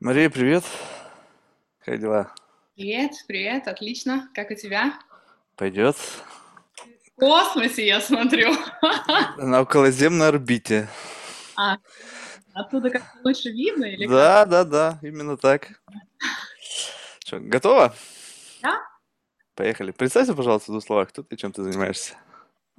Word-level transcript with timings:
Мария, 0.00 0.30
привет. 0.30 0.62
Как 1.84 1.98
дела? 1.98 2.32
Привет, 2.76 3.10
привет, 3.26 3.66
отлично. 3.66 4.28
Как 4.32 4.48
у 4.52 4.54
тебя? 4.54 4.96
Пойдет. 5.56 5.96
В 5.96 7.14
космосе, 7.16 7.84
я 7.84 8.00
смотрю. 8.00 8.54
На 9.38 9.62
околоземной 9.62 10.28
орбите. 10.28 10.88
А, 11.56 11.78
оттуда 12.54 12.90
как 12.90 13.02
лучше 13.24 13.50
видно 13.50 13.86
или 13.86 14.06
Да, 14.06 14.46
да, 14.46 14.62
да, 14.62 14.98
именно 15.02 15.36
так. 15.36 15.82
Что, 17.24 17.40
готова? 17.40 17.92
Да. 18.62 18.80
Поехали. 19.56 19.90
Представься, 19.90 20.32
пожалуйста, 20.34 20.70
в 20.70 20.74
двух 20.74 20.84
словах, 20.84 21.08
кто 21.08 21.24
ты, 21.24 21.36
чем 21.36 21.50
ты 21.50 21.64
занимаешься. 21.64 22.14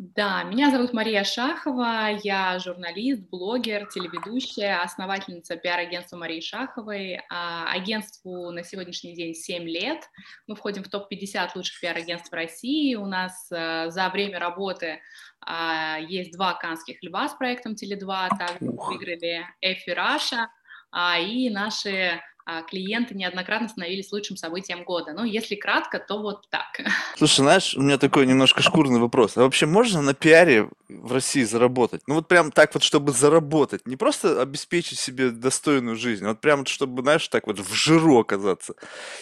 Да, 0.02 0.44
меня 0.44 0.72
зовут 0.72 0.94
Мария 0.94 1.26
Шахова, 1.26 2.12
я 2.24 2.58
журналист, 2.58 3.22
блогер, 3.30 3.86
телеведущая, 3.88 4.82
основательница 4.82 5.58
пиар-агентства 5.58 6.16
Марии 6.16 6.40
Шаховой. 6.40 7.20
А, 7.30 7.70
агентству 7.70 8.50
на 8.52 8.64
сегодняшний 8.64 9.14
день 9.14 9.34
7 9.34 9.64
лет. 9.64 10.10
Мы 10.48 10.56
входим 10.56 10.86
в 10.86 10.88
топ-50 10.88 11.50
лучших 11.54 11.82
пиар-агентств 11.82 12.32
России. 12.32 12.96
У 12.96 13.08
нас 13.08 13.52
э, 13.52 13.90
за 13.90 14.08
время 14.08 14.40
работы 14.40 15.02
а, 15.42 15.98
есть 16.00 16.32
два 16.32 16.54
каннских 16.54 17.04
льва 17.04 17.28
с 17.28 17.34
проектом 17.34 17.74
Теле2, 17.74 18.30
также 18.38 18.72
выиграли 18.72 19.46
Effie 19.60 19.90
Russia, 19.90 20.48
а, 20.92 21.20
и 21.20 21.50
наши 21.50 22.22
клиенты 22.70 23.16
неоднократно 23.16 23.68
становились 23.68 24.12
лучшим 24.12 24.38
событием 24.38 24.84
года. 24.84 25.14
Ну, 25.14 25.24
если 25.24 25.56
кратко, 25.56 26.00
то 26.00 26.22
вот 26.22 26.50
так. 26.50 26.82
Слушай, 27.18 27.42
знаешь, 27.42 27.76
у 27.76 27.82
меня 27.82 27.98
такой 27.98 28.26
немножко 28.26 28.62
шкурный 28.62 29.00
вопрос. 29.00 29.38
А 29.38 29.42
вообще 29.42 29.66
можно 29.66 30.02
на 30.02 30.14
пиаре 30.14 30.70
в 30.88 31.14
России 31.14 31.44
заработать? 31.44 32.02
Ну 32.08 32.16
вот 32.16 32.28
прям 32.28 32.52
так 32.52 32.74
вот, 32.74 32.84
чтобы 32.84 33.12
заработать. 33.12 33.86
Не 33.86 33.96
просто 33.96 34.42
обеспечить 34.42 35.00
себе 35.00 35.30
достойную 35.32 35.96
жизнь, 35.96 36.26
а 36.26 36.30
вот 36.30 36.42
прям 36.42 36.66
чтобы, 36.66 37.02
знаешь, 37.04 37.28
так 37.28 37.48
вот 37.48 37.60
в 37.60 37.74
жиру 37.74 38.20
оказаться. 38.20 38.74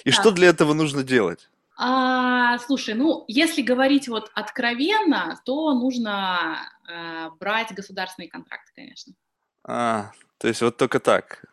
И 0.03 0.11
Да. 0.11 0.15
что 0.15 0.31
для 0.31 0.47
этого 0.49 0.73
нужно 0.73 1.03
делать? 1.03 1.49
А, 1.79 2.57
слушай, 2.59 2.95
ну, 2.95 3.23
если 3.27 3.61
говорить 3.61 4.07
вот 4.07 4.31
откровенно, 4.33 5.39
то 5.45 5.73
нужно 5.73 6.57
э, 6.89 7.29
брать 7.39 7.71
государственные 7.73 8.29
контракты, 8.29 8.71
конечно. 8.75 9.13
А, 9.63 10.11
то 10.39 10.47
есть 10.47 10.61
вот 10.61 10.77
только 10.77 10.99
так. 10.99 11.45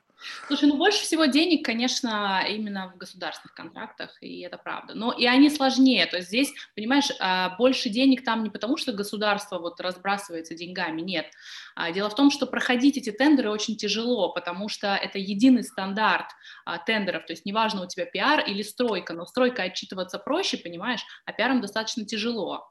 Слушай, 0.46 0.68
ну 0.68 0.76
больше 0.76 1.02
всего 1.02 1.26
денег, 1.26 1.64
конечно, 1.64 2.44
именно 2.48 2.92
в 2.94 2.98
государственных 2.98 3.54
контрактах, 3.54 4.16
и 4.20 4.40
это 4.40 4.58
правда. 4.58 4.94
Но 4.94 5.12
и 5.12 5.26
они 5.26 5.50
сложнее. 5.50 6.06
То 6.06 6.16
есть 6.16 6.28
здесь, 6.28 6.52
понимаешь, 6.74 7.08
а, 7.20 7.56
больше 7.56 7.88
денег 7.88 8.24
там 8.24 8.42
не 8.42 8.50
потому, 8.50 8.76
что 8.76 8.92
государство 8.92 9.58
вот 9.58 9.80
разбрасывается 9.80 10.54
деньгами, 10.54 11.00
нет. 11.00 11.26
А, 11.74 11.92
Дело 11.92 12.08
в 12.08 12.14
том, 12.14 12.30
что 12.30 12.46
проходить 12.46 12.96
эти 12.96 13.10
тендеры 13.10 13.50
очень 13.50 13.76
тяжело, 13.76 14.32
потому 14.32 14.68
что 14.68 14.94
это 14.94 15.18
единый 15.18 15.64
стандарт 15.64 16.26
а, 16.64 16.78
тендеров. 16.78 17.26
То 17.26 17.32
есть 17.32 17.44
неважно, 17.44 17.84
у 17.84 17.88
тебя 17.88 18.06
пиар 18.06 18.40
или 18.40 18.62
стройка, 18.62 19.12
но 19.14 19.26
стройка 19.26 19.64
отчитываться 19.64 20.18
проще, 20.18 20.56
понимаешь, 20.56 21.04
а 21.24 21.32
пиаром 21.32 21.60
достаточно 21.60 22.04
тяжело 22.04 22.70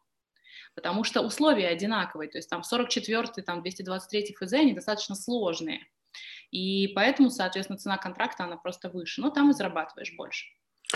потому 0.76 1.04
что 1.04 1.22
условия 1.22 1.68
одинаковые, 1.68 2.30
то 2.30 2.40
есть 2.40 2.50
там 2.50 2.62
44-й, 2.62 3.44
там 3.44 3.62
223 3.62 4.36
ФЗ, 4.40 4.54
они 4.54 4.74
достаточно 4.74 5.14
сложные. 5.16 5.86
И 6.54 6.90
поэтому, 6.90 7.32
соответственно, 7.32 7.80
цена 7.80 7.98
контракта, 7.98 8.44
она 8.44 8.58
просто 8.58 8.90
выше. 8.90 9.22
Но 9.22 9.32
там 9.32 9.50
и 9.50 9.54
зарабатываешь 9.54 10.14
больше. 10.16 10.46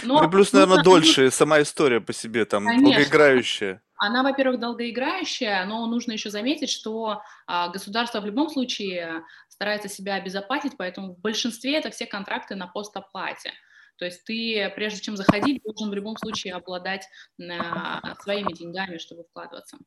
Но 0.04 0.22
Ну 0.22 0.28
и 0.28 0.32
плюс, 0.32 0.54
наверное, 0.54 0.78
нужно- 0.78 0.92
дольше 0.92 1.32
сама 1.32 1.60
история 1.64 2.00
по 2.00 2.14
себе, 2.14 2.46
там, 2.46 2.64
Конечно. 2.66 2.90
долгоиграющая. 2.90 3.82
Она, 3.96 4.22
во-первых, 4.22 4.60
долгоиграющая, 4.60 5.66
но 5.66 5.88
нужно 5.88 6.12
еще 6.12 6.30
заметить, 6.30 6.70
что 6.70 7.24
а, 7.48 7.70
государство 7.70 8.22
в 8.22 8.26
любом 8.28 8.50
случае 8.50 9.24
старается 9.50 9.90
себя 9.90 10.14
обезопасить, 10.14 10.74
поэтому 10.78 11.16
в 11.16 11.20
большинстве 11.22 11.78
это 11.78 11.90
все 11.90 12.06
контракты 12.06 12.54
на 12.54 12.68
постоплате. 12.68 13.52
То 13.98 14.06
есть 14.06 14.24
ты, 14.26 14.72
прежде 14.76 15.02
чем 15.02 15.18
заходить, 15.18 15.64
должен 15.64 15.90
в 15.90 15.94
любом 15.96 16.16
случае 16.18 16.54
обладать 16.54 17.08
а, 17.50 18.14
своими 18.22 18.54
деньгами, 18.54 19.00
чтобы 19.00 19.24
вкладываться. 19.24 19.78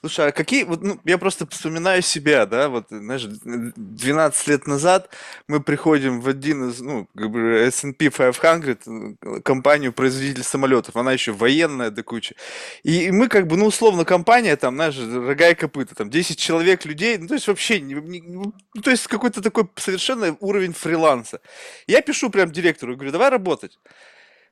Слушай, 0.00 0.28
а 0.28 0.32
какие, 0.32 0.64
вот, 0.64 0.82
ну, 0.82 1.00
я 1.04 1.18
просто 1.18 1.46
вспоминаю 1.46 2.02
себя, 2.02 2.46
да, 2.46 2.68
вот, 2.68 2.86
знаешь, 2.90 3.24
12 3.24 4.48
лет 4.48 4.66
назад 4.66 5.10
мы 5.48 5.60
приходим 5.60 6.20
в 6.20 6.28
один 6.28 6.70
из, 6.70 6.80
ну, 6.80 7.08
S&P 7.16 8.10
500, 8.10 8.86
э, 8.86 9.40
компанию 9.44 9.92
производитель 9.92 10.42
самолетов, 10.42 10.96
она 10.96 11.12
еще 11.12 11.32
военная 11.32 11.90
до 11.90 12.02
кучи, 12.02 12.36
и 12.82 13.10
мы 13.10 13.28
как 13.28 13.46
бы, 13.46 13.56
ну, 13.56 13.66
условно, 13.66 14.04
компания, 14.04 14.56
там, 14.56 14.74
знаешь, 14.74 14.98
рога 14.98 15.48
и 15.50 15.54
копыта, 15.54 15.94
там, 15.94 16.10
10 16.10 16.38
человек, 16.38 16.84
людей, 16.84 17.18
ну, 17.18 17.28
то 17.28 17.34
есть 17.34 17.48
вообще, 17.48 17.80
не- 17.80 17.94
не- 17.94 18.22
ну, 18.22 18.52
то 18.82 18.90
есть 18.90 19.06
какой-то 19.06 19.42
такой 19.42 19.68
совершенно 19.76 20.36
уровень 20.40 20.72
фриланса. 20.72 21.40
Я 21.86 22.02
пишу 22.02 22.30
прям 22.30 22.50
директору, 22.52 22.94
говорю, 22.94 23.12
давай 23.12 23.30
работать. 23.30 23.78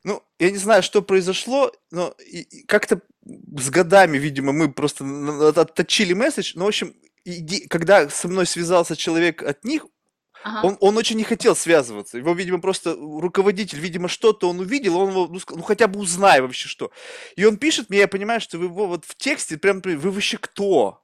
Ну, 0.03 0.23
я 0.39 0.51
не 0.51 0.57
знаю, 0.57 0.83
что 0.83 1.03
произошло, 1.03 1.73
но 1.91 2.15
и- 2.19 2.41
и 2.41 2.63
как-то 2.67 3.01
с 3.59 3.71
годами, 3.71 4.19
видимо, 4.19 4.53
мы 4.53 4.73
просто 4.73 5.05
отточили 5.57 6.13
месседж. 6.13 6.53
Но, 6.55 6.65
в 6.65 6.69
общем, 6.69 6.95
иди- 7.25 7.67
когда 7.69 8.09
со 8.09 8.29
мной 8.29 8.47
связался 8.47 8.97
человек 8.97 9.43
от 9.43 9.65
них, 9.65 9.87
Ага. 10.43 10.67
он, 10.67 10.77
он 10.81 10.97
очень 10.97 11.17
не 11.17 11.25
хотел 11.25 11.55
связываться. 11.55 12.17
Его, 12.19 12.33
видимо, 12.33 12.61
просто 12.61 12.95
руководитель, 12.95 13.79
видимо, 13.79 14.09
что-то 14.09 14.49
он 14.49 14.59
увидел, 14.61 14.97
он 14.97 15.11
его, 15.11 15.27
ну, 15.27 15.37
ска- 15.37 15.55
ну, 15.57 15.63
хотя 15.63 15.87
бы 15.87 16.01
узнай 16.01 16.41
вообще 16.41 16.69
что. 16.69 16.91
И 17.37 17.45
он 17.45 17.59
пишет 17.59 17.91
мне, 17.91 17.99
я 18.01 18.09
понимаю, 18.09 18.41
что 18.41 18.57
вы 18.59 18.65
его 18.67 18.87
вот 18.87 19.05
в 19.05 19.15
тексте 19.17 19.59
прям, 19.59 19.83
вы 19.83 20.11
вообще 20.11 20.39
кто? 20.39 21.03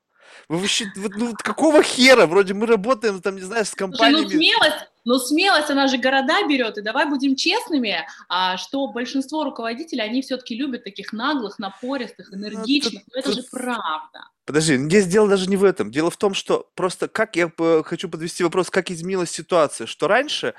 Вы 0.49 0.59
вообще, 0.59 0.87
вот, 0.97 1.13
ну, 1.17 1.35
какого 1.37 1.83
хера? 1.83 2.27
Вроде 2.27 2.55
мы 2.55 2.67
работаем, 2.67 3.21
там, 3.21 3.37
не 3.37 3.43
знаю, 3.43 3.65
с 3.65 3.71
Слушай, 3.71 3.81
ну 3.89 3.89
компаниями. 3.97 4.29
смелость, 4.29 4.87
ну 5.05 5.19
смелость, 5.19 5.71
она 5.71 5.89
же 5.89 5.99
города 5.99 6.47
берет, 6.49 6.79
и 6.79 6.83
давай 6.83 7.07
будем 7.09 7.37
честными, 7.37 8.07
а, 8.29 8.57
что 8.57 8.87
большинство 8.89 9.45
руководителей, 9.45 10.03
они 10.03 10.23
все-таки 10.23 10.55
любят 10.57 10.85
таких 10.85 11.13
наглых, 11.13 11.59
напористых, 11.59 12.33
энергичных, 12.33 13.03
но 13.13 13.19
это 13.21 13.29
тут- 13.33 13.37
же 13.43 13.47
правда. 13.51 14.29
Подожди, 14.45 14.77
здесь 14.77 15.07
дело 15.07 15.29
даже 15.29 15.49
не 15.49 15.57
в 15.57 15.65
этом. 15.65 15.91
Дело 15.91 16.11
в 16.11 16.17
том, 16.17 16.33
что 16.35 16.69
просто 16.75 17.09
как 17.09 17.35
я 17.37 17.51
хочу 17.85 18.09
подвести 18.09 18.45
вопрос, 18.45 18.71
как 18.71 18.91
изменилась 18.91 19.31
ситуация, 19.31 19.87
что 19.89 20.07
раньше, 20.07 20.55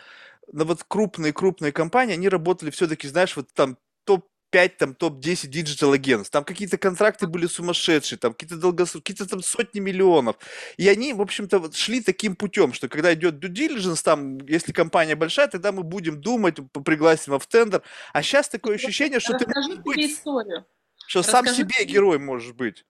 ну 0.51 0.65
вот 0.65 0.83
крупные-крупные 0.85 1.71
компании, 1.71 2.13
они 2.13 2.27
работали 2.29 2.69
все-таки, 2.69 3.07
знаешь, 3.07 3.35
вот 3.37 3.47
там 3.53 3.77
топ-5, 4.51 4.69
там 4.77 4.95
топ-10 4.95 5.47
digital 5.47 5.93
агентств, 5.93 6.31
там 6.31 6.43
какие-то 6.43 6.77
контракты 6.77 7.27
были 7.27 7.47
сумасшедшие, 7.47 8.19
там 8.19 8.33
какие-то 8.33 8.57
долгосрочные, 8.57 9.01
какие-то 9.03 9.27
там 9.29 9.41
сотни 9.41 9.79
миллионов. 9.79 10.37
И 10.77 10.87
они, 10.87 11.13
в 11.13 11.21
общем-то, 11.21 11.59
вот 11.59 11.75
шли 11.75 12.01
таким 12.01 12.35
путем, 12.35 12.73
что 12.73 12.87
когда 12.87 13.13
идет 13.13 13.35
due 13.35 13.49
diligence, 13.51 14.03
там, 14.03 14.37
если 14.47 14.71
компания 14.71 15.15
большая, 15.15 15.47
тогда 15.47 15.71
мы 15.71 15.83
будем 15.83 16.21
думать, 16.21 16.57
пригласим 16.85 17.33
его 17.33 17.39
в 17.39 17.47
тендер. 17.47 17.83
А 18.13 18.21
сейчас 18.23 18.49
такое 18.49 18.75
ощущение, 18.75 19.19
что 19.19 19.33
ты 19.33 19.45
Расскажу 19.45 19.69
можешь 19.69 19.83
быть, 19.83 20.11
историю. 20.11 20.65
что 21.07 21.23
сам 21.23 21.45
расскажу 21.45 21.69
себе 21.69 21.85
герой 21.85 22.19
можешь 22.19 22.53
быть. 22.53 22.85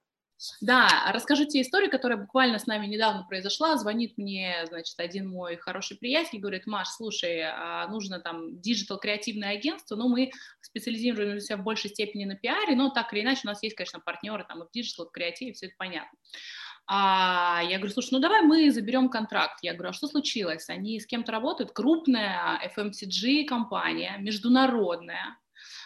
Да, 0.60 1.10
расскажу 1.12 1.44
тебе 1.46 1.62
историю, 1.62 1.90
которая 1.90 2.18
буквально 2.18 2.58
с 2.58 2.66
нами 2.66 2.86
недавно 2.86 3.24
произошла. 3.24 3.76
Звонит 3.76 4.16
мне, 4.18 4.64
значит, 4.68 4.98
один 5.00 5.28
мой 5.28 5.56
хороший 5.56 5.96
приятель, 5.96 6.38
говорит, 6.38 6.66
Маш, 6.66 6.88
слушай, 6.88 7.42
а, 7.42 7.88
нужно 7.88 8.20
там 8.20 8.60
digital-креативное 8.60 9.50
агентство, 9.50 9.96
но 9.96 10.08
мы 10.08 10.30
специализируемся 10.60 11.56
в 11.56 11.64
большей 11.64 11.90
степени 11.90 12.24
на 12.24 12.36
пиаре, 12.36 12.76
но 12.76 12.90
так 12.90 13.12
или 13.12 13.22
иначе 13.22 13.40
у 13.44 13.48
нас 13.48 13.62
есть, 13.64 13.74
конечно, 13.74 13.98
партнеры 13.98 14.44
там 14.48 14.62
и 14.62 14.66
в 14.66 14.70
digital, 14.70 15.06
и 15.06 15.08
в 15.08 15.12
креативе, 15.12 15.52
все 15.52 15.66
это 15.66 15.74
понятно. 15.76 16.16
А 16.86 17.60
я 17.68 17.76
говорю, 17.78 17.92
слушай, 17.92 18.10
ну 18.12 18.20
давай 18.20 18.42
мы 18.42 18.70
заберем 18.70 19.10
контракт. 19.10 19.58
Я 19.62 19.74
говорю, 19.74 19.90
а 19.90 19.92
что 19.92 20.06
случилось? 20.06 20.70
Они 20.70 21.00
с 21.00 21.06
кем-то 21.06 21.32
работают? 21.32 21.72
Крупная 21.72 22.58
FMCG-компания, 22.74 24.16
международная. 24.20 25.36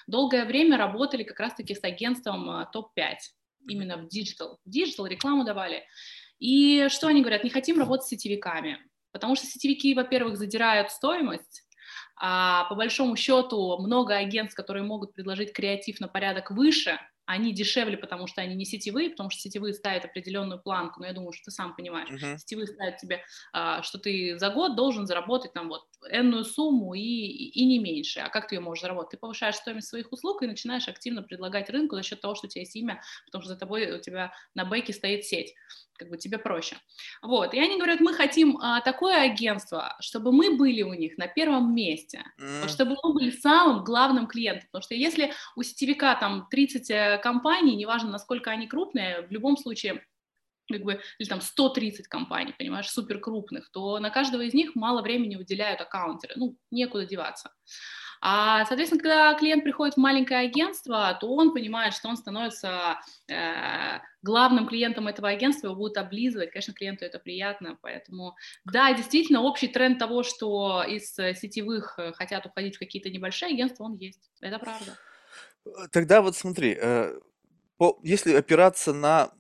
Долгое 0.07 0.45
время 0.45 0.77
работали 0.77 1.23
как 1.25 1.41
раз-таки 1.41 1.75
с 1.75 1.83
агентством 1.83 2.49
а, 2.51 2.67
топ-5 2.67 3.17
именно 3.69 3.97
в 3.97 4.09
digital. 4.09 4.59
В 4.65 4.71
digital 4.71 5.07
рекламу 5.07 5.45
давали. 5.45 5.85
И 6.39 6.89
что 6.89 7.07
они 7.07 7.21
говорят? 7.21 7.45
Не 7.45 7.51
хотим 7.51 7.79
работать 7.79 8.07
с 8.07 8.09
сетевиками, 8.11 8.79
потому 9.13 9.37
что 9.37 9.47
сетевики, 9.47 9.95
во-первых, 9.95 10.37
задирают 10.37 10.91
стоимость, 10.91 11.63
а 12.17 12.65
по 12.65 12.75
большому 12.75 13.17
счету 13.17 13.79
много 13.79 14.17
агентств, 14.17 14.57
которые 14.57 14.85
могут 14.85 15.15
предложить 15.15 15.53
креатив 15.53 16.01
на 16.01 16.09
порядок 16.09 16.51
выше, 16.51 16.99
они 17.27 17.53
дешевле, 17.53 17.97
потому 17.97 18.27
что 18.27 18.41
они 18.43 18.55
не 18.55 18.65
сетевые, 18.65 19.11
потому 19.11 19.31
что 19.31 19.41
сетевые 19.41 19.75
ставят 19.75 20.05
определенную 20.05 20.61
планку, 20.61 21.01
но 21.01 21.07
я 21.07 21.13
думаю, 21.13 21.33
что 21.33 21.45
ты 21.47 21.51
сам 21.51 21.75
понимаешь, 21.77 22.09
Мгм. 22.09 22.37
сетевые 22.37 22.67
ставят 22.67 22.99
тебе, 22.99 23.23
а, 23.53 23.83
что 23.83 23.99
ты 23.99 24.39
за 24.39 24.51
год 24.51 24.77
должен 24.77 25.07
заработать 25.07 25.53
там 25.53 25.69
вот 25.69 25.83
энную 26.11 26.45
сумму 26.45 26.95
и, 26.95 27.01
и 27.01 27.65
не 27.65 27.79
меньше. 27.79 28.21
А 28.21 28.29
как 28.29 28.49
ты 28.49 28.57
ее 28.57 28.61
можешь 28.61 28.83
заработать? 28.83 29.13
Ты 29.13 29.17
повышаешь 29.19 29.57
стоимость 29.57 29.89
своих 29.89 30.11
услуг 30.13 30.43
и 30.43 30.47
начинаешь 30.47 30.89
активно 30.89 31.23
предлагать 31.23 31.71
рынку 31.71 31.97
за 31.97 32.03
счет 32.03 32.21
того, 32.21 32.35
что 32.35 32.47
у 32.47 32.51
тебя 32.51 32.63
есть 32.63 32.75
имя, 32.77 33.03
потому 33.27 33.43
что 33.43 33.53
за 33.53 33.59
тобой 33.59 33.91
у 33.93 34.01
тебя 34.01 34.33
на 34.55 34.65
бэке 34.65 34.93
стоит 34.93 35.25
сеть. 35.25 35.55
Как 36.03 36.11
бы 36.11 36.17
тебе 36.17 36.39
проще. 36.39 36.77
Вот. 37.23 37.55
И 37.55 37.61
они 37.61 37.77
говорят, 37.77 38.01
мы 38.01 38.13
хотим 38.13 38.59
а, 38.59 38.81
такое 38.81 39.23
агентство, 39.23 39.97
чтобы 40.01 40.33
мы 40.33 40.57
были 40.57 40.83
у 40.83 40.95
них 40.95 41.17
на 41.17 41.29
первом 41.29 41.73
месте, 41.77 42.25
вот 42.39 42.71
чтобы 42.71 42.97
мы 43.05 43.13
были 43.13 43.31
самым 43.31 43.85
главным 43.85 44.27
клиентом. 44.27 44.67
Потому 44.73 44.83
что 44.83 44.97
если 44.97 45.33
у 45.55 45.63
сетевика 45.63 46.17
там 46.17 46.49
30 46.51 46.91
э, 46.91 47.19
компаний, 47.23 47.77
неважно, 47.77 48.11
насколько 48.11 48.51
они 48.51 48.67
крупные, 48.67 49.23
в 49.23 49.31
любом 49.31 49.57
случае 49.57 50.05
как 50.69 50.83
бы, 50.83 51.01
или 51.19 51.29
там 51.29 51.41
130 51.41 52.09
компаний, 52.09 52.53
понимаешь, 52.59 52.91
супер 52.91 53.21
крупных, 53.21 53.71
то 53.71 54.01
на 54.01 54.11
каждого 54.11 54.43
из 54.43 54.55
них 54.55 54.75
мало 54.75 55.03
времени 55.03 55.37
уделяют 55.37 55.81
аккаунтеры, 55.81 56.35
ну, 56.37 56.57
некуда 56.73 57.07
деваться. 57.07 57.53
А, 58.25 58.65
соответственно, 58.67 59.03
когда 59.03 59.35
клиент 59.35 59.65
приходит 59.65 59.95
в 59.95 60.01
маленькое 60.01 60.47
агентство, 60.47 61.19
то 61.21 61.35
он 61.35 61.53
понимает, 61.53 61.93
что 61.93 62.09
он 62.09 62.17
становится 62.17 63.01
э, 63.27 63.99
главным 64.23 64.69
клиентом 64.69 65.09
этого 65.09 65.29
агентства, 65.29 65.67
его 65.67 65.77
будут 65.77 65.97
облизывать, 65.97 66.53
конечно, 66.53 66.73
клиенту 66.73 67.05
это 67.05 67.19
приятно, 67.19 67.77
поэтому, 67.83 68.37
да, 68.65 68.95
действительно, 68.95 69.43
общий 69.43 69.67
тренд 69.67 69.99
того, 69.99 70.23
что 70.23 70.85
из 70.85 71.13
сетевых 71.13 71.99
э, 71.99 72.13
хотят 72.13 72.47
уходить 72.47 72.77
в 72.77 72.79
какие-то 72.79 73.11
небольшие 73.11 73.53
агентства, 73.55 73.83
он 73.83 73.97
есть, 73.97 74.31
это 74.41 74.61
правда. 74.61 74.97
Тогда 75.91 76.23
вот 76.23 76.37
смотри, 76.37 76.79
э, 76.81 77.19
если 78.05 78.35
опираться 78.35 78.93
на 78.93 79.33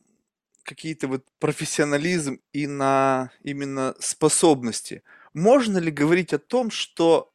какие-то 0.64 1.06
вот 1.06 1.25
профессионализм 1.38 2.40
и 2.52 2.67
на 2.67 3.31
именно 3.44 3.94
способности, 4.00 5.05
можно 5.34 5.79
ли 5.79 5.93
говорить 5.93 6.32
о 6.32 6.38
том, 6.40 6.73
что 6.73 7.31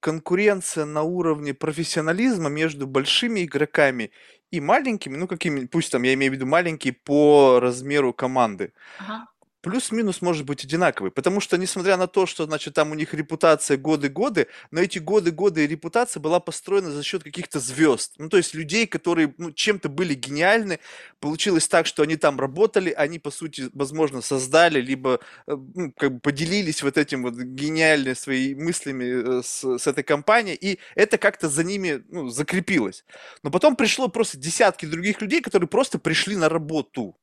конкуренция 0.00 0.84
на 0.84 1.02
уровне 1.02 1.54
профессионализма 1.54 2.48
между 2.48 2.86
большими 2.86 3.44
игроками 3.44 4.10
и 4.50 4.60
маленькими, 4.60 5.16
ну 5.16 5.28
какими, 5.28 5.66
пусть 5.66 5.92
там 5.92 6.02
я 6.02 6.14
имею 6.14 6.32
в 6.32 6.34
виду 6.34 6.46
маленькие 6.46 6.92
по 6.92 7.60
размеру 7.60 8.12
команды. 8.12 8.72
Ага 8.98 9.26
плюс-минус 9.60 10.22
может 10.22 10.46
быть 10.46 10.64
одинаковый. 10.64 11.10
Потому 11.10 11.40
что, 11.40 11.56
несмотря 11.58 11.96
на 11.96 12.06
то, 12.06 12.26
что, 12.26 12.46
значит, 12.46 12.74
там 12.74 12.92
у 12.92 12.94
них 12.94 13.14
репутация 13.14 13.76
годы-годы, 13.76 14.46
но 14.70 14.80
эти 14.80 14.98
годы-годы 14.98 15.66
репутация 15.66 16.20
была 16.20 16.40
построена 16.40 16.90
за 16.90 17.02
счет 17.02 17.22
каких-то 17.22 17.60
звезд. 17.60 18.14
Ну, 18.18 18.28
то 18.28 18.36
есть 18.36 18.54
людей, 18.54 18.86
которые 18.86 19.34
ну, 19.38 19.52
чем-то 19.52 19.88
были 19.88 20.14
гениальны. 20.14 20.80
Получилось 21.20 21.68
так, 21.68 21.86
что 21.86 22.02
они 22.02 22.16
там 22.16 22.38
работали, 22.38 22.90
они, 22.90 23.18
по 23.18 23.30
сути, 23.30 23.68
возможно, 23.74 24.22
создали, 24.22 24.80
либо 24.80 25.20
э, 25.46 25.56
ну, 25.74 25.92
как 25.96 26.14
бы 26.14 26.20
поделились 26.20 26.82
вот 26.82 26.96
этим 26.96 27.22
вот 27.22 27.34
гениальными 27.34 28.14
своими 28.14 28.62
мыслями 28.62 29.38
э, 29.38 29.42
с, 29.42 29.78
с 29.78 29.86
этой 29.86 30.04
компанией, 30.04 30.56
и 30.56 30.78
это 30.94 31.18
как-то 31.18 31.48
за 31.48 31.64
ними 31.64 32.02
ну, 32.08 32.28
закрепилось. 32.28 33.04
Но 33.42 33.50
потом 33.50 33.76
пришло 33.76 34.08
просто 34.08 34.38
десятки 34.38 34.86
других 34.86 35.20
людей, 35.20 35.40
которые 35.40 35.68
просто 35.68 35.98
пришли 35.98 36.36
на 36.36 36.48
работу. 36.48 37.19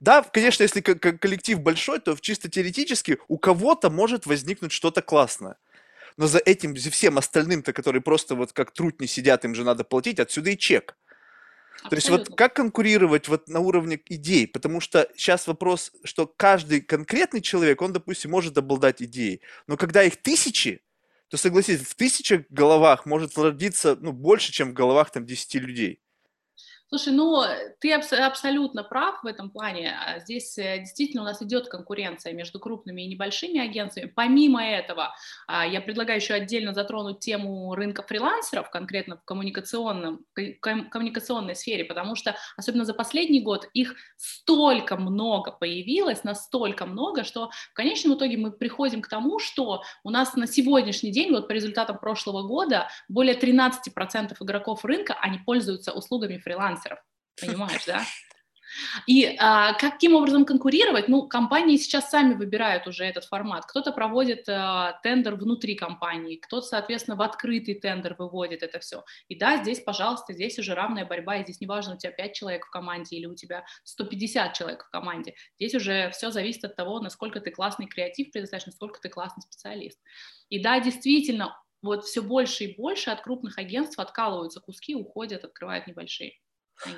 Да, 0.00 0.22
конечно, 0.22 0.62
если 0.62 0.80
коллектив 0.80 1.60
большой, 1.60 2.00
то 2.00 2.16
чисто 2.16 2.50
теоретически 2.50 3.18
у 3.28 3.36
кого-то 3.36 3.90
может 3.90 4.24
возникнуть 4.26 4.72
что-то 4.72 5.02
классное. 5.02 5.56
Но 6.16 6.26
за 6.26 6.38
этим, 6.38 6.76
за 6.76 6.90
всем 6.90 7.18
остальным-то, 7.18 7.72
которые 7.72 8.02
просто 8.02 8.34
вот 8.34 8.52
как 8.52 8.72
трутни 8.72 9.06
сидят, 9.06 9.44
им 9.44 9.54
же 9.54 9.62
надо 9.62 9.84
платить, 9.84 10.18
отсюда 10.18 10.50
и 10.50 10.58
чек. 10.58 10.96
Абсолютно. 11.82 11.90
То 11.90 11.96
есть 11.96 12.10
вот 12.10 12.36
как 12.36 12.54
конкурировать 12.54 13.28
вот 13.28 13.48
на 13.48 13.60
уровне 13.60 14.00
идей? 14.06 14.46
Потому 14.46 14.80
что 14.80 15.08
сейчас 15.16 15.46
вопрос, 15.46 15.92
что 16.04 16.26
каждый 16.26 16.80
конкретный 16.80 17.40
человек, 17.40 17.80
он, 17.80 17.92
допустим, 17.92 18.30
может 18.30 18.58
обладать 18.58 19.02
идеей. 19.02 19.40
Но 19.66 19.76
когда 19.76 20.02
их 20.02 20.16
тысячи, 20.16 20.82
то 21.28 21.36
согласитесь, 21.36 21.86
в 21.86 21.94
тысячах 21.94 22.42
головах 22.50 23.06
может 23.06 23.36
родиться 23.38 23.96
ну, 24.00 24.12
больше, 24.12 24.52
чем 24.52 24.70
в 24.70 24.74
головах 24.74 25.10
там 25.10 25.24
10 25.24 25.54
людей. 25.56 26.00
Слушай, 26.92 27.12
ну, 27.12 27.44
ты 27.78 27.92
абс- 27.92 28.12
абсолютно 28.12 28.82
прав 28.82 29.22
в 29.22 29.26
этом 29.28 29.48
плане. 29.50 29.96
А 30.04 30.18
здесь 30.18 30.58
э, 30.58 30.78
действительно 30.80 31.22
у 31.22 31.24
нас 31.24 31.40
идет 31.40 31.68
конкуренция 31.68 32.32
между 32.32 32.58
крупными 32.58 33.02
и 33.02 33.06
небольшими 33.06 33.60
агентствами. 33.60 34.06
Помимо 34.06 34.60
этого, 34.60 35.14
а, 35.46 35.64
я 35.64 35.80
предлагаю 35.80 36.18
еще 36.18 36.34
отдельно 36.34 36.74
затронуть 36.74 37.20
тему 37.20 37.76
рынка 37.76 38.02
фрилансеров, 38.02 38.70
конкретно 38.70 39.18
в 39.18 39.24
коммуникационном, 39.24 40.24
коммуникационной 40.60 41.54
сфере, 41.54 41.84
потому 41.84 42.16
что, 42.16 42.34
особенно 42.56 42.84
за 42.84 42.92
последний 42.92 43.40
год, 43.40 43.68
их 43.72 43.94
столько 44.16 44.96
много 44.96 45.52
появилось, 45.52 46.24
настолько 46.24 46.86
много, 46.86 47.22
что 47.22 47.50
в 47.70 47.74
конечном 47.74 48.16
итоге 48.16 48.36
мы 48.36 48.50
приходим 48.50 49.00
к 49.00 49.06
тому, 49.06 49.38
что 49.38 49.84
у 50.02 50.10
нас 50.10 50.34
на 50.34 50.48
сегодняшний 50.48 51.12
день, 51.12 51.30
вот 51.30 51.46
по 51.46 51.52
результатам 51.52 52.00
прошлого 52.00 52.42
года, 52.42 52.88
более 53.08 53.36
13% 53.36 54.34
игроков 54.40 54.84
рынка, 54.84 55.16
они 55.20 55.38
пользуются 55.38 55.92
услугами 55.92 56.38
фрилансеров 56.38 56.79
фрилансеров, 56.80 56.98
понимаешь, 57.40 57.84
да? 57.86 58.04
И 59.08 59.36
а, 59.40 59.74
каким 59.74 60.14
образом 60.14 60.44
конкурировать? 60.44 61.08
Ну, 61.08 61.26
компании 61.26 61.76
сейчас 61.76 62.08
сами 62.08 62.34
выбирают 62.34 62.86
уже 62.86 63.04
этот 63.04 63.24
формат. 63.24 63.66
Кто-то 63.66 63.90
проводит 63.90 64.48
а, 64.48 65.00
тендер 65.02 65.34
внутри 65.34 65.74
компании, 65.74 66.36
кто-то, 66.36 66.66
соответственно, 66.66 67.16
в 67.16 67.22
открытый 67.22 67.74
тендер 67.74 68.14
выводит 68.16 68.62
это 68.62 68.78
все. 68.78 69.04
И 69.26 69.34
да, 69.34 69.56
здесь, 69.56 69.80
пожалуйста, 69.80 70.34
здесь 70.34 70.56
уже 70.60 70.74
равная 70.74 71.04
борьба, 71.04 71.38
и 71.38 71.42
здесь 71.42 71.60
неважно, 71.60 71.94
у 71.94 71.98
тебя 71.98 72.12
5 72.12 72.32
человек 72.32 72.66
в 72.66 72.70
команде 72.70 73.16
или 73.16 73.26
у 73.26 73.34
тебя 73.34 73.64
150 73.82 74.54
человек 74.54 74.84
в 74.84 74.90
команде. 74.90 75.34
Здесь 75.58 75.74
уже 75.74 76.10
все 76.10 76.30
зависит 76.30 76.64
от 76.64 76.76
того, 76.76 77.00
насколько 77.00 77.40
ты 77.40 77.50
классный 77.50 77.88
креатив 77.88 78.30
предоставишь, 78.30 78.66
насколько 78.66 79.00
ты 79.00 79.08
классный 79.08 79.42
специалист. 79.42 79.98
И 80.48 80.62
да, 80.62 80.78
действительно, 80.78 81.60
вот 81.82 82.04
все 82.04 82.22
больше 82.22 82.64
и 82.64 82.76
больше 82.76 83.10
от 83.10 83.22
крупных 83.22 83.58
агентств 83.58 83.98
откалываются 83.98 84.60
куски, 84.60 84.94
уходят, 84.94 85.44
открывают 85.44 85.86
небольшие. 85.86 86.34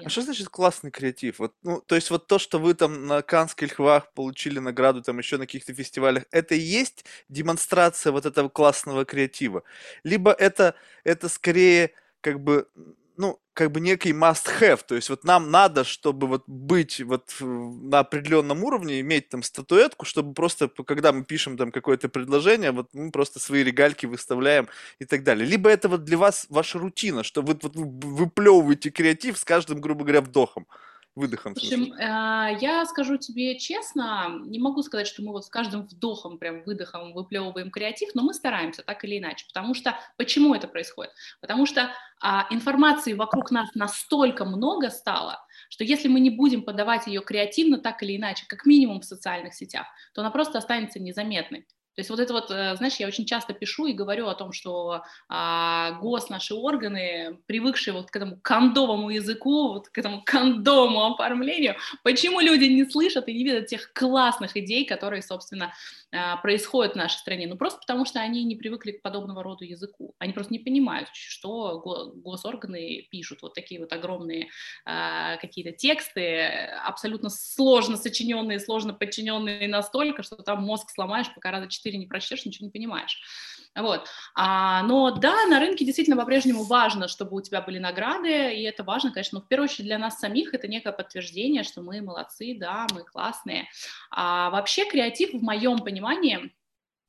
А 0.04 0.08
что 0.08 0.22
значит 0.22 0.48
классный 0.48 0.90
креатив? 0.90 1.38
Вот, 1.38 1.54
ну, 1.62 1.80
то 1.80 1.94
есть 1.94 2.10
вот 2.10 2.26
то, 2.26 2.38
что 2.38 2.58
вы 2.58 2.74
там 2.74 3.06
на 3.06 3.22
Канских 3.22 3.78
львах 3.78 4.12
получили 4.12 4.58
награду, 4.58 5.02
там 5.02 5.18
еще 5.18 5.36
на 5.38 5.46
каких-то 5.46 5.74
фестивалях, 5.74 6.24
это 6.30 6.54
и 6.54 6.60
есть 6.60 7.04
демонстрация 7.28 8.12
вот 8.12 8.26
этого 8.26 8.48
классного 8.48 9.04
креатива? 9.04 9.62
Либо 10.04 10.32
это, 10.32 10.74
это 11.04 11.28
скорее 11.28 11.92
как 12.20 12.40
бы 12.40 12.68
ну, 13.16 13.40
как 13.54 13.70
бы 13.70 13.80
некий 13.80 14.12
must-have, 14.12 14.80
то 14.86 14.94
есть 14.94 15.10
вот 15.10 15.24
нам 15.24 15.50
надо, 15.50 15.84
чтобы 15.84 16.26
вот 16.26 16.44
быть 16.46 17.00
вот 17.00 17.34
на 17.40 18.00
определенном 18.00 18.64
уровне, 18.64 19.00
иметь 19.00 19.28
там 19.28 19.42
статуэтку, 19.42 20.06
чтобы 20.06 20.34
просто, 20.34 20.68
когда 20.68 21.12
мы 21.12 21.24
пишем 21.24 21.56
там 21.56 21.70
какое-то 21.70 22.08
предложение, 22.08 22.72
вот 22.72 22.88
мы 22.92 23.10
просто 23.10 23.40
свои 23.40 23.62
регальки 23.62 24.06
выставляем 24.06 24.68
и 24.98 25.04
так 25.04 25.22
далее. 25.22 25.46
Либо 25.46 25.68
это 25.70 25.88
вот 25.88 26.04
для 26.04 26.16
вас 26.16 26.46
ваша 26.48 26.78
рутина, 26.78 27.22
что 27.22 27.42
вы 27.42 27.58
вот 27.60 27.74
выплевываете 27.74 28.90
креатив 28.90 29.38
с 29.38 29.44
каждым, 29.44 29.80
грубо 29.80 30.04
говоря, 30.04 30.20
вдохом 30.22 30.66
выдохом. 31.14 31.54
В 31.54 31.58
общем, 31.58 31.92
э, 31.92 32.58
я 32.60 32.84
скажу 32.86 33.16
тебе 33.18 33.58
честно, 33.58 34.40
не 34.46 34.58
могу 34.58 34.82
сказать, 34.82 35.06
что 35.06 35.22
мы 35.22 35.32
вот 35.32 35.44
с 35.44 35.48
каждым 35.48 35.86
вдохом, 35.86 36.38
прям 36.38 36.62
выдохом 36.64 37.12
выплевываем 37.12 37.70
креатив, 37.70 38.10
но 38.14 38.22
мы 38.22 38.34
стараемся 38.34 38.82
так 38.82 39.04
или 39.04 39.18
иначе, 39.18 39.46
потому 39.46 39.74
что, 39.74 39.98
почему 40.16 40.54
это 40.54 40.68
происходит? 40.68 41.12
Потому 41.40 41.66
что 41.66 41.90
а, 42.20 42.46
информации 42.50 43.12
вокруг 43.12 43.50
нас 43.50 43.68
настолько 43.74 44.44
много 44.44 44.90
стало, 44.90 45.44
что 45.68 45.84
если 45.84 46.08
мы 46.08 46.20
не 46.20 46.30
будем 46.30 46.62
подавать 46.62 47.06
ее 47.06 47.20
креативно 47.20 47.78
так 47.78 48.02
или 48.02 48.16
иначе, 48.16 48.46
как 48.48 48.64
минимум 48.64 49.00
в 49.00 49.04
социальных 49.04 49.54
сетях, 49.54 49.86
то 50.14 50.22
она 50.22 50.30
просто 50.30 50.58
останется 50.58 51.00
незаметной. 51.00 51.66
То 51.94 52.00
есть 52.00 52.08
вот 52.08 52.20
это 52.20 52.32
вот, 52.32 52.50
э, 52.50 52.74
знаешь, 52.76 52.96
я 52.96 53.06
очень 53.06 53.26
часто 53.26 53.52
пишу 53.52 53.86
и 53.86 53.92
говорю 53.92 54.28
о 54.28 54.34
том, 54.34 54.52
что 54.52 55.02
а, 55.28 55.92
гос, 56.00 56.30
наши 56.30 56.54
органы, 56.54 57.38
привыкшие 57.46 57.92
вот 57.92 58.10
к 58.10 58.16
этому 58.16 58.38
кондовому 58.40 59.10
языку, 59.10 59.74
вот 59.74 59.88
к 59.90 59.98
этому 59.98 60.22
кондовому 60.24 61.12
оформлению, 61.12 61.76
почему 62.02 62.40
люди 62.40 62.64
не 62.64 62.86
слышат 62.86 63.28
и 63.28 63.34
не 63.34 63.44
видят 63.44 63.66
тех 63.66 63.92
классных 63.92 64.56
идей, 64.56 64.86
которые, 64.86 65.22
собственно, 65.22 65.74
а, 66.12 66.38
происходят 66.38 66.94
в 66.94 66.96
нашей 66.96 67.18
стране? 67.18 67.46
Ну, 67.46 67.56
просто 67.56 67.80
потому 67.80 68.06
что 68.06 68.20
они 68.20 68.42
не 68.44 68.56
привыкли 68.56 68.92
к 68.92 69.02
подобного 69.02 69.42
рода 69.42 69.66
языку. 69.66 70.14
Они 70.18 70.32
просто 70.32 70.54
не 70.54 70.60
понимают, 70.60 71.10
что 71.12 71.78
госорганы 72.24 73.06
пишут. 73.10 73.42
Вот 73.42 73.52
такие 73.52 73.80
вот 73.80 73.92
огромные 73.92 74.48
а, 74.86 75.36
какие-то 75.36 75.72
тексты, 75.72 76.46
абсолютно 76.86 77.28
сложно 77.28 77.98
сочиненные, 77.98 78.60
сложно 78.60 78.94
подчиненные 78.94 79.68
настолько, 79.68 80.22
что 80.22 80.36
там 80.36 80.62
мозг 80.62 80.88
сломаешь, 80.90 81.32
пока 81.34 81.50
раза 81.50 81.68
4 81.82 81.98
не 81.98 82.06
прочтешь, 82.06 82.44
ничего 82.46 82.66
не 82.66 82.72
понимаешь. 82.72 83.20
Вот. 83.74 84.06
А, 84.34 84.82
но 84.82 85.10
да, 85.10 85.46
на 85.46 85.58
рынке 85.58 85.84
действительно 85.84 86.16
по-прежнему 86.16 86.62
важно, 86.62 87.08
чтобы 87.08 87.36
у 87.36 87.40
тебя 87.40 87.60
были 87.62 87.78
награды, 87.78 88.54
и 88.54 88.62
это 88.62 88.84
важно, 88.84 89.10
конечно, 89.10 89.38
но 89.38 89.44
в 89.44 89.48
первую 89.48 89.68
очередь 89.68 89.86
для 89.86 89.98
нас 89.98 90.18
самих 90.18 90.54
это 90.54 90.68
некое 90.68 90.92
подтверждение, 90.92 91.62
что 91.62 91.82
мы 91.82 92.02
молодцы, 92.02 92.56
да, 92.58 92.86
мы 92.92 93.02
классные. 93.04 93.68
А 94.10 94.50
вообще 94.50 94.84
креатив 94.84 95.32
в 95.32 95.42
моем 95.42 95.78
понимании 95.78 96.52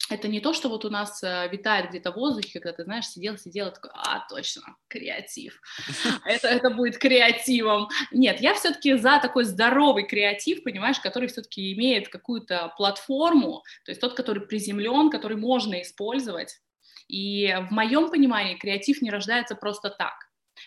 это 0.09 0.27
не 0.27 0.39
то, 0.39 0.53
что 0.53 0.69
вот 0.69 0.85
у 0.85 0.89
нас 0.89 1.23
э, 1.23 1.47
витает 1.51 1.89
где-то 1.89 2.11
в 2.11 2.15
воздухе, 2.15 2.59
когда 2.59 2.73
ты, 2.73 2.83
знаешь, 2.83 3.07
сидел, 3.07 3.37
сидел, 3.37 3.71
такой, 3.71 3.91
а, 3.93 4.25
точно, 4.27 4.75
креатив, 4.87 5.61
это, 6.25 6.47
это 6.47 6.69
будет 6.69 6.97
креативом. 6.97 7.87
Нет, 8.11 8.41
я 8.41 8.53
все-таки 8.53 8.95
за 8.95 9.19
такой 9.19 9.45
здоровый 9.45 10.05
креатив, 10.05 10.63
понимаешь, 10.63 10.99
который 10.99 11.29
все-таки 11.29 11.73
имеет 11.73 12.09
какую-то 12.09 12.73
платформу, 12.77 13.63
то 13.85 13.91
есть 13.91 14.01
тот, 14.01 14.13
который 14.13 14.45
приземлен, 14.45 15.09
который 15.09 15.37
можно 15.37 15.81
использовать. 15.81 16.59
И 17.07 17.55
в 17.69 17.71
моем 17.71 18.09
понимании 18.09 18.55
креатив 18.55 19.01
не 19.01 19.11
рождается 19.11 19.55
просто 19.55 19.89
так. 19.89 20.13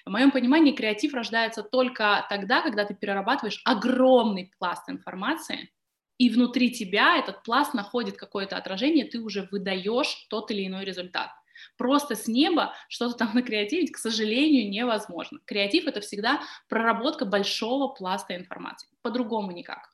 В 0.04 0.10
моем 0.10 0.30
понимании 0.30 0.72
креатив 0.72 1.14
рождается 1.14 1.62
только 1.62 2.26
тогда, 2.28 2.62
когда 2.62 2.84
ты 2.84 2.94
перерабатываешь 2.94 3.60
огромный 3.64 4.52
пласт 4.58 4.88
информации, 4.88 5.70
и 6.18 6.30
внутри 6.30 6.70
тебя 6.70 7.18
этот 7.18 7.42
пласт 7.42 7.74
находит 7.74 8.16
какое-то 8.16 8.56
отражение, 8.56 9.04
ты 9.04 9.20
уже 9.20 9.48
выдаешь 9.50 10.26
тот 10.28 10.50
или 10.50 10.66
иной 10.66 10.84
результат. 10.84 11.30
Просто 11.76 12.14
с 12.14 12.26
неба 12.26 12.74
что-то 12.88 13.16
там 13.16 13.30
накреативить, 13.34 13.92
к 13.92 13.98
сожалению, 13.98 14.70
невозможно. 14.70 15.40
Креатив— 15.44 15.86
это 15.86 16.00
всегда 16.00 16.40
проработка 16.68 17.24
большого 17.24 17.88
пласта 17.88 18.36
информации, 18.36 18.88
по-другому 19.02 19.52
никак. 19.52 19.90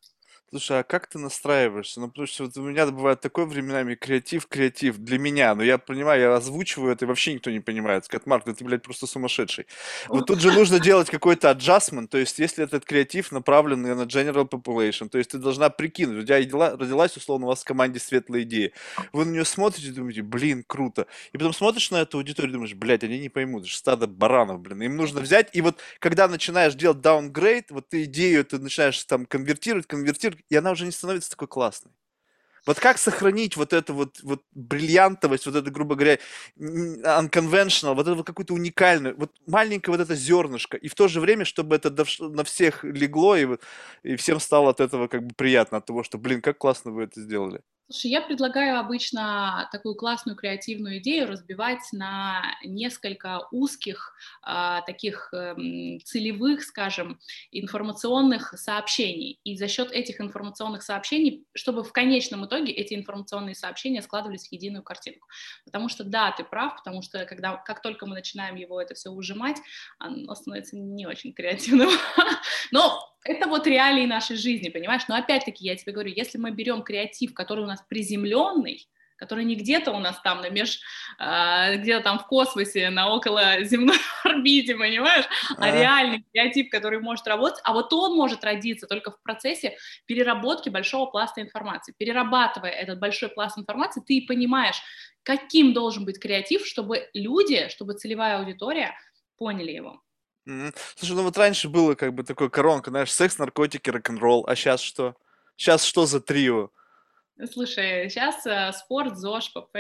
Слушай, 0.54 0.80
а 0.80 0.82
как 0.82 1.06
ты 1.06 1.18
настраиваешься? 1.18 1.98
Ну, 1.98 2.08
потому 2.08 2.26
что 2.26 2.44
вот 2.44 2.54
у 2.58 2.62
меня 2.62 2.84
бывает 2.84 3.22
такое 3.22 3.46
временами 3.46 3.94
креатив, 3.94 4.46
креатив 4.46 4.98
для 4.98 5.18
меня. 5.18 5.54
Но 5.54 5.62
я 5.62 5.78
понимаю, 5.78 6.20
я 6.20 6.36
озвучиваю 6.36 6.92
это, 6.92 7.06
и 7.06 7.08
вообще 7.08 7.32
никто 7.32 7.50
не 7.50 7.60
понимает. 7.60 8.04
Скажет, 8.04 8.26
Марк, 8.26 8.44
да 8.44 8.52
ты, 8.52 8.62
блядь, 8.62 8.82
просто 8.82 9.06
сумасшедший. 9.06 9.66
Вот 10.08 10.26
тут 10.26 10.42
же 10.42 10.52
нужно 10.52 10.78
делать 10.78 11.08
какой-то 11.08 11.50
adjustment, 11.50 12.08
то 12.08 12.18
есть 12.18 12.38
если 12.38 12.64
этот 12.64 12.84
креатив 12.84 13.32
направлен 13.32 13.80
на 13.80 14.02
general 14.02 14.46
population, 14.46 15.08
то 15.08 15.16
есть 15.16 15.30
ты 15.30 15.38
должна 15.38 15.70
прикинуть, 15.70 16.18
у 16.18 16.26
тебя 16.26 16.36
родилась, 16.36 17.16
условно, 17.16 17.46
у 17.46 17.48
вас 17.48 17.62
в 17.62 17.64
команде 17.64 17.98
светлая 17.98 18.42
идея. 18.42 18.72
Вы 19.14 19.24
на 19.24 19.30
нее 19.30 19.46
смотрите 19.46 19.88
и 19.88 19.92
думаете, 19.92 20.20
блин, 20.20 20.64
круто. 20.66 21.06
И 21.32 21.38
потом 21.38 21.54
смотришь 21.54 21.90
на 21.90 22.02
эту 22.02 22.18
аудиторию 22.18 22.50
и 22.50 22.52
думаешь, 22.52 22.74
блядь, 22.74 23.04
они 23.04 23.18
не 23.18 23.30
поймут, 23.30 23.64
это 23.64 23.74
стадо 23.74 24.06
баранов, 24.06 24.60
блин. 24.60 24.82
Им 24.82 24.96
нужно 24.98 25.22
взять, 25.22 25.48
и 25.54 25.62
вот 25.62 25.80
когда 25.98 26.28
начинаешь 26.28 26.74
делать 26.74 26.98
downgrade, 26.98 27.68
вот 27.70 27.88
ты 27.88 28.04
идею, 28.04 28.44
ты 28.44 28.58
начинаешь 28.58 29.02
там 29.04 29.24
конвертировать, 29.24 29.86
конвертировать, 29.86 30.41
и 30.48 30.56
она 30.56 30.70
уже 30.72 30.84
не 30.84 30.92
становится 30.92 31.30
такой 31.30 31.48
классной. 31.48 31.92
Вот 32.64 32.78
как 32.78 32.98
сохранить 32.98 33.56
вот 33.56 33.72
эту 33.72 33.92
вот, 33.92 34.20
вот 34.22 34.42
бриллиантовость, 34.52 35.46
вот 35.46 35.56
это, 35.56 35.70
грубо 35.70 35.96
говоря, 35.96 36.18
unconventional, 36.56 37.94
вот 37.94 38.06
это 38.06 38.14
вот 38.14 38.26
какую-то 38.26 38.54
уникальную, 38.54 39.16
вот 39.16 39.32
маленькое 39.46 39.96
вот 39.96 40.02
это 40.02 40.14
зернышко, 40.14 40.76
и 40.76 40.86
в 40.88 40.94
то 40.94 41.08
же 41.08 41.20
время, 41.20 41.44
чтобы 41.44 41.74
это 41.74 41.90
на 42.20 42.44
всех 42.44 42.84
легло, 42.84 43.36
и, 43.36 43.48
и 44.04 44.16
всем 44.16 44.38
стало 44.38 44.70
от 44.70 44.80
этого 44.80 45.08
как 45.08 45.26
бы 45.26 45.34
приятно, 45.34 45.78
от 45.78 45.86
того, 45.86 46.04
что, 46.04 46.18
блин, 46.18 46.40
как 46.40 46.58
классно 46.58 46.92
вы 46.92 47.04
это 47.04 47.20
сделали. 47.20 47.62
Слушай, 47.92 48.10
я 48.10 48.22
предлагаю 48.22 48.78
обычно 48.78 49.68
такую 49.70 49.94
классную 49.94 50.34
креативную 50.34 50.96
идею 50.98 51.28
разбивать 51.28 51.82
на 51.92 52.42
несколько 52.64 53.46
узких, 53.50 54.14
э, 54.46 54.78
таких 54.86 55.28
э, 55.34 55.54
целевых, 56.02 56.62
скажем, 56.62 57.20
информационных 57.50 58.54
сообщений. 58.56 59.40
И 59.44 59.58
за 59.58 59.68
счет 59.68 59.92
этих 59.92 60.22
информационных 60.22 60.82
сообщений, 60.82 61.44
чтобы 61.52 61.84
в 61.84 61.92
конечном 61.92 62.46
итоге 62.46 62.72
эти 62.72 62.94
информационные 62.94 63.54
сообщения 63.54 64.00
складывались 64.00 64.48
в 64.48 64.52
единую 64.52 64.82
картинку. 64.82 65.28
Потому 65.66 65.90
что 65.90 66.02
да, 66.02 66.32
ты 66.32 66.44
прав, 66.44 66.76
потому 66.76 67.02
что 67.02 67.26
когда, 67.26 67.56
как 67.56 67.82
только 67.82 68.06
мы 68.06 68.14
начинаем 68.14 68.56
его 68.56 68.80
это 68.80 68.94
все 68.94 69.10
ужимать, 69.10 69.58
оно 69.98 70.34
становится 70.34 70.78
не 70.78 71.06
очень 71.06 71.34
креативным. 71.34 71.90
Но 72.70 73.11
это 73.24 73.48
вот 73.48 73.66
реалии 73.66 74.06
нашей 74.06 74.36
жизни, 74.36 74.68
понимаешь? 74.68 75.02
Но 75.08 75.16
опять-таки 75.16 75.64
я 75.64 75.76
тебе 75.76 75.92
говорю, 75.92 76.12
если 76.14 76.38
мы 76.38 76.50
берем 76.50 76.82
креатив, 76.82 77.34
который 77.34 77.64
у 77.64 77.68
нас 77.68 77.82
приземленный, 77.88 78.88
который 79.16 79.44
не 79.44 79.54
где-то 79.54 79.92
у 79.92 80.00
нас 80.00 80.20
там 80.22 80.40
на 80.40 80.50
меж, 80.50 80.80
э, 81.20 81.76
где-то 81.76 82.02
там 82.02 82.18
в 82.18 82.26
космосе, 82.26 82.90
на 82.90 83.08
около 83.08 83.62
земной 83.62 83.96
орбите, 84.24 84.74
понимаешь, 84.74 85.26
а, 85.56 85.66
а 85.66 85.70
реальный 85.70 86.24
креатив, 86.32 86.70
который 86.70 86.98
может 86.98 87.28
работать, 87.28 87.60
а 87.62 87.72
вот 87.72 87.92
он 87.92 88.16
может 88.16 88.42
родиться 88.42 88.88
только 88.88 89.12
в 89.12 89.22
процессе 89.22 89.76
переработки 90.06 90.70
большого 90.70 91.06
пласта 91.06 91.40
информации. 91.40 91.94
Перерабатывая 91.96 92.70
этот 92.70 92.98
большой 92.98 93.28
пласт 93.28 93.56
информации, 93.56 94.02
ты 94.04 94.24
понимаешь, 94.26 94.82
каким 95.22 95.72
должен 95.72 96.04
быть 96.04 96.18
креатив, 96.18 96.66
чтобы 96.66 97.08
люди, 97.14 97.68
чтобы 97.68 97.94
целевая 97.94 98.40
аудитория 98.40 98.92
поняли 99.36 99.70
его. 99.70 100.02
Мгм. 100.44 100.74
Слушай, 100.96 101.16
ну 101.16 101.22
вот 101.22 101.36
раньше 101.36 101.68
было 101.68 101.94
как 101.94 102.14
бы 102.14 102.24
такой 102.24 102.50
коронка, 102.50 102.90
знаешь, 102.90 103.12
секс, 103.12 103.38
наркотики, 103.38 103.90
рок-н-ролл, 103.90 104.44
а 104.48 104.56
сейчас 104.56 104.80
что? 104.80 105.14
Сейчас 105.56 105.84
что 105.84 106.06
за 106.06 106.20
трио? 106.20 106.70
Слушай, 107.50 108.08
сейчас 108.10 108.46
э, 108.46 108.72
спорт, 108.72 109.16
ЗОЖ, 109.16 109.52
ПП. 109.52 109.76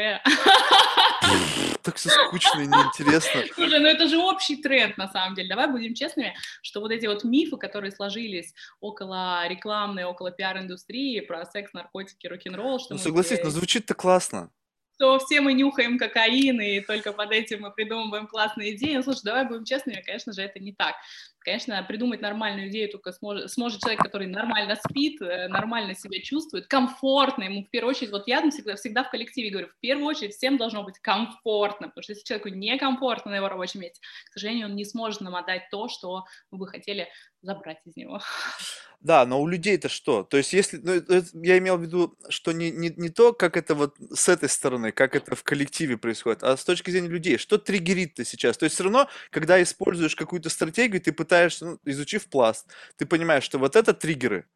Так 1.82 1.96
все 1.96 2.10
скучно 2.10 2.60
и 2.60 2.66
неинтересно. 2.66 3.42
Слушай, 3.54 3.80
ну 3.80 3.86
это 3.86 4.08
же 4.08 4.18
общий 4.18 4.56
тренд, 4.56 4.96
на 4.96 5.08
самом 5.08 5.34
деле. 5.34 5.48
Давай 5.48 5.68
будем 5.68 5.94
честными, 5.94 6.34
что 6.62 6.80
вот 6.80 6.90
эти 6.92 7.06
вот 7.06 7.24
мифы, 7.24 7.56
которые 7.56 7.92
сложились 7.92 8.54
около 8.80 9.46
рекламной, 9.48 10.04
около 10.04 10.30
пиар-индустрии 10.30 11.20
про 11.20 11.44
секс, 11.44 11.72
наркотики, 11.72 12.26
рок-н-ролл, 12.26 12.78
что 12.78 12.94
Ну 12.94 12.98
мы 12.98 13.04
согласись, 13.04 13.38
но 13.42 13.50
все 13.50 13.58
звучит-то 13.58 13.94
классно 13.94 14.50
что 15.02 15.18
все 15.18 15.40
мы 15.40 15.52
нюхаем 15.52 15.98
кокаин, 15.98 16.60
и 16.60 16.78
только 16.78 17.12
под 17.12 17.32
этим 17.32 17.62
мы 17.62 17.72
придумываем 17.72 18.28
классные 18.28 18.76
идеи. 18.76 18.94
Ну, 18.94 19.02
слушай, 19.02 19.22
давай 19.24 19.48
будем 19.48 19.64
честными, 19.64 20.00
конечно 20.00 20.32
же, 20.32 20.42
это 20.42 20.60
не 20.60 20.72
так. 20.72 20.94
Конечно, 21.40 21.82
придумать 21.82 22.20
нормальную 22.20 22.68
идею 22.68 22.88
только 22.88 23.10
сможет, 23.10 23.50
сможет 23.50 23.80
человек, 23.80 24.00
который 24.00 24.28
нормально 24.28 24.76
спит, 24.76 25.20
э, 25.20 25.48
нормально 25.48 25.96
себя 25.96 26.22
чувствует, 26.22 26.68
комфортно 26.68 27.42
ему 27.42 27.64
в 27.64 27.70
первую 27.70 27.90
очередь, 27.90 28.12
вот 28.12 28.28
я 28.28 28.48
всегда, 28.48 28.76
всегда 28.76 29.02
в 29.02 29.10
коллективе 29.10 29.50
говорю, 29.50 29.66
в 29.66 29.80
первую 29.80 30.06
очередь 30.06 30.36
всем 30.36 30.56
должно 30.56 30.84
быть 30.84 31.00
комфортно, 31.00 31.88
потому 31.88 32.04
что 32.04 32.12
если 32.12 32.24
человеку 32.24 32.50
некомфортно 32.50 33.32
на 33.32 33.36
его 33.36 33.48
рабочем 33.48 33.80
месте, 33.80 34.00
к 34.30 34.34
сожалению, 34.34 34.68
он 34.68 34.76
не 34.76 34.84
сможет 34.84 35.20
нам 35.20 35.34
отдать 35.34 35.68
то, 35.72 35.88
что 35.88 36.26
мы 36.52 36.58
бы 36.58 36.68
хотели 36.68 37.08
забрать 37.40 37.80
из 37.86 37.96
него. 37.96 38.20
Да, 39.02 39.26
но 39.26 39.40
у 39.42 39.48
людей-то 39.48 39.88
что? 39.88 40.22
То 40.22 40.36
есть, 40.36 40.52
если, 40.52 40.76
ну, 40.78 40.92
я 41.42 41.58
имел 41.58 41.76
в 41.76 41.82
виду, 41.82 42.16
что 42.28 42.52
не, 42.52 42.70
не, 42.70 42.90
не 42.96 43.08
то, 43.08 43.32
как 43.32 43.56
это 43.56 43.74
вот 43.74 43.96
с 44.14 44.28
этой 44.28 44.48
стороны, 44.48 44.92
как 44.92 45.16
это 45.16 45.34
в 45.34 45.42
коллективе 45.42 45.96
происходит, 45.98 46.44
а 46.44 46.56
с 46.56 46.64
точки 46.64 46.90
зрения 46.92 47.08
людей, 47.08 47.36
что 47.36 47.58
триггерит-то 47.58 48.24
сейчас? 48.24 48.56
То 48.58 48.64
есть, 48.64 48.74
все 48.76 48.84
равно, 48.84 49.08
когда 49.30 49.60
используешь 49.60 50.14
какую-то 50.14 50.50
стратегию, 50.50 51.00
ты 51.02 51.12
пытаешься, 51.12 51.64
ну, 51.66 51.78
изучив 51.84 52.26
пласт, 52.28 52.68
ты 52.96 53.04
понимаешь, 53.04 53.42
что 53.42 53.58
вот 53.58 53.74
это 53.74 53.92
триггеры, 53.92 54.46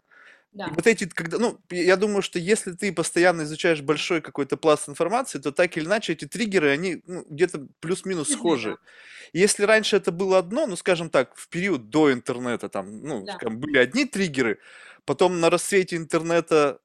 да. 0.56 0.66
И 0.68 0.70
вот 0.70 0.86
эти, 0.86 1.04
когда, 1.04 1.38
ну, 1.38 1.58
я 1.70 1.96
думаю, 1.96 2.22
что 2.22 2.38
если 2.38 2.72
ты 2.72 2.90
постоянно 2.90 3.42
изучаешь 3.42 3.82
большой 3.82 4.22
какой-то 4.22 4.56
пласт 4.56 4.88
информации, 4.88 5.38
то 5.38 5.52
так 5.52 5.76
или 5.76 5.84
иначе 5.84 6.14
эти 6.14 6.25
триггеры, 6.26 6.70
они 6.70 7.02
ну, 7.06 7.26
где-то 7.28 7.66
плюс-минус 7.80 8.30
схожи. 8.30 8.78
Если 9.34 9.64
раньше 9.64 9.96
это 9.96 10.12
было 10.12 10.38
одно, 10.38 10.66
ну, 10.66 10.76
скажем 10.76 11.10
так, 11.10 11.36
в 11.36 11.48
период 11.48 11.90
до 11.90 12.10
интернета, 12.10 12.70
там, 12.70 13.02
ну, 13.02 13.25
да. 13.25 13.34
скажем, 13.34 13.58
были 13.58 13.76
одни 13.76 14.06
триггеры, 14.06 14.58
потом 15.04 15.40
на 15.40 15.50
рассвете 15.50 15.96
интернета 15.96 16.80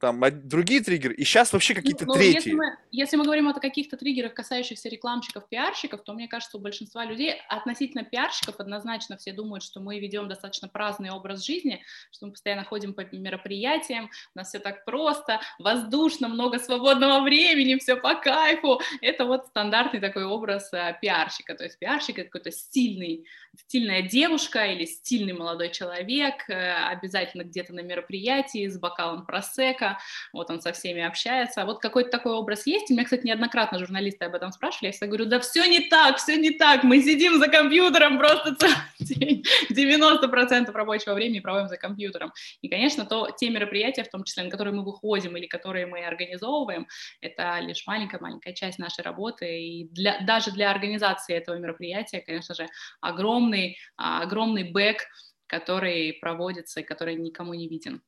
там 0.00 0.22
другие 0.48 0.80
триггеры, 0.80 1.14
и 1.14 1.24
сейчас 1.24 1.52
вообще 1.52 1.74
ну, 1.74 1.80
какие-то 1.80 2.06
ну, 2.06 2.14
третьи. 2.14 2.34
Если 2.34 2.52
мы, 2.52 2.76
если 2.90 3.16
мы 3.16 3.24
говорим 3.24 3.48
о 3.48 3.54
каких-то 3.54 3.96
триггерах, 3.96 4.34
касающихся 4.34 4.88
рекламщиков, 4.88 5.48
пиарщиков, 5.48 6.02
то 6.02 6.12
мне 6.12 6.28
кажется, 6.28 6.56
у 6.56 6.60
большинства 6.60 7.04
людей 7.04 7.34
относительно 7.48 8.04
пиарщиков 8.04 8.60
однозначно 8.60 9.16
все 9.16 9.32
думают, 9.32 9.62
что 9.62 9.80
мы 9.80 9.98
ведем 9.98 10.28
достаточно 10.28 10.68
праздный 10.68 11.10
образ 11.10 11.44
жизни, 11.44 11.82
что 12.10 12.26
мы 12.26 12.32
постоянно 12.32 12.64
ходим 12.64 12.94
по 12.94 13.02
мероприятиям, 13.14 14.10
у 14.34 14.38
нас 14.38 14.48
все 14.48 14.58
так 14.58 14.84
просто, 14.84 15.40
воздушно, 15.58 16.28
много 16.28 16.58
свободного 16.58 17.22
времени, 17.22 17.78
все 17.78 17.96
по 17.96 18.14
кайфу. 18.14 18.80
Это 19.00 19.24
вот 19.24 19.46
стандартный 19.46 20.00
такой 20.00 20.24
образ 20.24 20.72
а, 20.72 20.92
пиарщика. 20.92 21.54
То 21.54 21.64
есть 21.64 21.78
пиарщик 21.78 22.18
это 22.18 22.28
какой-то 22.28 22.50
стильный, 22.50 23.26
стильная 23.56 24.02
девушка 24.02 24.66
или 24.66 24.84
стильный 24.84 25.32
молодой 25.32 25.70
человек, 25.70 26.48
э, 26.48 26.72
обязательно 26.88 27.42
где-то 27.42 27.72
на 27.72 27.80
мероприятии 27.80 28.68
с 28.68 28.78
бокалом 28.78 29.24
просека 29.24 29.45
просека, 29.46 29.98
вот 30.32 30.50
он 30.50 30.60
со 30.60 30.72
всеми 30.72 31.02
общается. 31.02 31.64
Вот 31.64 31.80
какой-то 31.80 32.10
такой 32.10 32.32
образ 32.32 32.66
есть. 32.66 32.90
И 32.90 32.94
меня, 32.94 33.04
кстати, 33.04 33.26
неоднократно 33.26 33.78
журналисты 33.78 34.24
об 34.24 34.34
этом 34.34 34.52
спрашивали. 34.52 34.88
Я 34.88 34.92
всегда 34.92 35.06
говорю, 35.06 35.26
да 35.26 35.40
все 35.40 35.66
не 35.66 35.80
так, 35.80 36.18
все 36.18 36.36
не 36.36 36.50
так. 36.50 36.84
Мы 36.84 37.02
сидим 37.02 37.38
за 37.38 37.48
компьютером 37.48 38.18
просто 38.18 38.54
целый 38.54 38.76
день. 39.00 39.44
90% 39.70 40.72
рабочего 40.72 41.14
времени 41.14 41.40
проводим 41.40 41.68
за 41.68 41.76
компьютером. 41.76 42.32
И, 42.62 42.68
конечно, 42.68 43.04
то, 43.04 43.30
те 43.36 43.50
мероприятия, 43.50 44.04
в 44.04 44.10
том 44.10 44.24
числе, 44.24 44.44
на 44.44 44.50
которые 44.50 44.74
мы 44.74 44.84
выходим 44.84 45.36
или 45.36 45.46
которые 45.46 45.86
мы 45.86 46.04
организовываем, 46.04 46.86
это 47.20 47.58
лишь 47.60 47.86
маленькая-маленькая 47.86 48.52
часть 48.52 48.78
нашей 48.78 49.02
работы. 49.02 49.60
И 49.60 49.88
для, 49.88 50.20
даже 50.20 50.50
для 50.50 50.70
организации 50.70 51.34
этого 51.34 51.56
мероприятия, 51.56 52.20
конечно 52.20 52.54
же, 52.54 52.66
огромный, 53.00 53.78
огромный 53.96 54.64
бэк, 54.64 54.98
который 55.46 56.14
проводится 56.14 56.80
и 56.80 56.82
который 56.82 57.14
никому 57.14 57.54
не 57.54 57.68
виден. 57.68 58.02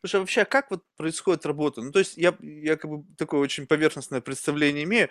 Слушай, 0.00 0.16
а 0.16 0.18
вообще, 0.20 0.44
как 0.44 0.70
вот 0.70 0.82
происходит 0.96 1.46
работа? 1.46 1.82
Ну, 1.82 1.92
то 1.92 2.00
есть 2.00 2.16
я, 2.16 2.34
я 2.40 2.76
как 2.76 2.90
бы 2.90 3.04
такое 3.16 3.40
очень 3.40 3.66
поверхностное 3.66 4.20
представление 4.20 4.84
имею. 4.84 5.08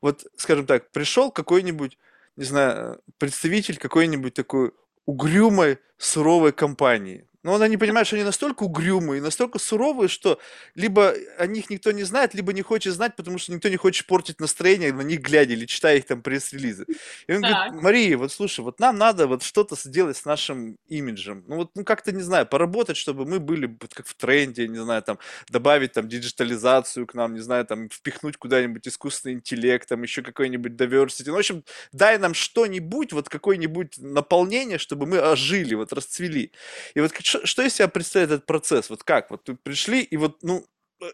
Вот, 0.00 0.24
скажем 0.36 0.66
так, 0.66 0.90
пришел 0.90 1.30
какой-нибудь, 1.30 1.98
не 2.36 2.44
знаю, 2.44 3.00
представитель 3.18 3.78
какой-нибудь 3.78 4.34
такой 4.34 4.72
угрюмой, 5.06 5.78
суровой 5.98 6.52
компании. 6.52 7.26
Но 7.42 7.54
она 7.54 7.68
не 7.68 7.76
понимает, 7.76 8.06
что 8.06 8.16
они 8.16 8.24
настолько 8.24 8.64
угрюмые, 8.64 9.22
настолько 9.22 9.58
суровые, 9.58 10.08
что 10.08 10.38
либо 10.74 11.14
о 11.38 11.46
них 11.46 11.70
никто 11.70 11.90
не 11.90 12.02
знает, 12.02 12.34
либо 12.34 12.52
не 12.52 12.62
хочет 12.62 12.94
знать, 12.94 13.16
потому 13.16 13.38
что 13.38 13.52
никто 13.52 13.68
не 13.68 13.76
хочет 13.76 14.06
портить 14.06 14.40
настроение 14.40 14.92
на 14.92 15.02
них 15.02 15.20
глядя 15.20 15.54
или 15.54 15.64
читая 15.66 15.96
их 15.96 16.06
там 16.06 16.22
пресс-релизы. 16.22 16.86
И 17.26 17.32
он 17.32 17.42
так. 17.42 17.52
говорит, 17.52 17.82
Мария, 17.82 18.18
вот 18.18 18.32
слушай, 18.32 18.60
вот 18.60 18.78
нам 18.80 18.98
надо 18.98 19.26
вот 19.26 19.42
что-то 19.42 19.76
сделать 19.76 20.16
с 20.16 20.24
нашим 20.24 20.76
имиджем. 20.88 21.44
Ну 21.48 21.56
вот, 21.56 21.70
ну 21.74 21.84
как-то, 21.84 22.12
не 22.12 22.22
знаю, 22.22 22.46
поработать, 22.46 22.96
чтобы 22.96 23.24
мы 23.24 23.40
были 23.40 23.66
вот 23.80 23.94
как 23.94 24.06
в 24.06 24.14
тренде, 24.14 24.68
не 24.68 24.78
знаю, 24.78 25.02
там, 25.02 25.18
добавить 25.48 25.92
там 25.92 26.08
диджитализацию 26.08 27.06
к 27.06 27.14
нам, 27.14 27.34
не 27.34 27.40
знаю, 27.40 27.64
там, 27.64 27.88
впихнуть 27.88 28.36
куда-нибудь 28.36 28.86
искусственный 28.86 29.34
интеллект, 29.36 29.88
там, 29.88 30.02
еще 30.02 30.22
какой-нибудь 30.22 30.72
diversity. 30.72 31.28
Ну, 31.28 31.34
в 31.34 31.38
общем, 31.38 31.64
дай 31.92 32.18
нам 32.18 32.34
что-нибудь, 32.34 33.12
вот 33.12 33.28
какое-нибудь 33.28 33.98
наполнение, 33.98 34.78
чтобы 34.78 35.06
мы 35.06 35.18
ожили, 35.20 35.74
вот 35.74 35.92
расцвели. 35.92 36.52
И 36.94 37.00
вот 37.00 37.12
что, 37.44 37.62
из 37.62 37.74
себя 37.74 37.88
представляет 37.88 38.32
этот 38.32 38.46
процесс? 38.46 38.90
Вот 38.90 39.04
как? 39.04 39.30
Вот 39.30 39.48
пришли, 39.62 40.02
и 40.02 40.16
вот, 40.16 40.42
ну, 40.42 40.66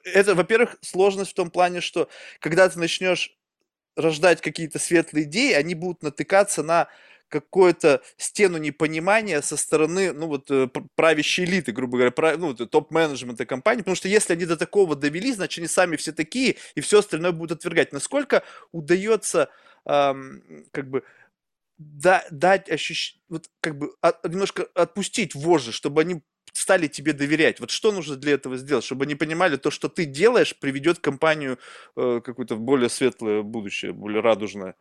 это, 0.05 0.35
во-первых, 0.35 0.77
сложность 0.81 1.33
в 1.33 1.35
том 1.35 1.51
плане, 1.51 1.81
что 1.81 2.09
когда 2.41 2.69
ты 2.69 2.79
начнешь 2.79 3.37
рождать 3.97 4.41
какие-то 4.41 4.79
светлые 4.79 5.25
идеи, 5.25 5.53
они 5.53 5.75
будут 5.75 6.03
натыкаться 6.03 6.63
на 6.63 6.89
какую-то 7.29 8.03
стену 8.17 8.59
непонимания 8.59 9.41
со 9.41 9.57
стороны, 9.57 10.13
ну 10.13 10.29
вот, 10.29 10.51
э, 10.51 10.69
правящей 10.95 11.45
элиты, 11.45 11.73
грубо 11.73 11.99
говоря, 11.99 12.37
ну, 12.37 12.55
топ-менеджмента 12.55 13.47
компании, 13.47 13.81
потому 13.81 13.97
что 13.97 14.09
если 14.09 14.35
они 14.35 14.47
до 14.47 14.57
такого 14.57 14.95
довели, 14.95 15.33
значит, 15.33 15.59
они 15.59 15.69
сами 15.69 15.97
все 15.97 16.13
такие, 16.13 16.57
и 16.77 16.81
все 16.81 17.01
остальное 17.01 17.33
будут 17.33 17.59
отвергать. 17.59 17.93
Насколько 17.93 18.45
удается, 18.71 19.49
эм, 19.87 20.67
как 20.71 20.89
бы, 20.89 21.03
да, 21.79 22.25
дать 22.31 22.71
ощущение, 22.71 23.23
вот, 23.29 23.51
как 23.61 23.79
бы, 23.79 23.95
от, 24.01 24.25
немножко 24.25 24.65
отпустить 24.75 25.35
вожжи, 25.35 25.73
чтобы 25.73 26.01
они 26.01 26.23
стали 26.53 26.87
тебе 26.87 27.13
доверять. 27.13 27.61
Вот 27.61 27.71
что 27.71 27.93
нужно 27.93 28.17
для 28.17 28.33
этого 28.35 28.57
сделать, 28.57 28.85
чтобы 28.85 29.05
они 29.05 29.15
понимали, 29.15 29.57
то, 29.57 29.71
что 29.71 29.89
ты 29.89 30.05
делаешь, 30.05 30.57
приведет 30.59 30.99
компанию 30.99 31.59
э, 31.97 32.21
какое-то 32.25 32.57
более 32.57 32.89
светлое 32.89 33.43
будущее, 33.43 33.93
более 33.93 34.21
радужное? 34.21 34.75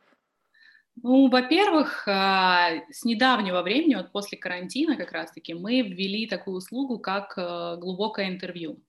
Ну, 1.03 1.29
во-первых, 1.29 2.07
а, 2.07 2.69
с 2.89 3.03
недавнего 3.03 3.61
времени, 3.61 3.95
вот 3.95 4.13
после 4.13 4.37
карантина 4.37 4.95
как 4.95 5.11
раз-таки, 5.11 5.53
мы 5.53 5.81
ввели 5.81 6.25
такую 6.25 6.57
услугу, 6.57 6.99
как 6.99 7.33
э, 7.37 7.75
глубокое 7.77 8.29
интервью. 8.29 8.79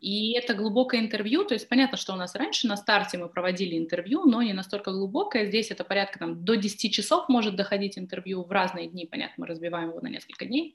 И 0.00 0.32
это 0.32 0.54
глубокое 0.54 1.00
интервью, 1.00 1.44
то 1.44 1.54
есть 1.54 1.68
понятно, 1.68 1.96
что 1.96 2.12
у 2.12 2.16
нас 2.16 2.34
раньше 2.34 2.66
на 2.66 2.76
старте 2.76 3.18
мы 3.18 3.28
проводили 3.28 3.78
интервью, 3.78 4.24
но 4.24 4.42
не 4.42 4.52
настолько 4.52 4.92
глубокое. 4.92 5.46
Здесь 5.46 5.70
это 5.70 5.84
порядка 5.84 6.18
там, 6.18 6.44
до 6.44 6.56
10 6.56 6.92
часов 6.92 7.28
может 7.28 7.56
доходить 7.56 7.98
интервью 7.98 8.44
в 8.44 8.50
разные 8.50 8.88
дни, 8.88 9.06
понятно, 9.06 9.34
мы 9.38 9.46
разбиваем 9.46 9.90
его 9.90 10.00
на 10.00 10.08
несколько 10.08 10.44
дней. 10.44 10.74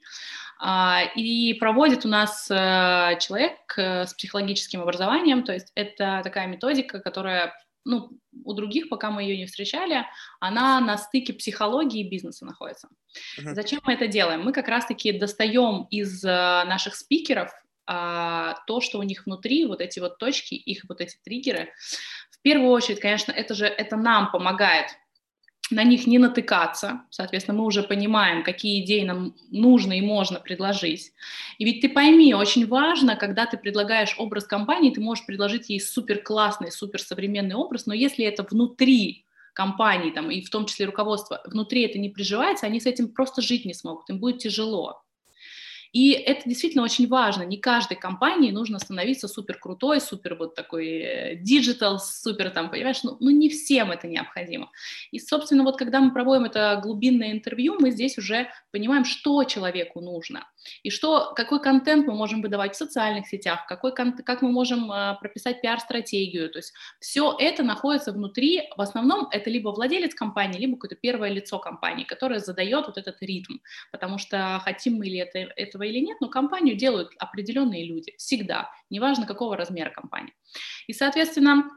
А, 0.58 1.02
и 1.14 1.54
проводит 1.54 2.04
у 2.04 2.08
нас 2.08 2.50
э, 2.50 3.18
человек 3.20 3.56
э, 3.76 4.06
с 4.06 4.14
психологическим 4.14 4.80
образованием, 4.80 5.44
то 5.44 5.52
есть 5.52 5.70
это 5.74 6.20
такая 6.24 6.46
методика, 6.46 6.98
которая 7.00 7.54
ну, 7.84 8.10
у 8.44 8.52
других, 8.52 8.88
пока 8.88 9.10
мы 9.10 9.22
ее 9.22 9.36
не 9.38 9.46
встречали, 9.46 10.04
она 10.40 10.80
на 10.80 10.98
стыке 10.98 11.32
психологии 11.32 12.00
и 12.00 12.08
бизнеса 12.08 12.44
находится. 12.44 12.88
Uh-huh. 13.38 13.54
Зачем 13.54 13.80
мы 13.84 13.94
это 13.94 14.06
делаем? 14.06 14.42
Мы 14.42 14.52
как 14.52 14.68
раз-таки 14.68 15.12
достаем 15.12 15.86
из 15.90 16.22
э, 16.24 16.28
наших 16.28 16.94
спикеров 16.94 17.50
а, 17.88 18.54
то, 18.66 18.80
что 18.82 18.98
у 18.98 19.02
них 19.02 19.24
внутри, 19.24 19.64
вот 19.64 19.80
эти 19.80 19.98
вот 19.98 20.18
точки, 20.18 20.54
их 20.54 20.84
вот 20.88 21.00
эти 21.00 21.16
триггеры, 21.24 21.70
в 22.30 22.40
первую 22.42 22.70
очередь, 22.70 23.00
конечно, 23.00 23.32
это 23.32 23.54
же, 23.54 23.64
это 23.66 23.96
нам 23.96 24.30
помогает 24.30 24.90
на 25.70 25.84
них 25.84 26.06
не 26.06 26.18
натыкаться, 26.18 27.02
соответственно, 27.10 27.58
мы 27.58 27.66
уже 27.66 27.82
понимаем, 27.82 28.42
какие 28.42 28.82
идеи 28.84 29.04
нам 29.04 29.34
нужно 29.50 29.92
и 29.98 30.00
можно 30.00 30.40
предложить. 30.40 31.12
И 31.58 31.64
ведь 31.64 31.80
ты 31.80 31.88
пойми, 31.88 32.34
очень 32.34 32.66
важно, 32.66 33.16
когда 33.16 33.46
ты 33.46 33.58
предлагаешь 33.58 34.14
образ 34.18 34.44
компании, 34.44 34.90
ты 34.90 35.00
можешь 35.00 35.26
предложить 35.26 35.68
ей 35.68 35.80
супер 35.80 36.22
классный, 36.22 36.72
супер 36.72 37.00
современный 37.00 37.54
образ, 37.54 37.86
но 37.86 37.94
если 37.94 38.24
это 38.24 38.44
внутри 38.44 39.26
компании, 39.52 40.10
там, 40.10 40.30
и 40.30 40.40
в 40.40 40.50
том 40.50 40.66
числе 40.66 40.86
руководство, 40.86 41.42
внутри 41.44 41.82
это 41.82 41.98
не 41.98 42.08
приживается, 42.08 42.66
они 42.66 42.80
с 42.80 42.86
этим 42.86 43.08
просто 43.08 43.42
жить 43.42 43.64
не 43.64 43.74
смогут, 43.74 44.08
им 44.08 44.20
будет 44.20 44.38
тяжело. 44.38 45.02
И 45.92 46.10
это 46.10 46.48
действительно 46.48 46.84
очень 46.84 47.08
важно. 47.08 47.42
Не 47.42 47.56
каждой 47.56 47.96
компании 47.96 48.50
нужно 48.50 48.78
становиться 48.78 49.28
супер 49.28 49.58
крутой, 49.58 50.00
супер 50.00 50.34
вот 50.34 50.54
такой 50.54 51.38
digital, 51.42 51.96
э, 51.96 51.98
супер 51.98 52.50
там, 52.50 52.70
понимаешь, 52.70 53.02
ну, 53.02 53.16
ну 53.20 53.30
не 53.30 53.48
всем 53.48 53.90
это 53.90 54.06
необходимо. 54.06 54.70
И, 55.10 55.18
собственно, 55.18 55.64
вот 55.64 55.78
когда 55.78 56.00
мы 56.00 56.12
проводим 56.12 56.44
это 56.44 56.78
глубинное 56.82 57.32
интервью, 57.32 57.76
мы 57.80 57.90
здесь 57.90 58.18
уже 58.18 58.48
понимаем, 58.70 59.04
что 59.04 59.44
человеку 59.44 60.00
нужно 60.00 60.46
и 60.82 60.90
что, 60.90 61.32
какой 61.34 61.60
контент 61.60 62.06
мы 62.06 62.14
можем 62.14 62.42
выдавать 62.42 62.74
в 62.74 62.78
социальных 62.78 63.26
сетях, 63.26 63.66
какой, 63.66 63.92
как 63.92 64.42
мы 64.42 64.50
можем 64.50 64.90
э, 64.90 65.16
прописать 65.20 65.60
пиар-стратегию. 65.60 66.50
То 66.50 66.58
есть 66.58 66.72
все 67.00 67.34
это 67.38 67.62
находится 67.62 68.12
внутри, 68.12 68.62
в 68.76 68.80
основном 68.80 69.28
это 69.30 69.50
либо 69.50 69.70
владелец 69.70 70.14
компании, 70.14 70.58
либо 70.58 70.76
какое-то 70.76 70.96
первое 70.96 71.30
лицо 71.30 71.58
компании, 71.58 72.04
которое 72.04 72.40
задает 72.40 72.86
вот 72.86 72.98
этот 72.98 73.20
ритм, 73.22 73.58
потому 73.92 74.18
что 74.18 74.60
хотим 74.64 74.94
мы 74.94 75.06
ли 75.06 75.18
это, 75.18 75.38
этого 75.38 75.82
или 75.82 75.98
нет, 75.98 76.18
но 76.20 76.28
компанию 76.28 76.76
делают 76.76 77.10
определенные 77.18 77.84
люди 77.84 78.14
всегда, 78.16 78.70
неважно 78.90 79.26
какого 79.26 79.56
размера 79.56 79.90
компании. 79.90 80.34
И, 80.86 80.92
соответственно, 80.92 81.70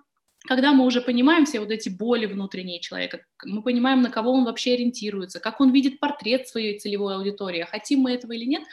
когда 0.48 0.74
мы 0.74 0.86
уже 0.86 1.01
понимаем 1.01 1.45
все 1.45 1.60
вот 1.60 1.71
эти 1.71 1.89
боли 1.89 2.25
внутренние 2.25 2.79
человека, 2.79 3.24
мы 3.43 3.62
понимаем, 3.62 4.01
на 4.01 4.10
кого 4.10 4.31
он 4.31 4.45
вообще 4.45 4.74
ориентируется, 4.74 5.39
как 5.39 5.62
он 5.62 5.71
видит 5.71 6.00
портрет 6.00 6.48
своей 6.48 6.79
целевой 6.79 7.16
аудитории, 7.16 7.68
хотим 7.70 8.00
мы 8.01 8.13
этого 8.13 8.31
или 8.33 8.46
нет, 8.46 8.63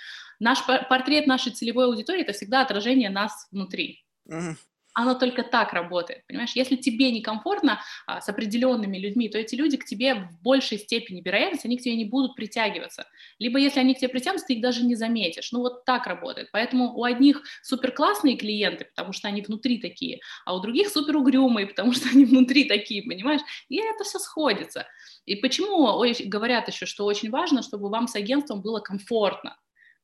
наш 0.41 0.65
портрет 0.67 1.27
нашей 1.27 1.53
целевой 1.53 1.87
аудитории– 1.87 2.23
это 2.23 2.33
всегда 2.33 2.63
отражение 2.63 3.11
нас 3.11 3.49
внутри. 3.51 4.05
Mm-hmm 4.29 4.68
оно 4.99 5.15
только 5.15 5.45
так 5.45 5.73
работает, 5.73 6.27
понимаешь? 6.27 6.57
Если 6.57 6.75
тебе 6.75 7.13
некомфортно 7.13 7.81
а, 8.07 8.21
с 8.21 8.29
определенными 8.29 8.99
людьми, 8.99 9.29
то 9.29 9.39
эти 9.39 9.55
люди 9.55 9.77
к 9.77 9.85
тебе 9.85 10.15
в 10.15 10.43
большей 10.43 10.77
степени 10.77 11.21
вероятность, 11.21 11.65
они 11.65 11.79
к 11.79 11.83
тебе 11.83 11.95
не 11.95 12.05
будут 12.05 12.35
притягиваться. 12.35 13.07
Либо 13.39 13.61
если 13.61 13.79
они 13.79 13.95
к 13.95 13.99
тебе 13.99 14.09
притянутся, 14.09 14.47
ты 14.47 14.55
их 14.55 14.61
даже 14.61 14.85
не 14.85 14.97
заметишь. 14.97 15.53
Ну 15.53 15.61
вот 15.61 15.85
так 15.85 16.09
работает. 16.09 16.49
Поэтому 16.51 16.97
у 16.97 17.05
одних 17.05 17.43
супер 17.63 17.93
классные 17.93 18.37
клиенты, 18.37 18.87
потому 18.87 19.13
что 19.13 19.29
они 19.29 19.41
внутри 19.41 19.79
такие, 19.79 20.19
а 20.45 20.57
у 20.57 20.61
других 20.61 20.89
супер 20.89 21.17
угрюмые, 21.17 21.69
потому 21.69 21.93
что 21.93 22.09
они 22.09 22.25
внутри 22.27 22.65
такие, 22.65 23.05
понимаешь? 23.05 23.43
И 23.69 23.77
это 23.77 24.03
все 24.03 24.19
сходится. 24.19 24.89
И 25.27 25.37
почему 25.37 26.03
говорят 26.25 26.67
еще, 26.67 26.87
что 26.87 27.05
очень 27.05 27.31
важно, 27.31 27.63
чтобы 27.63 27.89
вам 27.89 28.09
с 28.09 28.17
агентством 28.17 28.63
было 28.63 28.81
комфортно. 28.81 29.57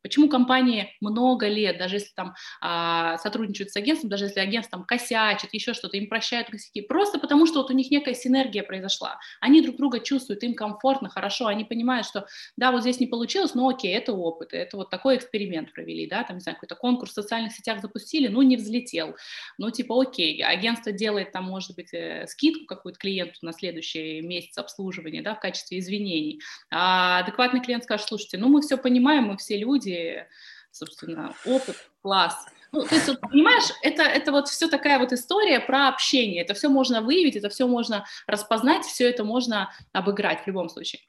Почему 0.05 0.29
компании 0.29 0.95
много 1.01 1.49
лет, 1.49 1.79
даже 1.79 1.97
если 1.97 2.13
там 2.15 2.35
а, 2.61 3.17
сотрудничают 3.17 3.71
с 3.71 3.77
агентством, 3.77 4.11
даже 4.11 4.27
если 4.27 4.39
агентство 4.39 4.77
там 4.77 4.87
косячит, 4.87 5.55
еще 5.55 5.73
что-то, 5.73 5.97
им 5.97 6.11
прощают 6.11 6.51
косяки, 6.51 6.83
просто 6.83 7.19
потому 7.19 7.47
что 7.47 7.63
вот 7.63 7.71
у 7.71 7.73
них 7.73 7.91
некая 7.91 8.13
синергия 8.13 8.63
произошла. 8.63 9.19
Они 9.41 9.63
друг 9.63 9.77
друга 9.77 10.01
чувствуют, 10.01 10.43
им 10.43 10.53
комфортно, 10.55 11.09
хорошо, 11.09 11.47
они 11.47 11.65
понимают, 11.65 12.07
что 12.07 12.27
да, 12.59 12.71
вот 12.71 12.83
здесь 12.83 13.01
не 13.01 13.07
получилось, 13.07 13.55
но 13.55 13.67
окей, 13.67 13.95
это 13.95 14.13
опыт, 14.13 14.53
это 14.53 14.77
вот 14.77 14.91
такой 14.91 15.17
эксперимент 15.17 15.73
провели, 15.73 16.07
да, 16.07 16.23
там, 16.23 16.37
не 16.37 16.41
знаю, 16.43 16.57
какой-то 16.57 16.75
конкурс 16.75 17.13
в 17.13 17.15
социальных 17.15 17.53
сетях 17.53 17.81
запустили, 17.81 18.29
ну, 18.29 18.43
не 18.43 18.59
взлетел, 18.59 19.17
ну, 19.57 19.71
типа, 19.71 20.03
окей, 20.03 20.45
агентство 20.45 20.93
делает 20.93 21.33
там, 21.33 21.45
может 21.45 21.75
быть, 21.77 21.95
э, 21.95 22.27
скидку 22.27 22.67
какую-то 22.67 22.99
клиенту 22.99 23.39
на 23.41 23.55
следующий 23.55 24.21
месяц 24.21 24.59
обслуживания, 24.59 25.23
да, 25.23 25.35
в 25.35 25.41
качестве 25.41 25.79
извинений, 25.79 26.43
а 26.71 27.21
адекватный 27.21 27.63
клиент 27.63 27.85
скажет, 27.85 28.07
слушайте, 28.07 28.37
ну, 28.37 28.51
мы 28.51 28.61
все 28.61 28.77
понимаем, 28.77 29.25
мы 29.25 29.39
все 29.39 29.57
люди, 29.57 29.94
собственно, 30.71 31.35
опыт, 31.45 31.77
класс. 32.03 32.47
Ну, 32.75 32.83
то 32.83 32.95
есть, 32.97 33.07
вот, 33.07 33.21
понимаешь, 33.21 33.71
это, 33.83 34.03
это 34.03 34.33
вот 34.33 34.49
все 34.49 34.67
такая 34.67 34.99
вот 34.99 35.13
история 35.13 35.61
про 35.61 35.87
общение. 35.89 36.43
Это 36.43 36.55
все 36.55 36.69
можно 36.69 37.03
выявить, 37.03 37.37
это 37.37 37.49
все 37.49 37.69
можно 37.69 38.05
распознать, 38.27 38.85
все 38.85 39.09
это 39.09 39.23
можно 39.23 39.71
обыграть 39.93 40.43
в 40.43 40.47
любом 40.49 40.69
случае. 40.69 41.01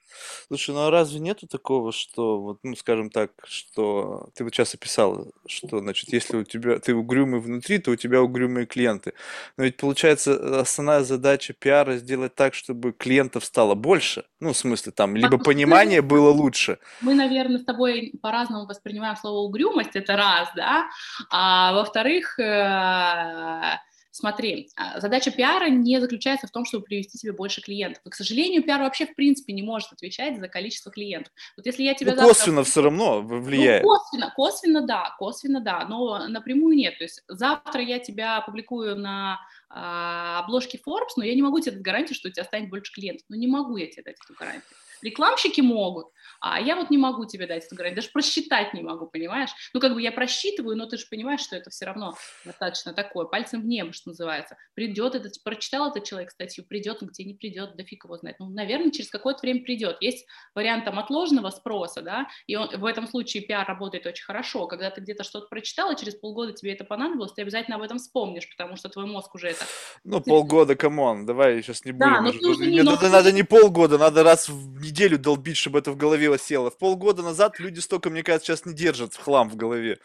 Слушай, 0.47 0.75
ну 0.75 0.81
а 0.85 0.91
разве 0.91 1.19
нету 1.19 1.47
такого, 1.47 1.91
что, 1.91 2.39
вот, 2.39 2.59
ну, 2.61 2.75
скажем 2.75 3.09
так, 3.09 3.31
что 3.45 4.29
ты 4.35 4.43
вот 4.43 4.53
сейчас 4.53 4.75
описал, 4.75 5.31
что, 5.47 5.79
значит, 5.79 6.13
если 6.13 6.37
у 6.37 6.43
тебя 6.43 6.77
ты 6.77 6.93
угрюмый 6.93 7.39
внутри, 7.39 7.79
то 7.79 7.91
у 7.91 7.95
тебя 7.95 8.21
угрюмые 8.21 8.67
клиенты. 8.67 9.13
Но 9.57 9.63
ведь 9.63 9.77
получается 9.77 10.61
основная 10.61 11.03
задача 11.03 11.53
пиара 11.53 11.97
сделать 11.97 12.35
так, 12.35 12.53
чтобы 12.53 12.93
клиентов 12.93 13.43
стало 13.43 13.73
больше. 13.73 14.25
Ну, 14.39 14.53
в 14.53 14.57
смысле, 14.57 14.91
там, 14.91 15.15
либо 15.15 15.39
понимание 15.39 16.03
было 16.03 16.29
лучше. 16.29 16.77
Мы, 17.01 17.15
наверное, 17.15 17.57
с 17.57 17.65
тобой 17.65 18.13
по-разному 18.21 18.67
воспринимаем 18.67 19.15
слово 19.15 19.47
угрюмость, 19.47 19.95
это 19.95 20.15
раз, 20.15 20.49
да, 20.55 20.85
а 21.31 21.54
а 21.57 21.73
во-вторых, 21.73 22.37
э, 22.39 23.77
Смотри, 24.17 24.69
а, 24.77 25.01
задача 25.01 25.29
пиара 25.29 25.67
не 25.67 25.99
заключается 25.99 26.47
в 26.47 26.51
том, 26.51 26.63
чтобы 26.63 26.85
привести 26.85 27.17
себе 27.17 27.33
больше 27.33 27.59
клиентов. 27.59 28.01
И, 28.05 28.09
к 28.09 28.15
сожалению, 28.15 28.63
пиар 28.63 28.79
вообще 28.79 29.05
в 29.05 29.13
принципе 29.13 29.51
не 29.51 29.61
может 29.61 29.91
отвечать 29.91 30.39
за 30.39 30.47
количество 30.47 30.89
клиентов. 30.89 31.33
Вот 31.57 31.65
если 31.65 31.83
я 31.83 31.93
тебя 31.95 32.11
ну, 32.11 32.19
завтра... 32.19 32.33
косвенно 32.33 32.63
все 32.63 32.81
равно 32.81 33.21
влияет. 33.21 33.83
Ну, 33.83 33.89
косвенно, 33.89 34.33
косвенно 34.33 34.87
да, 34.87 35.13
косвенно 35.19 35.59
да, 35.59 35.85
но 35.89 36.29
напрямую 36.29 36.77
нет. 36.77 36.97
То 36.97 37.03
есть 37.03 37.23
завтра 37.27 37.81
я 37.81 37.99
тебя 37.99 38.37
опубликую 38.37 38.95
на 38.95 39.41
а, 39.69 40.39
обложке 40.39 40.77
Forbes, 40.77 41.11
но 41.17 41.25
я 41.25 41.35
не 41.35 41.41
могу 41.41 41.59
тебе 41.59 41.73
дать 41.73 41.81
гарантию, 41.81 42.15
что 42.15 42.29
у 42.29 42.31
тебя 42.31 42.45
станет 42.45 42.69
больше 42.69 42.93
клиентов. 42.93 43.25
Ну 43.27 43.35
не 43.35 43.47
могу 43.47 43.75
я 43.75 43.87
тебе 43.87 44.03
дать 44.03 44.15
эту 44.23 44.33
гарантию. 44.39 44.63
Рекламщики 45.01 45.61
могут, 45.61 46.07
а 46.39 46.59
я 46.59 46.75
вот 46.75 46.89
не 46.89 46.97
могу 46.97 47.25
тебе 47.25 47.47
дать 47.47 47.65
эту 47.65 47.75
гарантию, 47.75 47.97
даже 47.97 48.11
просчитать 48.11 48.73
не 48.73 48.81
могу, 48.81 49.07
понимаешь? 49.07 49.49
Ну, 49.73 49.79
как 49.79 49.93
бы 49.93 50.01
я 50.01 50.11
просчитываю, 50.11 50.77
но 50.77 50.85
ты 50.85 50.97
же 50.97 51.05
понимаешь, 51.09 51.41
что 51.41 51.55
это 51.55 51.69
все 51.69 51.85
равно 51.85 52.15
достаточно 52.43 52.93
такое, 52.93 53.25
пальцем 53.25 53.61
в 53.61 53.65
небо, 53.65 53.93
что 53.93 54.09
называется. 54.09 54.57
Придет 54.73 55.15
этот, 55.15 55.41
прочитал 55.43 55.89
этот 55.89 56.03
человек 56.03 56.31
статью, 56.31 56.63
придет 56.65 57.01
он, 57.01 57.09
где 57.09 57.23
не 57.23 57.33
придет, 57.33 57.75
да 57.75 57.83
фиг 57.83 58.05
его 58.05 58.17
знает. 58.17 58.37
Ну, 58.39 58.49
наверное, 58.49 58.91
через 58.91 59.09
какое-то 59.09 59.39
время 59.41 59.63
придет. 59.63 59.97
Есть 60.01 60.27
вариант 60.53 60.85
там 60.85 60.99
отложенного 60.99 61.49
спроса, 61.49 62.01
да, 62.01 62.27
и 62.47 62.55
он, 62.55 62.69
в 62.77 62.85
этом 62.85 63.07
случае 63.07 63.43
пиар 63.43 63.67
работает 63.67 64.05
очень 64.05 64.23
хорошо. 64.23 64.67
Когда 64.67 64.89
ты 64.91 65.01
где-то 65.01 65.23
что-то 65.23 65.47
прочитал, 65.47 65.91
и 65.91 65.97
через 65.97 66.15
полгода 66.15 66.53
тебе 66.53 66.73
это 66.73 66.83
понадобилось, 66.83 67.33
ты 67.33 67.41
обязательно 67.41 67.77
об 67.77 67.81
этом 67.81 67.97
вспомнишь, 67.97 68.49
потому 68.49 68.75
что 68.75 68.89
твой 68.89 69.05
мозг 69.05 69.33
уже 69.35 69.49
это... 69.49 69.65
Ну, 70.03 70.21
полгода, 70.21 70.75
come 70.75 71.04
on, 71.04 71.25
давай 71.25 71.61
сейчас 71.61 71.85
не 71.85 71.91
будем. 71.91 72.13
Да, 72.13 72.21
но 72.21 72.31
ты 72.31 72.47
уже 72.47 72.67
не, 72.67 72.81
надо, 72.83 73.09
надо 73.09 73.31
не 73.31 73.43
полгода, 73.43 73.97
надо 73.97 74.23
раз 74.23 74.49
в 74.49 74.84
неделю 74.85 75.17
долбить, 75.17 75.57
чтобы 75.57 75.79
это 75.79 75.91
в 75.91 75.97
голове 75.97 76.29
осело. 76.29 76.71
В 76.71 76.77
полгода 76.77 77.23
назад 77.23 77.59
люди 77.59 77.79
столько, 77.79 78.09
мне 78.09 78.23
кажется, 78.23 78.47
сейчас 78.47 78.65
не 78.65 78.73
держат 78.73 79.13
в 79.13 79.21
хлам 79.21 79.49
в 79.49 79.55
голове. 79.55 79.99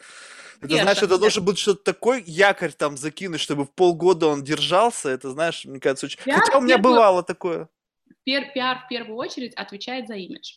Это 0.61 0.73
Нет, 0.73 0.83
значит, 0.83 1.03
это 1.03 1.17
должен 1.17 1.43
быть 1.43 1.57
что-то 1.57 1.83
такой 1.83 2.23
якорь 2.25 2.71
там 2.71 2.95
закинуть, 2.95 3.41
чтобы 3.41 3.65
в 3.65 3.71
полгода 3.71 4.27
он 4.27 4.43
держался. 4.43 5.09
Это, 5.09 5.31
знаешь, 5.31 5.65
мне 5.65 5.79
кажется, 5.79 6.05
очень... 6.05 6.19
Я, 6.25 6.37
Хотя 6.37 6.57
у 6.57 6.61
меня 6.61 6.77
бывало 6.77 7.23
такое. 7.23 7.67
пиар 8.25 8.83
в 8.85 8.87
первую 8.87 9.17
очередь 9.17 9.55
отвечает 9.55 10.07
за 10.07 10.15
имидж. 10.15 10.53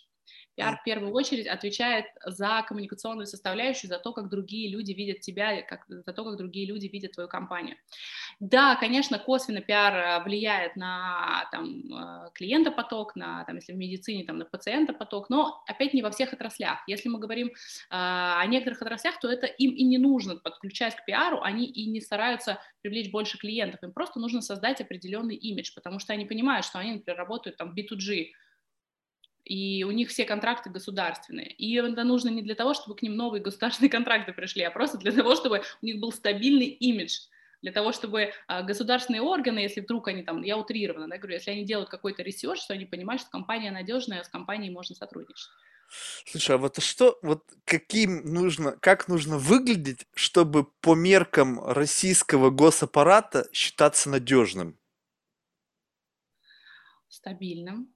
Пиар 0.57 0.79
в 0.79 0.85
первую 0.85 1.13
очередь 1.13 1.47
отвечает 1.47 2.07
за 2.25 2.65
коммуникационную 2.67 3.27
составляющую, 3.27 3.89
за 3.89 3.99
то, 3.99 4.13
как 4.13 4.29
другие 4.29 4.71
люди 4.71 4.93
видят 4.93 5.21
тебя, 5.21 5.63
как, 5.63 5.85
за 5.89 6.13
то, 6.13 6.25
как 6.25 6.37
другие 6.37 6.67
люди 6.67 6.87
видят 6.87 7.13
твою 7.13 7.29
компанию. 7.29 7.77
Да, 8.41 8.77
конечно, 8.77 9.19
косвенно 9.19 9.61
пиар 9.61 9.95
э, 9.95 10.25
влияет 10.25 10.77
на 10.77 11.49
там, 11.51 11.83
э, 11.93 12.31
клиентопоток, 12.35 13.17
на, 13.17 13.45
там, 13.45 13.57
если 13.57 13.73
в 13.73 13.77
медицине, 13.77 14.25
там, 14.25 14.39
на 14.39 14.45
пациентопоток, 14.45 15.29
но 15.29 15.63
опять 15.67 15.95
не 15.95 16.03
во 16.03 16.11
всех 16.11 16.33
отраслях. 16.33 16.83
Если 16.87 17.09
мы 17.09 17.19
говорим 17.19 17.49
э, 17.49 17.53
о 17.91 18.45
некоторых 18.47 18.83
отраслях, 18.83 19.19
то 19.21 19.29
это 19.29 19.47
им 19.47 19.73
и 19.73 19.83
не 19.83 19.99
нужно 19.99 20.37
подключать 20.37 20.97
к 20.97 21.05
пиару, 21.05 21.41
они 21.43 21.67
и 21.67 21.87
не 21.87 22.01
стараются 22.01 22.61
привлечь 22.81 23.11
больше 23.11 23.39
клиентов, 23.39 23.83
им 23.83 23.93
просто 23.93 24.21
нужно 24.21 24.41
создать 24.41 24.81
определенный 24.81 25.37
имидж, 25.37 25.73
потому 25.75 25.99
что 25.99 26.13
они 26.13 26.27
понимают, 26.27 26.67
что 26.67 26.79
они, 26.79 26.93
например, 26.93 27.19
работают 27.19 27.57
там 27.57 27.73
в 27.73 27.75
B2G, 27.75 28.29
и 29.45 29.85
у 29.85 29.91
них 29.91 30.09
все 30.09 30.25
контракты 30.25 30.71
государственные. 30.71 31.53
И 31.53 31.75
это 31.75 32.05
нужно 32.05 32.31
не 32.31 32.43
для 32.43 32.55
того, 32.55 32.75
чтобы 32.75 32.97
к 32.97 33.03
ним 33.03 33.17
новые 33.17 33.43
государственные 33.43 33.91
контракты 33.99 34.33
пришли, 34.33 34.63
а 34.63 34.71
просто 34.71 34.99
для 34.99 35.13
того, 35.13 35.37
чтобы 35.37 35.63
у 35.83 35.87
них 35.87 36.01
был 36.01 36.13
стабильный 36.13 36.67
имидж, 36.67 37.21
для 37.63 37.73
того, 37.73 37.93
чтобы 37.93 38.33
а, 38.47 38.63
государственные 38.63 39.23
органы, 39.23 39.61
если 39.61 39.81
вдруг 39.81 40.09
они 40.09 40.23
там, 40.23 40.43
я 40.43 40.59
утрированно 40.59 41.09
да, 41.09 41.17
говорю, 41.17 41.35
если 41.35 41.51
они 41.51 41.65
делают 41.65 41.89
какой-то 41.89 42.23
research, 42.23 42.61
что 42.61 42.75
они 42.75 42.85
понимают, 42.85 43.23
что 43.23 43.31
компания 43.31 43.71
надежная, 43.71 44.21
а 44.21 44.25
с 44.25 44.29
компанией 44.29 44.71
можно 44.71 44.95
сотрудничать. 44.95 45.49
Слушай, 46.27 46.57
а 46.57 46.59
вот 46.59 46.83
что, 46.83 47.19
вот 47.23 47.45
каким 47.65 48.25
нужно, 48.25 48.73
как 48.73 49.09
нужно 49.09 49.39
выглядеть, 49.39 50.07
чтобы 50.15 50.65
по 50.65 50.95
меркам 50.95 51.65
российского 51.65 52.51
госаппарата 52.51 53.49
считаться 53.53 54.11
надежным? 54.11 54.79
Стабильным, 57.09 57.95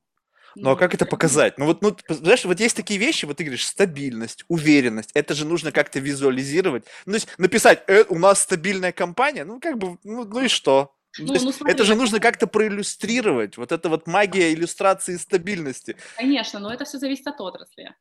ну 0.62 0.70
а 0.70 0.76
как 0.76 0.94
это 0.94 1.06
показать? 1.06 1.58
Ну 1.58 1.66
вот, 1.66 1.82
ну, 1.82 1.96
знаешь, 2.08 2.44
вот 2.44 2.60
есть 2.60 2.76
такие 2.76 2.98
вещи, 2.98 3.24
вот 3.24 3.36
ты 3.36 3.44
говоришь, 3.44 3.66
стабильность, 3.66 4.44
уверенность, 4.48 5.10
это 5.14 5.34
же 5.34 5.44
нужно 5.44 5.72
как-то 5.72 6.00
визуализировать. 6.00 6.84
Ну, 7.06 7.12
то 7.12 7.16
есть 7.16 7.28
написать, 7.38 7.82
э, 7.86 8.04
у 8.08 8.18
нас 8.18 8.42
стабильная 8.42 8.92
компания, 8.92 9.44
ну 9.44 9.60
как 9.60 9.78
бы, 9.78 9.98
ну, 10.04 10.24
ну 10.24 10.40
и 10.42 10.48
что? 10.48 10.94
Ну, 11.18 11.32
ну, 11.32 11.52
смотри, 11.52 11.72
это 11.72 11.84
же 11.84 11.94
нужно 11.94 12.20
как-то 12.20 12.46
проиллюстрировать, 12.46 13.56
вот 13.56 13.72
это 13.72 13.88
вот 13.88 14.06
магия 14.06 14.52
иллюстрации 14.52 15.16
стабильности. 15.16 15.96
Конечно, 16.16 16.60
но 16.60 16.72
это 16.72 16.84
все 16.84 16.98
зависит 16.98 17.26
от 17.26 17.40
отрасли. 17.40 17.94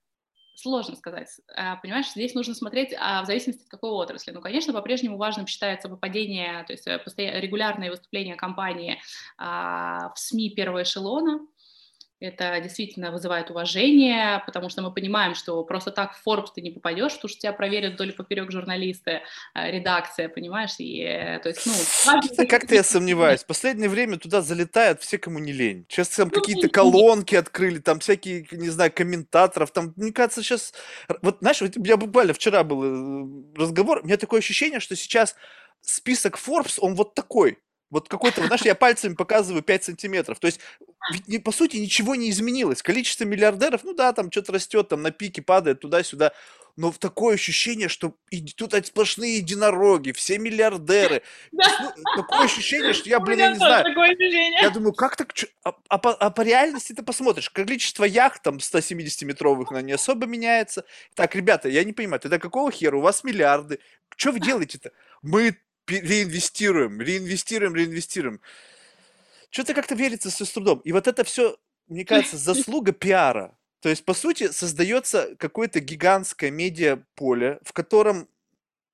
Сложно 0.60 0.96
сказать. 0.96 1.30
А, 1.56 1.76
понимаешь, 1.76 2.10
здесь 2.10 2.34
нужно 2.34 2.56
смотреть 2.56 2.92
а, 2.98 3.22
в 3.22 3.28
зависимости 3.28 3.62
от 3.62 3.70
какой 3.70 3.92
отрасли. 3.92 4.32
Ну, 4.32 4.42
конечно, 4.42 4.74
по-прежнему 4.74 5.16
важным 5.18 5.46
считается 5.46 5.88
попадение, 5.88 6.64
то 6.64 6.74
есть 6.74 6.88
э, 6.88 7.00
регулярные 7.40 7.92
выступления 7.92 8.36
компании 8.36 9.00
а, 9.38 10.12
в 10.16 10.20
СМИ 10.20 10.56
первого 10.56 10.82
эшелона, 10.82 11.42
это 12.20 12.60
действительно 12.62 13.12
вызывает 13.12 13.52
уважение, 13.52 14.42
потому 14.46 14.70
что 14.70 14.82
мы 14.82 14.92
понимаем, 14.92 15.36
что 15.36 15.64
просто 15.64 15.92
так 15.92 16.16
в 16.16 16.28
Forbes 16.28 16.48
ты 16.56 16.62
не 16.62 16.72
попадешь, 16.72 17.14
потому 17.14 17.30
что 17.30 17.40
тебя 17.40 17.54
проверят 17.54 17.94
вдоль 17.94 18.12
поперек 18.12 18.52
журналисты, 18.52 19.22
э, 19.54 19.72
редакция, 19.72 20.28
понимаешь? 20.28 20.76
И, 20.80 21.02
э, 21.02 21.40
то 21.40 21.50
есть, 21.50 21.66
ну, 21.66 22.48
Как-то 22.48 22.74
я 22.74 22.84
сомневаюсь. 22.84 23.44
В 23.44 23.46
последнее 23.46 23.90
время 23.90 24.18
туда 24.18 24.42
залетают 24.42 25.02
все, 25.02 25.20
кому 25.20 25.38
не 25.40 25.52
лень. 25.52 25.86
Сейчас 25.90 26.10
там 26.10 26.32
ну, 26.34 26.40
какие-то 26.40 26.70
колонки 26.70 27.36
открыли, 27.36 27.80
там 27.80 28.00
всякие, 28.00 28.48
не 28.52 28.70
знаю, 28.70 28.92
комментаторов. 28.92 29.72
Там, 29.72 29.94
мне 29.96 30.12
кажется, 30.12 30.42
сейчас... 30.42 30.74
Вот, 31.22 31.38
знаешь, 31.42 31.62
вот 31.62 31.74
я 31.86 31.98
буквально 31.98 32.34
вчера 32.34 32.64
был 32.64 32.84
э, 32.84 33.60
разговор, 33.60 34.00
у 34.02 34.06
меня 34.06 34.18
такое 34.18 34.40
ощущение, 34.40 34.80
что 34.80 34.96
сейчас 34.96 35.36
список 35.82 36.38
Forbes, 36.38 36.80
он 36.80 36.96
вот 36.96 37.14
такой. 37.14 37.60
Вот 37.90 38.10
какой-то, 38.10 38.46
знаешь, 38.46 38.64
я 38.64 38.76
пальцами 38.76 39.14
показываю 39.14 39.64
5 39.64 39.84
сантиметров. 39.84 40.40
То 40.40 40.48
есть, 40.48 40.60
ведь, 41.28 41.44
по 41.44 41.52
сути, 41.52 41.78
ничего 41.78 42.16
не 42.16 42.30
изменилось. 42.30 42.82
Количество 42.82 43.24
миллиардеров, 43.24 43.84
ну 43.84 43.94
да, 43.94 44.12
там 44.12 44.30
что-то 44.32 44.52
растет, 44.54 44.90
там 44.90 45.02
на 45.02 45.12
пике 45.12 45.42
падает 45.42 45.80
туда-сюда. 45.80 46.34
Но 46.76 46.92
в 46.92 47.00
такое 47.00 47.36
ощущение, 47.36 47.90
что 47.90 48.14
тут 48.56 48.74
сплошные 48.86 49.38
единороги, 49.38 50.12
все 50.12 50.38
миллиардеры. 50.38 51.24
Ну, 51.52 51.64
такое 52.16 52.46
ощущение, 52.46 52.94
что 52.94 53.10
я, 53.10 53.20
блин, 53.20 53.40
я 53.40 53.50
не 53.50 53.56
знаю. 53.56 53.86
Я 54.62 54.70
думаю, 54.70 54.94
как 54.94 55.16
так? 55.16 55.34
А, 55.64 55.74
а, 55.90 55.98
по, 55.98 56.14
а 56.14 56.30
по 56.30 56.42
реальности 56.42 56.94
ты 56.94 57.02
посмотришь, 57.02 57.50
количество 57.50 58.04
яхт 58.04 58.44
там 58.44 58.58
170-метровых, 58.58 59.68
но 59.72 59.80
не 59.80 59.94
особо 59.94 60.28
меняется. 60.28 60.86
Так, 61.16 61.34
ребята, 61.36 61.68
я 61.68 61.84
не 61.84 61.94
понимаю, 61.94 62.20
тогда 62.20 62.38
какого 62.38 62.72
хера? 62.72 62.98
У 62.98 63.02
вас 63.02 63.24
миллиарды. 63.24 63.80
Что 64.16 64.32
вы 64.32 64.40
делаете-то? 64.40 64.92
Мы 65.24 65.58
реинвестируем, 65.88 67.02
реинвестируем, 67.02 67.76
реинвестируем. 67.76 68.42
Что-то 69.50 69.74
как-то 69.74 69.96
верится 69.96 70.30
все 70.30 70.46
с 70.46 70.52
трудом. 70.52 70.80
И 70.80 70.92
вот 70.92 71.08
это 71.08 71.24
все, 71.24 71.58
мне 71.88 72.06
кажется, 72.06 72.38
заслуга 72.38 72.92
пиара. 72.92 73.58
То 73.80 73.90
есть, 73.90 74.04
по 74.06 74.14
сути, 74.14 74.52
создается 74.52 75.36
какое-то 75.38 75.80
гигантское 75.80 76.52
медиаполе, 76.52 77.60
в 77.64 77.74
котором 77.74 78.28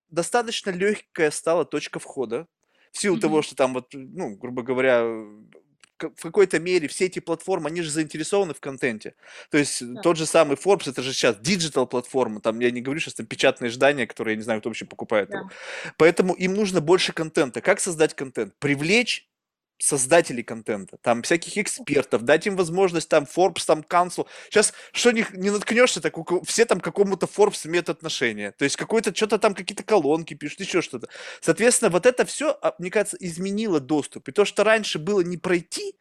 достаточно 0.09 0.69
легкая 0.69 1.31
стала 1.31 1.65
точка 1.65 1.99
входа, 1.99 2.47
в 2.91 2.99
силу 2.99 3.17
mm-hmm. 3.17 3.21
того, 3.21 3.41
что 3.41 3.55
там 3.55 3.73
вот, 3.73 3.87
ну, 3.93 4.35
грубо 4.35 4.61
говоря, 4.61 5.03
в 6.09 6.21
какой-то 6.21 6.59
мере 6.59 6.87
все 6.87 7.05
эти 7.05 7.19
платформы, 7.19 7.69
они 7.69 7.81
же 7.81 7.89
заинтересованы 7.89 8.53
в 8.53 8.59
контенте. 8.59 9.15
То 9.49 9.57
есть 9.57 9.85
да. 9.85 10.01
тот 10.01 10.17
же 10.17 10.25
самый 10.25 10.57
Forbes, 10.57 10.89
это 10.89 11.01
же 11.01 11.13
сейчас 11.13 11.37
digital 11.37 11.87
платформа, 11.87 12.41
там 12.41 12.59
я 12.59 12.71
не 12.71 12.81
говорю 12.81 12.99
сейчас 12.99 13.15
там 13.15 13.25
печатные 13.25 13.69
издания, 13.69 14.07
которые 14.07 14.33
я 14.33 14.37
не 14.37 14.43
знаю, 14.43 14.59
кто 14.59 14.69
вообще 14.69 14.85
покупает. 14.85 15.29
Да. 15.29 15.49
Поэтому 15.97 16.33
им 16.33 16.53
нужно 16.53 16.81
больше 16.81 17.13
контента. 17.13 17.61
Как 17.61 17.79
создать 17.79 18.13
контент? 18.13 18.53
Привлечь 18.59 19.27
создателей 19.83 20.43
контента, 20.43 20.97
там 20.97 21.23
всяких 21.23 21.57
экспертов, 21.57 22.23
дать 22.23 22.47
им 22.47 22.55
возможность, 22.55 23.09
там, 23.09 23.25
Forbes, 23.25 23.65
там, 23.65 23.81
Council. 23.81 24.27
Сейчас 24.49 24.73
что 24.93 25.11
не, 25.11 25.25
не 25.33 25.49
наткнешься, 25.49 25.99
так 25.99 26.15
все 26.45 26.65
там 26.65 26.79
к 26.79 26.83
какому-то 26.83 27.25
Forbes 27.25 27.67
имеют 27.67 27.89
отношение. 27.89 28.51
То 28.51 28.63
есть 28.63 28.77
какой-то, 28.77 29.13
что-то 29.13 29.37
там, 29.39 29.53
какие-то 29.53 29.83
колонки 29.83 30.35
пишут, 30.35 30.61
еще 30.61 30.81
что-то. 30.81 31.09
Соответственно, 31.41 31.91
вот 31.91 32.05
это 32.05 32.25
все, 32.25 32.57
а, 32.61 32.73
мне 32.79 32.89
кажется, 32.89 33.17
изменило 33.19 33.81
доступ. 33.81 34.29
И 34.29 34.31
то, 34.31 34.45
что 34.45 34.63
раньше 34.63 34.99
было 34.99 35.19
не 35.19 35.37
пройти, 35.37 35.95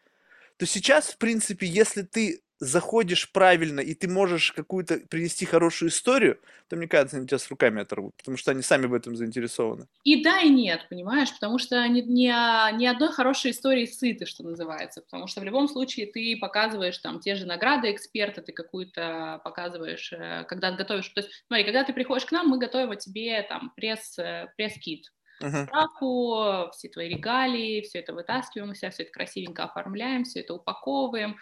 то 0.59 0.67
сейчас, 0.67 1.09
в 1.09 1.19
принципе, 1.19 1.67
если 1.67 2.03
ты 2.03 2.43
заходишь 2.63 3.29
правильно, 3.33 3.81
и 3.81 3.93
ты 3.93 4.09
можешь 4.09 4.53
какую-то 4.53 4.99
принести 5.11 5.45
хорошую 5.45 5.89
историю, 5.89 6.39
то, 6.69 6.77
мне 6.77 6.87
кажется, 6.87 7.17
они 7.17 7.27
тебя 7.27 7.39
с 7.39 7.51
руками 7.51 7.83
оторвут, 7.83 8.15
потому 8.17 8.37
что 8.37 8.53
они 8.53 8.63
сами 8.63 8.87
в 8.87 8.95
этом 8.95 9.17
заинтересованы. 9.17 9.89
И 10.05 10.23
да, 10.23 10.41
и 10.41 10.49
нет, 10.49 10.87
понимаешь, 10.89 11.33
потому 11.35 11.59
что 11.59 11.85
ни, 11.89 12.03
ни, 12.03 12.77
ни 12.77 12.87
одной 12.87 13.09
хорошей 13.09 13.51
истории 13.51 13.87
сыты, 13.87 14.27
что 14.27 14.45
называется, 14.45 15.03
потому 15.03 15.27
что 15.27 15.41
в 15.41 15.45
любом 15.45 15.67
случае 15.67 16.07
ты 16.07 16.39
показываешь 16.41 16.99
там 16.99 17.19
те 17.19 17.35
же 17.35 17.47
награды 17.47 17.91
эксперта, 17.91 18.43
ты 18.43 18.53
какую-то 18.53 19.41
показываешь, 19.43 20.13
э, 20.13 20.45
когда 20.47 20.71
готовишь, 20.71 21.09
то 21.09 21.21
есть, 21.21 21.33
смотри, 21.49 21.65
когда 21.65 21.83
ты 21.83 21.93
приходишь 21.93 22.27
к 22.27 22.33
нам, 22.33 22.47
мы 22.47 22.59
готовим 22.61 22.97
тебе 22.97 23.43
там 23.43 23.73
пресс, 23.75 24.17
э, 24.21 24.53
пресс-кит, 24.57 25.11
uh-huh. 25.43 25.67
справку, 25.67 26.71
все 26.73 26.89
твои 26.89 27.09
регалии, 27.09 27.83
все 27.83 28.01
это 28.01 28.13
вытаскиваем 28.13 28.73
из 28.73 28.79
себя, 28.79 28.91
все 28.91 29.03
это 29.05 29.13
красивенько 29.13 29.65
оформляем, 29.65 30.25
все 30.25 30.41
это 30.41 30.55
упаковываем, 30.55 31.37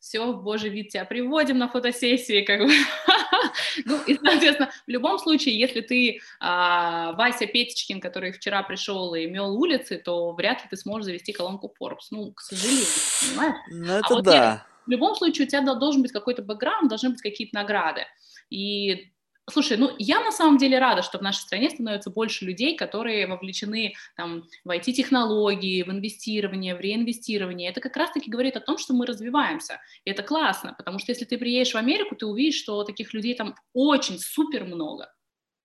все, 0.00 0.32
в 0.32 0.42
божий 0.42 0.70
вид 0.70 0.90
тебя 0.90 1.04
приводим 1.04 1.58
на 1.58 1.68
фотосессии, 1.68 2.42
как 2.42 2.60
бы. 2.60 2.68
ну, 3.86 4.02
и, 4.06 4.18
соответственно, 4.22 4.70
в 4.86 4.90
любом 4.90 5.18
случае, 5.18 5.58
если 5.58 5.80
ты 5.80 6.20
а, 6.40 7.12
Вася 7.12 7.46
Петечкин, 7.46 8.00
который 8.00 8.32
вчера 8.32 8.62
пришел 8.62 9.14
и 9.14 9.26
мел 9.26 9.56
улицы, 9.56 9.96
то 9.96 10.32
вряд 10.32 10.62
ли 10.62 10.68
ты 10.68 10.76
сможешь 10.76 11.06
завести 11.06 11.32
колонку 11.32 11.72
Forbes, 11.80 12.08
ну, 12.10 12.32
к 12.32 12.40
сожалению, 12.40 12.84
понимаешь? 13.28 13.56
Ну, 13.70 13.92
это 13.92 14.06
а 14.10 14.14
вот 14.14 14.24
да. 14.24 14.52
Нет, 14.52 14.62
в 14.86 14.90
любом 14.90 15.14
случае 15.14 15.46
у 15.46 15.48
тебя 15.48 15.62
должен 15.74 16.02
быть 16.02 16.12
какой-то 16.12 16.42
бэкграунд, 16.42 16.88
должны 16.88 17.10
быть 17.10 17.22
какие-то 17.22 17.54
награды. 17.54 18.06
И 18.50 19.13
Слушай, 19.50 19.76
ну 19.76 19.90
я 19.98 20.20
на 20.20 20.32
самом 20.32 20.56
деле 20.56 20.78
рада, 20.78 21.02
что 21.02 21.18
в 21.18 21.22
нашей 21.22 21.40
стране 21.40 21.68
становится 21.68 22.10
больше 22.10 22.46
людей, 22.46 22.76
которые 22.76 23.26
вовлечены 23.26 23.94
там, 24.16 24.44
в 24.64 24.70
IT-технологии, 24.70 25.82
в 25.82 25.90
инвестирование, 25.90 26.74
в 26.74 26.80
реинвестирование. 26.80 27.70
Это 27.70 27.80
как 27.80 27.96
раз-таки 27.96 28.30
говорит 28.30 28.56
о 28.56 28.60
том, 28.60 28.78
что 28.78 28.94
мы 28.94 29.04
развиваемся. 29.04 29.80
И 30.06 30.10
это 30.10 30.22
классно, 30.22 30.74
потому 30.78 30.98
что 30.98 31.12
если 31.12 31.26
ты 31.26 31.36
приедешь 31.36 31.74
в 31.74 31.76
Америку, 31.76 32.16
ты 32.16 32.24
увидишь, 32.24 32.60
что 32.60 32.84
таких 32.84 33.12
людей 33.12 33.34
там 33.34 33.54
очень 33.74 34.18
супер 34.18 34.64
много. 34.64 35.12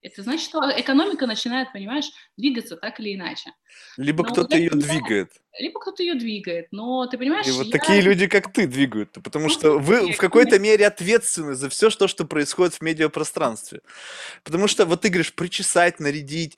Это 0.02 0.24
значит, 0.24 0.46
что 0.46 0.62
экономика 0.78 1.28
начинает, 1.28 1.74
понимаешь, 1.74 2.10
двигаться 2.38 2.78
так 2.78 3.00
или 3.02 3.16
иначе. 3.16 3.52
Либо 3.98 4.24
кто-то 4.24 4.56
ее 4.56 4.70
двигает. 4.70 5.32
Либо 5.60 5.80
кто-то 5.80 6.04
ее 6.04 6.16
двигает, 6.16 6.68
но 6.72 7.06
ты 7.08 7.18
понимаешь... 7.18 7.48
И 7.48 7.52
вот 7.52 7.66
я... 7.66 7.72
такие 7.72 8.00
люди, 8.00 8.28
как 8.28 8.54
ты, 8.54 8.66
двигают, 8.66 9.12
потому 9.24 9.48
ну, 9.48 9.50
что 9.50 9.78
вы 9.78 10.14
в 10.14 10.18
какой-то 10.18 10.58
мере 10.58 10.88
ответственны 10.88 11.56
за 11.56 11.70
все, 11.70 11.90
что, 11.90 12.08
что 12.08 12.24
происходит 12.24 12.76
в 12.76 12.82
медиапространстве. 12.82 13.82
Потому 14.44 14.68
что, 14.68 14.86
вот 14.86 15.02
ты 15.02 15.10
говоришь, 15.10 15.34
причесать, 15.34 16.00
нарядить, 16.00 16.58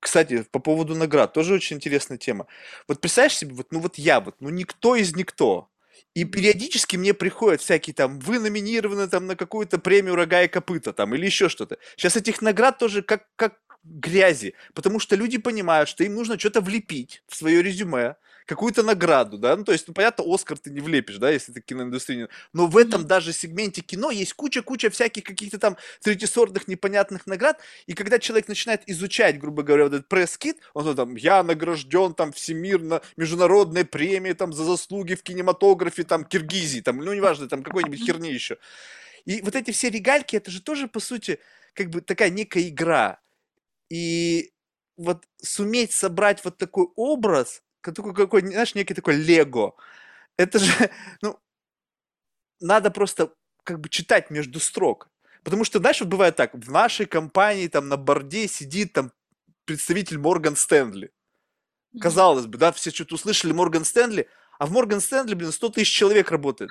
кстати, 0.00 0.44
по 0.50 0.58
поводу 0.58 0.94
наград, 0.94 1.32
тоже 1.32 1.54
очень 1.54 1.76
интересная 1.76 2.18
тема. 2.18 2.46
Вот 2.88 3.00
представляешь 3.00 3.36
себе, 3.36 3.54
вот, 3.54 3.72
ну 3.72 3.80
вот 3.80 3.96
я 3.96 4.20
вот, 4.20 4.34
ну 4.40 4.50
никто 4.50 4.96
из 4.96 5.14
никто, 5.16 5.70
и 6.14 6.24
периодически 6.24 6.96
мне 6.96 7.14
приходят 7.14 7.60
всякие 7.60 7.94
там, 7.94 8.18
вы 8.20 8.38
номинированы 8.38 9.08
там 9.08 9.26
на 9.26 9.36
какую-то 9.36 9.78
премию 9.78 10.14
«Рога 10.14 10.42
и 10.42 10.48
копыта» 10.48 10.92
там 10.92 11.14
или 11.14 11.26
еще 11.26 11.48
что-то. 11.48 11.78
Сейчас 11.96 12.16
этих 12.16 12.42
наград 12.42 12.78
тоже 12.78 13.02
как, 13.02 13.26
как 13.36 13.58
грязи, 13.84 14.54
потому 14.74 14.98
что 14.98 15.16
люди 15.16 15.38
понимают, 15.38 15.88
что 15.88 16.04
им 16.04 16.14
нужно 16.14 16.38
что-то 16.38 16.60
влепить 16.60 17.22
в 17.26 17.36
свое 17.36 17.62
резюме, 17.62 18.16
какую-то 18.46 18.82
награду, 18.82 19.38
да, 19.38 19.56
ну, 19.56 19.64
то 19.64 19.72
есть, 19.72 19.88
ну, 19.88 19.94
понятно, 19.94 20.24
Оскар 20.26 20.58
ты 20.58 20.70
не 20.70 20.80
влепишь, 20.80 21.16
да, 21.16 21.30
если 21.30 21.52
ты 21.52 21.60
киноиндустрия, 21.60 22.28
но 22.52 22.66
в 22.66 22.76
этом 22.76 23.06
даже 23.06 23.32
сегменте 23.32 23.80
кино 23.80 24.10
есть 24.10 24.34
куча-куча 24.34 24.90
всяких 24.90 25.24
каких-то 25.24 25.58
там 25.58 25.76
третьесортных 26.02 26.68
непонятных 26.68 27.26
наград, 27.26 27.60
и 27.86 27.94
когда 27.94 28.18
человек 28.18 28.48
начинает 28.48 28.82
изучать, 28.86 29.38
грубо 29.38 29.62
говоря, 29.62 29.84
вот 29.84 29.94
этот 29.94 30.08
пресс-кит, 30.08 30.58
он 30.74 30.94
там, 30.94 31.16
я 31.16 31.42
награжден 31.42 32.14
там 32.14 32.32
всемирно 32.32 33.00
международной 33.16 33.84
премией 33.84 34.34
там 34.34 34.52
за 34.52 34.64
заслуги 34.64 35.14
в 35.14 35.22
кинематографе 35.22 36.04
там 36.04 36.24
Киргизии, 36.24 36.80
там, 36.80 36.98
ну, 36.98 37.14
неважно, 37.14 37.48
там 37.48 37.62
какой-нибудь 37.62 38.04
херни 38.04 38.30
еще. 38.30 38.58
И 39.24 39.40
вот 39.40 39.56
эти 39.56 39.70
все 39.70 39.88
регальки, 39.88 40.36
это 40.36 40.50
же 40.50 40.60
тоже, 40.60 40.86
по 40.86 41.00
сути, 41.00 41.38
как 41.72 41.88
бы 41.88 42.02
такая 42.02 42.28
некая 42.28 42.68
игра. 42.68 43.20
И 43.88 44.52
вот 44.96 45.24
суметь 45.42 45.92
собрать 45.92 46.44
вот 46.44 46.58
такой 46.58 46.88
образ, 46.94 47.62
такой 47.92 48.14
какой, 48.14 48.40
знаешь, 48.42 48.74
некий 48.74 48.94
такой 48.94 49.16
лего, 49.16 49.76
это 50.36 50.58
же, 50.58 50.90
ну, 51.22 51.38
надо 52.60 52.90
просто 52.90 53.32
как 53.62 53.80
бы 53.80 53.88
читать 53.88 54.30
между 54.30 54.60
строк. 54.60 55.10
Потому 55.42 55.64
что, 55.64 55.78
знаешь, 55.78 56.00
вот 56.00 56.08
бывает 56.08 56.36
так, 56.36 56.54
в 56.54 56.70
нашей 56.70 57.06
компании 57.06 57.68
там 57.68 57.88
на 57.88 57.96
борде 57.96 58.48
сидит 58.48 58.94
там 58.94 59.12
представитель 59.66 60.18
Морган 60.18 60.56
Стэнли. 60.56 61.12
Казалось 62.00 62.46
бы, 62.46 62.58
да, 62.58 62.72
все 62.72 62.90
что-то 62.90 63.14
услышали 63.14 63.52
Морган 63.52 63.84
Стэнли, 63.84 64.28
а 64.58 64.66
в 64.66 64.72
Морган 64.72 65.00
Стэнли, 65.00 65.34
блин, 65.34 65.52
100 65.52 65.68
тысяч 65.70 65.92
человек 65.94 66.30
работает. 66.30 66.70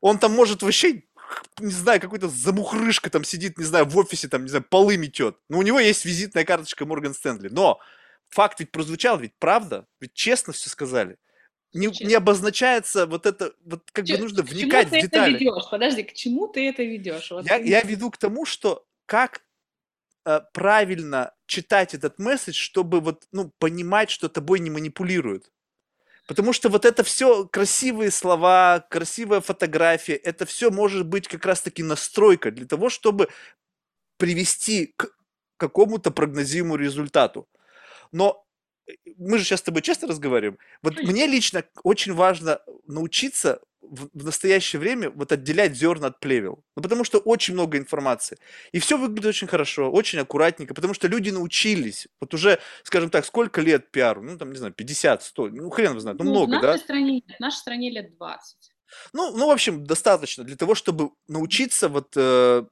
Он 0.00 0.18
там 0.18 0.32
может 0.32 0.62
вообще 0.62 1.02
не 1.58 1.70
знаю, 1.70 2.00
какой-то 2.00 2.28
замухрышка 2.28 3.10
там 3.10 3.24
сидит, 3.24 3.58
не 3.58 3.64
знаю, 3.64 3.86
в 3.86 3.96
офисе, 3.96 4.28
там, 4.28 4.42
не 4.44 4.48
знаю, 4.48 4.64
полы 4.68 4.96
метет. 4.96 5.36
Но 5.48 5.58
у 5.58 5.62
него 5.62 5.78
есть 5.78 6.04
визитная 6.04 6.44
карточка 6.44 6.86
Морган 6.86 7.14
Стэнли. 7.14 7.48
Но 7.48 7.80
факт 8.30 8.60
ведь 8.60 8.72
прозвучал, 8.72 9.18
ведь 9.18 9.34
правда, 9.38 9.86
ведь 10.00 10.14
честно 10.14 10.52
все 10.52 10.70
сказали. 10.70 11.18
Не, 11.72 11.88
не 12.04 12.14
обозначается 12.14 13.06
вот 13.06 13.26
это, 13.26 13.52
вот 13.64 13.88
как 13.92 14.06
Ч- 14.06 14.14
бы 14.14 14.22
нужно 14.22 14.42
вникать 14.42 14.88
в 14.88 14.90
детали. 14.90 15.36
К 15.36 15.38
чему 15.38 15.38
ты 15.38 15.44
это 15.44 15.52
ведешь? 15.52 15.70
Подожди, 15.70 16.02
к 16.02 16.12
чему 16.14 16.48
ты 16.48 16.68
это 16.68 16.82
ведешь? 16.82 17.30
Вот 17.30 17.46
я, 17.46 17.56
я 17.56 17.82
веду 17.82 18.10
к 18.10 18.16
тому, 18.16 18.44
что 18.44 18.86
как 19.06 19.42
э, 20.24 20.40
правильно 20.52 21.32
читать 21.46 21.94
этот 21.94 22.18
месседж, 22.18 22.56
чтобы 22.56 23.00
вот, 23.00 23.28
ну, 23.30 23.52
понимать, 23.58 24.10
что 24.10 24.28
тобой 24.28 24.58
не 24.58 24.70
манипулируют. 24.70 25.52
Потому 26.26 26.52
что 26.52 26.68
вот 26.68 26.84
это 26.84 27.02
все 27.02 27.46
красивые 27.46 28.10
слова, 28.10 28.86
красивая 28.88 29.40
фотография, 29.40 30.14
это 30.14 30.46
все 30.46 30.70
может 30.70 31.06
быть 31.06 31.26
как 31.26 31.44
раз-таки 31.44 31.82
настройка 31.82 32.50
для 32.50 32.66
того, 32.66 32.88
чтобы 32.88 33.28
привести 34.16 34.92
к 34.96 35.10
какому-то 35.56 36.10
прогнозируемому 36.10 36.76
результату. 36.76 37.48
Но 38.12 38.46
э, 38.86 38.92
мы 39.16 39.38
же 39.38 39.44
сейчас 39.44 39.60
с 39.60 39.64
тобой 39.64 39.82
честно 39.82 40.08
разговариваем. 40.08 40.58
Вот 40.82 41.00
мне 41.02 41.26
лично 41.26 41.64
очень 41.82 42.14
важно 42.14 42.60
научиться 42.86 43.60
в, 43.90 44.08
в 44.14 44.24
настоящее 44.24 44.78
время 44.78 45.10
вот 45.10 45.32
отделять 45.32 45.74
зерна 45.76 46.08
от 46.08 46.20
плевел. 46.20 46.64
Ну, 46.76 46.82
потому 46.82 47.04
что 47.04 47.18
очень 47.18 47.54
много 47.54 47.76
информации. 47.76 48.38
И 48.72 48.78
все 48.78 48.96
выглядит 48.96 49.26
очень 49.26 49.48
хорошо, 49.48 49.90
очень 49.90 50.18
аккуратненько, 50.20 50.74
потому 50.74 50.94
что 50.94 51.08
люди 51.08 51.30
научились. 51.30 52.08
Вот 52.20 52.32
уже, 52.32 52.60
скажем 52.84 53.10
так, 53.10 53.26
сколько 53.26 53.60
лет 53.60 53.90
пиару? 53.90 54.22
Ну, 54.22 54.38
там, 54.38 54.52
не 54.52 54.58
знаю, 54.58 54.72
50, 54.72 55.22
100, 55.22 55.48
ну, 55.48 55.70
хрен 55.70 55.90
его 55.90 56.00
знает, 56.00 56.18
ну, 56.18 56.24
ну 56.24 56.30
много, 56.30 56.50
в 56.50 56.62
нашей 56.62 56.62
да? 56.62 56.78
Стране, 56.78 57.22
в 57.26 57.40
нашей 57.40 57.56
стране 57.56 57.90
лет 57.90 58.16
20. 58.16 58.70
Ну, 59.12 59.36
ну, 59.36 59.46
в 59.48 59.50
общем, 59.50 59.84
достаточно 59.84 60.44
для 60.44 60.56
того, 60.56 60.74
чтобы 60.74 61.10
научиться 61.28 61.88
вот 61.88 62.12
э, 62.16 62.64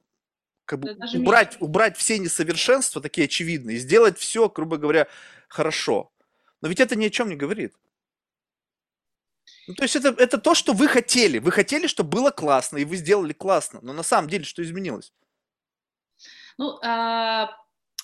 как 0.69 0.79
бы 0.81 0.95
убрать, 1.15 1.57
убрать 1.59 1.97
все 1.97 2.19
несовершенства, 2.19 3.01
такие 3.01 3.25
очевидные, 3.25 3.77
и 3.77 3.79
сделать 3.79 4.19
все, 4.19 4.47
грубо 4.49 4.77
говоря, 4.77 5.07
хорошо. 5.47 6.11
Но 6.61 6.67
ведь 6.67 6.79
это 6.79 6.95
ни 6.95 7.07
о 7.07 7.09
чем 7.09 7.27
не 7.27 7.35
говорит. 7.35 7.73
Ну, 9.67 9.73
то 9.73 9.81
есть 9.81 9.95
это, 9.95 10.09
это 10.09 10.37
то, 10.37 10.53
что 10.53 10.73
вы 10.73 10.87
хотели. 10.87 11.39
Вы 11.39 11.51
хотели, 11.51 11.87
чтобы 11.87 12.11
было 12.11 12.29
классно, 12.29 12.77
и 12.77 12.85
вы 12.85 12.97
сделали 12.97 13.33
классно. 13.33 13.79
Но 13.81 13.93
на 13.93 14.03
самом 14.03 14.29
деле 14.29 14.43
что 14.43 14.61
изменилось? 14.61 15.11
Ну, 16.59 16.77
а, 16.83 17.49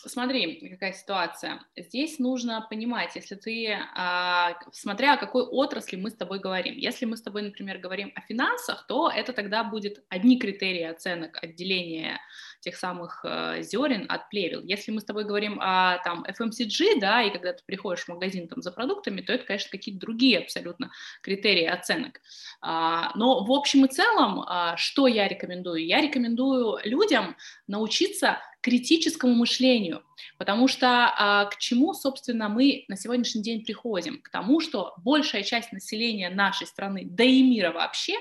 смотри, 0.05 0.69
какая 0.69 0.93
ситуация. 0.93 1.61
Здесь 1.75 2.19
нужно 2.19 2.65
понимать, 2.69 3.15
если 3.15 3.35
ты, 3.35 3.77
а, 3.95 4.53
смотря 4.71 5.13
о 5.13 5.17
какой 5.17 5.43
отрасли 5.43 5.95
мы 5.95 6.09
с 6.09 6.15
тобой 6.15 6.39
говорим. 6.39 6.75
Если 6.75 7.05
мы 7.05 7.17
с 7.17 7.21
тобой, 7.21 7.41
например, 7.41 7.77
говорим 7.79 8.11
о 8.15 8.21
финансах, 8.21 8.85
то 8.87 9.09
это 9.09 9.33
тогда 9.33 9.63
будет 9.63 10.03
одни 10.09 10.39
критерии 10.39 10.83
оценок 10.83 11.43
отделения 11.43 12.19
тех 12.65 12.75
самых 12.75 13.23
э, 13.23 13.61
зерен 13.61 14.05
от 14.09 14.29
плевел. 14.29 14.61
Если 14.63 14.91
мы 14.91 14.99
с 14.99 15.05
тобой 15.05 15.23
говорим 15.23 15.59
о 15.61 15.99
там 16.03 16.25
FMCG, 16.25 16.99
да, 16.99 17.21
и 17.21 17.31
когда 17.31 17.53
ты 17.53 17.63
приходишь 17.63 18.05
в 18.05 18.09
магазин 18.09 18.47
там 18.47 18.61
за 18.61 18.71
продуктами, 18.71 19.21
то 19.21 19.33
это, 19.33 19.45
конечно, 19.45 19.69
какие-то 19.69 20.01
другие 20.01 20.39
абсолютно 20.39 20.89
критерии 21.21 21.65
оценок. 21.65 22.21
А, 22.61 23.11
но 23.15 23.43
в 23.43 23.51
общем 23.51 23.85
и 23.85 23.87
целом, 23.87 24.43
а, 24.47 24.77
что 24.77 25.05
я 25.05 25.27
рекомендую? 25.27 25.85
Я 25.85 26.01
рекомендую 26.01 26.79
людям 26.83 27.35
научиться 27.67 28.39
критическому 28.65 29.35
мышлению, 29.35 30.03
потому 30.39 30.67
что 30.67 30.87
а, 30.87 31.45
к 31.45 31.59
чему, 31.59 31.93
собственно, 31.93 32.49
мы 32.49 32.85
на 32.87 32.97
сегодняшний 32.97 33.43
день 33.43 33.63
приходим? 33.63 34.19
К 34.23 34.29
тому, 34.29 34.59
что 34.59 34.95
большая 34.97 35.43
часть 35.43 35.71
населения 35.71 36.31
нашей 36.31 36.65
страны, 36.65 37.05
да 37.05 37.23
и 37.23 37.43
мира 37.43 37.71
вообще, 37.71 38.15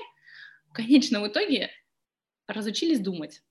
в 0.69 0.73
конечном 0.73 1.25
итоге 1.25 1.71
разучились 2.45 2.99
думать. 2.99 3.41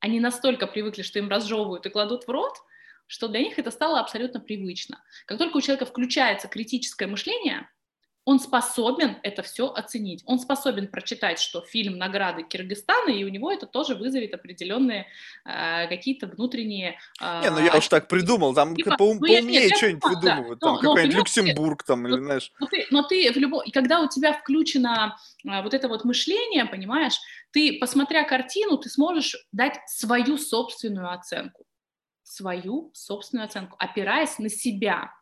Они 0.00 0.18
настолько 0.18 0.66
привыкли, 0.66 1.02
что 1.02 1.18
им 1.18 1.28
разжевывают 1.28 1.84
и 1.84 1.90
кладут 1.90 2.24
в 2.24 2.30
рот, 2.30 2.54
что 3.06 3.28
для 3.28 3.40
них 3.40 3.58
это 3.58 3.70
стало 3.70 4.00
абсолютно 4.00 4.40
привычно. 4.40 5.04
Как 5.26 5.36
только 5.36 5.58
у 5.58 5.60
человека 5.60 5.84
включается 5.84 6.48
критическое 6.48 7.06
мышление, 7.06 7.68
он 8.24 8.40
способен 8.40 9.18
это 9.22 9.42
все 9.42 9.68
оценить. 9.68 10.22
Он 10.26 10.38
способен 10.38 10.88
прочитать, 10.88 11.38
что 11.38 11.60
фильм 11.60 11.98
«Награды 11.98 12.42
Киргизстана», 12.42 13.10
и 13.10 13.22
у 13.24 13.28
него 13.28 13.52
это 13.52 13.66
тоже 13.66 13.94
вызовет 13.94 14.32
определенные 14.32 15.06
э, 15.44 15.86
какие-то 15.88 16.26
внутренние... 16.26 16.98
Э, 17.20 17.42
не, 17.42 17.50
ну 17.50 17.60
я 17.60 17.76
уж 17.76 17.86
так 17.88 18.08
придумал, 18.08 18.54
там 18.54 18.74
типа, 18.74 18.96
по, 18.96 19.12
ну, 19.12 19.20
поумнее 19.20 19.74
что-нибудь 19.76 20.00
да, 20.00 20.08
придумывают, 20.08 20.58
да, 20.58 20.66
там 20.66 20.78
какой-нибудь 20.78 21.16
Люксембург 21.16 21.82
там, 21.82 22.02
но, 22.02 22.08
или 22.08 22.24
знаешь... 22.24 22.52
Но 22.58 22.66
ты, 22.66 22.86
но 22.90 23.02
ты 23.02 23.32
в 23.32 23.36
любом... 23.36 23.62
И 23.62 23.70
когда 23.70 24.00
у 24.00 24.08
тебя 24.08 24.32
включено 24.32 25.16
э, 25.44 25.62
вот 25.62 25.74
это 25.74 25.88
вот 25.88 26.04
мышление, 26.04 26.64
понимаешь, 26.64 27.18
ты, 27.50 27.78
посмотря 27.78 28.24
картину, 28.24 28.78
ты 28.78 28.88
сможешь 28.88 29.36
дать 29.52 29.78
свою 29.86 30.38
собственную 30.38 31.12
оценку. 31.12 31.66
Свою 32.22 32.90
собственную 32.94 33.44
оценку, 33.46 33.76
опираясь 33.78 34.38
на 34.38 34.48
себя. 34.48 35.12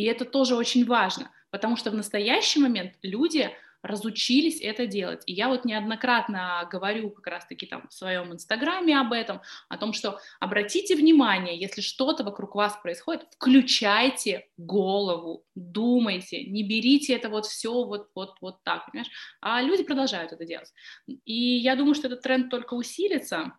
И 0.00 0.04
это 0.04 0.24
тоже 0.24 0.56
очень 0.56 0.86
важно– 0.86 1.30
потому 1.50 1.76
что 1.76 1.90
в 1.90 1.94
настоящий 1.94 2.60
момент 2.60 2.94
люди 3.02 3.50
разучились 3.82 4.60
это 4.60 4.86
делать. 4.86 5.22
И 5.24 5.32
я 5.32 5.48
вот 5.48 5.64
неоднократно 5.64 6.68
говорю 6.70 7.10
как 7.10 7.26
раз-таки 7.28 7.64
там 7.64 7.88
в 7.88 7.94
своем 7.94 8.30
инстаграме 8.30 8.98
об 9.00 9.14
этом, 9.14 9.40
о 9.70 9.78
том, 9.78 9.94
что 9.94 10.20
обратите 10.38 10.94
внимание, 10.94 11.58
если 11.58 11.80
что-то 11.80 12.22
вокруг 12.22 12.54
вас 12.54 12.78
происходит, 12.82 13.26
включайте 13.30 14.48
голову, 14.58 15.46
думайте, 15.54 16.44
не 16.44 16.62
берите 16.62 17.14
это 17.14 17.30
вот 17.30 17.46
все 17.46 17.72
вот, 17.72 18.10
вот, 18.14 18.36
вот 18.42 18.62
так, 18.64 18.84
понимаешь? 18.90 19.10
А 19.40 19.62
люди 19.62 19.82
продолжают 19.82 20.32
это 20.32 20.44
делать. 20.44 20.70
И 21.06 21.56
я 21.56 21.74
думаю, 21.74 21.94
что 21.94 22.08
этот 22.08 22.20
тренд 22.20 22.50
только 22.50 22.74
усилится, 22.74 23.54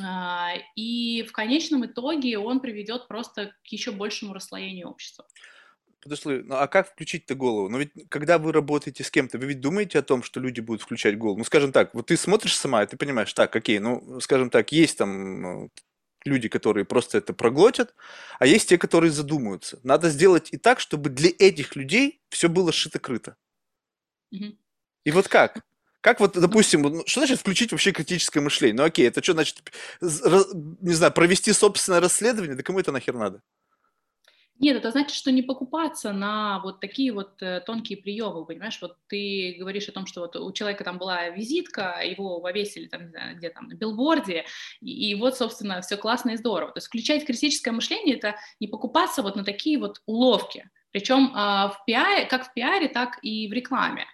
а, 0.00 0.52
и 0.76 1.24
в 1.24 1.32
конечном 1.32 1.84
итоге 1.86 2.38
он 2.38 2.60
приведет 2.60 3.08
просто 3.08 3.52
к 3.64 3.66
еще 3.66 3.90
большему 3.90 4.32
расслоению 4.32 4.88
общества 4.88 5.26
подошли, 6.00 6.42
ну 6.42 6.56
а 6.56 6.66
как 6.66 6.90
включить-то 6.90 7.34
голову? 7.34 7.68
Ну 7.68 7.78
ведь 7.78 7.92
когда 8.08 8.38
вы 8.38 8.52
работаете 8.52 9.04
с 9.04 9.10
кем-то, 9.10 9.38
вы 9.38 9.46
ведь 9.46 9.60
думаете 9.60 9.98
о 9.98 10.02
том, 10.02 10.22
что 10.22 10.40
люди 10.40 10.60
будут 10.60 10.82
включать 10.82 11.18
голову? 11.18 11.38
Ну 11.38 11.44
скажем 11.44 11.72
так, 11.72 11.94
вот 11.94 12.06
ты 12.06 12.16
смотришь 12.16 12.56
сама, 12.56 12.82
и 12.82 12.86
ты 12.86 12.96
понимаешь, 12.96 13.32
так, 13.32 13.54
окей, 13.54 13.78
ну 13.78 14.20
скажем 14.20 14.50
так, 14.50 14.72
есть 14.72 14.98
там 14.98 15.42
ну, 15.42 15.70
люди, 16.24 16.48
которые 16.48 16.84
просто 16.84 17.18
это 17.18 17.32
проглотят, 17.32 17.94
а 18.38 18.46
есть 18.46 18.68
те, 18.68 18.78
которые 18.78 19.10
задумаются. 19.10 19.80
Надо 19.82 20.10
сделать 20.10 20.48
и 20.52 20.56
так, 20.56 20.80
чтобы 20.80 21.10
для 21.10 21.30
этих 21.38 21.76
людей 21.76 22.20
все 22.28 22.48
было 22.48 22.72
шито-крыто. 22.72 23.36
Угу. 24.32 24.56
И 25.04 25.10
вот 25.10 25.28
как? 25.28 25.64
Как 26.00 26.20
вот, 26.20 26.32
допустим, 26.32 26.82
ну, 26.82 27.02
что 27.06 27.20
значит 27.20 27.40
включить 27.40 27.72
вообще 27.72 27.92
критическое 27.92 28.40
мышление? 28.40 28.76
Ну 28.76 28.84
окей, 28.84 29.06
это 29.06 29.22
что 29.22 29.34
значит, 29.34 29.62
не 30.00 30.94
знаю, 30.94 31.12
провести 31.12 31.52
собственное 31.52 32.00
расследование? 32.00 32.56
Да 32.56 32.62
кому 32.62 32.80
это 32.80 32.90
нахер 32.90 33.14
надо? 33.14 33.42
Нет, 34.60 34.76
это 34.76 34.90
значит, 34.90 35.16
что 35.16 35.32
не 35.32 35.40
покупаться 35.40 36.12
на 36.12 36.60
вот 36.60 36.80
такие 36.80 37.12
вот 37.14 37.42
э, 37.42 37.62
тонкие 37.64 37.96
приемы, 37.96 38.44
понимаешь? 38.44 38.78
Вот 38.82 38.98
ты 39.08 39.56
говоришь 39.58 39.88
о 39.88 39.92
том, 39.92 40.04
что 40.04 40.20
вот 40.20 40.36
у 40.36 40.52
человека 40.52 40.84
там 40.84 40.98
была 40.98 41.30
визитка, 41.30 42.02
его 42.04 42.40
повесили 42.40 42.86
там, 42.86 43.10
где 43.36 43.48
там, 43.48 43.68
на 43.68 43.74
билборде, 43.74 44.44
и, 44.82 45.10
и 45.10 45.14
вот, 45.14 45.34
собственно, 45.34 45.80
все 45.80 45.96
классно 45.96 46.32
и 46.32 46.36
здорово. 46.36 46.72
То 46.72 46.76
есть 46.76 46.88
включать 46.88 47.24
критическое 47.24 47.70
мышление– 47.70 48.16
это 48.18 48.36
не 48.60 48.68
покупаться 48.68 49.22
вот 49.22 49.34
на 49.34 49.44
такие 49.44 49.78
вот 49.78 50.02
уловки, 50.04 50.68
причем 50.90 51.32
э, 51.34 51.70
в 51.70 51.78
пиаре, 51.86 52.26
как 52.26 52.46
в 52.46 52.52
пиаре, 52.52 52.88
так 52.88 53.18
и 53.22 53.48
в 53.48 53.52
рекламе. 53.54 54.04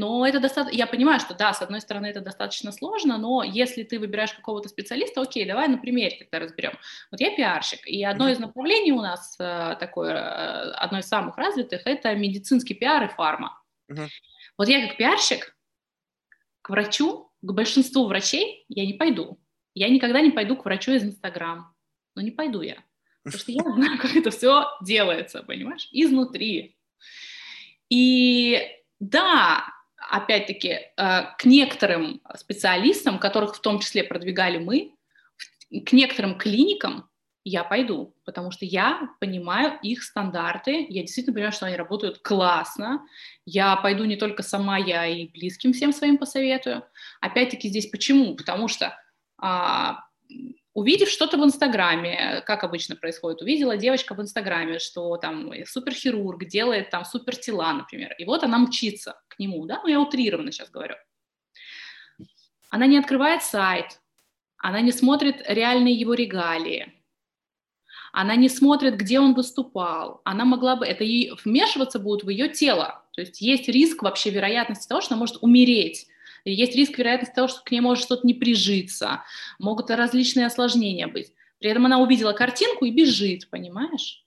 Но 0.00 0.26
это 0.26 0.40
достаточно, 0.40 0.74
я 0.74 0.86
понимаю, 0.86 1.20
что 1.20 1.34
да, 1.34 1.52
с 1.52 1.60
одной 1.60 1.82
стороны 1.82 2.06
это 2.06 2.22
достаточно 2.22 2.72
сложно, 2.72 3.18
но 3.18 3.42
если 3.42 3.82
ты 3.82 3.98
выбираешь 3.98 4.32
какого-то 4.32 4.70
специалиста, 4.70 5.20
окей, 5.20 5.44
давай 5.44 5.68
на 5.68 5.76
примере 5.76 6.16
тогда 6.16 6.38
разберем. 6.38 6.72
Вот 7.10 7.20
я 7.20 7.36
пиарщик, 7.36 7.86
и 7.86 8.02
одно 8.02 8.30
из 8.30 8.38
направлений 8.38 8.92
у 8.92 9.02
нас 9.02 9.36
э, 9.38 9.76
такое, 9.78 10.14
э, 10.14 10.70
одно 10.72 11.00
из 11.00 11.06
самых 11.06 11.36
развитых, 11.36 11.82
это 11.84 12.14
медицинский 12.14 12.72
пиар 12.72 13.04
и 13.04 13.08
фарма. 13.08 13.62
Uh-huh. 13.92 14.08
Вот 14.56 14.68
я 14.68 14.88
как 14.88 14.96
пиарщик 14.96 15.54
к 16.62 16.70
врачу, 16.70 17.30
к 17.42 17.52
большинству 17.52 18.06
врачей 18.06 18.64
я 18.68 18.86
не 18.86 18.94
пойду. 18.94 19.38
Я 19.74 19.90
никогда 19.90 20.22
не 20.22 20.30
пойду 20.30 20.56
к 20.56 20.64
врачу 20.64 20.92
из 20.92 21.04
Инстаграм. 21.04 21.74
Но 22.14 22.22
не 22.22 22.30
пойду 22.30 22.62
я. 22.62 22.82
Потому 23.22 23.38
что 23.38 23.52
я 23.52 23.62
знаю, 23.74 23.98
как 23.98 24.16
это 24.16 24.30
все 24.30 24.64
делается, 24.80 25.42
понимаешь, 25.42 25.90
изнутри. 25.92 26.78
И 27.90 28.66
да, 28.98 29.66
опять-таки, 30.10 30.68
э, 30.68 30.88
к 31.38 31.44
некоторым 31.44 32.20
специалистам, 32.36 33.18
которых 33.18 33.56
в 33.56 33.60
том 33.60 33.78
числе 33.78 34.04
продвигали 34.04 34.58
мы, 34.58 34.94
к 35.86 35.92
некоторым 35.92 36.36
клиникам 36.36 37.08
я 37.44 37.64
пойду, 37.64 38.14
потому 38.24 38.50
что 38.50 38.66
я 38.66 39.08
понимаю 39.18 39.78
их 39.82 40.02
стандарты, 40.02 40.86
я 40.88 41.02
действительно 41.02 41.34
понимаю, 41.34 41.52
что 41.52 41.66
они 41.66 41.76
работают 41.76 42.18
классно, 42.18 43.06
я 43.46 43.76
пойду 43.76 44.04
не 44.04 44.16
только 44.16 44.42
сама, 44.42 44.76
я 44.76 45.06
и 45.06 45.28
близким 45.28 45.72
всем 45.72 45.92
своим 45.92 46.18
посоветую. 46.18 46.84
Опять-таки 47.20 47.68
здесь 47.68 47.86
почему? 47.86 48.36
Потому 48.36 48.68
что 48.68 48.94
а, 49.38 50.00
увидев 50.74 51.08
что-то 51.08 51.36
в 51.36 51.44
Инстаграме, 51.44 52.42
как 52.46 52.64
обычно 52.64 52.96
происходит, 52.96 53.42
увидела 53.42 53.76
девочка 53.76 54.14
в 54.14 54.20
Инстаграме, 54.20 54.78
что 54.78 55.16
там 55.16 55.52
суперхирург 55.66 56.44
делает 56.46 56.90
там 56.90 57.04
супертела, 57.04 57.72
например, 57.72 58.14
и 58.18 58.24
вот 58.24 58.44
она 58.44 58.58
мчится 58.58 59.20
к 59.28 59.38
нему, 59.38 59.66
да, 59.66 59.80
ну 59.82 59.88
я 59.88 60.00
утрированно 60.00 60.52
сейчас 60.52 60.70
говорю. 60.70 60.94
Она 62.68 62.86
не 62.86 62.98
открывает 62.98 63.42
сайт, 63.42 64.00
она 64.56 64.80
не 64.80 64.92
смотрит 64.92 65.42
реальные 65.46 65.94
его 65.94 66.14
регалии, 66.14 66.94
она 68.12 68.36
не 68.36 68.48
смотрит, 68.48 68.96
где 68.96 69.18
он 69.18 69.34
выступал, 69.34 70.20
она 70.24 70.44
могла 70.44 70.76
бы, 70.76 70.86
это 70.86 71.02
ей 71.02 71.32
вмешиваться 71.44 71.98
будет 71.98 72.22
в 72.22 72.28
ее 72.28 72.48
тело, 72.48 73.04
то 73.12 73.22
есть 73.22 73.40
есть 73.40 73.68
риск 73.68 74.02
вообще 74.02 74.30
вероятности 74.30 74.88
того, 74.88 75.00
что 75.00 75.14
она 75.14 75.20
может 75.20 75.38
умереть, 75.42 76.06
есть 76.44 76.74
риск 76.74 76.98
вероятности 76.98 77.34
того, 77.34 77.48
что 77.48 77.62
к 77.62 77.70
ней 77.70 77.80
может 77.80 78.04
что-то 78.04 78.26
не 78.26 78.34
прижиться, 78.34 79.22
могут 79.58 79.90
различные 79.90 80.46
осложнения 80.46 81.06
быть. 81.06 81.32
При 81.58 81.70
этом 81.70 81.86
она 81.86 81.98
увидела 81.98 82.32
картинку 82.32 82.86
и 82.86 82.90
бежит, 82.90 83.50
понимаешь? 83.50 84.24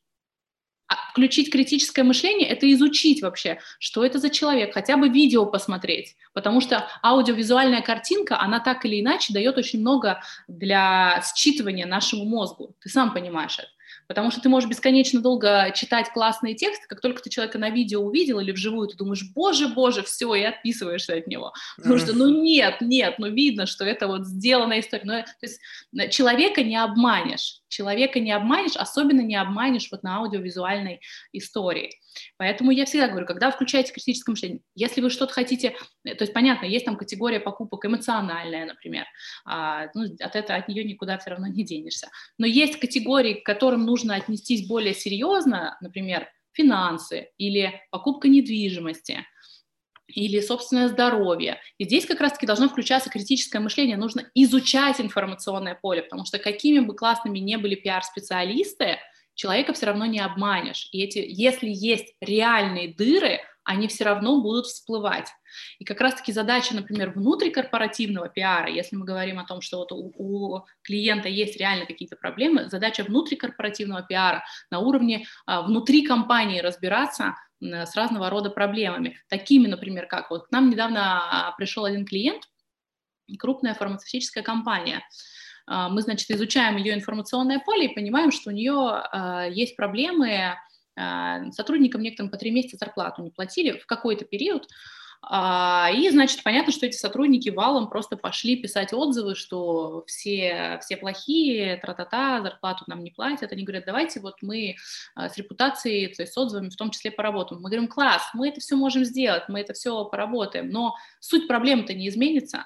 А 0.87 0.95
включить 1.11 1.51
критическое 1.51 2.03
мышление– 2.03 2.47
это 2.49 2.71
изучить 2.73 3.21
вообще, 3.21 3.59
что 3.79 4.05
это 4.05 4.19
за 4.19 4.29
человек, 4.29 4.73
хотя 4.73 4.97
бы 4.97 5.09
видео 5.09 5.45
посмотреть, 5.45 6.15
потому 6.33 6.61
что 6.61 6.87
аудиовизуальная 7.01 7.81
картинка, 7.81 8.39
она 8.39 8.59
так 8.59 8.85
или 8.85 9.01
иначе 9.01 9.33
дает 9.33 9.57
очень 9.57 9.79
много 9.79 10.21
для 10.47 11.23
считывания 11.35 11.87
нашему 11.87 12.25
мозгу. 12.25 12.75
Ты 12.81 12.89
сам 12.89 13.13
понимаешь 13.13 13.57
это. 13.57 13.69
Потому 14.13 14.29
что 14.29 14.41
ты 14.41 14.47
можешь 14.47 14.69
бесконечно 14.69 15.21
долго 15.21 15.71
читать 15.73 16.11
классные 16.13 16.53
тексты, 16.53 16.85
как 16.87 17.01
только 17.01 17.23
ты 17.23 17.31
человека 17.31 17.57
на 17.57 17.71
видео 17.71 17.99
увидел 17.99 18.39
или 18.39 18.51
вживую, 18.51 18.87
ты 18.87 18.95
думаешь, 18.95 19.23
боже, 19.33 19.67
боже, 19.69 20.03
все, 20.03 20.35
и 20.35 20.43
отписываешься 20.43 21.15
от 21.15 21.25
него. 21.25 21.51
Потому 21.77 21.97
что, 21.97 22.13
ну 22.13 22.29
нет, 22.29 22.79
нет, 22.79 23.15
ну 23.17 23.31
видно, 23.31 23.65
что 23.65 23.85
это 23.85 24.05
вот 24.05 24.27
сделанная 24.27 24.81
история. 24.81 25.03
Но, 25.03 25.21
то 25.23 25.27
есть 25.41 25.59
человека 26.11 26.61
не 26.61 26.75
обманешь, 26.75 27.61
человека 27.69 28.19
не 28.19 28.31
обманешь, 28.31 28.75
особенно 28.75 29.21
не 29.21 29.35
обманешь 29.35 29.87
вот 29.91 30.03
на 30.03 30.17
аудиовизуальной 30.17 31.01
истории. 31.31 31.89
Поэтому 32.37 32.71
я 32.71 32.85
всегда 32.85 33.07
говорю, 33.07 33.25
когда 33.25 33.51
включаете 33.51 33.91
критическое 33.91 34.31
мышление, 34.31 34.59
если 34.75 35.01
вы 35.01 35.09
что-то 35.09 35.33
хотите, 35.33 35.75
э, 36.03 36.15
то 36.15 36.23
есть 36.23 36.33
понятно, 36.33 36.65
есть 36.65 36.85
там 36.85 36.95
категория 36.95 37.39
покупок 37.39 37.85
эмоциональная, 37.85 38.65
например, 38.65 39.05
а, 39.45 39.87
ну, 39.93 40.03
от 40.19 40.35
этого 40.35 40.57
от 40.57 40.67
нее 40.67 40.83
никуда 40.83 41.17
все 41.17 41.31
равно 41.31 41.47
не 41.47 41.63
денешься. 41.63 42.09
Но 42.37 42.45
есть 42.45 42.79
категории, 42.79 43.35
к 43.35 43.45
которым 43.45 43.85
нужно 43.85 44.02
отнестись 44.11 44.67
более 44.67 44.93
серьезно, 44.93 45.77
например, 45.81 46.27
финансы 46.51 47.29
или 47.37 47.81
покупка 47.91 48.27
недвижимости, 48.27 49.25
или 50.07 50.39
собственное 50.41 50.89
здоровье. 50.89 51.59
И 51.77 51.85
здесь 51.85 52.05
как 52.05 52.21
раз-таки 52.21 52.45
должно 52.45 52.69
включаться 52.69 53.09
критическое 53.09 53.59
мышление. 53.59 53.97
Нужно 53.97 54.29
изучать 54.35 55.01
информационное 55.01 55.75
поле, 55.75 56.03
потому 56.03 56.25
что 56.25 56.39
какими 56.39 56.79
бы 56.79 56.95
классными 56.95 57.39
не 57.39 57.57
были 57.57 57.75
пиар-специалисты, 57.75 58.99
человека 59.33 59.73
все 59.73 59.87
равно 59.87 60.05
не 60.05 60.19
обманешь. 60.19 60.89
И 60.91 61.01
эти, 61.01 61.23
если 61.25 61.69
есть 61.69 62.13
реальные 62.21 62.93
дыры, 62.93 63.39
они 63.63 63.87
все 63.87 64.03
равно 64.03 64.41
будут 64.41 64.65
всплывать. 64.65 65.29
И 65.79 65.85
как 65.85 66.01
раз-таки 66.01 66.31
задача, 66.31 66.75
например, 66.75 67.11
внутрикорпоративного 67.11 68.29
пиара, 68.29 68.69
если 68.69 68.95
мы 68.95 69.05
говорим 69.05 69.39
о 69.39 69.45
том, 69.45 69.61
что 69.61 69.77
вот 69.77 69.91
у, 69.91 70.13
у 70.17 70.65
клиента 70.81 71.29
есть 71.29 71.57
реально 71.57 71.85
какие-то 71.85 72.15
проблемы, 72.15 72.69
задача 72.69 73.03
внутрикорпоративного 73.03 74.03
пиара 74.03 74.43
на 74.71 74.79
уровне 74.79 75.25
а, 75.45 75.61
внутри 75.61 76.05
компании 76.05 76.59
разбираться 76.59 77.35
с 77.61 77.95
разного 77.95 78.29
рода 78.29 78.49
проблемами, 78.49 79.17
такими, 79.29 79.67
например, 79.67 80.07
как 80.07 80.29
вот 80.29 80.47
к 80.47 80.51
нам 80.51 80.69
недавно 80.69 81.47
а, 81.47 81.51
пришел 81.53 81.85
один 81.85 82.05
клиент, 82.05 82.43
крупная 83.39 83.73
фармацевтическая 83.73 84.43
компания, 84.43 85.03
а, 85.65 85.89
мы, 85.89 86.01
значит, 86.01 86.29
изучаем 86.29 86.77
ее 86.77 86.93
информационное 86.93 87.59
поле 87.59 87.85
и 87.85 87.95
понимаем, 87.95 88.31
что 88.31 88.49
у 88.49 88.53
нее 88.53 88.73
а, 88.75 89.47
есть 89.47 89.75
проблемы, 89.75 90.55
сотрудникам 91.51 92.01
некоторым 92.01 92.31
по 92.31 92.37
три 92.37 92.51
месяца 92.51 92.77
зарплату 92.77 93.21
не 93.21 93.31
платили 93.31 93.77
в 93.77 93.85
какой-то 93.85 94.25
период, 94.25 94.67
и, 95.25 96.09
значит, 96.11 96.43
понятно, 96.43 96.73
что 96.73 96.85
эти 96.85 96.97
сотрудники 96.97 97.47
валом 97.47 97.89
просто 97.89 98.17
пошли 98.17 98.57
писать 98.57 98.91
отзывы, 98.91 99.35
что 99.35 100.03
все, 100.05 100.79
все 100.81 100.97
плохие, 100.97 101.77
тра-та-та, 101.77 102.41
зарплату 102.41 102.83
нам 102.87 103.05
не 103.05 103.11
платят. 103.11 103.53
Они 103.53 103.63
говорят, 103.63 103.85
давайте 103.85 104.19
вот 104.19 104.35
мы 104.41 104.75
с 105.15 105.37
репутацией, 105.37 106.13
то 106.13 106.23
есть 106.23 106.33
с 106.33 106.37
отзывами 106.37 106.67
в 106.67 106.75
том 106.75 106.91
числе 106.91 107.09
поработаем. 107.09 107.61
Мы 107.61 107.69
говорим, 107.69 107.87
класс, 107.87 108.21
мы 108.33 108.49
это 108.49 108.59
все 108.59 108.75
можем 108.75 109.05
сделать, 109.05 109.43
мы 109.47 109.61
это 109.61 109.71
все 109.71 110.03
поработаем, 110.03 110.69
но 110.69 110.93
суть 111.21 111.47
проблемы-то 111.47 111.93
не 111.93 112.09
изменится. 112.09 112.65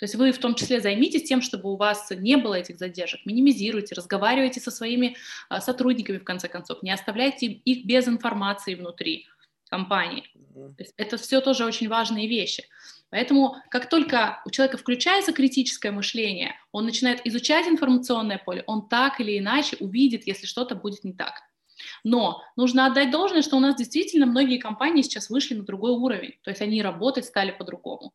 То 0.00 0.04
есть 0.04 0.14
вы 0.14 0.32
в 0.32 0.38
том 0.38 0.54
числе 0.54 0.80
займитесь 0.80 1.24
тем, 1.24 1.42
чтобы 1.42 1.70
у 1.70 1.76
вас 1.76 2.10
не 2.10 2.36
было 2.36 2.54
этих 2.54 2.78
задержек, 2.78 3.20
минимизируйте, 3.26 3.94
разговаривайте 3.94 4.58
со 4.58 4.70
своими 4.70 5.16
а, 5.50 5.60
сотрудниками, 5.60 6.16
в 6.16 6.24
конце 6.24 6.48
концов, 6.48 6.82
не 6.82 6.90
оставляйте 6.90 7.46
их 7.46 7.84
без 7.84 8.08
информации 8.08 8.74
внутри 8.74 9.28
компании. 9.68 10.24
То 10.54 10.74
есть 10.78 10.94
это 10.96 11.18
все 11.18 11.42
тоже 11.42 11.66
очень 11.66 11.88
важные 11.88 12.28
вещи. 12.28 12.64
Поэтому 13.10 13.56
как 13.68 13.90
только 13.90 14.40
у 14.46 14.50
человека 14.50 14.78
включается 14.78 15.34
критическое 15.34 15.90
мышление, 15.90 16.54
он 16.72 16.86
начинает 16.86 17.20
изучать 17.26 17.68
информационное 17.68 18.38
поле, 18.38 18.64
он 18.66 18.88
так 18.88 19.20
или 19.20 19.38
иначе 19.38 19.76
увидит, 19.80 20.26
если 20.26 20.46
что-то 20.46 20.76
будет 20.76 21.04
не 21.04 21.12
так. 21.12 21.34
Но 22.04 22.42
нужно 22.56 22.86
отдать 22.86 23.10
должное, 23.10 23.42
что 23.42 23.56
у 23.56 23.60
нас 23.60 23.76
действительно 23.76 24.24
многие 24.24 24.56
компании 24.56 25.02
сейчас 25.02 25.28
вышли 25.28 25.54
на 25.54 25.64
другой 25.64 25.92
уровень, 25.92 26.36
то 26.42 26.50
есть 26.50 26.62
они 26.62 26.80
работать 26.80 27.26
стали 27.26 27.50
по-другому 27.50 28.14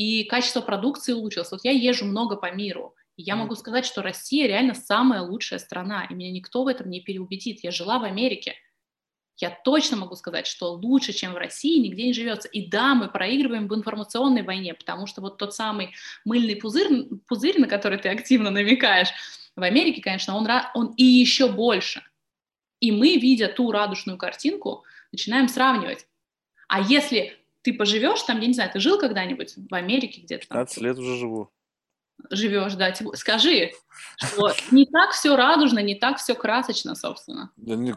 и 0.00 0.24
качество 0.24 0.62
продукции 0.62 1.12
улучшилось. 1.12 1.50
Вот 1.50 1.60
я 1.62 1.72
езжу 1.72 2.06
много 2.06 2.36
по 2.36 2.50
миру, 2.50 2.94
и 3.18 3.22
я 3.22 3.36
могу 3.36 3.54
сказать, 3.54 3.84
что 3.84 4.00
Россия 4.00 4.46
реально 4.46 4.72
самая 4.72 5.20
лучшая 5.20 5.58
страна, 5.58 6.06
и 6.08 6.14
меня 6.14 6.32
никто 6.32 6.64
в 6.64 6.68
этом 6.68 6.88
не 6.88 7.02
переубедит. 7.02 7.62
Я 7.62 7.70
жила 7.70 7.98
в 7.98 8.04
Америке, 8.04 8.54
я 9.36 9.50
точно 9.50 9.98
могу 9.98 10.16
сказать, 10.16 10.46
что 10.46 10.72
лучше, 10.72 11.12
чем 11.12 11.34
в 11.34 11.36
России, 11.36 11.78
нигде 11.80 12.04
не 12.04 12.14
живется. 12.14 12.48
И 12.48 12.66
да, 12.66 12.94
мы 12.94 13.08
проигрываем 13.08 13.68
в 13.68 13.74
информационной 13.74 14.42
войне, 14.42 14.72
потому 14.72 15.06
что 15.06 15.20
вот 15.20 15.36
тот 15.36 15.54
самый 15.54 15.92
мыльный 16.24 16.56
пузырь, 16.56 17.04
пузырь 17.28 17.60
на 17.60 17.68
который 17.68 17.98
ты 17.98 18.08
активно 18.08 18.50
намекаешь, 18.50 19.10
в 19.54 19.62
Америке, 19.62 20.00
конечно, 20.00 20.34
он, 20.34 20.48
он 20.72 20.94
и 20.96 21.04
еще 21.04 21.52
больше. 21.52 22.02
И 22.80 22.90
мы, 22.90 23.18
видя 23.18 23.48
ту 23.48 23.70
радужную 23.70 24.16
картинку, 24.16 24.82
начинаем 25.12 25.46
сравнивать. 25.46 26.06
А 26.68 26.80
если 26.80 27.39
ты 27.62 27.72
поживешь 27.72 28.22
там, 28.22 28.40
я 28.40 28.46
не 28.46 28.54
знаю, 28.54 28.70
ты 28.72 28.80
жил 28.80 28.98
когда-нибудь 28.98 29.54
в 29.70 29.74
Америке 29.74 30.20
где-то? 30.22 30.46
15 30.46 30.82
лет 30.82 30.98
уже 30.98 31.16
живу. 31.16 31.50
Живешь, 32.28 32.74
да. 32.74 32.92
Скажи, 33.14 33.72
что 34.18 34.52
не 34.70 34.86
так 34.86 35.12
все 35.12 35.36
радужно, 35.36 35.78
не 35.78 35.94
так 35.94 36.18
все 36.18 36.34
красочно, 36.34 36.94
собственно. 36.94 37.50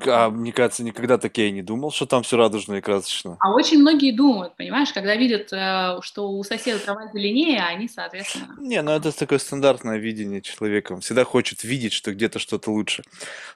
А 0.07 0.29
мне 0.29 0.53
кажется, 0.53 0.83
никогда 0.83 1.17
так 1.17 1.37
я 1.37 1.47
и 1.47 1.51
не 1.51 1.61
думал, 1.61 1.91
что 1.91 2.05
там 2.05 2.23
все 2.23 2.37
радужно 2.37 2.75
и 2.75 2.81
красочно. 2.81 3.37
А 3.39 3.51
очень 3.51 3.79
многие 3.79 4.11
думают, 4.11 4.55
понимаешь, 4.55 4.93
когда 4.93 5.15
видят, 5.15 5.51
э, 5.51 5.97
что 6.01 6.31
у 6.31 6.43
соседа 6.43 6.79
трава 6.79 7.11
зеленее, 7.13 7.61
они, 7.63 7.87
соответственно... 7.87 8.55
Не, 8.59 8.81
ну 8.81 8.91
это 8.91 9.11
такое 9.17 9.39
стандартное 9.39 9.97
видение 9.97 10.41
человека. 10.41 10.93
Он 10.93 11.01
всегда 11.01 11.25
хочет 11.25 11.63
видеть, 11.63 11.93
что 11.93 12.13
где-то 12.13 12.39
что-то 12.39 12.71
лучше. 12.71 13.03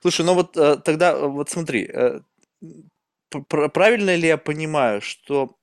Слушай, 0.02 0.26
ну 0.26 0.34
вот 0.34 0.58
э, 0.58 0.78
тогда, 0.84 1.18
вот 1.18 1.50
смотри, 1.50 1.90
э, 1.92 2.20
правильно 3.50 4.16
ли 4.16 4.28
я 4.28 4.38
понимаю, 4.38 5.02
что 5.02 5.56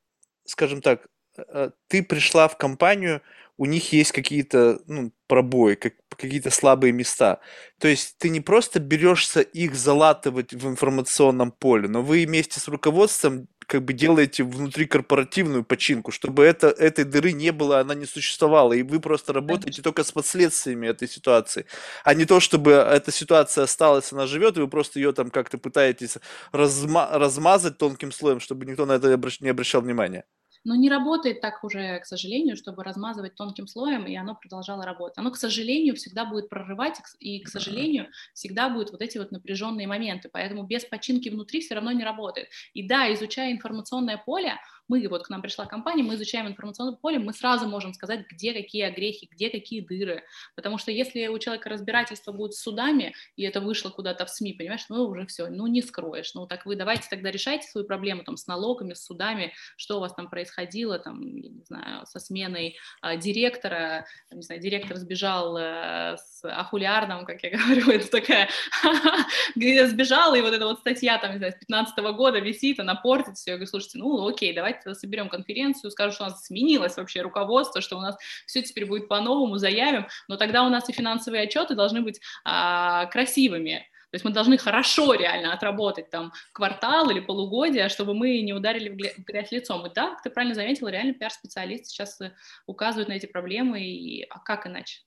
скажем 0.47 0.81
так, 0.81 1.07
э, 1.37 1.71
ты 1.89 2.03
пришла 2.03 2.49
в 2.49 2.57
компанию, 2.57 3.23
у 3.57 3.67
них 3.67 3.93
есть 3.93 4.13
какие-то 4.13 4.81
ну, 4.87 5.13
пробои, 5.27 5.75
как, 5.75 5.95
какие-то 6.09 6.51
слабые 6.51 6.93
места. 6.93 7.41
То 7.79 7.89
есть 7.89 8.17
ты 8.19 8.29
не 8.29 8.41
просто 8.41 8.81
берешься 8.81 9.41
их 9.41 9.75
залатывать 9.75 10.53
в 10.53 10.69
информационном 10.69 11.53
поле, 11.53 11.89
но 11.89 12.03
вы 12.03 12.25
вместе 12.27 12.59
с 12.61 12.69
руководством 12.69 13.47
как 13.67 13.85
бы 13.85 13.93
делаете 13.93 14.45
внутри 14.45 14.87
корпоративную 14.87 15.65
починку, 15.65 16.13
чтобы 16.13 16.45
это, 16.45 16.69
этой 16.69 17.05
дыры 17.05 17.33
не 17.33 17.53
было, 17.53 17.81
она 17.81 17.95
не 17.95 18.07
существовала, 18.07 18.73
и 18.73 18.83
вы 18.83 19.01
просто 19.01 19.33
работаете 19.33 19.83
только 19.83 20.05
с 20.05 20.13
последствиями 20.13 20.89
этой 20.89 21.09
ситуации, 21.09 21.67
а 22.05 22.15
не 22.15 22.25
то, 22.25 22.41
чтобы 22.41 22.73
эта 22.73 23.13
ситуация 23.13 23.65
осталась, 23.65 24.13
она 24.13 24.27
живет, 24.27 24.57
и 24.57 24.61
вы 24.61 24.69
просто 24.69 24.99
ее 24.99 25.13
там 25.13 25.31
как-то 25.31 25.59
пытаетесь 25.59 26.19
разма- 26.53 27.09
размазать 27.13 27.79
тонким 27.79 28.13
слоем, 28.13 28.41
чтобы 28.41 28.67
никто 28.67 28.87
на 28.87 28.93
это 28.93 29.19
не 29.41 29.49
обращал 29.51 29.83
внимания 29.83 30.25
но 30.65 30.75
не 30.75 30.89
работает 30.89 31.41
так 31.41 31.63
уже, 31.63 32.01
к 32.01 32.07
сожалению, 32.07 32.57
чтобы 32.57 32.83
размазывать 32.85 33.35
тонким 33.35 33.67
слоем, 33.67 34.07
и 34.07 34.17
оно 34.17 34.35
продолжало 34.35 34.85
работать. 34.85 35.19
Оно, 35.19 35.31
к 35.31 35.37
сожалению, 35.37 35.95
всегда 35.97 36.25
будет 36.25 36.49
прорывать, 36.49 37.01
и, 37.21 37.41
к 37.41 37.49
сожалению, 37.49 38.09
всегда 38.33 38.69
будут 38.69 38.91
вот 38.91 39.03
эти 39.03 39.19
вот 39.19 39.31
напряженные 39.31 39.87
моменты, 39.87 40.29
поэтому 40.33 40.65
без 40.65 40.85
починки 40.85 41.29
внутри 41.29 41.61
все 41.61 41.75
равно 41.75 41.93
не 41.93 42.05
работает. 42.05 42.49
И 42.73 42.87
да, 42.87 43.13
изучая 43.13 43.53
информационное 43.53 44.17
поле, 44.19 44.55
мы, 44.89 45.07
вот 45.09 45.27
к 45.27 45.31
нам 45.31 45.43
пришла 45.43 45.67
компания, 45.67 46.03
мы 46.03 46.15
изучаем 46.15 46.47
информационное 46.47 46.97
поле, 46.97 47.19
мы 47.19 47.33
сразу 47.33 47.67
можем 47.67 47.95
сказать, 47.95 48.27
где 48.31 48.53
какие 48.53 48.83
огрехи, 48.83 49.29
где 49.31 49.51
какие 49.51 49.81
дыры, 49.81 50.25
потому 50.55 50.79
что 50.79 50.91
если 50.91 51.27
у 51.29 51.39
человека 51.39 51.69
разбирательство 51.69 52.33
будет 52.33 52.55
с 52.55 52.61
судами, 52.61 53.15
и 53.37 53.43
это 53.45 53.61
вышло 53.61 53.91
куда-то 53.91 54.27
в 54.27 54.31
СМИ, 54.31 54.55
понимаешь, 54.55 54.87
ну 54.89 55.05
уже 55.05 55.27
все, 55.27 55.49
ну 55.49 55.67
не 55.67 55.83
скроешь, 55.83 56.35
ну 56.35 56.47
так 56.47 56.67
вы 56.67 56.77
давайте 56.77 57.09
тогда 57.09 57.31
решайте 57.31 57.67
свою 57.69 57.87
проблему 57.87 58.25
там 58.25 58.37
с 58.37 58.47
налогами, 58.47 58.95
с 58.95 59.05
судами, 59.05 59.53
что 59.77 59.97
у 59.97 60.01
вас 60.01 60.15
там 60.15 60.29
происходило, 60.29 60.99
там, 60.99 61.37
я 61.37 61.51
не 61.51 61.65
знаю, 61.65 62.07
со 62.07 62.21
сменой 62.21 62.77
а, 63.01 63.17
директора, 63.17 64.07
не 64.31 64.43
знаю, 64.43 64.61
директор 64.61 64.97
сбежал 64.97 65.57
а, 65.57 66.17
с 66.17 66.45
ахулиарным, 66.45 67.25
как 67.25 67.43
я 67.43 67.51
говорю, 67.57 67.91
это 67.91 68.11
такая, 68.11 68.49
где 69.57 69.87
сбежал, 69.87 70.35
и 70.35 70.41
вот 70.41 70.53
эта 70.53 70.67
вот 70.67 70.81
статья 70.81 71.19
там, 71.19 71.33
не 71.33 71.39
знаю, 71.39 71.53
с 71.53 71.57
15 71.57 71.99
года 72.17 72.39
висит, 72.39 72.81
она 72.81 72.95
портит 72.95 73.37
все, 73.37 73.53
я 73.53 73.57
говорю, 73.57 73.71
слушайте, 73.71 73.99
ну 73.99 74.27
окей, 74.27 74.53
давайте 74.53 74.74
давайте 74.83 75.01
соберем 75.01 75.29
конференцию, 75.29 75.91
скажем, 75.91 76.13
что 76.13 76.25
у 76.25 76.27
нас 76.29 76.45
сменилось 76.45 76.97
вообще 76.97 77.23
руководство, 77.23 77.81
что 77.81 77.97
у 77.97 78.01
нас 78.01 78.17
все 78.47 78.63
теперь 78.63 78.87
будет 78.87 79.09
по-новому, 79.09 79.59
заявим, 79.59 80.07
но 80.29 80.37
тогда 80.37 80.65
у 80.65 80.69
нас 80.69 80.89
и 80.89 80.93
финансовые 80.93 81.45
отчеты 81.45 81.75
должны 81.75 82.03
быть 82.03 82.21
а, 82.45 83.07
красивыми, 83.07 83.87
то 84.15 84.17
есть 84.17 84.25
мы 84.25 84.31
должны 84.31 84.59
хорошо 84.59 85.15
реально 85.15 85.53
отработать 85.53 86.09
там 86.09 86.33
квартал 86.53 87.11
или 87.11 87.19
полугодие, 87.19 87.89
чтобы 87.89 88.15
мы 88.15 88.43
не 88.43 88.53
ударили 88.53 88.89
в 88.89 89.25
грязь 89.25 89.51
лицом. 89.51 89.85
И 89.87 89.93
да, 89.93 90.17
ты 90.23 90.31
правильно 90.31 90.55
заметила, 90.55 90.87
реально 90.87 91.15
пиар-специалисты 91.15 91.87
сейчас 91.87 92.21
э, 92.21 92.33
указывают 92.67 93.09
на 93.09 93.15
эти 93.15 93.27
проблемы, 93.27 93.83
и 93.83 94.23
а 94.31 94.39
как 94.39 94.69
иначе? 94.69 95.01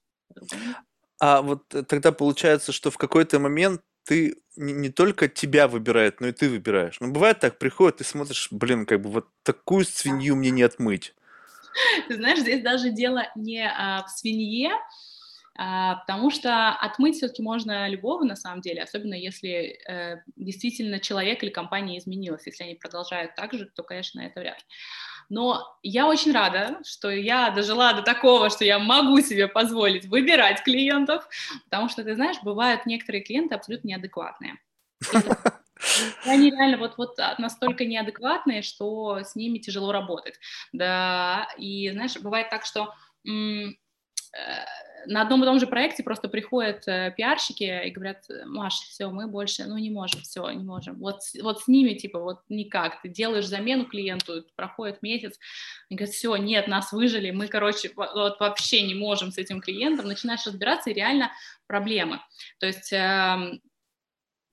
А 1.22 1.42
вот 1.42 1.74
э, 1.74 1.84
тогда 1.84 2.12
получается, 2.12 2.74
что 2.74 2.92
в 2.92 2.98
какой-то 2.98 3.40
момент 3.40 3.80
ты 4.08 4.38
не, 4.56 4.74
не 4.74 4.90
только 4.90 5.28
тебя 5.28 5.68
выбирает, 5.68 6.22
но 6.22 6.28
и 6.28 6.32
ты 6.32 6.50
выбираешь. 6.50 7.00
Ну, 7.00 7.12
бывает 7.12 7.40
так, 7.40 7.60
приходит, 7.60 7.98
ты 7.98 8.04
смотришь, 8.06 8.48
блин, 8.52 8.86
как 8.86 9.02
бы 9.02 9.10
вот 9.10 9.28
такую 9.44 9.86
свинью 9.86 10.36
мне 10.36 10.50
не 10.50 10.64
отмыть. 10.64 11.14
Ты 12.08 12.16
знаешь, 12.16 12.40
здесь 12.40 12.64
даже 12.64 12.90
дело 12.90 13.28
не 13.36 13.68
а, 13.68 14.04
в 14.04 14.10
свинье, 14.10 14.72
а, 15.58 15.96
потому 15.96 16.32
что 16.32 16.70
отмыть 16.70 17.18
все-таки 17.18 17.42
можно 17.42 17.88
любого 17.90 18.24
на 18.24 18.36
самом 18.36 18.62
деле, 18.62 18.82
особенно 18.82 19.14
если 19.14 19.78
э, 19.88 20.22
действительно 20.36 21.00
человек 21.00 21.44
или 21.44 21.50
компания 21.50 22.00
изменилась. 22.00 22.46
Если 22.46 22.64
они 22.64 22.76
продолжают 22.76 23.36
так 23.36 23.54
же, 23.54 23.66
то, 23.66 23.84
конечно, 23.84 24.22
это 24.22 24.40
вряд 24.40 24.58
ли. 24.58 24.66
Но 25.30 25.78
я 25.84 26.08
очень 26.08 26.32
рада, 26.32 26.80
что 26.86 27.10
я 27.10 27.50
дожила 27.50 27.94
до 27.94 28.02
такого, 28.02 28.50
что 28.50 28.64
я 28.64 28.80
могу 28.80 29.20
себе 29.22 29.48
позволить 29.48 30.06
выбирать 30.06 30.64
клиентов, 30.64 31.28
потому 31.66 31.90
что, 31.90 32.04
ты 32.04 32.16
знаешь, 32.16 32.38
бывают 32.44 32.86
некоторые 32.86 33.24
клиенты 33.24 33.56
абсолютно 33.56 33.90
неадекватные. 33.90 34.58
И 36.26 36.30
они 36.30 36.50
реально 36.52 36.78
вот, 36.78 36.98
вот 36.98 37.18
настолько 37.38 37.86
неадекватные, 37.86 38.62
что 38.62 39.20
с 39.20 39.36
ними 39.36 39.60
тяжело 39.60 39.92
работать. 39.92 40.40
Да, 40.72 41.50
и 41.58 41.92
знаешь, 41.92 42.18
бывает 42.18 42.50
так, 42.50 42.66
что 42.66 42.94
на 45.08 45.22
одном 45.22 45.42
и 45.42 45.46
том 45.46 45.60
же 45.60 45.68
проекте 45.68 46.04
просто 46.04 46.28
приходят 46.28 46.88
э, 46.88 47.14
пиарщики 47.16 47.88
и 47.88 47.90
говорят, 47.92 48.26
Маш, 48.46 48.74
все, 48.74 49.10
мы 49.10 49.28
больше, 49.28 49.66
ну 49.66 49.78
не 49.78 49.90
можем, 49.90 50.22
все, 50.22 50.50
не 50.52 50.64
можем. 50.64 51.00
Вот, 51.00 51.22
вот 51.42 51.62
с 51.62 51.68
ними, 51.68 51.94
типа, 51.94 52.20
вот 52.20 52.42
никак. 52.50 53.02
Ты 53.02 53.10
делаешь 53.10 53.48
замену 53.48 53.86
клиенту, 53.86 54.44
проходит 54.56 55.02
месяц, 55.02 55.40
и 55.90 55.96
говорят, 55.96 56.14
все, 56.14 56.36
нет, 56.36 56.68
нас 56.68 56.92
выжили, 56.92 57.32
мы, 57.32 57.48
короче, 57.48 57.92
вот 57.96 58.40
вообще 58.40 58.82
не 58.82 58.96
можем 58.96 59.32
с 59.32 59.38
этим 59.38 59.62
клиентом. 59.62 60.08
Начинаешь 60.08 60.46
разбираться, 60.46 60.90
и 60.90 60.94
реально 60.94 61.32
проблемы. 61.68 62.20
То 62.60 62.68
есть, 62.68 62.92
э, 62.92 63.60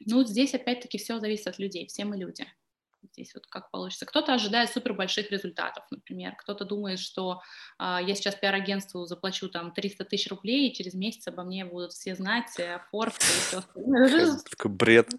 ну, 0.00 0.24
здесь 0.24 0.54
опять-таки 0.54 0.98
все 0.98 1.18
зависит 1.18 1.48
от 1.48 1.58
людей, 1.58 1.86
все 1.86 2.04
мы 2.04 2.16
люди 2.16 2.46
здесь 3.12 3.34
вот 3.34 3.46
как 3.46 3.70
получится. 3.70 4.06
Кто-то 4.06 4.34
ожидает 4.34 4.70
супер 4.70 4.94
больших 4.94 5.30
результатов, 5.30 5.84
например, 5.90 6.34
кто-то 6.36 6.64
думает, 6.64 6.98
что 6.98 7.40
э, 7.78 7.98
я 8.06 8.14
сейчас 8.14 8.34
пиар-агентству 8.34 9.04
заплачу 9.06 9.48
там 9.48 9.72
300 9.72 10.04
тысяч 10.04 10.30
рублей, 10.30 10.68
и 10.68 10.74
через 10.74 10.94
месяц 10.94 11.28
обо 11.28 11.44
мне 11.44 11.64
будут 11.64 11.92
все 11.92 12.14
знать, 12.14 12.58
э, 12.58 12.80
Forbes 12.92 13.16
и 13.18 13.40
все 13.48 13.58
остальное. 13.58 14.38
Такой 14.50 14.70
бред. 14.70 15.10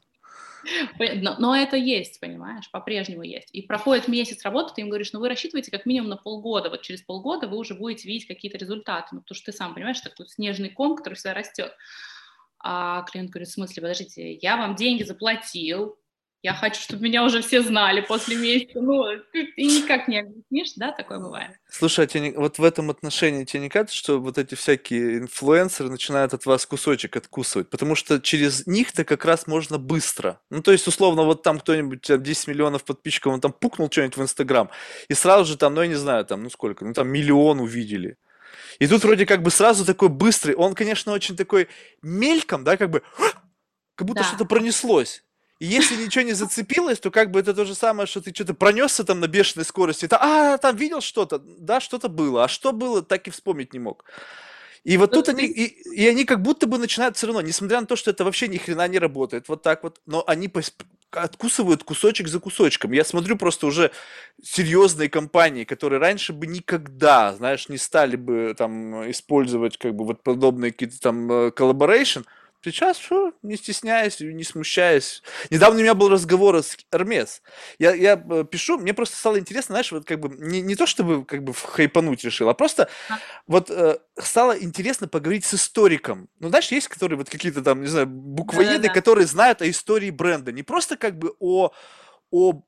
Но, 1.22 1.36
но 1.38 1.56
это 1.56 1.78
есть, 1.78 2.20
понимаешь, 2.20 2.70
по-прежнему 2.72 3.24
есть. 3.24 3.50
И 3.54 3.62
проходит 3.62 4.08
месяц 4.08 4.44
работы, 4.44 4.74
ты 4.76 4.82
им 4.82 4.90
говоришь, 4.90 5.14
ну 5.14 5.20
вы 5.20 5.30
рассчитываете 5.30 5.72
как 5.72 5.86
минимум 5.86 6.10
на 6.10 6.18
полгода, 6.18 6.70
вот 6.70 6.82
через 6.82 7.02
полгода 7.02 7.48
вы 7.48 7.58
уже 7.58 7.76
будете 7.76 8.08
видеть 8.08 8.28
какие-то 8.28 8.58
результаты, 8.58 9.10
ну, 9.12 9.22
потому 9.22 9.36
что 9.36 9.52
ты 9.52 9.58
сам 9.58 9.74
понимаешь, 9.74 10.00
такой 10.02 10.28
снежный 10.28 10.70
ком, 10.70 10.96
который 10.96 11.16
всегда 11.16 11.34
растет. 11.34 11.72
А 12.60 13.04
клиент 13.04 13.30
говорит, 13.30 13.50
в 13.50 13.54
смысле, 13.54 13.82
подождите, 13.82 14.34
я 14.34 14.58
вам 14.58 14.76
деньги 14.76 15.04
заплатил, 15.04 16.00
я 16.46 16.54
хочу, 16.54 16.80
чтобы 16.80 17.02
меня 17.02 17.24
уже 17.24 17.42
все 17.42 17.64
знали 17.64 18.02
после 18.02 18.36
месяца. 18.36 18.80
Ну, 18.80 19.04
ты, 19.34 19.52
никак 19.58 20.08
не 20.08 20.20
объяснишь, 20.20 20.74
да, 20.76 20.92
такое 20.92 21.18
бывает. 21.18 21.50
Слушай, 21.68 22.06
а 22.06 22.08
тебе 22.08 22.22
не, 22.22 22.32
вот 22.34 22.60
в 22.60 22.64
этом 22.64 22.92
отношении 22.92 23.46
тебе 23.46 23.64
не 23.64 23.70
кажется, 23.70 23.96
что 23.96 24.20
вот 24.20 24.38
эти 24.38 24.54
всякие 24.54 25.18
инфлюенсеры 25.18 25.90
начинают 25.90 26.36
от 26.36 26.46
вас 26.46 26.68
кусочек 26.68 27.18
откусывать? 27.18 27.72
Потому 27.72 27.96
что 27.96 28.22
через 28.22 28.68
них-то 28.68 29.04
как 29.04 29.26
раз 29.26 29.48
можно 29.48 29.80
быстро. 29.80 30.40
Ну, 30.52 30.62
то 30.62 30.72
есть, 30.72 30.88
условно, 30.88 31.24
вот 31.24 31.42
там 31.42 31.60
кто-нибудь, 31.60 32.22
10 32.22 32.48
миллионов 32.48 32.84
подписчиков, 32.84 33.34
он 33.34 33.42
там 33.42 33.52
пукнул 33.52 33.90
что-нибудь 33.92 34.18
в 34.18 34.22
Инстаграм, 34.22 34.70
и 35.08 35.16
сразу 35.16 35.46
же 35.46 35.58
там, 35.58 35.74
ну, 35.74 35.82
я 35.82 35.88
не 35.88 35.96
знаю, 35.96 36.26
там, 36.26 36.44
ну, 36.44 36.52
сколько, 36.52 36.86
ну, 36.86 36.94
там 36.94 37.08
миллион 37.08 37.60
увидели. 37.60 38.18
И 38.78 38.86
тут 38.86 39.04
вроде 39.04 39.26
как 39.26 39.42
бы 39.42 39.50
сразу 39.50 39.84
такой 39.84 40.10
быстрый, 40.10 40.54
он, 40.54 40.76
конечно, 40.76 41.12
очень 41.12 41.36
такой 41.36 41.70
мельком, 42.04 42.64
да, 42.64 42.78
как 42.78 42.92
бы, 42.92 43.02
как 43.96 44.06
будто 44.06 44.22
да. 44.22 44.28
что-то 44.28 44.46
пронеслось. 44.46 45.25
И 45.60 45.66
если 45.66 45.96
ничего 45.96 46.24
не 46.24 46.34
зацепилось, 46.34 47.00
то 47.00 47.12
как 47.12 47.32
бы 47.32 47.40
это 47.40 47.54
то 47.54 47.64
же 47.66 47.76
самое, 47.76 48.08
что 48.08 48.22
ты 48.22 48.34
что-то 48.34 48.54
пронесся 48.54 49.04
там 49.06 49.22
на 49.22 49.28
бешеной 49.28 49.66
скорости. 49.66 50.06
Это, 50.06 50.18
а, 50.20 50.58
там 50.58 50.76
видел 50.76 51.00
что-то? 51.00 51.40
Да, 51.40 51.80
что-то 51.80 52.10
было. 52.10 52.44
А 52.44 52.48
что 52.48 52.74
было, 52.74 53.02
так 53.02 53.28
и 53.28 53.32
вспомнить 53.32 53.74
не 53.74 53.80
мог. 53.80 54.04
И 54.84 54.98
вот 54.98 55.12
тут 55.12 55.30
они, 55.30 55.46
и, 55.46 55.66
и 55.96 56.08
они 56.08 56.26
как 56.26 56.44
будто 56.44 56.68
бы 56.68 56.78
начинают 56.78 57.18
все 57.18 57.26
равно, 57.26 57.42
несмотря 57.42 57.82
на 57.82 57.88
то, 57.88 57.96
что 57.96 58.12
это 58.12 58.24
вообще 58.24 58.48
ни 58.48 58.58
хрена 58.58 58.88
не 58.88 59.00
работает, 59.00 59.50
вот 59.50 59.64
так 59.64 59.82
вот, 59.82 60.00
но 60.06 60.24
они 60.28 60.48
откусывают 61.10 61.84
кусочек 61.84 62.28
за 62.28 62.40
кусочком. 62.40 62.92
Я 62.92 63.04
смотрю 63.04 63.36
просто 63.36 63.66
уже 63.66 63.92
серьезные 64.44 65.10
компании, 65.10 65.64
которые 65.64 66.00
раньше 66.00 66.34
бы 66.34 66.46
никогда, 66.46 67.34
знаешь, 67.34 67.68
не 67.68 67.78
стали 67.78 68.16
бы 68.16 68.54
там 68.56 69.10
использовать 69.10 69.78
как 69.78 69.96
бы 69.96 70.06
вот 70.06 70.22
подобные 70.22 70.72
какие-то 70.72 71.00
там 71.00 71.32
э, 71.32 71.50
collaboration, 71.50 72.26
Сейчас 72.72 72.98
что, 72.98 73.34
не 73.44 73.58
стесняясь, 73.58 74.20
не 74.20 74.44
смущаясь. 74.44 75.22
Недавно 75.50 75.80
у 75.80 75.82
меня 75.84 75.94
был 75.94 76.10
разговор 76.10 76.56
с 76.58 76.78
Эрмес. 76.92 77.42
Я, 77.78 77.94
я 77.94 78.14
э, 78.30 78.44
пишу, 78.50 78.78
мне 78.78 78.94
просто 78.94 79.18
стало 79.18 79.40
интересно, 79.40 79.74
знаешь, 79.74 79.92
вот 79.92 80.06
как 80.06 80.20
бы 80.20 80.36
не, 80.38 80.62
не 80.62 80.76
то 80.76 80.88
чтобы 80.88 81.26
как 81.26 81.44
бы 81.44 81.54
хайпануть 81.54 82.24
решил, 82.24 82.50
а 82.50 82.54
просто 82.54 82.90
а. 83.10 83.20
вот 83.48 83.70
э, 83.70 84.00
стало 84.18 84.58
интересно 84.58 85.08
поговорить 85.08 85.46
с 85.46 85.54
историком. 85.54 86.28
Ну, 86.40 86.50
знаешь, 86.50 86.72
есть 86.72 86.88
которые 86.88 87.18
вот 87.18 87.30
какие-то 87.30 87.62
там, 87.62 87.82
не 87.82 87.88
знаю, 87.88 88.08
буквоеды, 88.08 88.78
Да-да-да. 88.78 88.94
которые 88.94 89.28
знают 89.28 89.62
о 89.62 89.70
истории 89.70 90.10
бренда. 90.10 90.52
Не 90.52 90.64
просто 90.64 90.98
как 90.98 91.18
бы 91.20 91.36
о, 91.40 91.72
о 92.32 92.64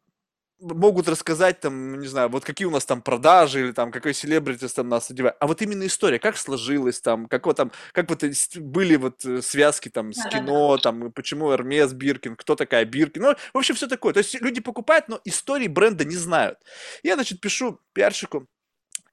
могут 0.60 1.08
рассказать 1.08 1.60
там, 1.60 2.00
не 2.00 2.08
знаю, 2.08 2.30
вот 2.30 2.44
какие 2.44 2.68
у 2.68 2.72
нас 2.72 2.86
там 2.86 3.02
продажи 3.02 3.62
или 3.62 3.72
там 3.72 3.92
какой 3.92 4.14
селебритис 4.14 4.74
там 4.74 4.90
нас 4.90 5.10
одевает, 5.12 5.36
а 5.40 5.48
вот 5.48 5.62
именно 5.62 5.86
история, 5.86 6.20
как 6.20 6.38
сложилась 6.38 7.00
там, 7.00 7.28
как 7.28 7.46
вот 7.46 7.58
там, 7.58 7.72
как 7.92 8.10
вот 8.10 8.24
были 8.58 8.96
вот 8.96 9.24
э, 9.26 9.42
связки 9.42 9.90
там 9.90 10.14
с 10.14 10.30
кино, 10.30 10.78
там, 10.78 11.12
почему 11.12 11.54
Hermès 11.54 11.94
Birkin, 11.94 12.36
кто 12.36 12.56
такая 12.56 12.86
Биркин, 12.86 13.22
ну, 13.22 13.36
в 13.54 13.58
общем, 13.58 13.76
все 13.76 13.88
такое. 13.88 14.14
То 14.14 14.20
есть 14.20 14.40
люди 14.42 14.62
покупают, 14.62 15.08
но 15.08 15.22
истории 15.26 15.68
бренда 15.68 16.06
не 16.06 16.16
знают. 16.16 16.60
Я, 17.04 17.16
значит, 17.16 17.40
пишу 17.40 17.80
пиарщику, 17.94 18.48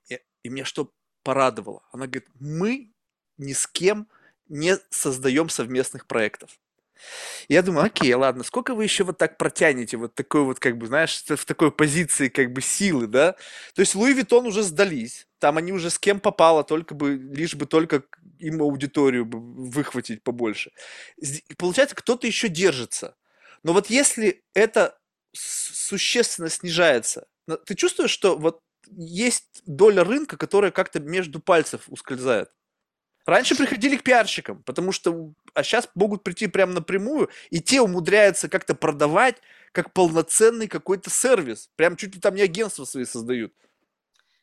и, 0.09 0.20
и 0.42 0.49
меня 0.49 0.64
что 0.64 0.90
порадовало? 1.22 1.82
Она 1.92 2.07
говорит, 2.07 2.28
мы 2.40 2.92
ни 3.38 3.53
с 3.53 3.66
кем 3.66 4.09
не 4.49 4.76
создаем 4.90 5.49
совместных 5.49 6.07
проектов. 6.07 6.59
Я 7.49 7.62
думаю, 7.62 7.86
окей, 7.86 8.12
ладно, 8.14 8.45
сколько 8.45 8.74
вы 8.74 8.84
еще 8.84 9.05
вот 9.05 9.18
так 9.18 9.36
протянете, 9.38 9.97
вот 9.97 10.14
такой 10.14 10.42
вот, 10.45 10.61
как 10.61 10.78
бы, 10.78 10.86
знаешь, 10.86 11.22
в 11.28 11.45
такой 11.45 11.70
позиции, 11.70 12.28
как 12.28 12.53
бы, 12.53 12.61
силы, 12.62 13.07
да? 13.07 13.32
То 13.74 13.80
есть 13.80 13.95
Louis 13.95 14.14
Vuitton 14.14 14.47
уже 14.47 14.62
сдались, 14.62 15.26
там 15.38 15.59
они 15.59 15.72
уже 15.72 15.90
с 15.90 15.99
кем 15.99 16.20
попало, 16.20 16.64
только 16.64 16.95
бы, 16.95 17.14
лишь 17.16 17.55
бы 17.55 17.66
только 17.66 18.05
им 18.38 18.62
аудиторию 18.62 19.28
выхватить 19.30 20.22
побольше. 20.22 20.70
Получается, 21.59 21.97
кто-то 21.97 22.26
еще 22.26 22.49
держится. 22.49 23.16
Но 23.62 23.72
вот 23.72 23.90
если 23.90 24.42
это 24.55 24.99
существенно 25.34 26.49
снижается. 26.49 27.26
Ты 27.66 27.74
чувствуешь, 27.74 28.11
что 28.11 28.36
вот 28.38 28.61
есть 28.90 29.62
доля 29.66 30.05
рынка, 30.05 30.36
которая 30.36 30.70
как-то 30.70 31.01
между 31.01 31.40
пальцев 31.40 31.82
ускользает? 31.88 32.49
Раньше 33.27 33.57
приходили 33.57 33.97
к 33.97 34.03
пиарщикам, 34.03 34.62
потому 34.62 34.93
что, 34.93 35.33
а 35.55 35.62
сейчас 35.62 35.89
могут 35.95 36.22
прийти 36.22 36.47
прямо 36.47 36.75
напрямую, 36.75 37.31
и 37.51 37.61
те 37.61 37.81
умудряются 37.81 38.49
как-то 38.49 38.75
продавать 38.75 39.37
как 39.72 39.93
полноценный 39.93 40.68
какой-то 40.68 41.11
сервис. 41.11 41.70
Прям 41.77 41.97
чуть 41.97 42.14
ли 42.14 42.20
там 42.20 42.35
не 42.35 42.43
агентство 42.43 42.85
свои 42.85 43.05
создают. 43.05 43.53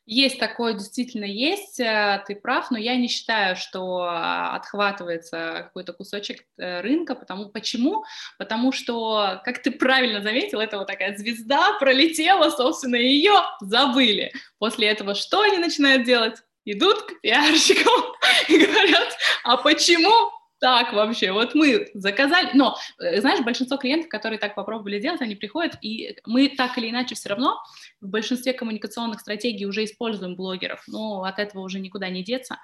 Есть 0.04 0.40
такое, 0.40 0.74
действительно 0.74 1.24
есть, 1.24 1.78
э, 1.78 2.24
ты 2.26 2.34
прав, 2.34 2.72
но 2.72 2.76
я 2.76 2.96
не 2.96 3.06
считаю, 3.06 3.54
что 3.54 4.00
а, 4.00 4.56
отхватывается 4.56 5.60
какой-то 5.62 5.92
кусочек 5.92 6.44
э, 6.58 6.80
рынка, 6.80 7.14
потому 7.14 7.50
почему? 7.50 8.04
Потому 8.36 8.72
что, 8.72 9.40
как 9.44 9.62
ты 9.62 9.70
правильно 9.70 10.20
заметил, 10.20 10.58
это 10.58 10.78
вот 10.78 10.88
такая 10.88 11.16
звезда 11.16 11.78
пролетела, 11.78 12.50
собственно, 12.50 12.96
ее 12.96 13.32
забыли. 13.60 14.32
После 14.58 14.88
этого 14.88 15.14
что 15.14 15.42
они 15.42 15.58
начинают 15.58 16.04
делать? 16.04 16.42
Идут 16.64 17.02
к 17.02 17.20
пиарщикам 17.20 18.14
и 18.48 18.58
говорят, 18.58 19.16
а 19.44 19.56
почему 19.56 20.30
так 20.62 20.92
вообще? 20.92 21.32
Вот 21.32 21.56
мы 21.56 21.90
заказали, 21.92 22.50
но, 22.54 22.78
э, 23.00 23.20
знаешь, 23.20 23.40
большинство 23.40 23.76
клиентов, 23.78 24.08
которые 24.08 24.38
так 24.38 24.54
попробовали 24.54 25.00
делать, 25.00 25.20
они 25.20 25.34
приходят, 25.34 25.76
и 25.82 26.16
мы 26.24 26.48
так 26.48 26.78
или 26.78 26.88
иначе 26.88 27.16
все 27.16 27.30
равно 27.30 27.60
в 28.00 28.06
большинстве 28.06 28.52
коммуникационных 28.52 29.18
стратегий 29.18 29.66
уже 29.66 29.84
используем 29.84 30.36
блогеров, 30.36 30.84
но 30.86 31.24
от 31.24 31.40
этого 31.40 31.62
уже 31.62 31.80
никуда 31.80 32.08
не 32.10 32.22
деться. 32.22 32.58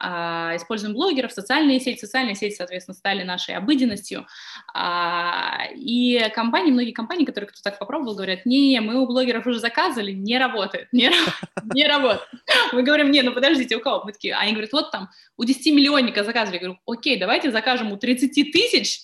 А, 0.00 0.54
используем 0.56 0.94
блогеров, 0.94 1.32
социальные 1.32 1.80
сети, 1.80 2.00
социальные 2.00 2.34
сети, 2.34 2.56
соответственно, 2.56 2.94
стали 2.94 3.22
нашей 3.22 3.54
обыденностью, 3.54 4.26
а, 4.74 5.66
и 5.74 6.30
компании, 6.34 6.72
многие 6.72 6.92
компании, 6.92 7.24
которые 7.24 7.48
кто 7.48 7.60
так 7.62 7.78
попробовал, 7.78 8.14
говорят, 8.14 8.46
не, 8.46 8.80
мы 8.80 9.00
у 9.00 9.06
блогеров 9.06 9.46
уже 9.46 9.60
заказывали, 9.60 10.10
не 10.12 10.38
работает, 10.38 10.88
не, 10.92 11.10
не 11.74 11.86
работает. 11.86 12.28
Мы 12.72 12.82
говорим, 12.82 13.10
не, 13.10 13.22
ну 13.22 13.32
подождите, 13.32 13.76
у 13.76 13.80
кого? 13.80 14.04
Мы 14.04 14.12
такие, 14.12 14.34
они 14.34 14.52
говорят, 14.52 14.72
вот 14.72 14.90
там 14.90 15.10
у 15.36 15.44
10 15.44 15.66
миллионника 15.72 16.24
заказывали, 16.24 16.56
я 16.56 16.60
говорю, 16.60 16.80
окей, 16.86 17.18
давайте 17.28 17.50
закажем 17.50 17.92
у 17.92 17.98
30 17.98 18.52
тысяч, 18.52 19.00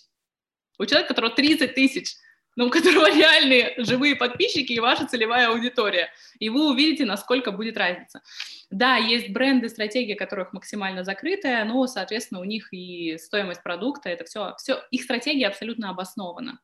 у 0.78 0.86
человека, 0.86 1.12
у 1.12 1.14
которого 1.14 1.34
30 1.34 1.74
тысяч, 1.74 2.14
но 2.56 2.66
у 2.66 2.70
которого 2.70 3.06
реальные 3.14 3.74
живые 3.76 4.16
подписчики 4.16 4.72
и 4.72 4.80
ваша 4.80 5.06
целевая 5.06 5.48
аудитория. 5.48 6.08
И 6.38 6.48
вы 6.48 6.70
увидите, 6.70 7.04
насколько 7.04 7.52
будет 7.52 7.76
разница. 7.76 8.22
Да, 8.70 8.96
есть 8.96 9.28
бренды, 9.28 9.68
стратегия 9.68 10.14
которых 10.14 10.54
максимально 10.54 11.04
закрытая, 11.04 11.66
но, 11.66 11.86
соответственно, 11.86 12.40
у 12.40 12.44
них 12.44 12.72
и 12.72 13.18
стоимость 13.18 13.62
продукта, 13.62 14.08
это 14.08 14.24
все, 14.24 14.54
все 14.56 14.82
их 14.90 15.02
стратегия 15.02 15.48
абсолютно 15.48 15.90
обоснована. 15.90 16.60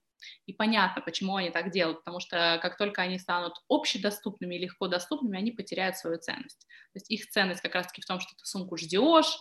И 0.47 0.53
понятно, 0.53 1.03
почему 1.03 1.37
они 1.37 1.51
так 1.51 1.71
делают, 1.71 1.99
потому 1.99 2.21
что 2.21 2.59
как 2.63 2.77
только 2.77 3.03
они 3.03 3.19
станут 3.19 3.55
общедоступными 3.69 4.55
и 4.55 4.59
легко 4.59 4.89
доступными, 4.89 5.39
они 5.39 5.51
потеряют 5.51 5.97
свою 5.97 6.19
ценность. 6.19 6.67
То 6.93 6.97
есть 6.97 7.11
их 7.11 7.31
ценность 7.31 7.61
как 7.61 7.75
раз-таки 7.75 8.03
в 8.03 8.07
том, 8.07 8.19
что 8.19 8.31
ты 8.35 8.45
сумку 8.45 8.77
ждешь. 8.77 9.39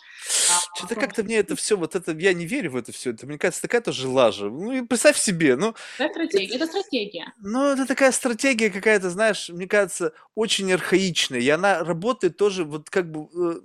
А 0.51 0.77
Что-то 0.77 0.95
как-то 0.95 1.23
мне 1.23 1.37
это 1.37 1.55
все, 1.55 1.77
вот 1.77 1.95
это, 1.95 2.11
я 2.11 2.33
не 2.33 2.45
верю 2.45 2.71
в 2.71 2.75
это 2.75 2.91
все. 2.91 3.11
Это, 3.11 3.25
мне 3.25 3.39
кажется, 3.39 3.61
такая 3.61 3.81
тоже 3.81 4.07
лажа. 4.07 4.49
Ну, 4.49 4.71
и 4.71 4.81
представь 4.83 5.17
себе, 5.17 5.55
ну... 5.55 5.73
Это 5.97 6.09
стратегия. 6.11 6.55
Это, 6.55 6.65
это 6.65 6.67
стратегия. 6.67 7.33
Ну, 7.39 7.71
это 7.71 7.85
такая 7.87 8.11
стратегия 8.11 8.69
какая-то, 8.69 9.09
знаешь, 9.09 9.49
мне 9.49 9.67
кажется, 9.67 10.13
очень 10.35 10.71
архаичная. 10.71 11.39
И 11.39 11.49
она 11.49 11.83
работает 11.83 12.37
тоже 12.37 12.65
вот 12.65 12.89
как 12.89 13.11
бы... 13.11 13.27
Э, 13.33 13.61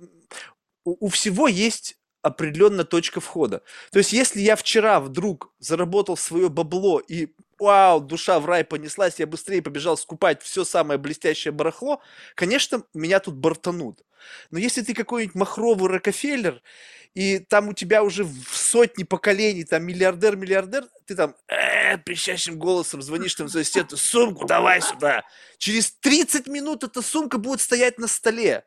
у, 0.85 1.05
у 1.05 1.09
всего 1.09 1.47
есть 1.47 1.97
определенная 2.25 2.85
точка 2.85 3.21
входа. 3.21 3.61
То 3.91 3.99
есть, 3.99 4.11
если 4.11 4.41
я 4.41 4.55
вчера 4.55 4.99
вдруг 4.99 5.53
заработал 5.59 6.17
свое 6.17 6.49
бабло 6.49 6.99
и 6.99 7.29
вау, 7.59 8.01
душа 8.01 8.39
в 8.39 8.47
рай 8.47 8.65
понеслась, 8.65 9.19
я 9.19 9.27
быстрее 9.27 9.61
побежал 9.61 9.95
скупать 9.95 10.41
все 10.41 10.65
самое 10.65 10.99
блестящее 10.99 11.51
барахло, 11.51 12.01
конечно, 12.33 12.81
меня 12.95 13.19
тут 13.19 13.35
бортанут. 13.35 14.01
Но 14.49 14.57
если 14.57 14.81
ты 14.81 14.95
какой-нибудь 14.95 15.35
махровый 15.35 15.91
Рокфеллер, 15.91 16.63
и 17.13 17.37
там 17.37 17.69
у 17.69 17.73
тебя 17.73 18.03
уже 18.03 18.23
в 18.23 18.57
сотни 18.57 19.03
поколений, 19.03 19.63
там 19.63 19.83
миллиардер-миллиардер, 19.83 20.87
ты 21.05 21.15
там 21.15 21.35
э, 21.47 21.97
прищащим 21.99 22.57
голосом 22.57 23.03
звонишь 23.03 23.35
там 23.35 23.45
ассистенту, 23.45 23.97
сумку 23.97 24.45
давай 24.45 24.81
сюда. 24.81 25.23
Через 25.59 25.91
30 25.91 26.47
минут 26.47 26.83
эта 26.83 27.03
сумка 27.03 27.37
будет 27.37 27.61
стоять 27.61 27.99
на 27.99 28.07
столе. 28.07 28.65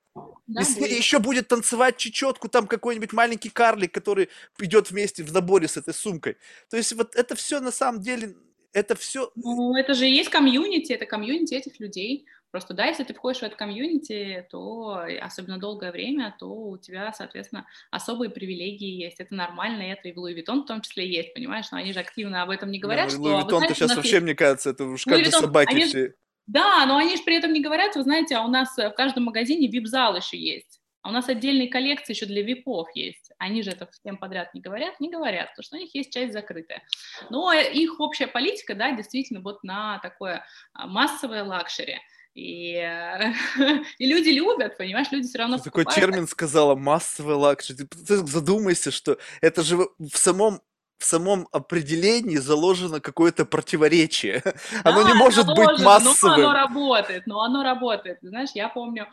Да, 0.49 0.63
и 0.63 0.81
будет. 0.81 0.91
еще 0.91 1.19
будет 1.19 1.49
танцевать 1.49 1.99
чечетку 1.99 2.49
там 2.49 2.67
какой-нибудь 2.67 3.13
маленький 3.13 3.51
карлик, 3.51 3.93
который 3.93 4.31
идет 4.59 4.91
вместе 4.91 5.23
в 5.23 5.33
наборе 5.33 5.69
с 5.69 5.77
этой 5.77 5.93
сумкой. 5.93 6.39
То 6.71 6.79
есть 6.79 6.95
вот 6.95 7.15
это 7.15 7.37
все 7.37 7.61
на 7.61 7.71
самом 7.71 8.01
деле, 8.01 8.35
это 8.73 8.97
все... 8.97 9.31
Ну, 9.37 9.77
это 9.77 9.93
же 9.93 10.09
и 10.09 10.11
есть 10.11 10.31
комьюнити, 10.31 10.93
это 10.93 11.05
комьюнити 11.05 11.55
этих 11.55 11.79
людей. 11.81 12.27
Просто 12.51 12.73
да, 12.73 12.87
если 12.87 13.05
ты 13.05 13.13
входишь 13.13 13.41
в 13.41 13.43
это 13.43 13.57
комьюнити, 13.57 14.47
то 14.51 15.05
особенно 15.21 15.59
долгое 15.59 15.93
время, 15.93 16.35
то 16.39 16.47
у 16.47 16.79
тебя, 16.79 17.13
соответственно, 17.13 17.67
особые 17.91 18.31
привилегии 18.31 19.03
есть. 19.03 19.21
Это 19.21 19.35
нормально, 19.35 19.83
это 19.83 20.09
и 20.09 20.13
в 20.13 20.19
Louis 20.19 20.33
Vuitton 20.33 20.63
в 20.63 20.67
том 20.67 20.81
числе 20.81 21.07
есть, 21.07 21.35
понимаешь? 21.35 21.67
Но 21.71 21.77
они 21.77 21.93
же 21.93 22.01
активно 22.01 22.43
об 22.43 22.49
этом 22.49 22.71
не 22.71 22.79
говорят. 22.79 23.09
Да, 23.09 23.11
что, 23.11 23.21
Louis 23.21 23.43
Vuitton-то 23.43 23.75
сейчас 23.75 23.95
вообще, 23.95 24.13
есть... 24.13 24.23
мне 24.23 24.35
кажется, 24.35 24.71
это 24.71 24.85
уж 24.85 25.05
как 25.05 25.23
бы 25.23 25.31
собаки 25.31 25.75
они... 25.75 25.85
все. 25.85 26.15
Да, 26.49 26.85
но 26.87 26.97
они 26.97 27.17
же 27.17 27.23
при 27.23 27.37
этом 27.37 27.53
не 27.53 27.61
говорят, 27.61 27.95
вы 27.95 28.03
знаете, 28.03 28.37
а 28.37 28.43
у 28.43 28.49
нас 28.49 28.77
в 28.77 28.91
каждом 28.91 29.25
магазине 29.25 29.69
вип-зал 29.69 30.17
еще 30.17 30.39
есть. 30.39 30.81
А 31.03 31.11
у 31.11 31.13
нас 31.13 31.29
отдельные 31.29 31.69
коллекции 31.69 32.15
еще 32.15 32.27
для 32.27 32.43
випов 32.43 32.89
есть. 32.95 33.31
Они 33.39 33.63
же 33.63 33.71
это 33.71 33.87
всем 33.87 34.17
подряд 34.17 34.53
не 34.55 34.61
говорят, 34.61 34.99
не 34.99 35.11
говорят, 35.11 35.51
потому 35.51 35.63
что 35.63 35.77
у 35.77 35.79
них 35.79 35.95
есть 35.95 36.13
часть 36.13 36.33
закрытая. 36.33 36.83
Но 37.31 37.53
их 37.53 38.01
общая 38.01 38.27
политика, 38.27 38.75
да, 38.75 38.91
действительно 38.93 39.41
вот 39.41 39.63
на 39.63 39.99
такое 40.01 40.45
а, 40.73 40.87
массовое 40.87 41.45
luxury– 41.45 41.99
и, 42.39 42.75
и 43.99 44.07
люди 44.07 44.29
любят, 44.29 44.77
понимаешь, 44.79 45.09
люди 45.11 45.27
все 45.27 45.39
равно 45.39 45.59
Ты 45.59 45.65
покупают. 45.65 45.89
Такой 45.89 46.01
термин 46.01 46.29
сказала, 46.29 46.77
массовый 46.77 47.35
luxury. 47.35 47.79
Ты, 47.79 47.87
ты 47.87 48.17
задумайся, 48.19 48.93
что 48.93 49.19
это 49.41 49.63
же 49.63 49.77
в 49.77 50.17
самом 50.17 50.61
в 50.99 51.05
самом 51.05 51.49
определении 51.53 52.37
заложено 52.37 53.01
какое-то 53.01 53.45
противоречие. 53.45 54.43
Да, 54.45 54.53
оно 54.85 55.03
не 55.03 55.15
может 55.15 55.47
заложено, 55.47 55.73
быть 55.73 55.85
массовым. 55.85 56.41
Но 56.41 56.51
оно 56.51 56.53
работает, 56.53 57.27
но 57.27 57.41
оно 57.43 57.63
работает. 57.63 58.19
Знаешь, 58.21 58.51
я 58.55 58.69
помню, 58.69 59.07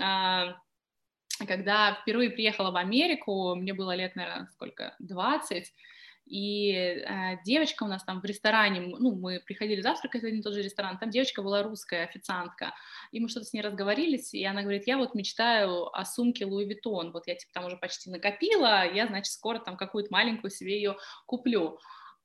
а, 0.00 0.56
когда 1.46 1.96
впервые 2.02 2.30
приехала 2.30 2.72
в 2.72 2.76
Америку, 2.76 3.54
мне 3.54 3.72
было 3.72 3.94
лет, 3.94 4.16
наверное, 4.16 4.48
сколько, 4.52 4.96
20, 4.98 5.72
и 6.28 6.72
э, 6.72 7.38
девочка 7.44 7.84
у 7.84 7.86
нас 7.86 8.04
там 8.04 8.20
в 8.20 8.24
ресторане, 8.24 8.80
ну, 8.98 9.14
мы 9.14 9.40
приходили 9.40 9.80
завтракать 9.80 10.22
в 10.22 10.26
один 10.26 10.40
и 10.40 10.42
тот 10.42 10.54
же 10.54 10.62
ресторан, 10.62 10.98
там 10.98 11.10
девочка 11.10 11.42
была 11.42 11.62
русская, 11.62 12.04
официантка, 12.04 12.74
и 13.12 13.20
мы 13.20 13.28
что-то 13.28 13.46
с 13.46 13.52
ней 13.52 13.62
разговорились, 13.62 14.34
и 14.34 14.44
она 14.44 14.62
говорит, 14.62 14.86
я 14.86 14.98
вот 14.98 15.14
мечтаю 15.14 15.86
о 15.94 16.04
сумке 16.04 16.44
Louis 16.44 16.68
Vuitton, 16.68 17.12
вот 17.12 17.26
я 17.26 17.34
типа 17.34 17.52
там 17.52 17.64
уже 17.64 17.76
почти 17.76 18.10
накопила, 18.10 18.90
я, 18.92 19.06
значит, 19.06 19.32
скоро 19.32 19.58
там 19.58 19.76
какую-то 19.76 20.08
маленькую 20.12 20.50
себе 20.50 20.76
ее 20.76 20.96
куплю. 21.26 21.78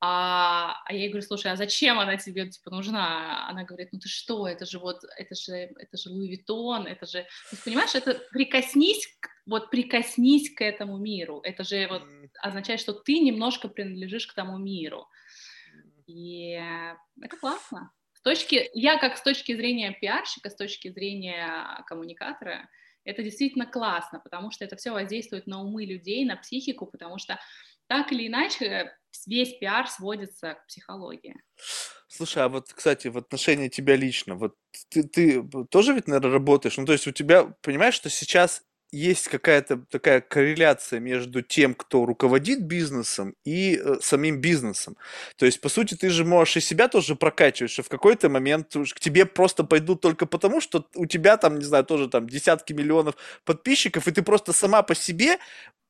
А, 0.05 0.81
а 0.83 0.93
я 0.93 0.99
ей 0.99 1.07
говорю, 1.07 1.25
слушай, 1.25 1.49
а 1.49 1.55
зачем 1.55 1.97
она 1.97 2.17
тебе 2.17 2.49
типа 2.49 2.69
нужна? 2.69 3.47
Она 3.47 3.63
говорит, 3.63 3.93
ну 3.93 3.99
ты 3.99 4.09
что, 4.09 4.45
это 4.49 4.65
же 4.65 4.77
вот, 4.77 4.99
это 5.17 5.33
же, 5.33 5.53
это 5.53 5.95
же 5.95 6.09
Луи 6.09 6.27
Виттон, 6.27 6.87
это 6.87 7.05
же, 7.05 7.25
ты 7.49 7.55
понимаешь, 7.63 7.95
это 7.95 8.15
прикоснись, 8.31 9.07
вот 9.45 9.69
прикоснись 9.69 10.53
к 10.53 10.61
этому 10.61 10.97
миру, 10.97 11.39
это 11.45 11.63
же 11.63 11.87
вот 11.87 12.03
означает, 12.41 12.81
что 12.81 12.91
ты 12.91 13.19
немножко 13.19 13.69
принадлежишь 13.69 14.27
к 14.27 14.33
тому 14.33 14.57
миру, 14.57 15.07
и 16.05 16.61
это 17.21 17.37
классно. 17.37 17.93
С 18.11 18.21
точки, 18.23 18.69
я 18.73 18.97
как 18.97 19.15
с 19.15 19.21
точки 19.21 19.55
зрения 19.55 19.93
пиарщика, 19.93 20.49
с 20.49 20.55
точки 20.57 20.89
зрения 20.89 21.81
коммуникатора, 21.87 22.67
это 23.05 23.23
действительно 23.23 23.65
классно, 23.65 24.19
потому 24.19 24.51
что 24.51 24.65
это 24.65 24.75
все 24.75 24.91
воздействует 24.91 25.47
на 25.47 25.61
умы 25.61 25.85
людей, 25.85 26.25
на 26.25 26.35
психику, 26.35 26.87
потому 26.87 27.19
что 27.19 27.39
так 27.87 28.11
или 28.11 28.27
иначе 28.27 28.97
весь 29.26 29.57
пиар 29.57 29.88
сводится 29.88 30.55
к 30.55 30.68
психологии. 30.68 31.36
Слушай, 32.07 32.43
а 32.43 32.49
вот, 32.49 32.72
кстати, 32.72 33.07
в 33.07 33.18
отношении 33.18 33.70
тебя 33.70 33.95
лично, 33.95 34.36
вот 34.36 34.55
ты, 34.89 35.03
ты 35.03 35.43
тоже 35.70 35.93
ведь, 35.93 36.07
наверное, 36.07 36.32
работаешь, 36.32 36.78
ну, 36.78 36.86
то 36.86 36.93
есть 36.93 37.07
у 37.07 37.11
тебя, 37.11 37.45
понимаешь, 37.61 37.95
что 37.95 38.09
сейчас 38.09 38.64
есть 38.93 39.28
какая-то 39.28 39.78
такая 39.89 40.22
корреляция 40.22 40.99
между 40.99 41.41
тем, 41.41 41.74
кто 41.74 42.05
руководит 42.05 42.61
бизнесом 42.61 43.34
и 43.43 43.82
э, 43.84 43.95
самим 44.01 44.39
бизнесом. 44.39 44.97
То 45.36 45.47
есть, 45.47 45.61
по 45.61 45.70
сути, 45.70 45.95
ты 45.95 46.09
же 46.11 46.24
можешь 46.24 46.57
и 46.57 46.61
себя 46.61 46.88
тоже 46.88 47.16
прокачивать, 47.16 47.72
что 47.72 47.82
в 47.82 47.89
какой-то 47.89 48.30
момент 48.30 48.72
к 48.72 48.99
тебе 48.99 49.26
просто 49.26 49.64
пойдут 49.64 50.01
только 50.01 50.28
потому, 50.28 50.61
что 50.61 50.88
у 50.93 51.07
тебя 51.07 51.38
там, 51.38 51.57
не 51.57 51.66
знаю, 51.66 51.86
тоже 51.86 52.07
там 52.07 52.30
десятки 52.30 52.72
миллионов 52.74 53.16
подписчиков, 53.45 54.07
и 54.07 54.11
ты 54.11 54.22
просто 54.22 54.53
сама 54.53 54.84
по 54.84 54.93
себе 54.93 55.39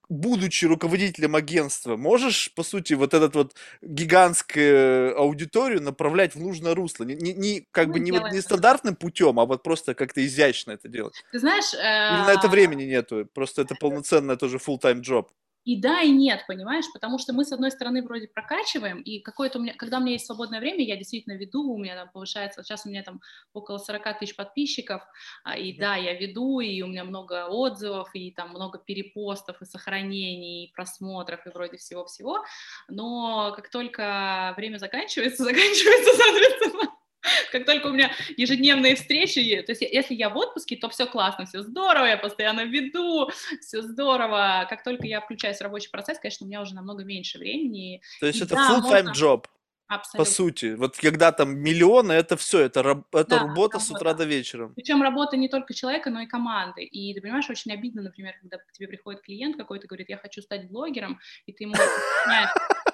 будучи 0.10 0.66
руководителем 0.66 1.36
агентства, 1.36 1.97
можешь, 1.97 2.54
по 2.54 2.64
сути, 2.64 2.93
вот 2.93 3.14
этот 3.14 3.36
вот 3.36 3.56
гигантскую 3.82 5.18
аудиторию 5.18 5.82
направлять 5.82 6.36
в 6.36 6.41
нужное 6.41 6.76
русло? 6.76 7.04
Не, 7.04 7.16
не, 7.16 7.34
не 7.34 7.68
как 7.72 7.88
Мы 7.88 7.93
бы 7.93 7.99
не, 7.99 8.12
вот, 8.12 8.32
не 8.32 8.41
стандартным 8.41 8.95
путем, 8.95 9.39
а 9.39 9.45
вот 9.45 9.64
просто 9.64 9.93
как-то 9.93 10.26
изящно 10.26 10.72
это 10.72 10.88
делать. 10.88 11.16
Ты 11.32 11.39
знаешь... 11.39 11.74
Или 11.74 12.28
на 12.28 12.34
это 12.34 12.47
времени 12.47 12.84
нету, 12.84 13.28
просто 13.34 13.62
это 13.62 13.76
полноценное 13.76 14.36
тоже 14.36 14.58
full-time 14.58 15.01
job. 15.01 15.28
И 15.66 15.80
да, 15.80 16.01
и 16.01 16.11
нет, 16.11 16.43
понимаешь, 16.45 16.86
потому 16.93 17.18
что 17.18 17.32
мы, 17.32 17.45
с 17.45 17.51
одной 17.53 17.72
стороны, 17.72 18.03
вроде 18.03 18.28
прокачиваем, 18.28 19.01
и 19.01 19.20
какое-то 19.20 19.59
у 19.59 19.61
меня, 19.61 19.74
когда 19.74 19.97
у 19.97 20.01
меня 20.01 20.14
есть 20.14 20.26
свободное 20.26 20.59
время, 20.59 20.84
я 20.84 20.97
действительно 20.97 21.34
веду, 21.34 21.72
у 21.72 21.78
меня 21.78 21.95
там 21.95 22.09
повышается, 22.11 22.64
сейчас 22.64 22.86
у 22.86 22.89
меня 22.89 23.01
там 23.01 23.22
около 23.53 23.78
40 23.78 24.20
тысяч 24.20 24.36
подписчиков, 24.36 25.01
а, 25.43 25.57
и 25.57 25.78
да, 25.78 25.95
я 25.95 26.14
веду, 26.18 26.59
и 26.59 26.82
у 26.82 26.88
меня 26.88 27.05
много 27.05 27.47
отзывов, 27.47 28.09
и 28.14 28.32
там 28.32 28.49
много 28.49 28.78
перепостов, 28.78 29.61
и 29.61 29.66
сохранений, 29.66 30.66
и 30.66 30.74
просмотров, 30.74 31.45
и 31.45 31.49
вроде 31.49 31.78
всего-всего, 31.78 32.43
но 32.89 33.53
как 33.55 33.70
только 33.70 34.53
время 34.57 34.78
заканчивается, 34.78 35.43
заканчивается, 35.45 36.11
соответственно, 36.18 37.03
как 37.52 37.66
только 37.66 37.88
у 37.88 37.92
меня 37.92 38.12
ежедневные 38.38 38.96
встречи, 38.96 39.62
то 39.66 39.72
есть 39.72 39.82
если 39.82 40.14
я 40.14 40.30
в 40.30 40.38
отпуске, 40.38 40.76
то 40.76 40.90
все 40.90 41.06
классно, 41.06 41.46
все 41.46 41.62
здорово, 41.62 42.06
я 42.06 42.18
постоянно 42.18 42.66
веду, 42.66 43.30
все 43.62 43.82
здорово. 43.82 44.66
Как 44.70 44.84
только 44.84 45.08
я 45.08 45.22
включаюсь 45.22 45.58
в 45.58 45.62
рабочий 45.62 45.90
процесс, 45.90 46.20
конечно, 46.20 46.46
у 46.46 46.48
меня 46.48 46.62
уже 46.62 46.76
намного 46.76 47.04
меньше 47.04 47.38
времени. 47.38 48.02
То 48.20 48.28
есть 48.28 48.40
и 48.40 48.44
это 48.44 48.56
да, 48.56 48.70
full-time 48.70 49.08
можно... 49.08 49.12
job? 49.12 49.46
Абсолютно. 49.88 50.18
По 50.18 50.26
сути, 50.26 50.74
вот 50.74 50.98
когда 50.98 51.32
там 51.32 51.58
миллионы, 51.58 52.14
это 52.14 52.36
все, 52.36 52.62
это, 52.62 52.80
это 52.80 53.28
да, 53.28 53.40
работа, 53.40 53.40
работа 53.40 53.80
с 53.80 53.92
утра 53.92 54.14
до 54.14 54.24
вечера. 54.24 54.70
Причем 54.76 55.04
работа 55.04 55.38
не 55.38 55.50
только 55.50 55.74
человека, 55.74 56.10
но 56.10 56.22
и 56.22 56.26
команды. 56.26 56.84
И 56.84 57.14
ты 57.14 57.22
понимаешь, 57.22 57.50
очень 57.50 57.72
обидно, 57.74 58.02
например, 58.02 58.34
когда 58.42 58.58
к 58.58 58.72
тебе 58.72 58.88
приходит 58.88 59.22
клиент 59.22 59.58
какой-то, 59.58 59.88
говорит, 59.88 60.10
я 60.10 60.18
хочу 60.18 60.42
стать 60.42 60.70
блогером, 60.70 61.20
и 61.46 61.52
ты 61.54 61.66
ему 61.66 61.76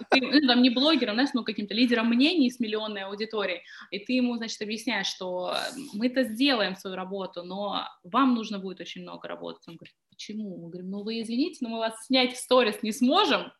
ты, 0.09 0.21
ну, 0.21 0.47
там, 0.47 0.61
не 0.61 0.69
блогером, 0.69 1.15
знаешь, 1.15 1.31
ну, 1.33 1.43
каким-то 1.43 1.73
лидером 1.73 2.07
мнений 2.09 2.49
с 2.49 2.59
миллионной 2.59 3.03
аудиторией, 3.03 3.61
и 3.91 3.99
ты 3.99 4.13
ему, 4.13 4.37
значит, 4.37 4.61
объясняешь, 4.61 5.07
что 5.07 5.55
мы-то 5.93 6.23
сделаем 6.23 6.75
свою 6.75 6.95
работу, 6.95 7.43
но 7.43 7.87
вам 8.03 8.35
нужно 8.35 8.59
будет 8.59 8.79
очень 8.81 9.01
много 9.01 9.27
работать. 9.27 9.67
Он 9.67 9.75
говорит, 9.75 9.95
почему? 10.09 10.57
Мы 10.57 10.69
говорим, 10.69 10.89
ну, 10.89 11.03
вы 11.03 11.21
извините, 11.21 11.57
но 11.61 11.69
мы 11.69 11.79
вас 11.79 12.05
снять 12.05 12.33
в 12.33 12.37
сторис 12.37 12.81
не 12.83 12.91
сможем, 12.91 13.51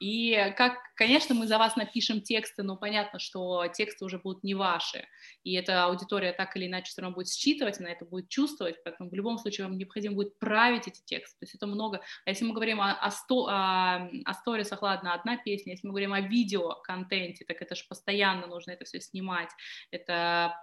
и 0.00 0.52
как, 0.56 0.78
конечно, 0.96 1.34
мы 1.34 1.46
за 1.46 1.58
вас 1.58 1.76
напишем 1.76 2.20
тексты, 2.20 2.62
но 2.62 2.76
понятно, 2.76 3.18
что 3.18 3.66
тексты 3.68 4.04
уже 4.04 4.18
будут 4.18 4.42
не 4.42 4.54
ваши, 4.54 5.06
и 5.42 5.54
эта 5.54 5.84
аудитория 5.84 6.32
так 6.32 6.56
или 6.56 6.66
иначе 6.66 6.90
все 6.90 7.02
равно 7.02 7.14
будет 7.14 7.28
считывать, 7.28 7.80
она 7.80 7.90
это 7.90 8.04
будет 8.04 8.28
чувствовать, 8.28 8.76
поэтому 8.84 9.10
в 9.10 9.14
любом 9.14 9.38
случае 9.38 9.66
вам 9.66 9.78
необходимо 9.78 10.16
будет 10.16 10.38
править 10.38 10.88
эти 10.88 11.00
тексты, 11.04 11.38
то 11.40 11.44
есть 11.44 11.54
это 11.54 11.66
много, 11.66 12.00
а 12.24 12.30
если 12.30 12.44
мы 12.44 12.54
говорим 12.54 12.80
о, 12.80 12.92
о, 12.92 13.10
сто, 13.10 13.46
о, 13.46 14.10
о 14.24 14.34
сторисах, 14.34 14.82
ладно, 14.82 15.14
одна 15.14 15.36
песня, 15.36 15.72
если 15.72 15.86
мы 15.86 15.92
говорим 15.92 16.12
о 16.12 16.20
видео-контенте, 16.20 17.44
так 17.44 17.60
это 17.62 17.74
же 17.74 17.84
постоянно 17.88 18.46
нужно 18.46 18.72
это 18.72 18.84
все 18.84 19.00
снимать, 19.00 19.50
это 19.90 20.60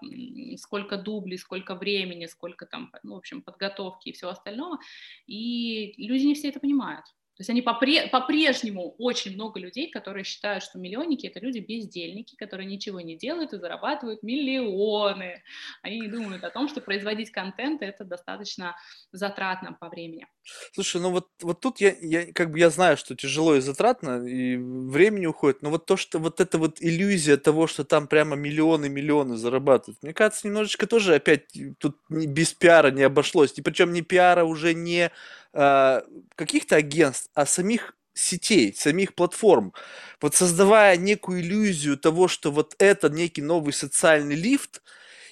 сколько 0.57 0.97
дублей, 0.97 1.38
сколько 1.38 1.75
времени, 1.75 2.25
сколько 2.25 2.65
там, 2.65 2.91
ну, 3.03 3.15
в 3.15 3.17
общем, 3.17 3.41
подготовки 3.41 4.09
и 4.09 4.13
всего 4.13 4.32
остального, 4.32 4.79
и 5.27 5.93
люди 5.97 6.25
не 6.25 6.36
все 6.36 6.49
это 6.49 6.59
понимают. 6.59 7.05
То 7.42 7.44
есть 7.44 7.50
они 7.50 7.62
попре- 7.62 8.08
по-прежнему 8.08 8.94
очень 9.00 9.34
много 9.34 9.60
людей, 9.60 9.89
которые 9.89 10.24
считают, 10.24 10.64
что 10.64 10.78
миллионники 10.78 11.26
это 11.26 11.39
люди 11.39 11.58
бездельники, 11.58 12.36
которые 12.36 12.68
ничего 12.68 13.02
не 13.02 13.18
делают 13.18 13.54
и 13.54 13.58
зарабатывают 13.58 14.22
миллионы. 14.22 15.42
Они 15.82 16.02
не 16.02 16.08
думают 16.08 16.44
о 16.44 16.52
том, 16.52 16.68
что 16.70 16.82
производить 16.82 17.32
контент 17.32 17.82
это 17.82 18.04
достаточно 18.04 18.76
затратно 19.12 19.74
по 19.74 19.89
времени. 19.89 20.28
Слушай, 20.74 21.02
ну 21.02 21.10
вот, 21.10 21.30
вот 21.42 21.60
тут 21.62 21.82
я, 21.82 21.96
я 22.00 22.32
как 22.32 22.52
бы 22.52 22.60
я 22.60 22.70
знаю, 22.70 22.96
что 22.96 23.16
тяжело 23.16 23.56
и 23.56 23.60
затратно, 23.60 24.24
и 24.24 24.58
времени 24.58 25.26
уходит, 25.26 25.64
но 25.64 25.72
вот 25.72 25.88
то, 25.88 25.98
что 25.98 26.20
вот 26.20 26.39
эта 26.42 26.60
вот 26.60 26.78
иллюзия 26.80 27.38
того, 27.38 27.66
что 27.66 27.84
там 27.84 28.06
прямо 28.08 28.36
миллионы 28.36 28.88
миллионы 28.88 29.36
зарабатывают, 29.36 30.04
мне 30.04 30.14
кажется, 30.14 30.46
немножечко 30.46 30.86
тоже 30.86 31.16
опять 31.16 31.46
тут 31.80 31.98
без 32.08 32.54
пиара 32.54 32.92
не 32.92 33.02
обошлось. 33.02 33.54
И 33.58 33.64
причем 33.64 33.94
не 33.94 34.04
пиара 34.04 34.44
уже 34.44 34.76
не 34.76 35.12
а, 35.54 36.04
каких-то 36.36 36.76
агентств, 36.78 37.30
а 37.34 37.45
самих 37.45 37.95
сетей, 38.14 38.74
самих 38.74 39.16
платформ. 39.16 39.74
Вот 40.22 40.36
создавая 40.36 40.97
некую 40.97 41.41
иллюзию 41.41 41.97
того, 41.97 42.28
что 42.28 42.52
вот 42.52 42.76
это 42.80 43.10
некий 43.10 43.41
новый 43.41 43.74
социальный 43.74 44.36
лифт, 44.36 44.82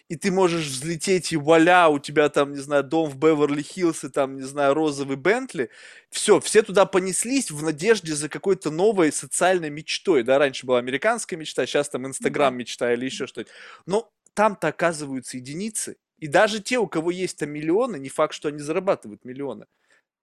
и 0.09 0.15
ты 0.15 0.32
можешь 0.32 0.65
взлететь, 0.65 1.32
и 1.32 1.38
вуаля, 1.38 1.88
у 1.88 1.99
тебя 1.99 2.30
там, 2.30 2.53
не 2.53 2.57
знаю, 2.59 2.84
дом 2.84 3.09
в 3.09 3.17
Беверли-Хиллз, 3.17 4.07
и 4.07 4.09
там, 4.09 4.38
не 4.38 4.43
знаю, 4.43 4.74
розовый 4.74 5.17
Бентли. 5.17 5.70
Все, 6.09 6.39
все 6.39 6.63
туда 6.63 6.86
понеслись 6.86 7.51
в 7.51 7.61
надежде 7.61 8.15
за 8.15 8.28
какой-то 8.28 8.72
новой 8.72 9.11
социальной 9.11 9.70
мечтой. 9.70 10.24
Да, 10.24 10.39
раньше 10.39 10.65
была 10.65 10.80
американская 10.80 11.38
мечта, 11.38 11.67
сейчас 11.67 11.89
там 11.89 12.07
Инстаграм 12.07 12.57
мечта 12.57 12.91
или 12.91 13.05
еще 13.05 13.28
что-то. 13.28 13.51
Но 13.86 14.11
там-то 14.34 14.70
оказываются 14.70 15.38
единицы. 15.38 15.97
И 16.17 16.28
даже 16.28 16.59
те, 16.59 16.80
у 16.80 16.88
кого 16.88 17.11
есть 17.11 17.38
там 17.38 17.51
миллионы, 17.51 17.97
не 17.97 18.09
факт, 18.09 18.34
что 18.34 18.47
они 18.49 18.59
зарабатывают 18.59 19.24
миллионы. 19.26 19.67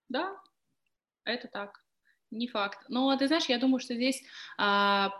Да, 0.08 0.36
это 1.24 1.48
так. 1.48 1.84
Не 2.30 2.48
факт. 2.48 2.84
Но 2.88 3.16
ты 3.16 3.28
знаешь, 3.28 3.46
я 3.46 3.58
думаю, 3.58 3.80
что 3.80 3.94
здесь 3.94 4.22
а, 4.58 5.10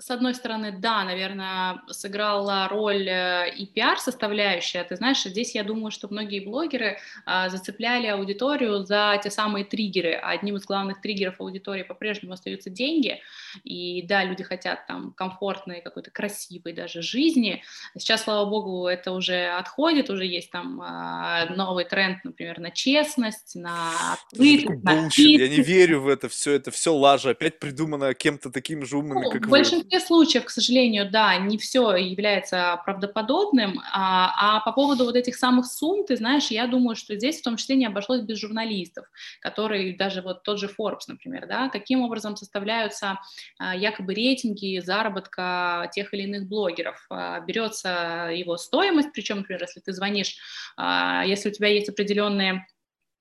с 0.00 0.10
одной 0.10 0.34
стороны, 0.34 0.72
да, 0.72 1.04
наверное, 1.04 1.82
сыграла 1.90 2.68
роль 2.68 3.06
э, 3.06 3.54
и 3.54 3.66
пиар-составляющая. 3.66 4.82
Ты 4.84 4.96
знаешь, 4.96 5.22
здесь 5.22 5.54
я 5.54 5.62
думаю, 5.62 5.90
что 5.90 6.08
многие 6.10 6.40
блогеры 6.40 6.98
а, 7.26 7.50
зацепляли 7.50 8.06
аудиторию 8.06 8.84
за 8.84 9.20
те 9.22 9.30
самые 9.30 9.64
триггеры. 9.64 10.14
А 10.14 10.30
одним 10.30 10.56
из 10.56 10.64
главных 10.64 11.02
триггеров 11.02 11.40
аудитории 11.40 11.82
по-прежнему 11.82 12.32
остаются 12.32 12.70
деньги. 12.70 13.20
И 13.62 14.02
да, 14.02 14.24
люди 14.24 14.42
хотят 14.42 14.86
там 14.86 15.12
комфортной, 15.12 15.82
какой-то 15.82 16.10
красивой 16.10 16.72
даже 16.72 17.02
жизни. 17.02 17.62
Сейчас, 17.96 18.24
слава 18.24 18.48
богу, 18.48 18.86
это 18.86 19.12
уже 19.12 19.48
отходит, 19.48 20.08
уже 20.08 20.24
есть 20.24 20.50
там 20.50 20.80
а, 20.82 21.46
новый 21.54 21.84
тренд, 21.84 22.24
например, 22.24 22.58
на 22.58 22.70
честность, 22.70 23.54
на 23.54 23.90
открытость, 24.14 24.82
на 24.82 25.10
Я 25.16 25.48
не 25.48 25.60
верю 25.60 26.00
в 26.00 26.08
это 26.08 26.28
все, 26.28 26.52
это 26.52 26.70
все 26.70 26.94
лажа, 26.94 27.30
опять 27.30 27.58
придумано 27.58 28.14
кем-то 28.14 28.50
таким 28.50 28.86
же 28.86 28.96
умным, 28.96 29.22
ну, 29.22 29.30
как 29.30 29.46
вы 29.46 29.58
большинстве 29.90 30.00
случаев, 30.00 30.44
к 30.44 30.50
сожалению, 30.50 31.10
да, 31.10 31.36
не 31.38 31.58
все 31.58 31.94
является 31.96 32.80
правдоподобным, 32.84 33.80
а, 33.92 34.58
а 34.58 34.60
по 34.60 34.72
поводу 34.72 35.04
вот 35.04 35.16
этих 35.16 35.36
самых 35.36 35.66
сумм, 35.66 36.04
ты 36.06 36.16
знаешь, 36.16 36.50
я 36.50 36.66
думаю, 36.66 36.96
что 36.96 37.16
здесь 37.16 37.40
в 37.40 37.42
том 37.42 37.56
числе 37.56 37.76
не 37.76 37.86
обошлось 37.86 38.22
без 38.22 38.38
журналистов, 38.38 39.06
которые 39.40 39.96
даже 39.96 40.22
вот 40.22 40.42
тот 40.42 40.58
же 40.58 40.66
Forbes, 40.66 41.04
например, 41.08 41.46
да, 41.46 41.68
каким 41.68 42.02
образом 42.02 42.36
составляются 42.36 43.18
а, 43.58 43.74
якобы 43.74 44.14
рейтинги 44.14 44.80
заработка 44.80 45.90
тех 45.92 46.14
или 46.14 46.22
иных 46.22 46.48
блогеров. 46.48 47.04
А, 47.10 47.40
берется 47.40 48.30
его 48.32 48.56
стоимость, 48.56 49.12
причем, 49.12 49.38
например, 49.38 49.62
если 49.62 49.80
ты 49.80 49.92
звонишь, 49.92 50.36
а, 50.76 51.24
если 51.26 51.50
у 51.50 51.52
тебя 51.52 51.68
есть 51.68 51.88
определенные 51.88 52.66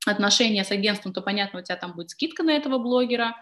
отношения 0.05 0.63
с 0.63 0.71
агентством, 0.71 1.13
то 1.13 1.21
понятно, 1.21 1.59
у 1.59 1.63
тебя 1.63 1.75
там 1.75 1.93
будет 1.93 2.09
скидка 2.11 2.43
на 2.43 2.51
этого 2.51 2.77
блогера, 2.77 3.35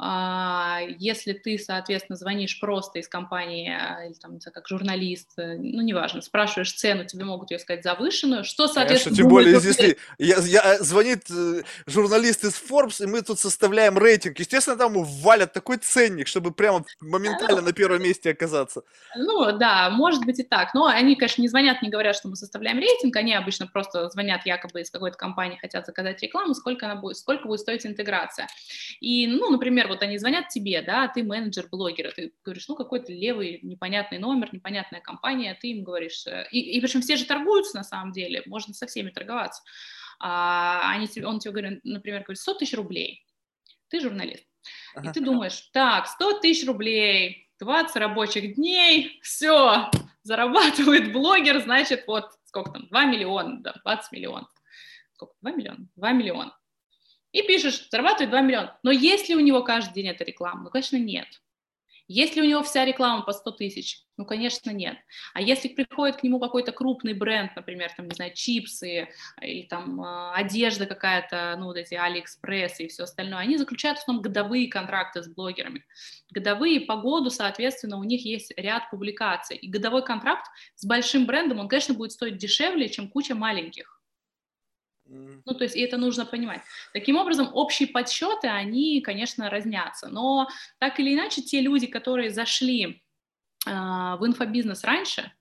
если 0.00 1.32
ты, 1.32 1.58
соответственно, 1.58 2.16
звонишь 2.16 2.60
просто 2.60 3.00
из 3.00 3.08
компании, 3.08 3.68
а, 3.68 4.04
или 4.06 4.14
там, 4.14 4.38
как 4.38 4.68
журналист, 4.68 5.30
э, 5.38 5.56
ну, 5.56 5.82
неважно, 5.82 6.22
спрашиваешь 6.22 6.72
цену, 6.72 7.04
тебе 7.04 7.24
могут 7.24 7.50
ее 7.50 7.58
сказать 7.58 7.82
завышенную, 7.82 8.44
что, 8.44 8.68
соответственно... 8.68 9.16
Конечно, 9.16 9.22
тем 9.24 9.28
более, 9.28 9.54
если 9.54 9.98
я, 10.18 10.36
я, 10.38 10.74
э, 10.74 10.78
звонит 10.78 11.24
э, 11.30 11.62
журналист 11.86 12.44
из 12.44 12.62
Forbes, 12.62 13.02
и 13.02 13.06
мы 13.06 13.22
тут 13.22 13.40
составляем 13.40 13.98
рейтинг, 13.98 14.38
естественно, 14.38 14.76
там 14.76 15.02
валят 15.02 15.52
такой 15.52 15.78
ценник, 15.78 16.28
чтобы 16.28 16.52
прямо 16.52 16.84
моментально 17.00 17.60
на 17.60 17.72
первом 17.72 18.00
месте 18.00 18.30
оказаться. 18.30 18.82
Ну, 19.16 19.58
да, 19.58 19.90
может 19.90 20.24
быть 20.24 20.38
и 20.38 20.44
так, 20.44 20.74
но 20.74 20.86
они, 20.86 21.16
конечно, 21.16 21.42
не 21.42 21.48
звонят, 21.48 21.82
не 21.82 21.90
говорят, 21.90 22.14
что 22.14 22.28
мы 22.28 22.36
составляем 22.36 22.78
рейтинг, 22.78 23.16
они 23.16 23.34
обычно 23.34 23.66
просто 23.66 24.08
звонят 24.10 24.46
якобы 24.46 24.80
из 24.80 24.90
какой-то 24.90 25.16
компании, 25.16 25.58
хотят 25.60 25.86
заказать 25.86 26.22
рекламу, 26.22 26.54
сколько 26.54 26.86
она 26.86 26.94
будет, 26.94 27.16
сколько 27.16 27.48
будет 27.48 27.58
стоить 27.58 27.84
интеграция. 27.84 28.46
И, 29.00 29.26
ну, 29.26 29.50
например, 29.50 29.87
вот 29.88 30.02
они 30.02 30.18
звонят 30.18 30.48
тебе, 30.48 30.82
да, 30.82 31.04
а 31.04 31.08
ты 31.08 31.22
менеджер 31.22 31.68
блогера, 31.70 32.10
ты 32.10 32.32
говоришь, 32.44 32.68
ну, 32.68 32.76
какой-то 32.76 33.12
левый 33.12 33.60
непонятный 33.62 34.18
номер, 34.18 34.48
непонятная 34.52 35.00
компания, 35.00 35.58
ты 35.60 35.70
им 35.72 35.84
говоришь, 35.84 36.26
э, 36.26 36.46
и, 36.50 36.60
и 36.76 36.80
причем 36.80 37.00
все 37.00 37.16
же 37.16 37.24
торгуются 37.24 37.76
на 37.76 37.84
самом 37.84 38.12
деле, 38.12 38.42
можно 38.46 38.74
со 38.74 38.86
всеми 38.86 39.10
торговаться, 39.10 39.62
а, 40.20 40.92
они 40.92 41.08
тебе, 41.08 41.26
он 41.26 41.38
тебе 41.38 41.52
говорит, 41.52 41.80
например, 41.84 42.22
говорит, 42.22 42.40
100 42.40 42.54
тысяч 42.54 42.74
рублей, 42.74 43.24
ты 43.88 44.00
журналист, 44.00 44.46
ага. 44.94 45.10
и 45.10 45.12
ты 45.12 45.20
думаешь, 45.20 45.70
так, 45.72 46.06
100 46.06 46.40
тысяч 46.40 46.66
рублей, 46.66 47.48
20 47.60 47.96
рабочих 47.96 48.54
дней, 48.54 49.18
все, 49.22 49.90
зарабатывает 50.22 51.12
блогер, 51.12 51.60
значит, 51.60 52.04
вот 52.06 52.30
сколько 52.44 52.72
там, 52.72 52.86
2 52.88 53.04
миллиона, 53.06 53.60
да, 53.60 53.74
20 53.84 54.12
миллионов, 54.12 54.50
сколько, 55.14 55.34
2 55.42 55.50
миллиона, 55.52 55.88
2 55.96 56.12
миллиона, 56.12 56.56
и 57.32 57.42
пишешь, 57.42 57.88
зарабатывает 57.90 58.30
2 58.30 58.40
миллиона. 58.40 58.78
Но 58.82 58.90
есть 58.90 59.28
ли 59.28 59.36
у 59.36 59.40
него 59.40 59.62
каждый 59.62 59.94
день 59.94 60.08
эта 60.08 60.24
реклама? 60.24 60.64
Ну, 60.64 60.70
конечно, 60.70 60.96
нет. 60.96 61.28
Есть 62.10 62.36
ли 62.36 62.42
у 62.42 62.44
него 62.46 62.62
вся 62.62 62.86
реклама 62.86 63.22
по 63.22 63.32
100 63.32 63.50
тысяч? 63.52 64.02
Ну, 64.16 64.24
конечно, 64.24 64.70
нет. 64.70 64.96
А 65.34 65.42
если 65.42 65.68
приходит 65.68 66.16
к 66.16 66.22
нему 66.22 66.40
какой-то 66.40 66.72
крупный 66.72 67.12
бренд, 67.12 67.54
например, 67.54 67.90
там, 67.94 68.08
не 68.08 68.14
знаю, 68.14 68.32
чипсы 68.34 69.08
или 69.42 69.66
там 69.66 70.02
э, 70.02 70.32
одежда 70.32 70.86
какая-то, 70.86 71.56
ну, 71.58 71.66
вот 71.66 71.76
эти 71.76 71.94
Алиэкспресс 71.94 72.80
и 72.80 72.88
все 72.88 73.02
остальное, 73.02 73.40
они 73.40 73.58
заключают 73.58 73.98
в 73.98 74.02
основном 74.02 74.22
годовые 74.22 74.68
контракты 74.68 75.22
с 75.22 75.28
блогерами. 75.28 75.84
Годовые 76.30 76.80
по 76.80 76.96
году, 76.96 77.28
соответственно, 77.28 77.98
у 77.98 78.04
них 78.04 78.24
есть 78.24 78.54
ряд 78.56 78.88
публикаций. 78.90 79.58
И 79.58 79.68
годовой 79.68 80.02
контракт 80.02 80.46
с 80.76 80.86
большим 80.86 81.26
брендом, 81.26 81.58
он, 81.58 81.68
конечно, 81.68 81.92
будет 81.92 82.12
стоить 82.12 82.38
дешевле, 82.38 82.88
чем 82.88 83.08
куча 83.08 83.34
маленьких. 83.34 83.97
Ну, 85.08 85.54
то 85.54 85.64
есть 85.64 85.76
и 85.76 85.80
это 85.80 85.96
нужно 85.96 86.26
понимать. 86.26 86.60
Таким 86.92 87.16
образом, 87.16 87.50
общие 87.52 87.88
подсчеты, 87.88 88.48
они, 88.48 89.00
конечно, 89.00 89.50
разнятся. 89.50 90.08
Но 90.08 90.48
так 90.78 91.00
или 91.00 91.14
иначе, 91.14 91.42
те 91.42 91.60
люди, 91.60 91.86
которые 91.86 92.30
зашли 92.30 93.02
э, 93.66 93.70
в 93.70 94.20
инфобизнес 94.26 94.84
раньше, 94.84 95.32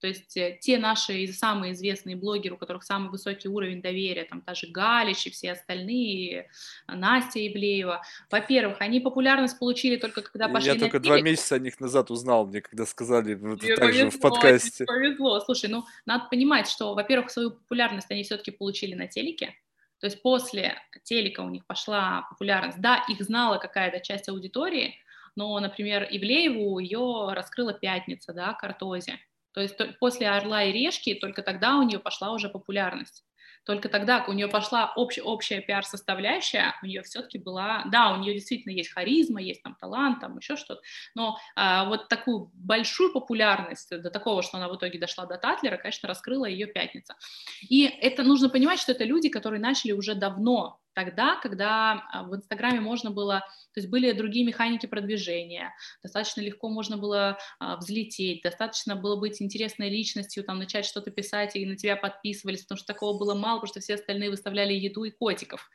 то 0.00 0.06
есть 0.06 0.36
э, 0.36 0.58
те 0.60 0.78
наши 0.78 1.26
самые 1.28 1.74
известные 1.74 2.16
блогеры, 2.16 2.54
у 2.54 2.58
которых 2.58 2.84
самый 2.84 3.10
высокий 3.10 3.48
уровень 3.48 3.82
доверия, 3.82 4.24
там 4.24 4.40
та 4.40 4.54
же 4.54 4.66
Галич 4.68 5.26
и 5.26 5.30
все 5.30 5.52
остальные, 5.52 6.48
Настя 6.88 7.46
Ивлеева, 7.46 8.02
во-первых, 8.30 8.80
они 8.80 9.00
популярность 9.00 9.58
получили 9.58 9.96
только 9.96 10.22
когда 10.22 10.48
пошли 10.48 10.68
Я 10.68 10.74
на 10.74 10.80
только 10.80 10.98
телек. 10.98 11.06
два 11.06 11.20
месяца 11.20 11.56
о 11.56 11.58
них 11.58 11.78
назад 11.80 12.10
узнал, 12.10 12.46
мне 12.46 12.62
когда 12.62 12.86
сказали 12.86 13.34
вот, 13.34 13.60
также 13.76 14.10
в 14.10 14.18
подкасте. 14.18 14.86
Повезло. 14.86 15.40
Слушай, 15.40 15.68
ну 15.68 15.84
надо 16.06 16.26
понимать, 16.30 16.68
что, 16.68 16.94
во-первых, 16.94 17.30
свою 17.30 17.50
популярность 17.50 18.10
они 18.10 18.22
все-таки 18.22 18.50
получили 18.50 18.94
на 18.94 19.06
телеке, 19.06 19.54
то 20.00 20.06
есть 20.06 20.22
после 20.22 20.76
телека 21.04 21.40
у 21.40 21.50
них 21.50 21.66
пошла 21.66 22.26
популярность. 22.30 22.80
Да, 22.80 23.04
их 23.08 23.20
знала 23.20 23.58
какая-то 23.58 24.00
часть 24.00 24.30
аудитории, 24.30 24.94
но, 25.36 25.58
например, 25.60 26.08
Ивлееву 26.10 26.78
ее 26.78 27.32
раскрыла 27.32 27.74
пятница, 27.74 28.32
да, 28.32 28.54
Картозе. 28.54 29.18
То 29.52 29.60
есть 29.60 29.76
после 29.98 30.28
«Орла 30.28 30.64
и 30.64 30.72
решки» 30.72 31.14
только 31.14 31.42
тогда 31.42 31.76
у 31.76 31.82
нее 31.82 31.98
пошла 31.98 32.32
уже 32.32 32.48
популярность. 32.48 33.24
Только 33.64 33.88
тогда 33.88 34.24
у 34.26 34.32
нее 34.32 34.48
пошла 34.48 34.92
общ, 34.96 35.18
общая 35.22 35.60
пиар-составляющая, 35.60 36.74
у 36.82 36.86
нее 36.86 37.02
все-таки 37.02 37.38
была, 37.38 37.84
да, 37.92 38.12
у 38.14 38.16
нее 38.16 38.34
действительно 38.34 38.72
есть 38.72 38.90
харизма, 38.90 39.42
есть 39.42 39.62
там 39.62 39.76
талант, 39.78 40.20
там 40.20 40.38
еще 40.38 40.56
что-то, 40.56 40.80
но 41.14 41.38
а, 41.56 41.84
вот 41.84 42.08
такую 42.08 42.50
большую 42.54 43.12
популярность 43.12 43.90
до 43.90 44.10
такого, 44.10 44.42
что 44.42 44.56
она 44.56 44.68
в 44.68 44.76
итоге 44.76 44.98
дошла 44.98 45.26
до 45.26 45.36
Татлера, 45.36 45.76
конечно, 45.76 46.08
раскрыла 46.08 46.46
ее 46.46 46.66
пятница. 46.66 47.16
И 47.60 47.84
это 47.84 48.22
нужно 48.22 48.48
понимать, 48.48 48.80
что 48.80 48.92
это 48.92 49.04
люди, 49.04 49.28
которые 49.28 49.60
начали 49.60 49.92
уже 49.92 50.14
давно 50.14 50.79
тогда, 50.94 51.36
когда 51.36 52.02
а, 52.12 52.24
в 52.24 52.34
Инстаграме 52.34 52.80
можно 52.80 53.10
было, 53.10 53.40
то 53.72 53.80
есть 53.80 53.88
были 53.88 54.12
другие 54.12 54.44
механики 54.44 54.86
продвижения, 54.86 55.74
достаточно 56.02 56.40
легко 56.40 56.68
можно 56.68 56.96
было 56.96 57.38
а, 57.58 57.76
взлететь, 57.76 58.42
достаточно 58.42 58.96
было 58.96 59.16
быть 59.16 59.40
интересной 59.40 59.90
личностью, 59.90 60.44
там, 60.44 60.58
начать 60.58 60.84
что-то 60.84 61.10
писать, 61.10 61.56
и 61.56 61.66
на 61.66 61.76
тебя 61.76 61.96
подписывались, 61.96 62.62
потому 62.62 62.78
что 62.78 62.86
такого 62.86 63.18
было 63.18 63.34
мало, 63.34 63.60
потому 63.60 63.72
что 63.72 63.80
все 63.80 63.94
остальные 63.94 64.30
выставляли 64.30 64.72
еду 64.72 65.04
и 65.04 65.10
котиков. 65.10 65.70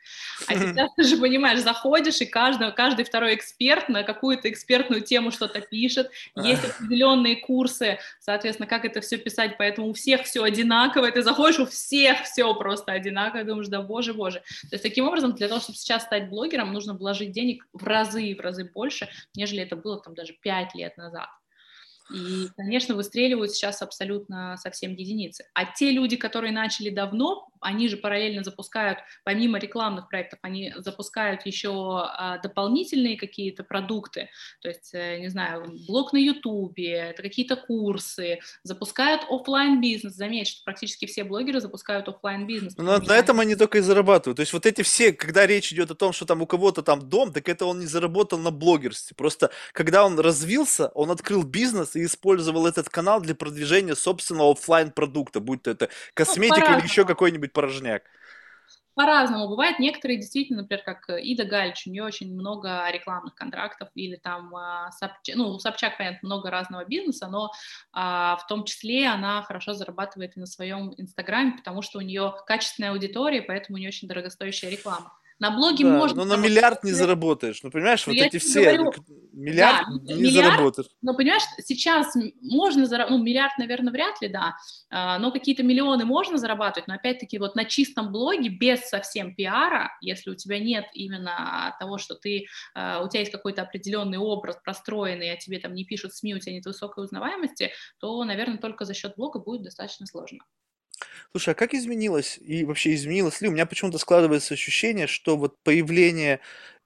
А 0.46 0.54
сейчас 0.54 0.90
ты 0.94 1.04
же 1.04 1.16
понимаешь, 1.16 1.60
заходишь, 1.60 2.20
и 2.20 2.26
каждый, 2.26 2.72
каждый 2.72 3.04
второй 3.04 3.34
эксперт 3.34 3.88
на 3.88 4.02
какую-то 4.02 4.50
экспертную 4.50 5.00
тему 5.00 5.30
что-то 5.30 5.60
пишет, 5.60 6.10
есть 6.36 6.64
определенные 6.64 7.36
курсы, 7.36 7.98
соответственно, 8.20 8.66
как 8.66 8.84
это 8.84 9.00
все 9.00 9.16
писать, 9.16 9.56
поэтому 9.58 9.88
у 9.88 9.92
всех 9.94 10.24
все 10.24 10.42
одинаково, 10.42 11.10
ты 11.10 11.22
заходишь, 11.22 11.60
у 11.60 11.66
всех 11.66 12.24
все 12.24 12.54
просто 12.54 12.92
одинаково, 12.92 13.44
думаешь, 13.44 13.68
да 13.68 13.80
боже, 13.80 14.14
боже. 14.14 14.42
То 14.62 14.74
есть 14.74 14.82
таким 14.82 15.05
образом, 15.06 15.34
для 15.34 15.48
того, 15.48 15.60
чтобы 15.60 15.76
сейчас 15.76 16.04
стать 16.04 16.28
блогером, 16.28 16.72
нужно 16.72 16.94
вложить 16.94 17.32
денег 17.32 17.66
в 17.72 17.84
разы 17.84 18.24
и 18.24 18.34
в 18.34 18.40
разы 18.40 18.70
больше, 18.72 19.08
нежели 19.34 19.62
это 19.62 19.76
было 19.76 20.00
там 20.00 20.14
даже 20.14 20.34
5 20.34 20.74
лет 20.74 20.96
назад. 20.96 21.28
И, 22.14 22.48
конечно, 22.56 22.94
выстреливают 22.94 23.50
сейчас 23.50 23.82
абсолютно 23.82 24.56
совсем 24.58 24.92
единицы. 24.92 25.44
А 25.54 25.64
те 25.64 25.90
люди, 25.90 26.16
которые 26.16 26.52
начали 26.52 26.90
давно, 26.90 27.48
они 27.60 27.88
же 27.88 27.96
параллельно 27.96 28.44
запускают, 28.44 28.98
помимо 29.24 29.58
рекламных 29.58 30.08
проектов, 30.08 30.38
они 30.42 30.72
запускают 30.76 31.46
еще 31.46 31.72
а, 31.72 32.38
дополнительные 32.38 33.16
какие-то 33.16 33.64
продукты, 33.64 34.30
то 34.60 34.68
есть, 34.68 34.90
э, 34.94 35.18
не 35.20 35.28
знаю, 35.28 35.64
блог 35.86 36.12
на 36.12 36.18
Ютубе, 36.18 36.92
это 36.92 37.22
какие-то 37.22 37.56
курсы, 37.56 38.38
запускают 38.62 39.22
офлайн 39.28 39.80
бизнес. 39.80 40.14
Заметь, 40.14 40.48
что 40.48 40.64
практически 40.64 41.06
все 41.06 41.24
блогеры 41.24 41.60
запускают 41.60 42.08
офлайн 42.08 42.46
бизнес. 42.46 42.76
Но 42.76 42.84
на, 42.84 42.98
на 42.98 43.12
этом 43.12 43.40
они 43.40 43.54
только 43.56 43.78
и 43.78 43.80
зарабатывают. 43.80 44.36
То 44.36 44.40
есть 44.40 44.52
вот 44.52 44.66
эти 44.66 44.82
все, 44.82 45.12
когда 45.12 45.46
речь 45.46 45.72
идет 45.72 45.90
о 45.90 45.94
том, 45.94 46.12
что 46.12 46.26
там 46.26 46.42
у 46.42 46.46
кого-то 46.46 46.82
там 46.82 47.08
дом, 47.08 47.32
так 47.32 47.48
это 47.48 47.66
он 47.66 47.80
не 47.80 47.86
заработал 47.86 48.38
на 48.38 48.50
блогерстве. 48.50 49.14
Просто 49.16 49.50
когда 49.72 50.04
он 50.04 50.18
развился, 50.18 50.88
он 50.94 51.10
открыл 51.10 51.42
бизнес 51.42 51.96
и 51.96 52.04
использовал 52.04 52.66
этот 52.66 52.88
канал 52.88 53.20
для 53.20 53.34
продвижения 53.34 53.94
собственного 53.94 54.52
офлайн 54.52 54.90
продукта, 54.90 55.40
будь 55.40 55.62
то 55.62 55.70
это 55.70 55.86
ну, 55.86 55.90
косметика 56.14 56.70
ну, 56.70 56.78
или 56.78 56.84
еще 56.84 57.04
какой-нибудь 57.04 57.45
порожняк. 57.48 58.02
По-разному 58.96 59.46
бывает. 59.46 59.78
Некоторые 59.78 60.18
действительно, 60.18 60.62
например, 60.62 60.82
как 60.82 61.10
Ида 61.10 61.44
Гальч, 61.44 61.86
у 61.86 61.90
нее 61.90 62.02
очень 62.02 62.34
много 62.34 62.90
рекламных 62.90 63.34
контрактов, 63.34 63.90
или 63.94 64.16
там, 64.16 64.56
а, 64.56 64.90
Собчак, 64.90 65.36
ну, 65.36 65.50
у 65.50 65.58
Собчак, 65.58 65.98
понятно, 65.98 66.26
много 66.26 66.50
разного 66.50 66.82
бизнеса, 66.86 67.28
но 67.28 67.50
а, 67.92 68.36
в 68.36 68.46
том 68.46 68.64
числе 68.64 69.06
она 69.06 69.42
хорошо 69.42 69.74
зарабатывает 69.74 70.38
и 70.38 70.40
на 70.40 70.46
своем 70.46 70.94
Инстаграме, 70.96 71.58
потому 71.58 71.82
что 71.82 71.98
у 71.98 72.00
нее 72.00 72.36
качественная 72.46 72.92
аудитория, 72.92 73.42
поэтому 73.42 73.76
у 73.76 73.78
нее 73.78 73.88
очень 73.88 74.08
дорогостоящая 74.08 74.70
реклама. 74.70 75.12
На 75.38 75.50
блоге 75.50 75.84
да, 75.84 75.90
можно... 75.90 76.24
Но 76.24 76.36
на 76.36 76.40
миллиард 76.40 76.82
не 76.82 76.92
заработаешь. 76.92 77.62
Ну, 77.62 77.70
понимаешь, 77.70 78.06
ну, 78.06 78.14
вот 78.14 78.22
эти 78.22 78.38
все... 78.38 78.62
Говорю, 78.62 78.92
миллиард 79.32 79.86
да, 80.02 80.14
не 80.14 80.22
миллиард, 80.22 80.52
заработаешь. 80.52 80.88
Но, 81.02 81.14
понимаешь, 81.14 81.42
сейчас 81.62 82.14
можно 82.40 82.86
заработать... 82.86 83.18
Ну, 83.18 83.22
миллиард, 83.22 83.58
наверное, 83.58 83.92
вряд 83.92 84.20
ли, 84.22 84.28
да. 84.28 84.56
А, 84.88 85.18
но 85.18 85.30
какие-то 85.30 85.62
миллионы 85.62 86.06
можно 86.06 86.38
зарабатывать, 86.38 86.88
но, 86.88 86.94
опять-таки, 86.94 87.38
вот 87.38 87.54
на 87.54 87.66
чистом 87.66 88.12
блоге, 88.12 88.48
без 88.48 88.88
совсем 88.88 89.34
пиара, 89.34 89.92
если 90.00 90.30
у 90.30 90.34
тебя 90.34 90.58
нет 90.58 90.86
именно 90.94 91.76
того, 91.78 91.98
что 91.98 92.14
ты... 92.14 92.46
А, 92.74 93.02
у 93.02 93.08
тебя 93.08 93.20
есть 93.20 93.32
какой-то 93.32 93.60
определенный 93.60 94.18
образ 94.18 94.56
простроенный, 94.64 95.32
а 95.32 95.36
тебе 95.36 95.58
там 95.58 95.74
не 95.74 95.84
пишут 95.84 96.14
СМИ, 96.14 96.34
у 96.34 96.38
тебя 96.38 96.54
нет 96.54 96.64
высокой 96.64 97.04
узнаваемости, 97.04 97.72
то, 97.98 98.24
наверное, 98.24 98.56
только 98.58 98.86
за 98.86 98.94
счет 98.94 99.14
блога 99.16 99.38
будет 99.38 99.62
достаточно 99.62 100.06
сложно. 100.06 100.38
Слушай, 101.32 101.50
а 101.50 101.54
как 101.54 101.74
изменилось 101.74 102.38
и 102.40 102.64
вообще 102.64 102.94
изменилось 102.94 103.40
ли? 103.40 103.48
У 103.48 103.52
меня 103.52 103.66
почему-то 103.66 103.98
складывается 103.98 104.54
ощущение, 104.54 105.06
что 105.06 105.36
вот 105.36 105.56
появление, 105.62 106.40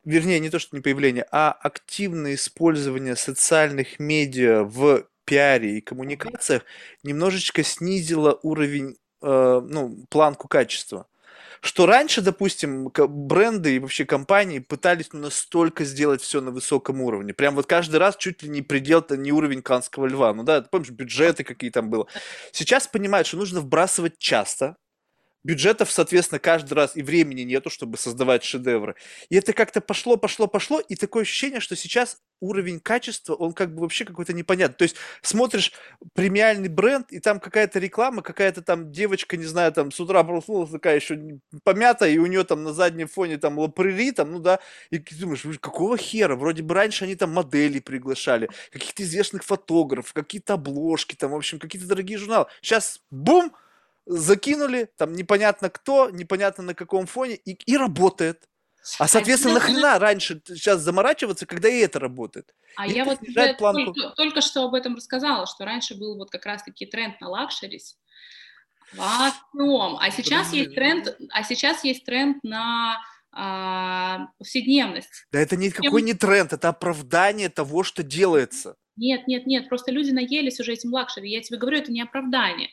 вернее, 0.04 0.40
не 0.40 0.50
то, 0.50 0.58
что 0.58 0.76
не 0.76 0.82
появление, 0.82 1.26
а 1.30 1.52
активное 1.52 2.34
использование 2.34 3.16
социальных 3.16 3.98
медиа 3.98 4.64
в 4.64 5.04
пиаре 5.24 5.78
и 5.78 5.80
коммуникациях 5.80 6.64
немножечко 7.02 7.62
снизило 7.62 8.38
уровень, 8.42 8.96
э, 9.22 9.60
ну, 9.68 10.06
планку 10.10 10.48
качества. 10.48 11.06
Что 11.62 11.84
раньше, 11.84 12.22
допустим, 12.22 12.90
бренды 12.90 13.76
и 13.76 13.78
вообще 13.78 14.06
компании 14.06 14.60
пытались 14.60 15.12
настолько 15.12 15.84
сделать 15.84 16.22
все 16.22 16.40
на 16.40 16.50
высоком 16.50 17.02
уровне. 17.02 17.34
Прям 17.34 17.54
вот 17.54 17.66
каждый 17.66 17.96
раз 17.96 18.16
чуть 18.16 18.42
ли 18.42 18.48
не 18.48 18.62
предел-то 18.62 19.16
не 19.18 19.30
уровень 19.30 19.60
канского 19.60 20.06
льва. 20.06 20.32
Ну 20.32 20.42
да, 20.42 20.62
помнишь, 20.62 20.90
бюджеты 20.90 21.44
какие 21.44 21.70
там 21.70 21.90
было. 21.90 22.06
Сейчас 22.52 22.86
понимают, 22.86 23.26
что 23.26 23.36
нужно 23.36 23.60
вбрасывать 23.60 24.16
часто, 24.18 24.76
бюджетов, 25.44 25.90
соответственно, 25.90 26.38
каждый 26.38 26.74
раз 26.74 26.96
и 26.96 27.02
времени 27.02 27.42
нету, 27.42 27.70
чтобы 27.70 27.96
создавать 27.96 28.44
шедевры. 28.44 28.94
И 29.28 29.36
это 29.36 29.52
как-то 29.52 29.80
пошло, 29.80 30.16
пошло, 30.16 30.46
пошло, 30.46 30.80
и 30.80 30.94
такое 30.96 31.22
ощущение, 31.22 31.60
что 31.60 31.76
сейчас 31.76 32.18
уровень 32.40 32.80
качества, 32.80 33.34
он 33.34 33.52
как 33.52 33.74
бы 33.74 33.82
вообще 33.82 34.04
какой-то 34.04 34.32
непонятный. 34.32 34.76
То 34.76 34.84
есть 34.84 34.96
смотришь 35.22 35.72
премиальный 36.14 36.68
бренд, 36.68 37.12
и 37.12 37.20
там 37.20 37.38
какая-то 37.38 37.78
реклама, 37.78 38.22
какая-то 38.22 38.62
там 38.62 38.90
девочка, 38.90 39.36
не 39.36 39.44
знаю, 39.44 39.72
там 39.72 39.90
с 39.92 40.00
утра 40.00 40.24
проснулась 40.24 40.70
такая 40.70 40.96
еще 40.96 41.38
помятая, 41.64 42.10
и 42.10 42.18
у 42.18 42.26
нее 42.26 42.44
там 42.44 42.64
на 42.64 42.72
заднем 42.72 43.08
фоне 43.08 43.36
там 43.38 43.58
лапрери, 43.58 44.12
там, 44.12 44.32
ну 44.32 44.38
да, 44.38 44.60
и 44.90 44.98
ты 44.98 45.14
думаешь, 45.16 45.44
какого 45.60 45.96
хера? 45.96 46.34
Вроде 46.34 46.62
бы 46.62 46.74
раньше 46.74 47.04
они 47.04 47.14
там 47.14 47.32
модели 47.32 47.78
приглашали, 47.78 48.48
каких-то 48.72 49.02
известных 49.02 49.44
фотографов, 49.44 50.12
какие-то 50.12 50.54
обложки, 50.54 51.14
там, 51.14 51.32
в 51.32 51.36
общем, 51.36 51.58
какие-то 51.58 51.88
дорогие 51.88 52.18
журналы. 52.18 52.46
Сейчас, 52.62 53.00
бум, 53.10 53.52
закинули, 54.10 54.90
там 54.96 55.12
непонятно 55.12 55.70
кто, 55.70 56.10
непонятно 56.10 56.64
на 56.64 56.74
каком 56.74 57.06
фоне, 57.06 57.36
и, 57.36 57.52
и 57.52 57.76
работает. 57.76 58.48
А, 58.98 59.06
соответственно, 59.06 59.56
а 59.56 59.58
нахрена 59.58 59.98
раньше 59.98 60.40
сейчас 60.46 60.80
заморачиваться, 60.80 61.46
когда 61.46 61.68
и 61.68 61.80
это 61.80 61.98
работает? 61.98 62.54
А 62.76 62.86
и 62.86 62.92
я 62.92 63.04
вот 63.04 63.18
планку... 63.58 63.92
только, 63.92 64.14
только 64.16 64.40
что 64.40 64.64
об 64.64 64.74
этом 64.74 64.96
рассказала, 64.96 65.46
что 65.46 65.64
раньше 65.64 65.94
был 65.94 66.16
вот 66.16 66.30
как 66.30 66.46
раз-таки 66.46 66.86
тренд 66.86 67.20
на 67.20 67.28
luxury, 67.28 67.98
во 68.92 69.30
всем. 69.30 69.96
А 70.00 70.10
сейчас 70.10 70.48
Подожди. 70.48 70.58
есть 70.58 70.74
тренд, 70.74 71.16
а 71.30 71.44
сейчас 71.44 71.84
есть 71.84 72.04
тренд 72.04 72.42
на 72.42 73.00
а, 73.32 74.28
повседневность. 74.38 75.26
Да 75.30 75.38
это 75.38 75.56
никакой 75.56 76.02
не 76.02 76.14
тренд, 76.14 76.52
это 76.52 76.70
оправдание 76.70 77.48
того, 77.48 77.84
что 77.84 78.02
делается. 78.02 78.76
Нет, 78.96 79.28
нет, 79.28 79.46
нет, 79.46 79.68
просто 79.68 79.92
люди 79.92 80.10
наелись 80.10 80.58
уже 80.58 80.72
этим 80.72 80.92
luxury. 80.92 81.30
Я 81.30 81.40
тебе 81.40 81.58
говорю, 81.58 81.78
это 81.78 81.92
не 81.92 82.02
оправдание. 82.02 82.70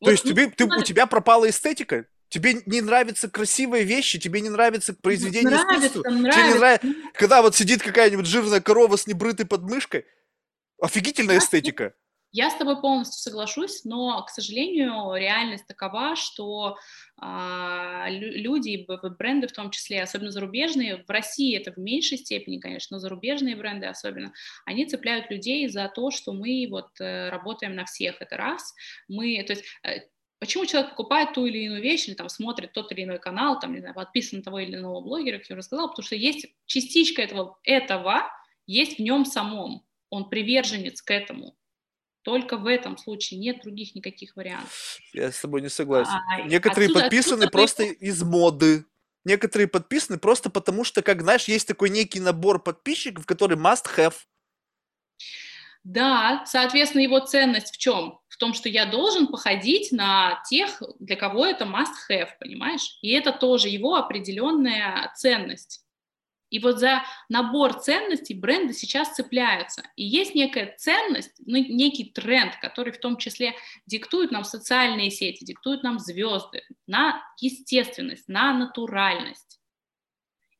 То 0.00 0.06
вот, 0.06 0.10
есть 0.12 0.24
ну, 0.24 0.30
тебе, 0.30 0.50
ты, 0.50 0.64
у 0.64 0.82
тебя 0.82 1.06
пропала 1.06 1.48
эстетика? 1.48 2.06
Тебе 2.28 2.62
не 2.66 2.82
нравятся 2.82 3.28
красивые 3.28 3.84
вещи, 3.84 4.18
тебе 4.18 4.40
не 4.40 4.50
нравится 4.50 4.92
произведение 4.92 5.50
нравится, 5.50 5.86
искусства. 5.86 6.10
Нравится. 6.10 6.40
Тебе 6.40 6.48
не 6.48 6.58
нравится, 6.58 6.88
когда 7.14 7.42
вот 7.42 7.56
сидит 7.56 7.82
какая-нибудь 7.82 8.26
жирная 8.26 8.60
корова 8.60 8.96
с 8.96 9.06
небрытой 9.06 9.46
подмышкой. 9.46 10.04
Офигительная 10.80 11.38
эстетика. 11.38 11.94
Я 12.30 12.50
с 12.50 12.56
тобой 12.56 12.80
полностью 12.80 13.20
соглашусь, 13.20 13.84
но, 13.84 14.22
к 14.22 14.28
сожалению, 14.28 15.14
реальность 15.14 15.66
такова, 15.66 16.14
что 16.14 16.76
а, 17.16 18.06
люди, 18.10 18.86
бренды 19.18 19.48
в 19.48 19.52
том 19.52 19.70
числе, 19.70 20.02
особенно 20.02 20.30
зарубежные, 20.30 21.02
в 21.02 21.10
России 21.10 21.56
это 21.56 21.72
в 21.72 21.78
меньшей 21.78 22.18
степени, 22.18 22.58
конечно, 22.58 22.96
но 22.96 23.00
зарубежные 23.00 23.56
бренды 23.56 23.86
особенно, 23.86 24.32
они 24.66 24.84
цепляют 24.84 25.30
людей 25.30 25.66
за 25.68 25.88
то, 25.88 26.10
что 26.10 26.32
мы 26.32 26.66
вот 26.70 27.00
э, 27.00 27.30
работаем 27.30 27.74
на 27.74 27.86
всех, 27.86 28.20
это 28.20 28.36
раз, 28.36 28.74
мы, 29.08 29.42
то 29.46 29.54
есть 29.54 29.64
э, 29.82 30.00
Почему 30.40 30.66
человек 30.66 30.90
покупает 30.90 31.32
ту 31.32 31.46
или 31.46 31.58
иную 31.64 31.82
вещь, 31.82 32.06
или 32.06 32.14
там 32.14 32.28
смотрит 32.28 32.72
тот 32.72 32.92
или 32.92 33.02
иной 33.02 33.18
канал, 33.18 33.58
там, 33.58 33.74
не 33.74 33.80
знаю, 33.80 33.94
подписан 33.94 34.38
на 34.38 34.44
того 34.44 34.60
или 34.60 34.76
иного 34.76 35.00
блогера, 35.00 35.38
как 35.38 35.50
я 35.50 35.56
уже 35.56 35.64
сказала, 35.64 35.88
потому 35.88 36.06
что 36.06 36.14
есть 36.14 36.46
частичка 36.66 37.22
этого, 37.22 37.58
этого 37.64 38.30
есть 38.64 38.98
в 38.98 39.02
нем 39.02 39.24
самом. 39.24 39.84
Он 40.10 40.30
приверженец 40.30 41.02
к 41.02 41.10
этому. 41.10 41.57
Только 42.22 42.56
в 42.56 42.66
этом 42.66 42.98
случае 42.98 43.40
нет 43.40 43.62
других 43.62 43.94
никаких 43.94 44.36
вариантов. 44.36 44.98
Я 45.12 45.30
с 45.30 45.40
тобой 45.40 45.62
не 45.62 45.68
согласен. 45.68 46.12
А, 46.12 46.42
Некоторые 46.42 46.86
отсюда, 46.86 47.00
подписаны 47.00 47.34
отсюда 47.34 47.50
просто 47.50 47.82
ты... 47.84 47.92
из 47.92 48.22
моды. 48.22 48.84
Некоторые 49.24 49.68
подписаны 49.68 50.18
просто 50.18 50.50
потому, 50.50 50.84
что, 50.84 51.02
как 51.02 51.22
знаешь, 51.22 51.44
есть 51.44 51.68
такой 51.68 51.90
некий 51.90 52.20
набор 52.20 52.62
подписчиков, 52.62 53.26
который 53.26 53.56
must 53.56 53.86
have. 53.96 54.14
Да, 55.84 56.44
соответственно, 56.46 57.02
его 57.02 57.20
ценность 57.20 57.74
в 57.74 57.78
чем? 57.78 58.20
В 58.28 58.36
том, 58.36 58.52
что 58.52 58.68
я 58.68 58.86
должен 58.86 59.26
походить 59.26 59.90
на 59.92 60.42
тех, 60.48 60.82
для 60.98 61.16
кого 61.16 61.46
это 61.46 61.64
must 61.64 61.94
have, 62.10 62.28
понимаешь? 62.38 62.98
И 63.00 63.10
это 63.12 63.32
тоже 63.32 63.68
его 63.68 63.96
определенная 63.96 65.12
ценность. 65.16 65.84
И 66.50 66.58
вот 66.58 66.78
за 66.78 67.02
набор 67.28 67.74
ценностей 67.74 68.34
бренды 68.34 68.72
сейчас 68.72 69.14
цепляются. 69.14 69.82
И 69.96 70.04
есть 70.04 70.34
некая 70.34 70.74
ценность, 70.78 71.34
ну, 71.44 71.58
некий 71.58 72.04
тренд, 72.04 72.56
который 72.56 72.92
в 72.92 72.98
том 72.98 73.16
числе 73.16 73.54
диктует 73.86 74.30
нам 74.30 74.44
социальные 74.44 75.10
сети, 75.10 75.44
диктует 75.44 75.82
нам 75.82 75.98
звезды 75.98 76.62
на 76.86 77.22
естественность, 77.40 78.28
на 78.28 78.52
натуральность. 78.52 79.58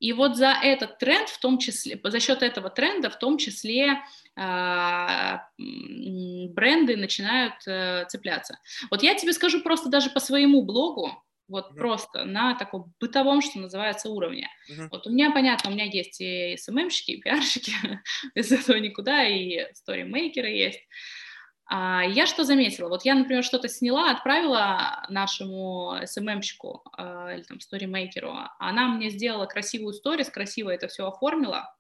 И 0.01 0.13
вот 0.13 0.37
за 0.37 0.51
этот 0.51 0.99
тренд, 0.99 1.29
в 1.29 1.41
том 1.41 1.59
числе, 1.59 2.01
за 2.03 2.21
счет 2.21 2.43
этого 2.43 2.71
тренда, 2.71 3.11
в 3.11 3.19
том 3.19 3.37
числе 3.37 4.01
а, 4.37 5.49
бренды 5.57 6.97
начинают 6.97 7.55
э, 7.67 8.05
цепляться. 8.09 8.61
Вот 8.91 9.03
я 9.03 9.17
тебе 9.17 9.33
скажу 9.33 9.61
просто 9.61 9.89
даже 9.89 10.11
по 10.11 10.21
своему 10.21 10.63
блогу, 10.63 11.21
вот 11.49 11.71
mm-hmm. 11.71 11.77
просто 11.77 12.25
на 12.25 12.55
таком 12.55 12.95
бытовом, 13.01 13.41
что 13.41 13.59
называется, 13.59 14.11
уровне. 14.11 14.49
Mm-hmm. 14.71 14.89
Вот 14.91 15.07
у 15.07 15.11
меня, 15.11 15.31
понятно, 15.33 15.71
у 15.71 15.73
меня 15.73 15.85
есть 15.85 16.21
и 16.21 16.57
СММщики, 16.57 17.13
и 17.13 17.21
пиарщики, 17.21 17.73
без 18.35 18.53
этого 18.53 18.77
никуда, 18.77 19.27
и 19.27 19.73
сторимейкеры 19.75 20.49
есть. 20.49 20.81
А 21.71 22.03
я 22.03 22.27
что 22.27 22.45
заметила? 22.45 22.89
Вот 22.89 23.05
я, 23.05 23.15
например, 23.15 23.45
что-то 23.45 23.69
сняла, 23.69 24.11
отправила 24.11 25.05
нашему 25.11 25.97
СММщику 26.05 26.83
э, 26.97 27.35
или 27.35 27.43
там 27.43 27.61
сторимейкеру, 27.61 28.35
она 28.59 28.89
мне 28.89 29.11
сделала 29.11 29.45
красивую 29.45 29.93
сторис, 29.93 30.31
красиво 30.31 30.71
это 30.71 30.89
все 30.89 31.07
оформила, 31.07 31.75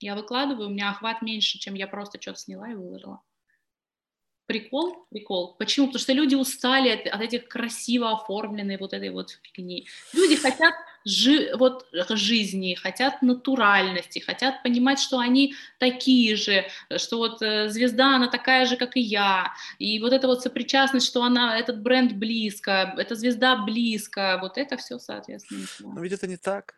я 0.00 0.16
выкладываю, 0.16 0.68
у 0.68 0.70
меня 0.70 0.90
охват 0.90 1.22
меньше, 1.22 1.58
чем 1.58 1.74
я 1.74 1.86
просто 1.86 2.20
что-то 2.20 2.38
сняла 2.38 2.70
и 2.70 2.74
выложила. 2.74 3.22
Прикол? 4.46 5.06
Прикол. 5.10 5.56
Почему? 5.58 5.86
Потому 5.86 6.00
что 6.00 6.12
люди 6.12 6.34
устали 6.34 6.90
от, 6.90 7.06
от 7.06 7.20
этих 7.20 7.48
красиво 7.48 8.12
оформленной 8.12 8.76
вот 8.76 8.92
этой 8.92 9.10
вот 9.10 9.38
фигни. 9.42 9.86
Люди 10.12 10.36
хотят 10.36 10.74
жи, 11.04 11.54
вот, 11.56 11.86
жизни, 12.10 12.74
хотят 12.74 13.22
натуральности, 13.22 14.18
хотят 14.18 14.62
понимать, 14.62 14.98
что 15.00 15.18
они 15.18 15.54
такие 15.78 16.36
же, 16.36 16.66
что 16.96 17.18
вот 17.18 17.40
э, 17.40 17.70
звезда, 17.70 18.16
она 18.16 18.28
такая 18.28 18.66
же, 18.66 18.76
как 18.76 18.96
и 18.96 19.00
я, 19.00 19.52
и 19.78 19.98
вот 20.00 20.12
эта 20.12 20.26
вот 20.26 20.42
сопричастность, 20.42 21.06
что 21.06 21.22
она, 21.22 21.58
этот 21.58 21.82
бренд 21.82 22.12
близко, 22.12 22.94
эта 22.98 23.14
звезда 23.14 23.56
близко, 23.56 24.38
вот 24.42 24.58
это 24.58 24.76
все, 24.76 24.98
соответственно. 24.98 25.66
Но 25.80 26.00
ведь 26.00 26.12
это 26.12 26.26
не 26.26 26.36
так. 26.36 26.74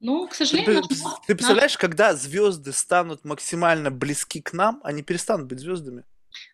Ну, 0.00 0.28
к 0.28 0.34
сожалению, 0.34 0.82
ты, 0.82 0.94
наш... 0.94 1.14
ты 1.26 1.34
представляешь, 1.34 1.76
когда 1.76 2.14
звезды 2.14 2.72
станут 2.72 3.24
максимально 3.24 3.90
близки 3.90 4.40
к 4.40 4.52
нам, 4.52 4.80
они 4.84 5.02
перестанут 5.02 5.48
быть 5.48 5.58
звездами? 5.58 6.04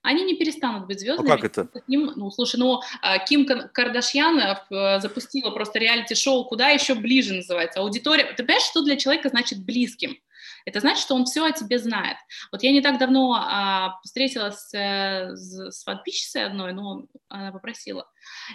Они 0.02 0.24
не 0.24 0.34
перестанут 0.34 0.86
быть 0.86 1.00
звездами. 1.00 1.28
А 1.30 1.36
как 1.36 1.44
это? 1.44 1.68
Ким, 1.86 2.12
ну, 2.16 2.30
слушай, 2.30 2.56
ну, 2.56 2.80
а, 3.02 3.18
Ким 3.18 3.46
Кардашьян 3.46 4.38
э, 4.38 5.00
запустила 5.00 5.50
просто 5.50 5.78
реалити-шоу 5.78 6.44
«Куда 6.44 6.70
еще 6.70 6.94
ближе» 6.94 7.34
называется. 7.34 7.80
Аудитория... 7.80 8.32
Ты 8.32 8.44
понимаешь, 8.44 8.64
что 8.64 8.82
для 8.82 8.96
человека 8.96 9.28
значит 9.28 9.62
близким? 9.64 10.16
Это 10.64 10.80
значит, 10.80 11.02
что 11.02 11.14
он 11.14 11.24
все 11.24 11.44
о 11.44 11.52
тебе 11.52 11.78
знает. 11.78 12.16
Вот 12.50 12.62
я 12.62 12.72
не 12.72 12.80
так 12.80 12.98
давно 12.98 13.34
а, 13.34 14.00
встретилась 14.02 14.72
э, 14.72 15.34
с, 15.34 15.70
с 15.70 15.84
подписчицей 15.84 16.46
одной, 16.46 16.72
но 16.72 17.06
она 17.28 17.52
попросила. 17.52 18.10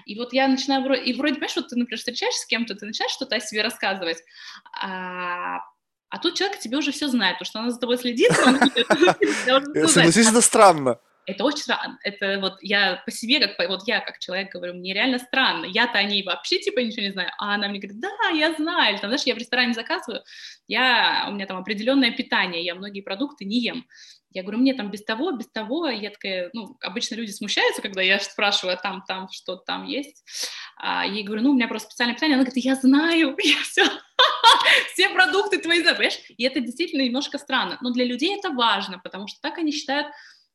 И 0.06 0.18
вот 0.18 0.34
я 0.34 0.48
начинаю, 0.48 0.84
и 0.94 1.14
вроде, 1.14 1.36
понимаешь, 1.36 1.56
вот 1.56 1.68
ты, 1.68 1.76
например, 1.76 2.00
встречаешься 2.00 2.42
с 2.42 2.46
кем-то, 2.48 2.76
ты 2.76 2.86
начинаешь 2.86 3.12
что-то 3.12 3.36
о 3.36 3.40
себе 3.40 3.62
рассказывать, 3.62 4.18
а, 4.82 5.60
а 6.10 6.18
тут 6.20 6.36
человек 6.36 6.60
тебе 6.60 6.78
уже 6.78 6.92
все 6.92 7.08
знает, 7.08 7.38
потому 7.38 7.46
что 7.46 7.60
она 7.60 7.72
за 7.72 7.80
тобой 7.80 7.98
следит. 7.98 8.32
Согласись, 9.88 10.28
это 10.28 10.42
странно 10.42 11.00
это 11.32 11.44
очень 11.44 11.64
странно, 11.64 12.00
это 12.04 12.40
вот 12.40 12.58
я 12.62 13.02
по 13.06 13.12
себе, 13.12 13.48
как 13.48 13.70
вот 13.70 13.88
я 13.88 14.00
как 14.00 14.20
человек 14.20 14.52
говорю, 14.52 14.74
мне 14.74 14.94
реально 14.94 15.20
странно, 15.20 15.66
я-то 15.66 15.98
о 15.98 16.04
ней 16.04 16.24
вообще 16.24 16.60
типа 16.60 16.80
ничего 16.80 17.04
не 17.04 17.12
знаю, 17.12 17.32
а 17.38 17.56
она 17.56 17.68
мне 17.68 17.80
говорит, 17.80 18.00
да, 18.00 18.30
я 18.34 18.54
знаю, 18.54 18.94
или 18.94 19.02
там, 19.02 19.10
знаешь, 19.10 19.24
я 19.24 19.36
в 19.36 19.38
ресторане 19.38 19.74
заказываю, 19.74 20.24
я, 20.68 21.28
у 21.30 21.34
меня 21.34 21.46
там 21.46 21.58
определенное 21.58 22.12
питание, 22.12 22.64
я 22.64 22.76
многие 22.76 23.02
продукты 23.02 23.46
не 23.46 23.60
ем, 23.60 23.86
я 24.32 24.44
говорю, 24.44 24.60
мне 24.60 24.76
там 24.76 24.92
без 24.92 25.04
того, 25.04 25.32
без 25.32 25.48
того, 25.48 25.88
я 25.88 26.12
такая, 26.12 26.52
ну, 26.54 26.78
обычно 26.82 27.16
люди 27.16 27.32
смущаются, 27.32 27.82
когда 27.82 28.02
я 28.02 28.20
спрашиваю, 28.20 28.76
а 28.76 28.82
там, 28.82 29.04
там, 29.08 29.28
что 29.32 29.56
там 29.56 29.86
есть, 29.86 30.24
а 30.78 31.06
ей 31.06 31.24
говорю, 31.24 31.42
ну, 31.42 31.52
у 31.52 31.56
меня 31.56 31.68
просто 31.68 31.90
специальное 31.90 32.16
питание, 32.16 32.36
она 32.36 32.44
говорит, 32.44 32.64
я 32.64 32.76
знаю, 32.76 33.36
я 33.44 33.58
все, 33.64 33.86
все 34.94 35.10
продукты 35.10 35.58
твои 35.58 35.82
понимаешь, 35.84 36.20
и 36.30 36.44
это 36.44 36.60
действительно 36.60 37.02
немножко 37.02 37.38
странно, 37.40 37.78
но 37.82 37.92
для 37.92 38.06
людей 38.06 38.38
это 38.38 38.52
важно, 38.52 39.00
потому 39.00 39.28
что 39.28 39.40
так 39.42 39.58
они 39.58 39.72
считают, 39.72 40.08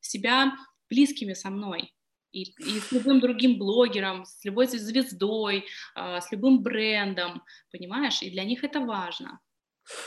себя 0.06 0.56
близкими 0.88 1.34
со 1.34 1.50
мной. 1.50 1.92
И, 2.32 2.42
и 2.42 2.80
с 2.80 2.90
любым 2.90 3.20
другим 3.20 3.58
блогером, 3.58 4.24
с 4.24 4.44
любой 4.44 4.66
звездой, 4.66 5.66
э, 5.94 6.20
с 6.20 6.32
любым 6.32 6.62
брендом, 6.62 7.42
понимаешь? 7.70 8.22
И 8.22 8.30
для 8.30 8.44
них 8.44 8.64
это 8.64 8.80
важно. 8.80 9.40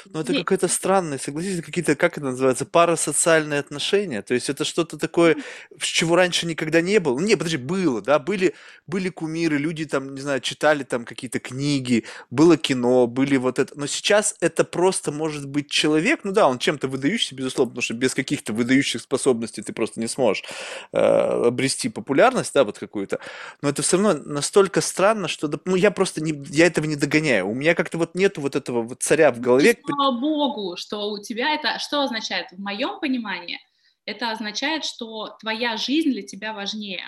Ну, 0.06 0.22
это 0.22 0.34
какое-то 0.34 0.68
странное, 0.68 1.18
согласитесь, 1.18 1.64
какие-то, 1.64 1.96
как 1.96 2.18
это 2.18 2.28
называется, 2.28 2.66
парасоциальные 2.66 3.60
отношения. 3.60 4.22
То 4.22 4.34
есть 4.34 4.50
это 4.50 4.64
что-то 4.64 4.98
такое, 4.98 5.38
с 5.80 5.86
чего 5.86 6.16
раньше 6.16 6.46
никогда 6.46 6.82
не 6.82 7.00
было. 7.00 7.20
Ну, 7.20 7.26
не, 7.26 7.36
подожди, 7.36 7.58
было, 7.58 8.02
да, 8.02 8.20
были, 8.20 8.56
были 8.88 9.10
кумиры, 9.10 9.58
люди 9.58 9.86
там, 9.86 10.16
не 10.16 10.22
знаю, 10.22 10.42
читали 10.42 10.84
там 10.84 11.06
какие-то 11.06 11.40
книги, 11.40 12.06
было 12.32 12.58
кино, 12.58 13.08
были 13.08 13.38
вот 13.38 13.60
это. 13.60 13.78
Но 13.78 13.88
сейчас 13.88 14.36
это 14.40 14.64
просто 14.64 15.12
может 15.12 15.48
быть 15.48 15.70
человек, 15.70 16.22
ну 16.24 16.32
да, 16.32 16.48
он 16.48 16.60
чем-то 16.60 16.88
выдающийся, 16.88 17.36
безусловно, 17.36 17.72
потому 17.72 17.84
что 17.84 17.94
без 17.94 18.14
каких-то 18.16 18.54
выдающих 18.54 19.02
способностей 19.02 19.62
ты 19.62 19.74
просто 19.74 20.00
не 20.00 20.08
сможешь 20.08 20.44
э, 20.92 20.98
обрести 21.00 21.90
популярность, 21.90 22.54
да, 22.54 22.64
вот 22.64 22.80
какую-то. 22.80 23.20
Но 23.62 23.70
это 23.70 23.82
все 23.82 23.98
равно 23.98 24.22
настолько 24.26 24.82
странно, 24.82 25.28
что, 25.28 25.52
ну, 25.66 25.76
я 25.76 25.92
просто 25.92 26.22
не, 26.24 26.34
я 26.50 26.66
этого 26.68 26.86
не 26.86 26.96
догоняю. 26.96 27.48
У 27.48 27.54
меня 27.54 27.76
как-то 27.76 27.98
вот 27.98 28.16
нету 28.16 28.42
вот 28.42 28.56
этого 28.56 28.82
вот 28.82 29.04
царя 29.04 29.32
в 29.32 29.40
голове, 29.40 29.67
человек... 29.74 29.86
Слава 29.86 30.20
богу, 30.20 30.78
что 30.78 31.10
у 31.10 31.22
тебя 31.22 31.54
это... 31.54 31.80
Что 31.80 32.02
означает? 32.02 32.48
В 32.52 32.60
моем 32.60 33.00
понимании 33.00 33.60
это 34.06 34.32
означает, 34.32 34.86
что 34.86 35.36
твоя 35.40 35.78
жизнь 35.78 36.12
для 36.12 36.24
тебя 36.24 36.54
важнее. 36.54 37.04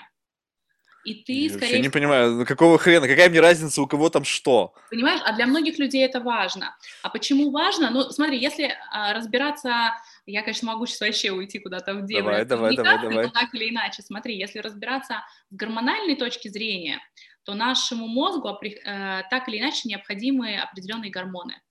И 1.04 1.14
ты, 1.14 1.32
я 1.32 1.48
скорее 1.48 1.66
вообще 1.66 1.80
не 1.80 1.88
понимаю, 1.88 2.32
ну 2.32 2.44
какого 2.44 2.76
хрена, 2.76 3.08
какая 3.08 3.30
мне 3.30 3.40
разница, 3.40 3.80
у 3.80 3.86
кого 3.86 4.10
там 4.10 4.24
что? 4.24 4.74
Понимаешь, 4.90 5.20
а 5.24 5.32
для 5.32 5.46
многих 5.46 5.78
людей 5.78 6.04
это 6.04 6.20
важно. 6.20 6.76
А 7.02 7.08
почему 7.08 7.50
важно? 7.50 7.88
Ну, 7.90 8.02
смотри, 8.10 8.38
если 8.38 8.76
а, 8.92 9.14
разбираться, 9.14 9.94
я, 10.26 10.42
конечно, 10.42 10.68
могу 10.68 10.84
сейчас 10.84 11.00
вообще 11.00 11.30
уйти 11.30 11.58
куда-то 11.58 11.94
в 11.94 12.04
дебри 12.04 12.22
давай, 12.22 12.44
давай, 12.44 12.76
давай, 12.76 12.98
давай. 13.00 13.26
но 13.26 13.30
так 13.30 13.54
или 13.54 13.70
иначе, 13.70 14.02
смотри, 14.02 14.36
если 14.36 14.58
разбираться 14.58 15.24
с 15.48 15.56
гормональной 15.56 16.16
точки 16.16 16.48
зрения, 16.48 17.00
то 17.44 17.54
нашему 17.54 18.06
мозгу 18.06 18.48
э, 18.62 19.22
так 19.30 19.48
или 19.48 19.58
иначе 19.58 19.88
необходимы 19.88 20.58
определенные 20.58 21.10
гормоны. 21.10 21.62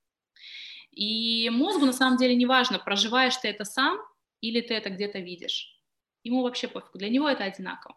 И 1.00 1.50
мозгу 1.50 1.86
на 1.86 1.94
самом 1.94 2.18
деле 2.18 2.36
не 2.36 2.46
важно, 2.46 2.78
проживаешь 2.78 3.38
ты 3.38 3.48
это 3.48 3.64
сам 3.64 4.00
или 4.42 4.60
ты 4.60 4.74
это 4.74 4.90
где-то 4.90 5.20
видишь. 5.20 5.80
Ему 6.26 6.44
вообще 6.44 6.68
пофигу, 6.68 6.98
для 6.98 7.08
него 7.08 7.30
это 7.30 7.46
одинаково. 7.46 7.96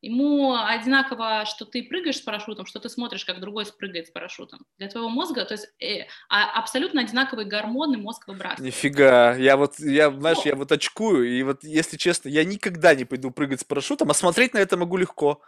Ему 0.00 0.56
одинаково, 0.56 1.44
что 1.46 1.64
ты 1.64 1.84
прыгаешь 1.84 2.16
с 2.16 2.20
парашютом, 2.20 2.66
что 2.66 2.80
ты 2.80 2.88
смотришь, 2.88 3.24
как 3.24 3.38
другой 3.38 3.64
спрыгает 3.64 4.08
с 4.08 4.10
парашютом. 4.10 4.66
Для 4.76 4.88
твоего 4.88 5.08
мозга, 5.08 5.44
то 5.44 5.54
есть 5.54 5.68
э, 5.80 6.08
а, 6.28 6.58
абсолютно 6.58 7.02
одинаковые 7.02 7.46
гормоны 7.46 7.96
мозг 7.96 8.26
выбрасывает. 8.26 8.74
Нифига, 8.74 9.36
я 9.36 9.56
вот, 9.56 9.78
я, 9.78 10.10
знаешь, 10.10 10.44
я 10.44 10.56
вот 10.56 10.72
очкую, 10.72 11.30
и 11.30 11.44
вот, 11.44 11.62
если 11.62 11.96
честно, 11.96 12.28
я 12.28 12.44
никогда 12.44 12.96
не 12.96 13.04
пойду 13.04 13.30
прыгать 13.30 13.60
с 13.60 13.64
парашютом, 13.64 14.10
а 14.10 14.14
смотреть 14.14 14.54
на 14.54 14.58
это 14.58 14.76
могу 14.76 14.96
легко. 14.96 15.40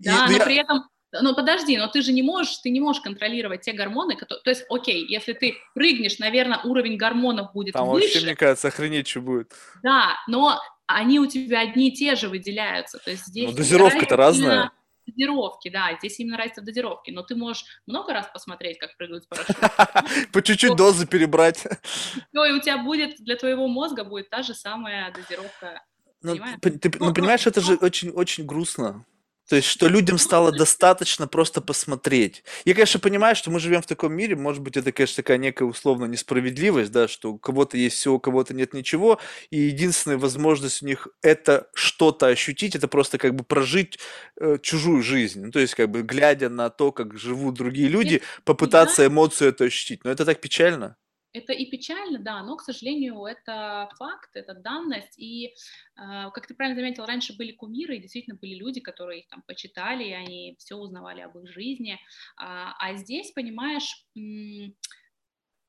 Да, 0.00 0.26
и, 0.26 0.32
но 0.32 0.38
я... 0.38 0.44
при 0.44 0.56
этом 0.56 0.88
но 1.12 1.34
подожди, 1.34 1.76
но 1.76 1.88
ты 1.88 2.02
же 2.02 2.12
не 2.12 2.22
можешь, 2.22 2.58
ты 2.58 2.70
не 2.70 2.80
можешь 2.80 3.02
контролировать 3.02 3.62
те 3.62 3.72
гормоны, 3.72 4.16
которые, 4.16 4.42
то 4.42 4.50
есть, 4.50 4.64
окей, 4.68 5.04
если 5.08 5.32
ты 5.32 5.56
прыгнешь, 5.74 6.18
наверное, 6.18 6.60
уровень 6.62 6.96
гормонов 6.96 7.52
будет 7.52 7.72
Там 7.72 7.88
выше. 7.88 8.06
вообще, 8.06 8.26
мне 8.26 8.36
кажется, 8.36 8.68
охренеть, 8.68 9.08
что 9.08 9.20
будет. 9.20 9.52
Да, 9.82 10.16
но 10.28 10.60
они 10.86 11.18
у 11.18 11.26
тебя 11.26 11.60
одни 11.60 11.88
и 11.88 11.92
те 11.92 12.14
же 12.14 12.28
выделяются, 12.28 12.98
то 12.98 13.10
есть 13.10 13.26
здесь... 13.26 13.50
Но 13.50 13.56
дозировка-то 13.56 14.16
разная. 14.16 14.70
Дозировки, 15.06 15.68
да, 15.70 15.96
здесь 15.98 16.20
именно 16.20 16.36
разница 16.36 16.60
в 16.60 16.64
дозировке, 16.64 17.10
но 17.10 17.22
ты 17.22 17.34
можешь 17.34 17.64
много 17.86 18.12
раз 18.12 18.28
посмотреть, 18.32 18.78
как 18.78 18.96
прыгают 18.96 19.24
с 19.24 19.26
парашютом. 19.26 19.68
По 20.32 20.42
чуть-чуть 20.42 20.76
дозы 20.76 21.06
перебрать. 21.06 21.66
Ну, 22.32 22.44
и 22.44 22.52
у 22.52 22.60
тебя 22.60 22.78
будет, 22.78 23.16
для 23.18 23.34
твоего 23.34 23.66
мозга 23.66 24.04
будет 24.04 24.30
та 24.30 24.42
же 24.42 24.54
самая 24.54 25.12
дозировка, 25.12 25.82
ну, 26.22 26.36
ты, 26.60 26.92
ну, 26.98 27.14
понимаешь, 27.14 27.46
это 27.46 27.60
же 27.60 27.76
очень-очень 27.76 28.44
грустно. 28.44 29.06
То 29.50 29.56
есть, 29.56 29.66
что 29.66 29.88
людям 29.88 30.16
стало 30.16 30.52
достаточно 30.52 31.26
просто 31.26 31.60
посмотреть. 31.60 32.44
Я, 32.64 32.72
конечно, 32.74 33.00
понимаю, 33.00 33.34
что 33.34 33.50
мы 33.50 33.58
живем 33.58 33.82
в 33.82 33.86
таком 33.86 34.12
мире, 34.12 34.36
может 34.36 34.62
быть, 34.62 34.76
это, 34.76 34.92
конечно, 34.92 35.16
такая 35.16 35.38
некая 35.38 35.64
условно 35.64 36.04
несправедливость, 36.04 36.92
да, 36.92 37.08
что 37.08 37.32
у 37.32 37.38
кого-то 37.38 37.76
есть 37.76 37.96
все, 37.96 38.12
у 38.12 38.20
кого-то 38.20 38.54
нет 38.54 38.74
ничего, 38.74 39.18
и 39.50 39.58
единственная 39.58 40.18
возможность 40.18 40.84
у 40.84 40.86
них 40.86 41.08
это 41.20 41.68
что-то 41.74 42.28
ощутить, 42.28 42.76
это 42.76 42.86
просто 42.86 43.18
как 43.18 43.34
бы 43.34 43.42
прожить 43.42 43.98
э, 44.40 44.58
чужую 44.62 45.02
жизнь. 45.02 45.44
Ну, 45.44 45.50
то 45.50 45.58
есть, 45.58 45.74
как 45.74 45.90
бы, 45.90 46.02
глядя 46.02 46.48
на 46.48 46.70
то, 46.70 46.92
как 46.92 47.18
живут 47.18 47.56
другие 47.56 47.88
люди, 47.88 48.22
попытаться 48.44 49.04
эмоцию 49.04 49.48
это 49.48 49.64
ощутить. 49.64 50.04
Но 50.04 50.12
это 50.12 50.24
так 50.24 50.40
печально. 50.40 50.96
Это 51.32 51.52
и 51.52 51.70
печально, 51.70 52.18
да, 52.18 52.42
но, 52.42 52.56
к 52.56 52.62
сожалению, 52.62 53.24
это 53.24 53.88
факт, 53.98 54.30
это 54.34 54.54
данность. 54.54 55.16
И, 55.16 55.46
э, 55.46 56.30
как 56.34 56.46
ты 56.46 56.54
правильно 56.54 56.80
заметил, 56.80 57.06
раньше 57.06 57.36
были 57.36 57.52
кумиры, 57.52 57.96
и 57.96 58.00
действительно 58.00 58.36
были 58.36 58.54
люди, 58.54 58.80
которые 58.80 59.20
их 59.20 59.28
там 59.28 59.42
почитали, 59.42 60.04
и 60.04 60.12
они 60.12 60.56
все 60.58 60.74
узнавали 60.74 61.20
об 61.20 61.38
их 61.38 61.48
жизни. 61.52 61.98
А, 62.36 62.74
а 62.78 62.94
здесь, 62.96 63.30
понимаешь, 63.30 64.06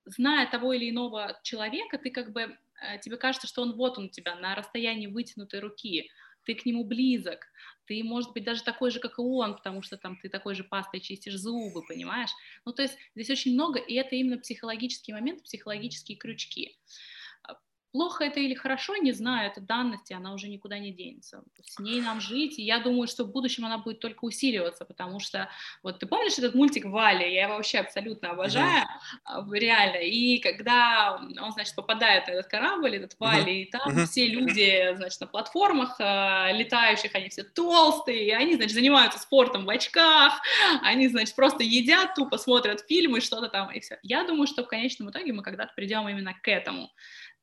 зная 0.05 0.49
того 0.49 0.73
или 0.73 0.89
иного 0.89 1.39
человека, 1.43 1.99
ты 1.99 2.09
как 2.09 2.33
бы, 2.33 2.41
э, 2.41 2.99
тебе 3.01 3.17
кажется, 3.17 3.47
что 3.47 3.61
он 3.61 3.75
вот 3.75 3.97
он 3.97 4.05
у 4.05 4.09
тебя 4.09 4.35
на 4.35 4.55
расстоянии 4.55 5.07
вытянутой 5.07 5.59
руки, 5.59 6.09
ты 6.43 6.55
к 6.55 6.65
нему 6.65 6.83
близок, 6.85 7.45
ты, 7.91 8.05
может 8.05 8.31
быть, 8.31 8.45
даже 8.45 8.63
такой 8.63 8.89
же, 8.89 9.01
как 9.01 9.19
и 9.19 9.21
он, 9.21 9.53
потому 9.53 9.81
что 9.81 9.97
там 9.97 10.15
ты 10.15 10.29
такой 10.29 10.55
же 10.55 10.63
пастой 10.63 11.01
чистишь 11.01 11.35
зубы, 11.35 11.85
понимаешь? 11.85 12.29
Ну, 12.63 12.71
то 12.71 12.83
есть 12.83 12.97
здесь 13.15 13.29
очень 13.29 13.53
много, 13.53 13.79
и 13.79 13.95
это 13.95 14.15
именно 14.15 14.37
психологический 14.37 15.11
момент, 15.11 15.43
психологические 15.43 16.17
крючки. 16.17 16.77
Плохо 17.91 18.23
это 18.23 18.39
или 18.39 18.53
хорошо, 18.53 18.95
не 18.95 19.11
знаю, 19.11 19.51
это 19.51 19.59
данность, 19.59 20.11
и 20.11 20.13
она 20.13 20.33
уже 20.33 20.47
никуда 20.47 20.79
не 20.79 20.91
денется. 20.91 21.43
С 21.63 21.79
ней 21.79 22.01
нам 22.01 22.21
жить, 22.21 22.57
и 22.57 22.63
я 22.63 22.79
думаю, 22.79 23.07
что 23.07 23.25
в 23.25 23.31
будущем 23.31 23.65
она 23.65 23.77
будет 23.79 23.99
только 23.99 24.23
усиливаться, 24.23 24.85
потому 24.85 25.19
что, 25.19 25.49
вот 25.83 25.99
ты 25.99 26.05
помнишь 26.05 26.37
этот 26.37 26.55
мультик 26.55 26.85
Вали, 26.85 27.33
я 27.33 27.43
его 27.43 27.55
вообще 27.55 27.79
абсолютно 27.79 28.31
обожаю, 28.31 28.87
mm-hmm. 29.27 29.53
реально, 29.53 29.97
и 29.97 30.39
когда 30.39 31.15
он, 31.15 31.51
значит, 31.51 31.75
попадает 31.75 32.27
на 32.27 32.31
этот 32.31 32.47
корабль, 32.47 32.95
этот 32.95 33.19
Вали, 33.19 33.61
mm-hmm. 33.61 33.63
и 33.63 33.71
там 33.71 33.89
mm-hmm. 33.89 34.05
все 34.05 34.27
люди, 34.27 34.95
значит, 34.95 35.19
на 35.19 35.27
платформах 35.27 35.99
э, 35.99 36.53
летающих, 36.53 37.13
они 37.13 37.27
все 37.29 37.43
толстые, 37.43 38.27
и 38.27 38.31
они, 38.31 38.55
значит, 38.55 38.73
занимаются 38.73 39.19
спортом 39.19 39.65
в 39.65 39.69
очках, 39.69 40.41
они, 40.81 41.07
значит, 41.09 41.35
просто 41.35 41.63
едят, 41.63 42.15
тупо 42.15 42.37
смотрят 42.37 42.85
фильмы, 42.87 43.19
что-то 43.21 43.49
там, 43.49 43.69
и 43.71 43.79
все. 43.79 43.99
Я 44.01 44.23
думаю, 44.23 44.47
что 44.47 44.63
в 44.63 44.67
конечном 44.67 45.09
итоге 45.09 45.33
мы 45.33 45.43
когда-то 45.43 45.73
придем 45.75 46.07
именно 46.07 46.33
к 46.33 46.47
этому, 46.47 46.89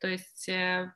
то 0.00 0.08
есть, 0.08 0.48
э, 0.48 0.92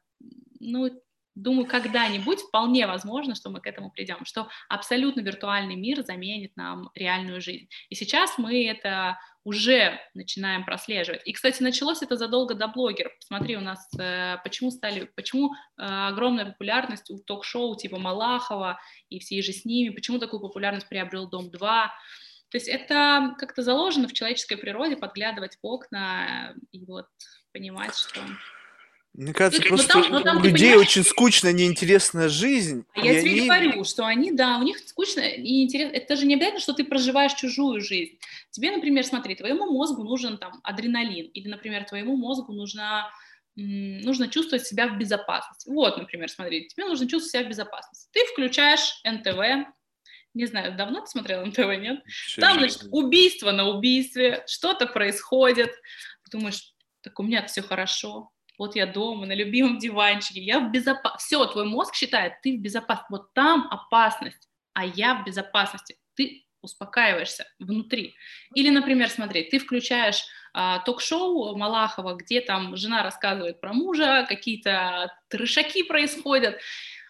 ну, 0.60 0.90
думаю, 1.34 1.66
когда-нибудь 1.66 2.40
вполне 2.40 2.86
возможно, 2.86 3.34
что 3.34 3.50
мы 3.50 3.60
к 3.60 3.66
этому 3.66 3.90
придем, 3.90 4.24
что 4.24 4.48
абсолютно 4.68 5.20
виртуальный 5.20 5.76
мир 5.76 6.02
заменит 6.04 6.56
нам 6.56 6.90
реальную 6.94 7.40
жизнь. 7.40 7.68
И 7.88 7.94
сейчас 7.94 8.36
мы 8.38 8.66
это 8.66 9.18
уже 9.44 9.98
начинаем 10.14 10.64
прослеживать. 10.64 11.22
И, 11.24 11.32
кстати, 11.32 11.62
началось 11.62 12.02
это 12.02 12.16
задолго 12.16 12.54
до 12.54 12.68
блогеров. 12.68 13.12
Посмотри, 13.18 13.56
у 13.56 13.60
нас 13.60 13.88
э, 13.98 14.36
почему 14.44 14.70
стали, 14.70 15.10
почему 15.16 15.52
э, 15.52 15.82
огромная 15.82 16.46
популярность 16.46 17.10
у 17.10 17.18
ток-шоу 17.18 17.76
типа 17.76 17.98
Малахова 17.98 18.78
и 19.08 19.18
все 19.18 19.42
же 19.42 19.52
с 19.52 19.64
ними, 19.64 19.88
почему 19.88 20.18
такую 20.18 20.40
популярность 20.40 20.88
приобрел 20.88 21.28
Дом 21.28 21.50
2. 21.50 21.92
То 22.50 22.56
есть 22.56 22.68
это 22.68 23.34
как-то 23.38 23.62
заложено 23.62 24.06
в 24.06 24.12
человеческой 24.12 24.56
природе 24.56 24.96
подглядывать 24.96 25.56
в 25.60 25.66
окна 25.66 26.54
и 26.70 26.84
вот 26.84 27.08
понимать, 27.52 27.96
что 27.96 28.20
мне 29.14 29.34
кажется, 29.34 29.62
ну, 29.62 29.68
просто 29.68 29.98
ну, 30.08 30.22
там, 30.22 30.38
у 30.38 30.40
людей 30.40 30.74
очень 30.74 31.04
скучная, 31.04 31.52
неинтересная 31.52 32.30
жизнь. 32.30 32.86
А 32.94 33.04
я 33.04 33.20
тебе 33.20 33.32
они... 33.32 33.46
говорю, 33.46 33.84
что 33.84 34.06
они, 34.06 34.32
да, 34.32 34.58
у 34.58 34.62
них 34.62 34.78
скучно 34.78 35.20
и 35.20 35.64
интересно. 35.64 35.94
Это 35.94 36.16
же 36.16 36.24
не 36.24 36.34
обязательно, 36.34 36.60
что 36.60 36.72
ты 36.72 36.84
проживаешь 36.84 37.34
чужую 37.34 37.82
жизнь. 37.82 38.18
Тебе, 38.50 38.70
например, 38.70 39.04
смотри, 39.04 39.34
твоему 39.34 39.70
мозгу 39.70 40.02
нужен 40.02 40.38
там 40.38 40.60
адреналин, 40.64 41.26
или, 41.26 41.48
например, 41.48 41.84
твоему 41.84 42.16
мозгу 42.16 42.52
нужна 42.52 43.10
нужно 43.54 44.28
чувствовать 44.28 44.66
себя 44.66 44.88
в 44.88 44.96
безопасности. 44.96 45.68
Вот, 45.68 45.98
например, 45.98 46.30
смотри, 46.30 46.68
тебе 46.68 46.86
нужно 46.86 47.06
чувствовать 47.06 47.32
себя 47.32 47.44
в 47.44 47.48
безопасности. 47.48 48.08
Ты 48.10 48.24
включаешь 48.32 48.98
НТВ, 49.04 49.68
не 50.32 50.46
знаю, 50.46 50.74
давно 50.74 51.00
ты 51.00 51.08
смотрел 51.08 51.44
НТВ, 51.44 51.58
нет? 51.58 52.02
Еще 52.06 52.40
Там, 52.40 52.58
значит, 52.58 52.84
убийство 52.90 53.52
на 53.52 53.68
убийстве, 53.68 54.42
что-то 54.46 54.86
происходит. 54.86 55.70
Думаешь, 56.30 56.72
так 57.02 57.20
у 57.20 57.22
меня 57.22 57.44
все 57.46 57.60
хорошо, 57.60 58.30
вот 58.62 58.76
я 58.76 58.86
дома, 58.86 59.26
на 59.26 59.34
любимом 59.34 59.78
диванчике, 59.78 60.40
я 60.40 60.60
в 60.60 60.70
безопасности. 60.70 61.26
Все, 61.26 61.44
твой 61.46 61.64
мозг 61.64 61.96
считает, 61.96 62.40
ты 62.42 62.56
в 62.56 62.60
безопасности. 62.60 63.10
Вот 63.10 63.34
там 63.34 63.66
опасность, 63.70 64.48
а 64.72 64.86
я 64.86 65.16
в 65.16 65.24
безопасности. 65.24 65.96
Ты 66.14 66.44
успокаиваешься 66.62 67.44
внутри. 67.58 68.14
Или, 68.54 68.70
например, 68.70 69.10
смотри, 69.10 69.42
ты 69.42 69.58
включаешь 69.58 70.24
а, 70.54 70.78
ток-шоу 70.78 71.56
Малахова, 71.56 72.14
где 72.14 72.40
там 72.40 72.76
жена 72.76 73.02
рассказывает 73.02 73.60
про 73.60 73.72
мужа, 73.72 74.26
какие-то 74.28 75.12
трешаки 75.28 75.82
происходят. 75.82 76.60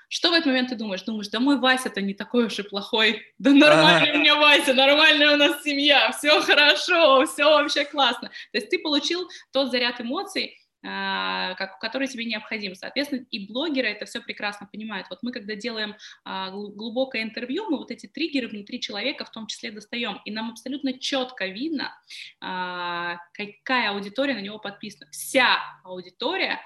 Что 0.08 0.30
в 0.30 0.32
этот 0.32 0.46
момент 0.46 0.70
ты 0.70 0.76
думаешь? 0.76 1.02
Думаешь, 1.02 1.28
да 1.28 1.38
мой 1.38 1.58
Вася-то 1.58 2.00
не 2.00 2.14
такой 2.14 2.46
уж 2.46 2.58
и 2.58 2.62
плохой. 2.62 3.22
Да 3.38 3.50
нормальный 3.50 4.12
у 4.12 4.18
меня 4.20 4.36
Вася, 4.36 4.72
нормальная 4.72 5.34
у 5.34 5.36
нас 5.36 5.62
семья, 5.62 6.12
все 6.12 6.40
хорошо, 6.40 7.26
все 7.26 7.44
вообще 7.44 7.84
классно. 7.84 8.28
То 8.52 8.58
есть 8.58 8.70
ты 8.70 8.78
получил 8.78 9.28
тот 9.52 9.70
заряд 9.70 10.00
эмоций, 10.00 10.56
который 10.82 12.08
тебе 12.08 12.24
необходим. 12.24 12.74
Соответственно, 12.74 13.24
и 13.30 13.46
блогеры 13.46 13.88
это 13.88 14.04
все 14.04 14.20
прекрасно 14.20 14.68
понимают. 14.70 15.06
Вот 15.10 15.20
мы, 15.22 15.30
когда 15.30 15.54
делаем 15.54 15.94
а, 16.24 16.50
глубокое 16.50 17.22
интервью, 17.22 17.70
мы 17.70 17.78
вот 17.78 17.90
эти 17.90 18.06
триггеры 18.06 18.48
внутри 18.48 18.80
человека 18.80 19.24
в 19.24 19.30
том 19.30 19.46
числе 19.46 19.70
достаем, 19.70 20.20
и 20.24 20.30
нам 20.32 20.50
абсолютно 20.50 20.98
четко 20.98 21.46
видно, 21.46 21.94
а, 22.40 23.18
какая 23.32 23.90
аудитория 23.90 24.34
на 24.34 24.40
него 24.40 24.58
подписана. 24.58 25.08
Вся 25.12 25.58
аудитория 25.84 26.60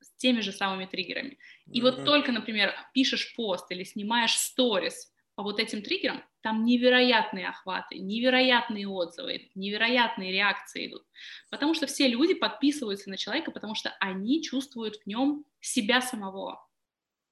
с 0.00 0.10
теми 0.16 0.40
же 0.40 0.52
самыми 0.52 0.84
триггерами. 0.84 1.38
И 1.66 1.80
mm-hmm. 1.80 1.82
вот 1.82 2.04
только, 2.04 2.32
например, 2.32 2.74
пишешь 2.92 3.34
пост 3.34 3.70
или 3.70 3.84
снимаешь 3.84 4.36
сторис 4.36 5.12
по 5.36 5.42
вот 5.42 5.60
этим 5.60 5.82
триггерам, 5.82 6.24
там 6.40 6.64
невероятные 6.64 7.48
охваты, 7.48 7.98
невероятные 7.98 8.88
отзывы, 8.88 9.50
невероятные 9.54 10.32
реакции 10.32 10.88
идут. 10.88 11.06
Потому 11.50 11.74
что 11.74 11.86
все 11.86 12.08
люди 12.08 12.34
подписываются 12.34 13.10
на 13.10 13.18
человека, 13.18 13.50
потому 13.50 13.74
что 13.74 13.94
они 14.00 14.42
чувствуют 14.42 14.96
в 14.96 15.06
нем 15.06 15.44
себя 15.60 16.00
самого. 16.00 16.66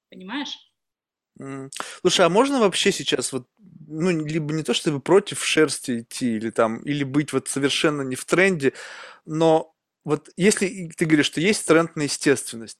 Понимаешь? 0.09 0.55
Слушай, 2.01 2.27
а 2.27 2.29
можно 2.29 2.59
вообще 2.59 2.91
сейчас 2.91 3.33
вот, 3.33 3.47
ну, 3.57 4.11
либо 4.25 4.53
не 4.53 4.63
то 4.63 4.73
чтобы 4.73 5.01
против 5.01 5.43
шерсти 5.43 6.01
идти, 6.01 6.37
или 6.37 6.51
там, 6.51 6.77
или 6.83 7.03
быть 7.03 7.33
вот 7.33 7.49
совершенно 7.49 8.03
не 8.03 8.15
в 8.15 8.23
тренде, 8.23 8.73
но 9.25 9.75
вот 10.05 10.29
если 10.37 10.91
ты 10.95 11.05
говоришь, 11.05 11.25
что 11.25 11.41
есть 11.41 11.67
тренд 11.67 11.95
на 11.95 12.03
естественность, 12.03 12.79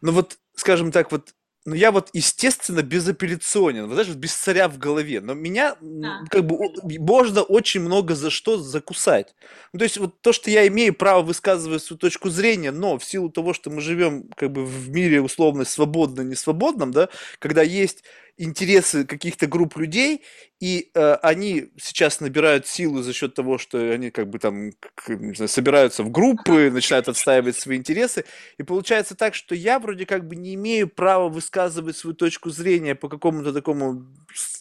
но 0.00 0.12
вот, 0.12 0.38
скажем 0.54 0.92
так, 0.92 1.10
вот 1.12 1.34
ну, 1.66 1.74
я 1.74 1.92
вот, 1.92 2.08
естественно, 2.14 2.82
безапелляционен, 2.82 3.86
вот, 3.86 3.94
знаешь, 3.94 4.08
без 4.14 4.34
царя 4.34 4.68
в 4.68 4.78
голове, 4.78 5.20
но 5.20 5.34
меня, 5.34 5.76
да. 5.80 6.20
как 6.30 6.46
бы, 6.46 6.58
можно 6.98 7.42
очень 7.42 7.80
много 7.80 8.14
за 8.14 8.30
что 8.30 8.56
закусать. 8.58 9.34
Ну, 9.72 9.78
то 9.78 9.84
есть, 9.84 9.98
вот 9.98 10.20
то, 10.22 10.32
что 10.32 10.50
я 10.50 10.66
имею 10.68 10.94
право 10.94 11.22
высказывать 11.22 11.82
свою 11.82 11.98
точку 11.98 12.30
зрения, 12.30 12.70
но 12.72 12.98
в 12.98 13.04
силу 13.04 13.28
того, 13.30 13.52
что 13.52 13.70
мы 13.70 13.82
живем, 13.82 14.28
как 14.36 14.52
бы, 14.52 14.64
в 14.64 14.88
мире 14.90 15.20
условно 15.20 15.64
свободно-несвободном, 15.64 16.92
да, 16.92 17.08
когда 17.38 17.62
есть 17.62 18.04
интересы 18.36 19.04
каких-то 19.04 19.46
групп 19.46 19.76
людей, 19.76 20.22
и 20.60 20.90
э, 20.94 21.14
они 21.22 21.70
сейчас 21.78 22.20
набирают 22.20 22.66
силу 22.66 23.02
за 23.02 23.12
счет 23.12 23.34
того, 23.34 23.58
что 23.58 23.78
они 23.78 24.10
как 24.10 24.28
бы 24.28 24.38
там 24.38 24.72
к, 24.94 25.34
знаю, 25.34 25.48
собираются 25.48 26.02
в 26.02 26.10
группы, 26.10 26.70
начинают 26.70 27.08
отстаивать 27.08 27.56
свои 27.56 27.76
интересы, 27.76 28.24
и 28.58 28.62
получается 28.62 29.14
так, 29.14 29.34
что 29.34 29.54
я 29.54 29.78
вроде 29.78 30.06
как 30.06 30.26
бы 30.26 30.36
не 30.36 30.54
имею 30.54 30.88
права 30.88 31.28
высказывать 31.28 31.96
свою 31.96 32.14
точку 32.14 32.50
зрения 32.50 32.94
по 32.94 33.08
какому-то 33.08 33.52
такому, 33.52 34.06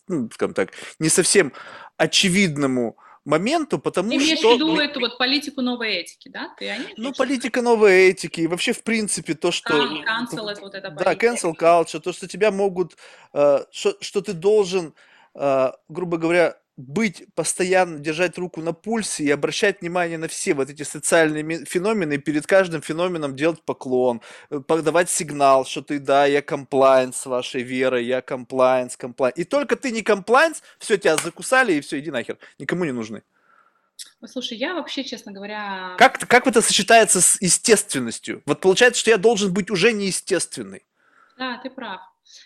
ну, 0.08 0.30
скажем 0.34 0.54
так, 0.54 0.72
не 1.00 1.10
совсем 1.10 1.54
очевидному 1.98 2.98
моменту, 3.30 3.80
потому 3.80 4.10
Ты 4.10 4.20
что... 4.20 4.26
имеешь 4.26 4.40
в 4.40 4.54
виду 4.56 4.76
эту 4.80 5.00
вот 5.00 5.18
политику 5.18 5.62
новой 5.62 5.94
этики, 5.98 6.30
да? 6.30 6.54
Ты 6.58 6.74
ну, 6.98 7.14
политика 7.14 7.62
новой 7.62 8.10
этики, 8.10 8.42
и 8.42 8.48
вообще, 8.48 8.74
в 8.74 8.84
принципе, 8.84 9.36
то, 9.36 9.52
что... 9.52 9.74
Cancel 9.74 10.50
это 10.50 10.62
вот 10.62 10.74
это 10.74 10.90
Да, 10.90 11.14
cancel 11.14 11.54
culture, 11.56 12.00
то, 12.00 12.12
что 12.12 12.28
тебя 12.28 12.52
могут... 12.52 12.98
Э, 13.34 13.66
что, 13.72 13.96
что 14.02 14.22
ты 14.22 14.34
должен, 14.34 14.94
э, 15.36 15.72
грубо 15.88 16.18
говоря, 16.18 16.58
быть 16.80 17.26
постоянно, 17.36 18.00
держать 18.00 18.38
руку 18.38 18.62
на 18.62 18.72
пульсе 18.72 19.24
и 19.26 19.30
обращать 19.30 19.82
внимание 19.82 20.18
на 20.18 20.28
все 20.28 20.54
вот 20.54 20.70
эти 20.70 20.84
социальные 20.84 21.66
феномены, 21.66 22.14
и 22.14 22.18
перед 22.18 22.48
каждым 22.48 22.82
феноменом 22.82 23.36
делать 23.36 23.62
поклон, 23.64 24.22
э, 24.50 24.60
подавать 24.60 25.10
сигнал, 25.10 25.66
что 25.66 25.82
ты, 25.82 26.00
да, 26.00 26.26
я 26.26 26.42
комплайнс 26.42 27.18
с 27.18 27.26
вашей 27.26 27.64
верой, 27.64 28.06
я 28.06 28.22
комплайнс, 28.22 28.96
комплайнс. 28.96 29.38
И 29.38 29.44
только 29.44 29.76
ты 29.76 29.92
не 29.92 30.02
комплайнс, 30.02 30.64
все, 30.80 30.98
тебя 30.98 31.18
закусали, 31.18 31.74
и 31.74 31.82
все, 31.82 32.00
иди 32.00 32.12
нахер, 32.12 32.38
никому 32.58 32.86
не 32.86 32.94
нужны. 32.94 33.24
Слушай, 34.26 34.58
я 34.58 34.74
вообще, 34.74 35.04
честно 35.04 35.34
говоря... 35.34 35.96
Как, 35.98 36.18
как 36.20 36.48
это 36.48 36.62
сочетается 36.62 37.20
с 37.20 37.42
естественностью? 37.42 38.42
Вот 38.46 38.62
получается, 38.62 39.02
что 39.02 39.12
я 39.12 39.18
должен 39.18 39.54
быть 39.54 39.70
уже 39.70 39.92
неестественный. 39.92 40.84
Да, 41.38 41.58
ты 41.58 41.70
прав. 41.70 42.00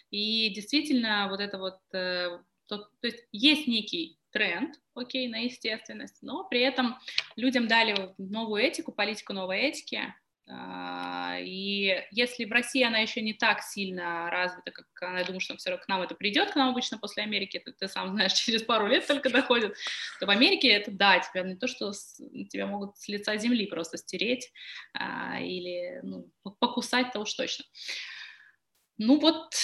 И 0.10 0.50
действительно, 0.50 1.28
вот 1.30 1.40
это 1.40 1.60
вот 1.60 1.78
э, 1.94 2.40
То, 2.68 2.78
то 2.78 3.08
есть 3.08 3.26
есть 3.32 3.68
некий 3.68 4.18
тренд, 4.34 4.76
окей, 4.96 5.28
на 5.30 5.46
естественность, 5.46 6.22
но 6.22 6.44
при 6.44 6.60
этом 6.60 6.98
людям 7.36 7.68
дали 7.68 8.14
новую 8.18 8.64
этику, 8.64 8.92
политику 8.92 9.32
новой 9.32 9.60
этики, 9.60 10.14
а, 10.50 11.38
и 11.40 12.04
если 12.12 12.44
в 12.44 12.52
России 12.52 12.84
она 12.84 13.00
еще 13.00 13.22
не 13.22 13.34
так 13.34 13.62
сильно 13.62 14.30
развита, 14.30 14.72
как 14.72 14.86
она, 15.02 15.20
я 15.20 15.26
думаю, 15.26 15.40
что 15.40 15.56
все 15.56 15.70
равно 15.70 15.86
к 15.86 15.88
нам 15.88 16.02
это 16.02 16.16
придет, 16.16 16.52
к 16.52 16.56
нам 16.56 16.70
обычно 16.70 16.98
после 16.98 17.24
Америки, 17.24 17.58
это 17.58 17.72
ты 17.72 17.88
сам 17.88 18.12
знаешь, 18.12 18.34
через 18.34 18.64
пару 18.64 18.88
лет 18.88 19.08
только 19.08 19.30
доходит, 19.30 19.76
то 20.20 20.26
в 20.26 20.30
Америке 20.30 20.68
это 20.70 20.92
да, 20.92 21.20
тебя 21.20 21.44
не 21.44 21.56
то, 21.56 21.68
что 21.68 21.94
с, 21.94 22.18
тебя 22.50 22.68
могут 22.68 22.98
с 22.98 23.08
лица 23.08 23.38
земли 23.38 23.68
просто 23.68 23.98
стереть 23.98 24.52
а, 24.94 25.40
или 25.40 26.02
ну, 26.04 26.30
покусать-то 26.60 27.20
уж 27.20 27.34
точно. 27.34 27.64
Ну 28.98 29.20
вот, 29.20 29.56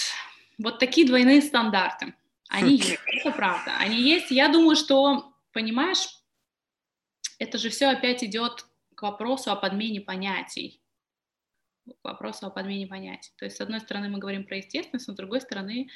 вот 0.58 0.78
такие 0.78 1.06
двойные 1.06 1.42
стандарты. 1.42 2.14
Они 2.50 2.76
есть, 2.76 2.98
это 3.06 3.30
правда. 3.30 3.76
Они 3.78 4.00
есть. 4.00 4.30
Я 4.30 4.48
думаю, 4.48 4.76
что, 4.76 5.32
понимаешь, 5.52 6.08
это 7.38 7.58
же 7.58 7.70
все 7.70 7.86
опять 7.86 8.24
идет 8.24 8.66
к 8.94 9.02
вопросу 9.02 9.50
о 9.52 9.56
подмене 9.56 10.00
понятий. 10.00 10.82
К 11.86 12.04
вопросу 12.04 12.46
о 12.46 12.50
подмене 12.50 12.86
понятий. 12.86 13.32
То 13.36 13.44
есть, 13.44 13.56
с 13.56 13.60
одной 13.60 13.80
стороны, 13.80 14.08
мы 14.08 14.18
говорим 14.18 14.44
про 14.44 14.56
естественность, 14.56 15.06
но 15.06 15.14
с 15.14 15.16
другой 15.16 15.40
стороны, 15.40 15.88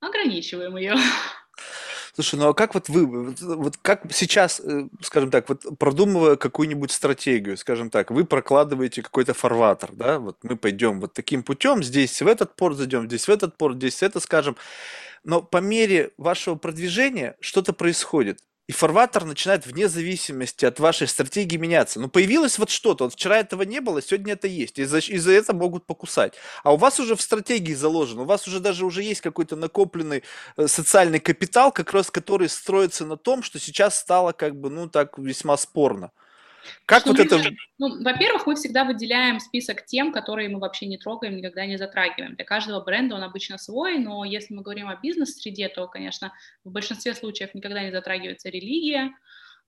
ограничиваем 0.00 0.76
ее. 0.76 0.94
Слушай, 2.14 2.36
ну 2.36 2.48
а 2.48 2.54
как 2.54 2.74
вот 2.74 2.88
вы, 2.88 3.06
вот, 3.06 3.40
вот 3.40 3.76
как 3.78 4.04
сейчас, 4.12 4.60
э, 4.60 4.86
скажем 5.02 5.32
так, 5.32 5.48
вот 5.48 5.64
продумывая 5.80 6.36
какую-нибудь 6.36 6.92
стратегию, 6.92 7.56
скажем 7.56 7.90
так, 7.90 8.12
вы 8.12 8.24
прокладываете 8.24 9.02
какой-то 9.02 9.34
фарватер, 9.34 9.90
да, 9.92 10.20
вот 10.20 10.36
мы 10.44 10.56
пойдем 10.56 11.00
вот 11.00 11.12
таким 11.12 11.42
путем, 11.42 11.82
здесь 11.82 12.22
в 12.22 12.28
этот 12.28 12.54
порт 12.54 12.76
зайдем, 12.76 13.06
здесь 13.06 13.26
в 13.26 13.30
этот 13.30 13.56
порт, 13.56 13.78
здесь 13.78 14.00
это 14.00 14.20
скажем, 14.20 14.56
но 15.24 15.42
по 15.42 15.58
мере 15.58 16.12
вашего 16.16 16.54
продвижения 16.54 17.36
что-то 17.40 17.72
происходит 17.72 18.40
и 18.66 18.72
фарватер 18.72 19.24
начинает 19.24 19.66
вне 19.66 19.88
зависимости 19.88 20.64
от 20.64 20.80
вашей 20.80 21.06
стратегии 21.06 21.56
меняться. 21.58 22.00
Ну, 22.00 22.08
появилось 22.08 22.58
вот 22.58 22.70
что-то. 22.70 23.04
Вот 23.04 23.12
вчера 23.12 23.38
этого 23.38 23.62
не 23.62 23.80
было, 23.80 24.00
сегодня 24.00 24.32
это 24.32 24.48
есть. 24.48 24.78
Из-за 24.78 24.98
из 24.98 25.28
этого 25.28 25.58
могут 25.58 25.86
покусать. 25.86 26.34
А 26.62 26.72
у 26.72 26.76
вас 26.76 26.98
уже 26.98 27.14
в 27.14 27.20
стратегии 27.20 27.74
заложено, 27.74 28.22
у 28.22 28.24
вас 28.24 28.48
уже 28.48 28.60
даже 28.60 28.86
уже 28.86 29.02
есть 29.02 29.20
какой-то 29.20 29.56
накопленный 29.56 30.22
э, 30.56 30.66
социальный 30.66 31.20
капитал, 31.20 31.72
как 31.72 31.92
раз 31.92 32.10
который 32.10 32.48
строится 32.48 33.04
на 33.04 33.18
том, 33.18 33.42
что 33.42 33.58
сейчас 33.58 33.98
стало 33.98 34.32
как 34.32 34.56
бы, 34.58 34.70
ну, 34.70 34.88
так 34.88 35.18
весьма 35.18 35.58
спорно. 35.58 36.10
Как 36.86 37.00
что 37.00 37.10
вот 37.10 37.20
это... 37.20 37.40
Ну, 37.78 38.02
во-первых, 38.02 38.46
мы 38.46 38.54
всегда 38.54 38.84
выделяем 38.84 39.40
список 39.40 39.84
тем, 39.84 40.12
которые 40.12 40.48
мы 40.48 40.58
вообще 40.58 40.86
не 40.86 40.98
трогаем, 40.98 41.36
никогда 41.36 41.66
не 41.66 41.76
затрагиваем. 41.76 42.34
Для 42.34 42.44
каждого 42.44 42.82
бренда 42.82 43.16
он 43.16 43.22
обычно 43.22 43.58
свой, 43.58 43.98
но 43.98 44.24
если 44.24 44.54
мы 44.54 44.62
говорим 44.62 44.88
о 44.88 44.96
бизнес-среде, 44.96 45.68
то, 45.68 45.86
конечно, 45.88 46.32
в 46.64 46.70
большинстве 46.70 47.14
случаев 47.14 47.54
никогда 47.54 47.82
не 47.82 47.90
затрагивается 47.90 48.48
религия, 48.48 49.12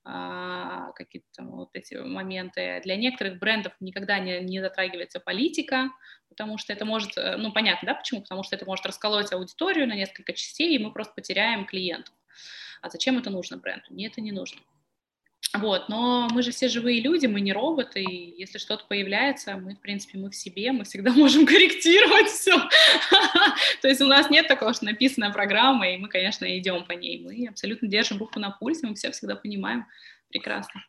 а, 0.08 0.92
какие-то 0.92 1.42
вот 1.42 1.70
эти 1.72 1.96
моменты. 1.96 2.80
Для 2.84 2.94
некоторых 2.94 3.40
брендов 3.40 3.72
никогда 3.80 4.20
не, 4.20 4.40
не 4.40 4.60
затрагивается 4.60 5.18
политика, 5.18 5.90
потому 6.28 6.58
что 6.58 6.72
это 6.72 6.84
может, 6.84 7.18
э, 7.18 7.36
ну, 7.36 7.52
понятно, 7.52 7.86
да, 7.86 7.94
почему? 7.94 8.22
Потому 8.22 8.44
что 8.44 8.54
это 8.54 8.64
может 8.66 8.86
расколоть 8.86 9.32
аудиторию 9.32 9.88
на 9.88 9.96
несколько 9.96 10.32
частей, 10.32 10.76
и 10.76 10.78
мы 10.78 10.92
просто 10.92 11.12
потеряем 11.12 11.66
клиентов. 11.66 12.14
А 12.82 12.88
зачем 12.88 13.18
это 13.18 13.30
нужно 13.30 13.56
бренду? 13.56 13.86
Мне 13.90 14.06
это 14.06 14.20
не 14.20 14.30
нужно. 14.30 14.60
Вот, 15.58 15.88
но 15.88 16.28
мы 16.32 16.42
же 16.42 16.50
все 16.50 16.68
живые 16.68 17.00
люди, 17.00 17.26
мы 17.26 17.40
не 17.40 17.52
роботы, 17.52 18.02
и 18.02 18.34
если 18.38 18.58
что-то 18.58 18.84
появляется, 18.88 19.56
мы, 19.56 19.74
в 19.74 19.80
принципе, 19.80 20.18
мы 20.18 20.30
в 20.30 20.36
себе, 20.36 20.72
мы 20.72 20.84
всегда 20.84 21.12
можем 21.14 21.46
корректировать 21.46 22.28
все. 22.28 22.56
То 23.82 23.88
есть 23.88 24.00
у 24.00 24.06
нас 24.06 24.30
нет 24.30 24.48
такого, 24.48 24.74
что 24.74 24.84
написана 24.84 25.30
программа, 25.30 25.88
и 25.88 25.96
мы, 25.96 26.08
конечно, 26.08 26.46
идем 26.58 26.84
по 26.84 26.92
ней. 26.92 27.22
Мы 27.22 27.48
абсолютно 27.48 27.88
держим 27.88 28.18
руку 28.18 28.38
на 28.38 28.50
пульсе, 28.50 28.86
мы 28.86 28.94
все 28.94 29.10
всегда 29.10 29.36
понимаем 29.36 29.86
прекрасно. 30.28 30.84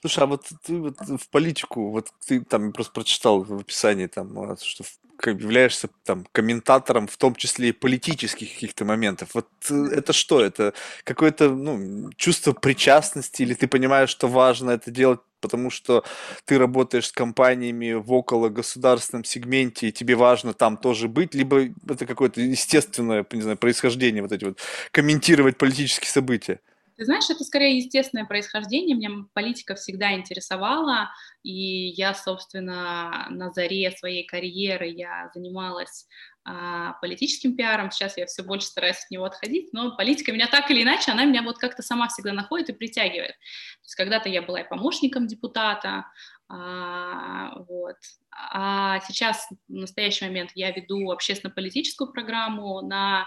Слушай, 0.00 0.24
а 0.24 0.26
вот 0.26 0.46
ты 0.64 0.76
вот 0.76 0.96
в 1.00 1.30
политику, 1.30 1.90
вот 1.90 2.08
ты 2.26 2.44
там 2.44 2.72
просто 2.72 2.92
прочитал 2.92 3.42
в 3.42 3.60
описании 3.60 4.06
там, 4.06 4.38
а, 4.38 4.56
что 4.56 4.84
являешься 5.26 5.88
там 6.04 6.26
комментатором, 6.32 7.06
в 7.06 7.16
том 7.16 7.34
числе 7.34 7.68
и 7.68 7.72
политических 7.72 8.52
каких-то 8.52 8.84
моментов. 8.84 9.30
Вот 9.34 9.48
э, 9.70 9.74
это 9.92 10.12
что? 10.12 10.40
Это 10.40 10.72
какое-то 11.04 11.50
ну, 11.50 12.10
чувство 12.16 12.52
причастности, 12.52 13.42
или 13.42 13.54
ты 13.54 13.68
понимаешь, 13.68 14.10
что 14.10 14.28
важно 14.28 14.70
это 14.70 14.90
делать, 14.90 15.20
потому 15.40 15.70
что 15.70 16.04
ты 16.44 16.58
работаешь 16.58 17.08
с 17.08 17.12
компаниями 17.12 17.92
в 17.92 18.12
около 18.12 18.48
государственном 18.48 19.24
сегменте, 19.24 19.88
и 19.88 19.92
тебе 19.92 20.14
важно 20.14 20.52
там 20.54 20.76
тоже 20.76 21.08
быть, 21.08 21.34
либо 21.34 21.68
это 21.88 22.06
какое-то 22.06 22.40
естественное, 22.40 23.26
не 23.32 23.42
знаю, 23.42 23.56
происхождение, 23.56 24.22
вот 24.22 24.32
эти 24.32 24.44
вот 24.44 24.58
комментировать 24.92 25.58
политические 25.58 26.10
события? 26.10 26.60
Ты 27.00 27.06
знаешь, 27.06 27.30
это 27.30 27.44
скорее 27.44 27.78
естественное 27.78 28.26
происхождение. 28.26 28.94
Меня 28.94 29.24
политика 29.32 29.74
всегда 29.74 30.12
интересовала, 30.12 31.10
и 31.42 31.88
я, 31.96 32.12
собственно, 32.12 33.26
на 33.30 33.50
заре 33.52 33.90
своей 33.92 34.26
карьеры 34.26 34.86
я 34.88 35.30
занималась 35.32 36.06
а, 36.44 36.92
политическим 37.00 37.56
пиаром. 37.56 37.90
Сейчас 37.90 38.18
я 38.18 38.26
все 38.26 38.42
больше 38.42 38.66
стараюсь 38.66 39.02
от 39.02 39.10
него 39.10 39.24
отходить, 39.24 39.72
но 39.72 39.96
политика 39.96 40.30
меня 40.30 40.46
так 40.46 40.70
или 40.70 40.82
иначе, 40.82 41.12
она 41.12 41.24
меня 41.24 41.42
вот 41.42 41.56
как-то 41.56 41.80
сама 41.82 42.08
всегда 42.08 42.34
находит 42.34 42.68
и 42.68 42.74
притягивает. 42.74 43.32
То 43.32 43.84
есть 43.84 43.94
когда-то 43.94 44.28
я 44.28 44.42
была 44.42 44.60
и 44.60 44.68
помощником 44.68 45.26
депутата, 45.26 46.04
а, 46.50 47.54
вот. 47.66 47.96
А 48.30 49.00
сейчас, 49.00 49.48
в 49.68 49.72
настоящий 49.72 50.26
момент, 50.26 50.50
я 50.54 50.70
веду 50.70 51.10
общественно-политическую 51.10 52.12
программу 52.12 52.82
на 52.82 53.24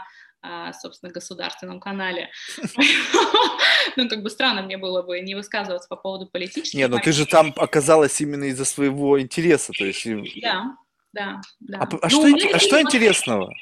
собственно, 0.82 1.12
государственном 1.12 1.80
канале. 1.80 2.30
Ну, 3.96 4.10
как 4.10 4.24
бы 4.24 4.30
странно 4.30 4.62
мне 4.62 4.78
было 4.78 5.02
бы 5.02 5.20
не 5.20 5.36
высказываться 5.36 5.88
по 5.88 5.96
поводу 5.96 6.26
политических. 6.28 6.78
Не, 6.78 6.88
но 6.88 7.00
ты 7.00 7.12
же 7.12 7.26
там 7.26 7.54
оказалась 7.58 8.20
именно 8.22 8.46
из-за 8.46 8.66
своего 8.66 9.20
интереса, 9.22 9.74
то 9.74 9.86
есть... 9.86 10.08
Да, 10.42 10.78
да, 11.14 11.42
да. 11.60 11.80
А, 11.80 11.88
а, 12.02 12.10
что, 12.10 12.24
а 12.24 12.82
интересного? 12.82 13.54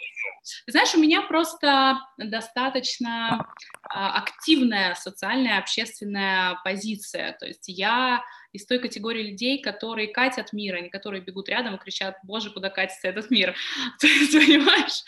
Знаешь, 0.67 0.95
у 0.95 0.99
меня 0.99 1.21
просто 1.21 1.99
достаточно 2.17 3.45
а, 3.83 4.17
активная 4.17 4.95
социальная, 4.95 5.59
общественная 5.59 6.59
позиция. 6.63 7.35
То 7.39 7.45
есть 7.45 7.67
я 7.67 8.23
из 8.53 8.65
той 8.65 8.79
категории 8.79 9.23
людей, 9.23 9.61
которые 9.61 10.07
катят 10.07 10.53
мир, 10.53 10.75
а 10.75 10.81
не 10.81 10.89
которые 10.89 11.21
бегут 11.21 11.49
рядом 11.49 11.75
и 11.75 11.77
кричат, 11.77 12.17
боже, 12.23 12.51
куда 12.51 12.69
катится 12.69 13.07
этот 13.07 13.31
мир, 13.31 13.55
понимаешь? 14.01 15.03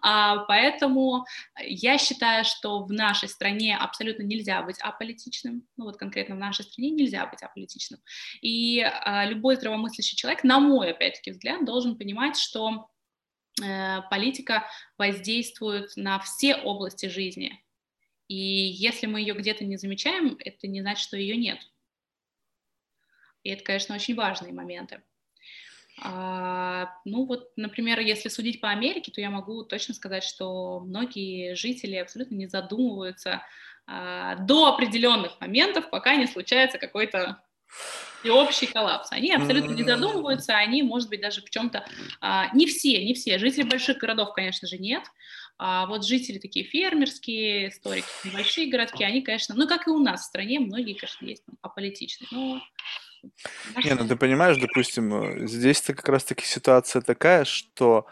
А, 0.00 0.38
поэтому 0.44 1.26
я 1.60 1.98
считаю, 1.98 2.44
что 2.44 2.84
в 2.84 2.92
нашей 2.92 3.28
стране 3.28 3.76
абсолютно 3.76 4.22
нельзя 4.22 4.62
быть 4.62 4.78
аполитичным, 4.80 5.66
ну 5.76 5.84
вот 5.84 5.96
конкретно 5.96 6.36
в 6.36 6.38
нашей 6.38 6.64
стране 6.64 6.90
нельзя 6.90 7.26
быть 7.26 7.42
аполитичным. 7.42 8.00
И 8.40 8.80
а, 8.80 9.24
любой 9.26 9.56
здравомыслящий 9.56 10.16
человек, 10.16 10.44
на 10.44 10.60
мой, 10.60 10.90
опять-таки, 10.90 11.32
взгляд, 11.32 11.64
должен 11.64 11.96
понимать, 11.96 12.36
что 12.36 12.88
э, 13.62 14.02
политика 14.10 14.66
воздействует 14.98 15.90
на 15.96 16.18
все 16.20 16.56
области 16.56 17.06
жизни. 17.06 17.64
И 18.28 18.36
если 18.36 19.06
мы 19.06 19.20
ее 19.20 19.34
где-то 19.34 19.64
не 19.64 19.76
замечаем, 19.76 20.36
это 20.38 20.66
не 20.66 20.80
значит, 20.80 21.02
что 21.02 21.16
ее 21.16 21.36
нет. 21.36 21.58
И 23.44 23.50
это, 23.50 23.62
конечно, 23.62 23.94
очень 23.94 24.16
важные 24.16 24.52
моменты. 24.52 25.02
А, 26.02 26.90
ну 27.04 27.24
вот, 27.24 27.52
например, 27.56 28.00
если 28.00 28.28
судить 28.28 28.60
по 28.60 28.70
Америке, 28.70 29.12
то 29.12 29.20
я 29.20 29.30
могу 29.30 29.62
точно 29.62 29.94
сказать, 29.94 30.24
что 30.24 30.80
многие 30.80 31.54
жители 31.54 31.96
абсолютно 31.96 32.34
не 32.34 32.48
задумываются 32.48 33.42
а, 33.86 34.34
до 34.36 34.66
определенных 34.66 35.40
моментов, 35.40 35.90
пока 35.90 36.16
не 36.16 36.26
случается 36.26 36.78
какой-то 36.78 37.42
общий 38.28 38.66
коллапс. 38.66 39.12
Они 39.12 39.32
абсолютно 39.32 39.74
не 39.74 39.84
задумываются, 39.84 40.56
они, 40.56 40.82
может 40.82 41.08
быть, 41.10 41.20
даже 41.20 41.42
в 41.42 41.50
чем-то... 41.50 41.86
А, 42.20 42.48
не 42.54 42.66
все, 42.66 43.04
не 43.04 43.14
все. 43.14 43.38
Жители 43.38 43.62
больших 43.62 43.98
городов, 43.98 44.32
конечно 44.32 44.66
же, 44.66 44.78
нет. 44.78 45.02
А 45.58 45.86
вот 45.86 46.04
жители 46.04 46.38
такие 46.38 46.64
фермерские, 46.64 47.68
историки, 47.68 48.06
небольшие 48.24 48.68
городки, 48.68 49.04
они, 49.04 49.22
конечно, 49.22 49.54
ну, 49.54 49.68
как 49.68 49.86
и 49.86 49.90
у 49.90 49.98
нас 49.98 50.22
в 50.22 50.24
стране, 50.24 50.58
многие, 50.58 50.94
конечно, 50.94 51.24
есть 51.24 51.44
аполитичные, 51.62 52.26
но 52.32 52.60
не, 53.84 53.94
ну 53.94 54.06
ты 54.06 54.16
понимаешь, 54.16 54.56
допустим, 54.56 55.14
э, 55.14 55.46
здесь-то 55.46 55.94
как 55.94 56.08
раз-таки 56.08 56.44
ситуация 56.44 57.02
такая, 57.02 57.44
что 57.44 58.06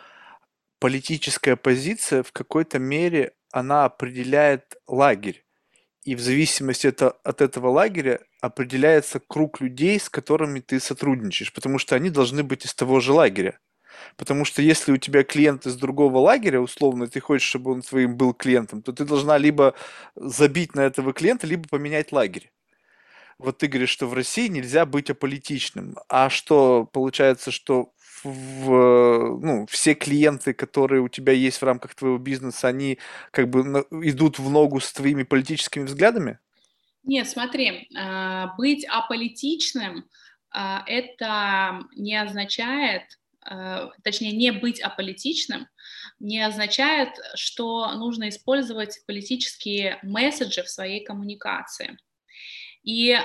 политическая 0.79 1.57
позиция 1.57 2.23
в 2.23 2.33
какой-то 2.33 2.79
мере, 2.79 3.33
она 3.53 3.85
определяет 3.85 4.77
лагерь. 4.87 5.45
И 6.05 6.17
в 6.17 6.21
зависимости 6.21 6.89
это, 6.89 7.11
от 7.11 7.41
этого 7.41 7.69
лагеря 7.69 8.21
определяется 8.41 9.21
круг 9.21 9.61
людей, 9.61 10.01
с 10.01 10.09
которыми 10.09 10.59
ты 10.59 10.81
сотрудничаешь, 10.81 11.53
потому 11.53 11.79
что 11.79 11.95
они 11.95 12.11
должны 12.11 12.43
быть 12.43 12.65
из 12.65 12.75
того 12.75 12.99
же 12.99 13.13
лагеря. 13.13 13.61
Потому 14.17 14.45
что 14.45 14.63
если 14.63 14.91
у 14.91 14.97
тебя 14.97 15.23
клиент 15.23 15.67
из 15.67 15.77
другого 15.77 16.19
лагеря, 16.19 16.61
условно, 16.61 17.07
ты 17.07 17.21
хочешь, 17.21 17.49
чтобы 17.49 17.71
он 17.71 17.83
твоим 17.83 18.17
был 18.17 18.35
клиентом, 18.35 18.83
то 18.83 18.93
ты 18.93 19.05
должна 19.05 19.39
либо 19.39 19.75
забить 20.17 20.75
на 20.75 20.81
этого 20.81 21.13
клиента, 21.13 21.47
либо 21.47 21.69
поменять 21.69 22.11
лагерь 22.11 22.51
вот 23.43 23.59
ты 23.59 23.67
говоришь, 23.67 23.91
что 23.91 24.07
в 24.07 24.15
России 24.15 24.49
нельзя 24.49 24.87
быть 24.87 25.11
аполитичным. 25.11 25.97
А 26.09 26.31
что, 26.31 26.89
получается, 26.93 27.51
что 27.51 27.93
в, 28.25 29.39
ну, 29.41 29.67
все 29.67 29.95
клиенты, 29.95 30.55
которые 30.55 31.03
у 31.03 31.09
тебя 31.09 31.33
есть 31.33 31.59
в 31.59 31.65
рамках 31.65 31.95
твоего 31.95 32.19
бизнеса, 32.19 32.69
они 32.69 32.99
как 33.31 33.51
бы 33.51 33.61
идут 34.03 34.39
в 34.39 34.49
ногу 34.49 34.81
с 34.81 34.93
твоими 34.93 35.25
политическими 35.25 35.85
взглядами? 35.85 36.39
Нет, 37.05 37.29
смотри, 37.29 37.89
а, 37.97 38.55
быть 38.57 38.85
аполитичным 38.85 40.05
а, 40.51 40.85
это 40.87 41.81
не 41.97 42.15
означает, 42.15 43.03
а, 43.45 43.91
точнее, 44.05 44.33
не 44.33 44.53
быть 44.53 44.81
аполитичным 44.81 45.67
не 46.21 46.41
означает, 46.41 47.11
что 47.35 47.91
нужно 47.93 48.29
использовать 48.29 49.05
политические 49.07 49.99
месседжи 50.03 50.63
в 50.63 50.69
своей 50.69 51.05
коммуникации. 51.05 51.99
И 52.83 53.17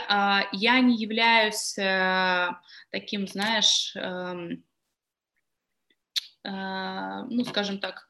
я 0.52 0.80
не 0.82 0.96
являюсь 0.96 1.78
э, 1.78 2.50
таким, 2.92 3.28
знаешь, 3.28 3.96
эм, 3.96 4.64
ну, 6.44 7.44
скажем 7.44 7.80
так, 7.80 8.08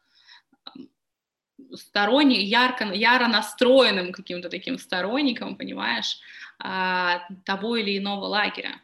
сторонник, 1.74 2.42
ярко, 2.42 2.86
яро 2.94 3.28
настроенным 3.28 4.12
каким-то 4.12 4.50
таким 4.50 4.78
сторонником, 4.78 5.56
понимаешь, 5.58 6.20
того 6.60 7.78
или 7.78 7.98
иного 7.98 8.26
лагеря. 8.26 8.80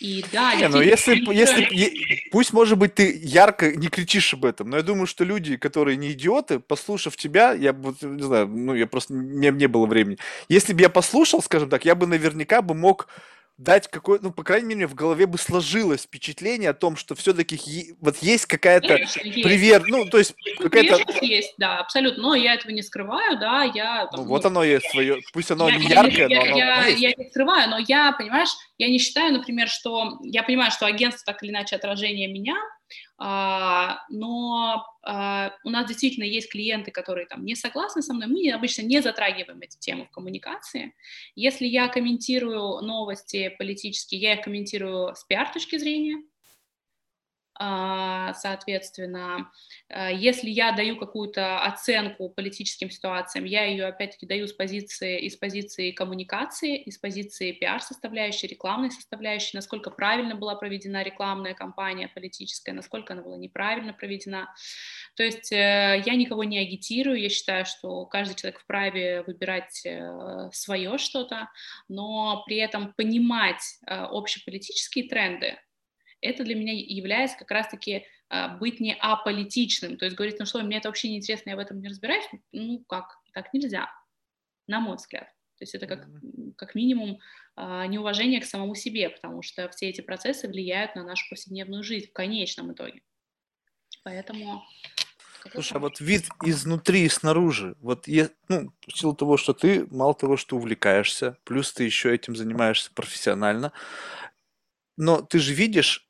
И 0.00 0.24
да, 0.32 0.54
не, 0.54 0.68
ну 0.68 0.80
если, 0.80 1.22
если, 1.32 2.30
пусть, 2.30 2.52
может 2.52 2.78
быть, 2.78 2.94
ты 2.94 3.20
ярко 3.22 3.70
не 3.72 3.88
кричишь 3.88 4.34
об 4.34 4.44
этом, 4.44 4.70
но 4.70 4.78
я 4.78 4.82
думаю, 4.82 5.06
что 5.06 5.22
люди, 5.22 5.56
которые 5.56 5.96
не 5.96 6.12
идиоты, 6.12 6.58
послушав 6.60 7.16
тебя, 7.16 7.52
я 7.52 7.72
бы, 7.72 7.94
не 8.00 8.22
знаю, 8.22 8.48
ну, 8.48 8.74
я 8.74 8.86
просто, 8.86 9.12
мне 9.12 9.50
не 9.50 9.66
было 9.68 9.86
времени. 9.86 10.18
Если 10.48 10.72
бы 10.72 10.80
я 10.80 10.88
послушал, 10.88 11.42
скажем 11.42 11.68
так, 11.68 11.84
я 11.84 11.94
бы 11.94 12.06
наверняка 12.06 12.62
бы 12.62 12.74
мог 12.74 13.08
дать 13.58 13.88
какое 13.88 14.18
ну, 14.20 14.32
по 14.32 14.42
крайней 14.44 14.74
мере, 14.74 14.86
в 14.86 14.94
голове 14.94 15.26
бы 15.26 15.38
сложилось 15.38 16.02
впечатление 16.02 16.70
о 16.70 16.74
том, 16.74 16.96
что 16.96 17.14
все-таки 17.14 17.94
вот 18.00 18.16
есть 18.18 18.46
какая-то 18.46 18.98
привер, 19.22 19.84
ну, 19.86 20.06
то 20.06 20.18
есть 20.18 20.34
какая-то... 20.58 21.24
есть, 21.24 21.54
да, 21.58 21.78
абсолютно, 21.78 22.22
но 22.22 22.34
я 22.34 22.54
этого 22.54 22.72
не 22.72 22.82
скрываю, 22.82 23.38
да, 23.38 23.64
я... 23.64 24.06
Там, 24.06 24.20
ну, 24.20 24.26
вот 24.26 24.44
оно 24.44 24.64
есть 24.64 24.90
свое, 24.90 25.18
пусть 25.32 25.50
оно 25.50 25.68
я, 25.68 25.76
не 25.76 25.86
яркое, 25.86 26.28
я, 26.28 26.36
но 26.36 26.42
оно 26.42 26.56
я, 26.56 26.86
есть. 26.86 27.00
я 27.00 27.12
не 27.16 27.28
скрываю, 27.28 27.70
но 27.70 27.78
я, 27.78 28.12
понимаешь, 28.12 28.50
я 28.78 28.88
не 28.88 28.98
считаю, 28.98 29.32
например, 29.32 29.68
что... 29.68 30.18
Я 30.22 30.42
понимаю, 30.42 30.70
что 30.70 30.86
агентство 30.86 31.32
так 31.32 31.42
или 31.42 31.50
иначе 31.50 31.76
отражение 31.76 32.32
меня, 32.32 32.56
но 33.18 34.84
а, 35.02 35.52
у 35.64 35.70
нас 35.70 35.86
действительно 35.86 36.24
есть 36.24 36.50
клиенты, 36.50 36.90
которые 36.90 37.26
там 37.26 37.44
не 37.44 37.54
согласны 37.54 38.02
со 38.02 38.14
мной, 38.14 38.28
мы 38.28 38.50
обычно 38.52 38.82
не 38.82 39.00
затрагиваем 39.00 39.60
эти 39.60 39.78
темы 39.78 40.06
в 40.06 40.10
коммуникации. 40.10 40.94
Если 41.34 41.66
я 41.66 41.88
комментирую 41.88 42.80
новости 42.82 43.54
политические, 43.58 44.20
я 44.20 44.34
их 44.34 44.44
комментирую 44.44 45.14
с 45.14 45.24
пиар 45.24 45.52
точки 45.52 45.78
зрения, 45.78 46.16
а, 46.16 46.31
соответственно, 48.34 49.50
э, 49.88 50.10
если 50.14 50.50
я 50.50 50.72
даю 50.72 50.96
какую-то 50.96 51.60
оценку 51.60 52.28
политическим 52.28 52.90
ситуациям, 52.90 53.44
я 53.44 53.64
ее 53.64 53.86
опять-таки 53.86 54.26
даю 54.26 54.48
с 54.48 54.52
позиции, 54.52 55.20
из 55.20 55.36
позиции 55.36 55.92
коммуникации, 55.92 56.76
из 56.76 56.98
позиции 56.98 57.52
пиар-составляющей, 57.52 58.48
рекламной 58.48 58.90
составляющей, 58.90 59.56
насколько 59.56 59.90
правильно 59.90 60.34
была 60.34 60.56
проведена 60.56 61.02
рекламная 61.02 61.54
кампания 61.54 62.08
политическая, 62.08 62.72
насколько 62.72 63.12
она 63.12 63.22
была 63.22 63.36
неправильно 63.36 63.92
проведена. 63.92 64.52
То 65.14 65.22
есть 65.22 65.52
э, 65.52 66.02
я 66.04 66.14
никого 66.14 66.42
не 66.44 66.58
агитирую, 66.58 67.20
я 67.20 67.28
считаю, 67.28 67.64
что 67.64 68.06
каждый 68.06 68.34
человек 68.34 68.60
вправе 68.60 69.22
выбирать 69.22 69.82
э, 69.84 70.50
свое 70.52 70.98
что-то, 70.98 71.48
но 71.88 72.42
при 72.46 72.56
этом 72.56 72.92
понимать 72.94 73.78
общеполитические 73.86 75.08
тренды, 75.08 75.58
это 76.22 76.44
для 76.44 76.54
меня 76.54 76.72
является 76.72 77.36
как 77.36 77.50
раз-таки 77.50 78.06
а, 78.28 78.48
быть 78.48 78.80
не 78.80 78.94
аполитичным, 78.94 79.98
то 79.98 80.06
есть 80.06 80.16
говорить, 80.16 80.38
ну 80.38 80.46
что, 80.46 80.62
мне 80.62 80.78
это 80.78 80.88
вообще 80.88 81.10
не 81.10 81.18
интересно, 81.18 81.50
я 81.50 81.56
в 81.56 81.58
этом 81.58 81.80
не 81.80 81.88
разбираюсь, 81.88 82.24
ну 82.52 82.82
как, 82.88 83.18
так 83.34 83.52
нельзя, 83.52 83.90
на 84.66 84.80
мой 84.80 84.96
взгляд. 84.96 85.28
То 85.58 85.64
есть 85.64 85.74
это 85.74 85.86
как, 85.86 86.08
как 86.56 86.74
минимум 86.74 87.20
а, 87.54 87.86
неуважение 87.86 88.40
к 88.40 88.46
самому 88.46 88.74
себе, 88.74 89.10
потому 89.10 89.42
что 89.42 89.68
все 89.68 89.90
эти 89.90 90.00
процессы 90.00 90.48
влияют 90.48 90.96
на 90.96 91.04
нашу 91.04 91.28
повседневную 91.28 91.82
жизнь 91.82 92.08
в 92.08 92.12
конечном 92.12 92.72
итоге. 92.72 93.02
Поэтому... 94.02 94.64
Слушай, 95.52 95.76
а 95.76 95.80
вот 95.80 96.00
вид 96.00 96.28
изнутри 96.44 97.04
и 97.04 97.08
снаружи, 97.08 97.76
вот 97.80 98.06
я, 98.06 98.30
ну, 98.48 98.72
в 98.86 98.96
силу 98.96 99.14
того, 99.14 99.36
что 99.36 99.52
ты, 99.52 99.86
мало 99.90 100.14
того, 100.14 100.36
что 100.36 100.56
увлекаешься, 100.56 101.36
плюс 101.44 101.72
ты 101.72 101.84
еще 101.84 102.14
этим 102.14 102.36
занимаешься 102.36 102.92
профессионально, 102.94 103.72
но 104.96 105.20
ты 105.20 105.40
же 105.40 105.52
видишь 105.52 106.08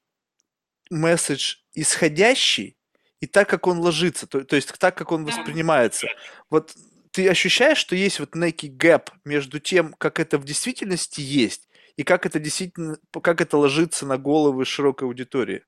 месседж 0.92 1.56
исходящий 1.74 2.76
и 3.20 3.26
так, 3.26 3.48
как 3.48 3.66
он 3.66 3.78
ложится, 3.78 4.26
то, 4.26 4.44
то 4.44 4.56
есть 4.56 4.72
так, 4.78 4.96
как 4.96 5.12
он 5.12 5.24
воспринимается. 5.24 6.08
Вот 6.50 6.74
ты 7.12 7.28
ощущаешь, 7.28 7.78
что 7.78 7.94
есть 7.94 8.20
вот 8.20 8.34
некий 8.34 8.68
гэп 8.68 9.10
между 9.24 9.60
тем, 9.60 9.94
как 9.98 10.18
это 10.18 10.38
в 10.38 10.44
действительности 10.44 11.20
есть, 11.20 11.68
и 11.96 12.04
как 12.04 12.26
это 12.26 12.38
действительно, 12.38 12.96
как 13.22 13.40
это 13.40 13.58
ложится 13.58 14.06
на 14.06 14.18
головы 14.18 14.64
широкой 14.64 15.08
аудитории? 15.08 15.64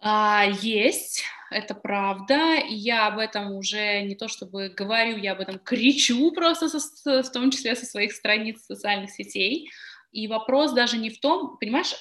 А, 0.00 0.44
есть, 0.60 1.24
это 1.50 1.74
правда. 1.74 2.56
И 2.56 2.74
я 2.74 3.06
об 3.06 3.18
этом 3.18 3.52
уже 3.52 4.02
не 4.02 4.14
то 4.14 4.28
чтобы 4.28 4.70
говорю, 4.70 5.16
я 5.18 5.32
об 5.32 5.40
этом 5.40 5.58
кричу 5.58 6.32
просто, 6.32 6.68
со, 6.68 7.22
в 7.22 7.30
том 7.30 7.50
числе 7.50 7.76
со 7.76 7.86
своих 7.86 8.12
страниц 8.12 8.64
социальных 8.64 9.10
сетей. 9.10 9.70
И 10.10 10.28
вопрос 10.28 10.72
даже 10.72 10.96
не 10.96 11.10
в 11.10 11.20
том, 11.20 11.58
понимаешь, 11.58 11.94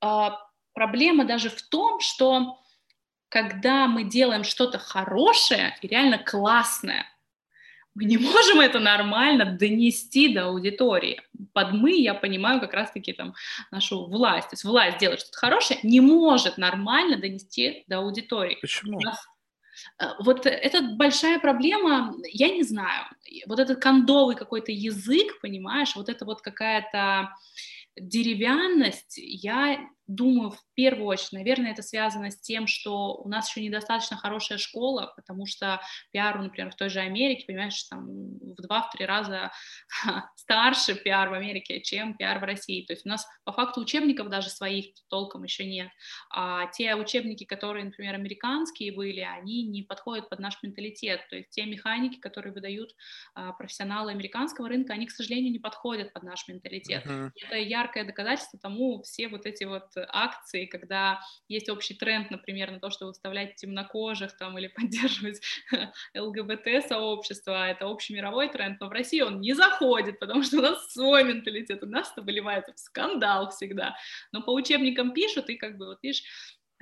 а, 0.00 0.38
проблема 0.76 1.24
даже 1.24 1.48
в 1.48 1.60
том, 1.62 2.00
что 2.00 2.60
когда 3.30 3.88
мы 3.88 4.04
делаем 4.04 4.44
что-то 4.44 4.78
хорошее 4.78 5.76
и 5.80 5.88
реально 5.88 6.18
классное, 6.18 7.06
мы 7.94 8.04
не 8.04 8.18
можем 8.18 8.60
это 8.60 8.78
нормально 8.78 9.46
донести 9.46 10.34
до 10.34 10.48
аудитории. 10.48 11.22
Под 11.54 11.72
мы 11.72 11.92
я 11.92 12.12
понимаю 12.12 12.60
как 12.60 12.74
раз-таки 12.74 13.14
там 13.14 13.34
нашу 13.70 14.06
власть. 14.06 14.50
То 14.50 14.54
есть 14.54 14.64
власть 14.64 14.98
делает 14.98 15.20
что-то 15.20 15.38
хорошее, 15.38 15.80
не 15.82 16.02
может 16.02 16.58
нормально 16.58 17.16
донести 17.16 17.84
до 17.88 17.98
аудитории. 17.98 18.58
Почему? 18.60 19.00
Э, 19.98 20.08
вот 20.18 20.44
это 20.44 20.82
большая 20.82 21.38
проблема, 21.38 22.14
я 22.32 22.50
не 22.50 22.64
знаю, 22.64 23.06
вот 23.46 23.58
этот 23.60 23.80
кондовый 23.80 24.36
какой-то 24.36 24.72
язык, 24.72 25.40
понимаешь, 25.40 25.96
вот 25.96 26.10
это 26.10 26.26
вот 26.26 26.42
какая-то 26.42 27.30
деревянность, 27.96 29.14
я 29.16 29.78
думаю, 30.06 30.50
в 30.50 30.60
первую 30.74 31.06
очередь, 31.06 31.32
наверное, 31.32 31.72
это 31.72 31.82
связано 31.82 32.30
с 32.30 32.40
тем, 32.40 32.66
что 32.66 33.14
у 33.16 33.28
нас 33.28 33.48
еще 33.48 33.64
недостаточно 33.64 34.16
хорошая 34.16 34.58
школа, 34.58 35.12
потому 35.16 35.46
что 35.46 35.80
пиару, 36.12 36.42
например, 36.42 36.70
в 36.70 36.76
той 36.76 36.88
же 36.88 37.00
Америке, 37.00 37.44
понимаешь, 37.46 37.82
там 37.84 38.06
в 38.06 38.62
два-три 38.62 39.04
раза 39.04 39.50
старше 40.36 40.94
пиар 40.94 41.28
в 41.28 41.32
Америке, 41.32 41.80
чем 41.80 42.16
пиар 42.16 42.38
в 42.38 42.44
России. 42.44 42.84
То 42.84 42.92
есть 42.92 43.04
у 43.06 43.08
нас 43.08 43.26
по 43.44 43.52
факту 43.52 43.80
учебников 43.80 44.28
даже 44.28 44.48
своих 44.48 44.86
толком 45.08 45.44
еще 45.44 45.64
нет. 45.64 45.88
А 46.30 46.66
те 46.68 46.94
учебники, 46.94 47.44
которые, 47.44 47.84
например, 47.84 48.14
американские 48.14 48.92
были, 48.92 49.20
они 49.20 49.64
не 49.64 49.82
подходят 49.82 50.28
под 50.28 50.38
наш 50.38 50.62
менталитет. 50.62 51.26
То 51.30 51.36
есть 51.36 51.50
те 51.50 51.64
механики, 51.64 52.18
которые 52.18 52.52
выдают 52.52 52.94
а, 53.34 53.52
профессионалы 53.52 54.12
американского 54.12 54.68
рынка, 54.68 54.92
они, 54.92 55.06
к 55.06 55.10
сожалению, 55.10 55.52
не 55.52 55.58
подходят 55.58 56.12
под 56.12 56.22
наш 56.22 56.46
менталитет. 56.48 57.04
Uh-huh. 57.06 57.30
Это 57.44 57.56
яркое 57.56 58.04
доказательство 58.04 58.58
тому 58.60 59.02
все 59.02 59.28
вот 59.28 59.46
эти 59.46 59.64
вот 59.64 59.95
акции, 60.08 60.66
когда 60.66 61.20
есть 61.48 61.68
общий 61.68 61.94
тренд, 61.94 62.30
например, 62.30 62.70
на 62.70 62.80
то, 62.80 62.90
чтобы 62.90 63.10
выставлять 63.10 63.56
темнокожих 63.56 64.36
там 64.36 64.58
или 64.58 64.68
поддерживать 64.76 65.40
ЛГБТ-сообщество, 66.14 67.64
а 67.64 67.68
это 67.68 67.86
общий 67.86 68.14
мировой 68.14 68.48
тренд, 68.48 68.80
но 68.80 68.88
в 68.88 68.92
России 68.92 69.20
он 69.20 69.40
не 69.40 69.54
заходит, 69.54 70.18
потому 70.18 70.42
что 70.42 70.58
у 70.58 70.62
нас 70.62 70.92
свой 70.92 71.24
менталитет, 71.24 71.82
у 71.82 71.86
нас 71.86 72.12
это 72.12 72.22
выливается 72.22 72.72
в 72.72 72.78
скандал 72.78 73.50
всегда. 73.50 73.96
Но 74.32 74.42
по 74.42 74.52
учебникам 74.52 75.12
пишут, 75.12 75.50
и 75.50 75.56
как 75.56 75.76
бы 75.76 75.86
вот 75.86 75.98
видишь, 76.02 76.22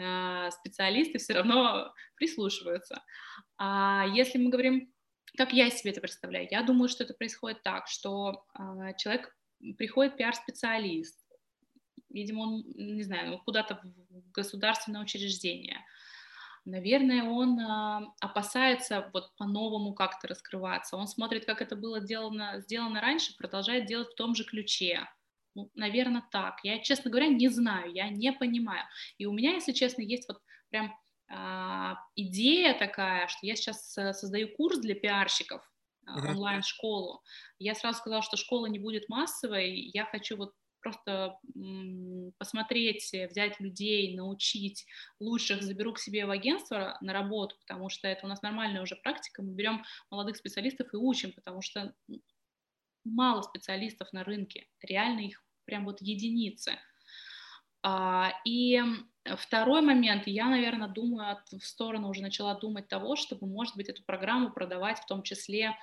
э, 0.00 0.50
специалисты 0.50 1.18
все 1.18 1.34
равно 1.34 1.92
прислушиваются. 2.16 3.02
А 3.58 4.06
если 4.12 4.38
мы 4.38 4.50
говорим, 4.50 4.92
как 5.36 5.52
я 5.52 5.70
себе 5.70 5.90
это 5.90 6.00
представляю, 6.00 6.48
я 6.50 6.62
думаю, 6.62 6.88
что 6.88 7.04
это 7.04 7.14
происходит 7.14 7.62
так, 7.62 7.88
что 7.88 8.44
э, 8.58 8.92
человек 8.98 9.34
приходит 9.78 10.16
пиар-специалист, 10.16 11.23
видимо, 12.14 12.42
он, 12.42 12.64
не 12.76 13.02
знаю, 13.02 13.38
куда-то 13.44 13.80
в 13.82 14.30
государственное 14.30 15.02
учреждение. 15.02 15.84
Наверное, 16.64 17.24
он 17.24 17.60
э, 17.60 18.06
опасается 18.20 19.10
вот 19.12 19.36
по-новому 19.36 19.92
как-то 19.92 20.28
раскрываться. 20.28 20.96
Он 20.96 21.06
смотрит, 21.06 21.44
как 21.44 21.60
это 21.60 21.76
было 21.76 22.00
сделано, 22.00 22.60
сделано 22.60 23.02
раньше, 23.02 23.36
продолжает 23.36 23.84
делать 23.84 24.12
в 24.12 24.14
том 24.14 24.34
же 24.34 24.44
ключе. 24.44 25.06
Ну, 25.54 25.70
наверное, 25.74 26.24
так. 26.32 26.60
Я, 26.62 26.78
честно 26.78 27.10
говоря, 27.10 27.28
не 27.28 27.48
знаю, 27.48 27.92
я 27.92 28.08
не 28.08 28.32
понимаю. 28.32 28.84
И 29.18 29.26
у 29.26 29.32
меня, 29.32 29.52
если 29.52 29.72
честно, 29.72 30.00
есть 30.00 30.26
вот 30.26 30.40
прям 30.70 30.96
э, 31.28 31.94
идея 32.16 32.78
такая, 32.78 33.28
что 33.28 33.46
я 33.46 33.56
сейчас 33.56 33.98
э, 33.98 34.14
создаю 34.14 34.48
курс 34.56 34.78
для 34.78 34.94
пиарщиков, 34.94 35.70
онлайн-школу. 36.06 37.22
Я 37.58 37.74
сразу 37.74 37.98
сказала, 37.98 38.22
что 38.22 38.36
школа 38.36 38.66
не 38.66 38.78
будет 38.78 39.08
массовой, 39.08 39.90
я 39.92 40.04
хочу 40.06 40.36
вот 40.36 40.52
просто 40.85 41.39
посмотреть, 42.39 43.11
взять 43.31 43.59
людей, 43.59 44.15
научить 44.15 44.86
лучших, 45.19 45.62
заберу 45.62 45.94
к 45.94 45.98
себе 45.98 46.27
в 46.27 46.31
агентство 46.31 46.98
на 47.01 47.12
работу, 47.15 47.56
потому 47.61 47.89
что 47.89 48.06
это 48.06 48.27
у 48.27 48.28
нас 48.28 48.43
нормальная 48.43 48.82
уже 48.82 48.97
практика, 48.97 49.43
мы 49.43 49.55
берем 49.55 49.82
молодых 50.11 50.36
специалистов 50.36 50.93
и 50.93 50.98
учим, 50.98 51.32
потому 51.32 51.62
что 51.62 51.94
мало 53.05 53.43
специалистов 53.43 54.12
на 54.12 54.24
рынке, 54.24 54.69
реально 54.82 55.20
их 55.20 55.43
прям 55.65 55.86
вот 55.86 56.02
единицы. 56.02 56.78
А, 57.82 58.32
и 58.44 58.82
второй 59.36 59.81
момент, 59.81 60.27
я, 60.27 60.47
наверное, 60.48 60.89
думаю, 60.89 61.39
в 61.51 61.65
сторону 61.65 62.09
уже 62.09 62.23
начала 62.23 62.55
думать 62.55 62.89
того, 62.89 63.16
чтобы, 63.16 63.47
может 63.47 63.77
быть, 63.77 63.89
эту 63.89 64.02
программу 64.05 64.51
продавать 64.51 64.98
в 64.98 65.06
том 65.06 65.23
числе 65.23 65.77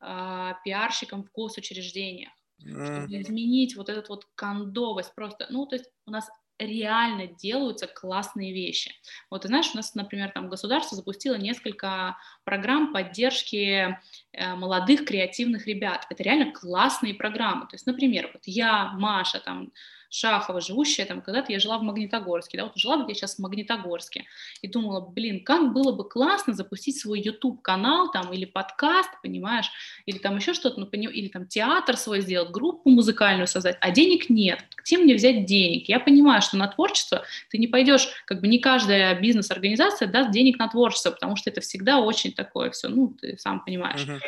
а, 0.00 0.54
пиарщикам 0.64 1.24
в 1.24 1.32
госучреждениях, 1.32 2.32
чтобы 2.60 3.20
изменить 3.20 3.76
вот 3.76 3.88
этот 3.88 4.08
вот 4.08 4.26
кондовость 4.34 5.14
просто, 5.14 5.46
ну, 5.50 5.66
то 5.66 5.76
есть 5.76 5.90
у 6.06 6.10
нас 6.10 6.28
реально 6.58 7.26
делаются 7.26 7.86
классные 7.86 8.52
вещи. 8.52 8.92
Вот, 9.30 9.42
ты 9.42 9.48
знаешь, 9.48 9.70
у 9.72 9.76
нас, 9.76 9.94
например, 9.94 10.30
там 10.32 10.48
государство 10.48 10.96
запустило 10.96 11.36
несколько 11.36 12.16
программ 12.44 12.92
поддержки 12.92 13.96
э, 14.32 14.54
молодых 14.56 15.04
креативных 15.04 15.66
ребят. 15.66 16.06
Это 16.10 16.22
реально 16.22 16.52
классные 16.52 17.14
программы. 17.14 17.66
То 17.68 17.74
есть, 17.74 17.86
например, 17.86 18.30
вот 18.32 18.42
я, 18.46 18.92
Маша, 18.94 19.40
там, 19.40 19.72
Шахова, 20.10 20.60
живущая 20.60 21.06
там, 21.06 21.20
когда-то 21.20 21.52
я 21.52 21.60
жила 21.60 21.78
в 21.78 21.82
Магнитогорске, 21.82 22.58
да, 22.58 22.64
вот 22.64 22.76
жила 22.76 22.96
бы 22.96 23.10
я 23.10 23.14
сейчас 23.14 23.36
в 23.36 23.38
Магнитогорске, 23.40 24.24
и 24.62 24.68
думала, 24.68 25.00
блин, 25.00 25.44
как 25.44 25.72
было 25.72 25.92
бы 25.92 26.08
классно 26.08 26.54
запустить 26.54 26.98
свой 26.98 27.20
YouTube-канал 27.20 28.10
там, 28.10 28.32
или 28.32 28.44
подкаст, 28.44 29.10
понимаешь, 29.22 29.70
или 30.06 30.18
там 30.18 30.36
еще 30.36 30.54
что-то, 30.54 30.80
ну, 30.80 30.86
или 30.86 31.28
там 31.28 31.46
театр 31.46 31.96
свой 31.96 32.20
сделать, 32.22 32.50
группу 32.50 32.90
музыкальную 32.90 33.46
создать, 33.46 33.76
а 33.80 33.90
денег 33.90 34.30
нет, 34.30 34.64
где 34.76 34.98
мне 34.98 35.14
взять 35.14 35.44
денег? 35.44 35.88
Я 35.88 36.00
понимаю, 36.00 36.40
что 36.42 36.56
на 36.56 36.68
творчество 36.68 37.24
ты 37.50 37.58
не 37.58 37.66
пойдешь, 37.66 38.08
как 38.24 38.40
бы 38.40 38.48
не 38.48 38.58
каждая 38.58 39.18
бизнес-организация 39.20 40.08
даст 40.08 40.30
денег 40.30 40.58
на 40.58 40.68
творчество, 40.68 41.10
потому 41.10 41.36
что 41.36 41.50
это 41.50 41.60
всегда 41.60 41.98
очень 41.98 42.32
такое 42.32 42.70
все, 42.70 42.88
ну, 42.88 43.14
ты 43.20 43.36
сам 43.38 43.64
понимаешь. 43.64 44.06
Uh-huh. 44.06 44.20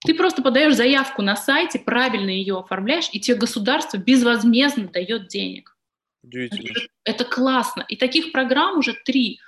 Ты 0.00 0.14
просто 0.14 0.42
подаешь 0.42 0.76
заявку 0.76 1.22
на 1.22 1.34
сайте, 1.36 1.78
правильно 1.78 2.30
ее 2.30 2.58
оформляешь, 2.58 3.08
и 3.12 3.20
тебе 3.20 3.36
государство 3.36 3.96
безвозмездно 3.96 4.88
дает 4.88 5.28
денег. 5.28 5.76
Это, 6.22 6.80
это 7.04 7.24
классно. 7.24 7.84
И 7.88 7.96
таких 7.96 8.32
программ 8.32 8.78
уже 8.78 8.94
три. 9.04 9.40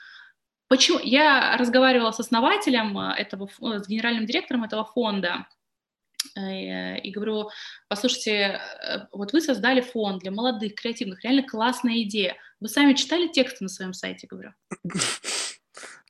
Почему? 0.69 0.99
Я 1.03 1.57
разговаривала 1.57 2.13
с 2.13 2.21
основателем 2.21 2.99
э, 2.99 3.15
этого, 3.17 3.49
с 3.61 3.89
генеральным 3.89 4.27
директором 4.27 4.65
этого 4.65 4.85
фонда, 4.85 5.47
э, 6.37 7.01
и 7.01 7.11
говорю, 7.11 7.51
послушайте, 7.89 8.61
э, 8.61 9.07
вот 9.13 9.33
вы 9.33 9.41
создали 9.41 9.81
фонд 9.81 10.23
для 10.23 10.31
молодых, 10.31 10.75
креативных, 10.77 11.25
реально 11.25 11.43
классная 11.43 12.03
идея. 12.03 12.37
Вы 12.61 12.69
сами 12.69 12.95
читали 12.95 13.27
тексты 13.27 13.65
на 13.65 13.69
своем 13.69 13.93
сайте, 13.93 14.27
говорю? 14.29 14.53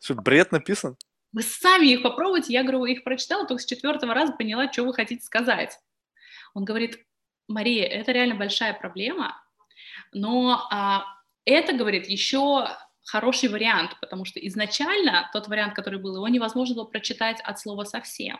Что, 0.00 0.14
бред 0.14 0.52
написан? 0.52 0.96
Вы 1.32 1.42
сами 1.42 1.86
их 1.86 2.02
попробуйте. 2.02 2.52
Я 2.52 2.62
говорю, 2.62 2.84
их 2.86 3.04
прочитала, 3.04 3.46
только 3.46 3.62
с 3.62 3.66
четвертого 3.66 4.14
раза 4.14 4.32
поняла, 4.32 4.70
что 4.72 4.84
вы 4.84 4.94
хотите 4.94 5.24
сказать. 5.24 5.78
Он 6.54 6.64
говорит, 6.64 6.98
Мария, 7.46 7.86
это 7.86 8.12
реально 8.12 8.34
большая 8.34 8.74
проблема, 8.74 9.40
но 10.12 10.66
а, 10.70 11.04
это, 11.44 11.72
говорит, 11.72 12.08
еще 12.08 12.68
хороший 13.04 13.48
вариант, 13.48 13.96
потому 14.00 14.24
что 14.24 14.44
изначально 14.46 15.28
тот 15.32 15.48
вариант, 15.48 15.74
который 15.74 16.00
был, 16.00 16.16
его 16.16 16.28
невозможно 16.28 16.74
было 16.74 16.84
прочитать 16.84 17.40
от 17.42 17.58
слова 17.58 17.84
совсем. 17.84 18.38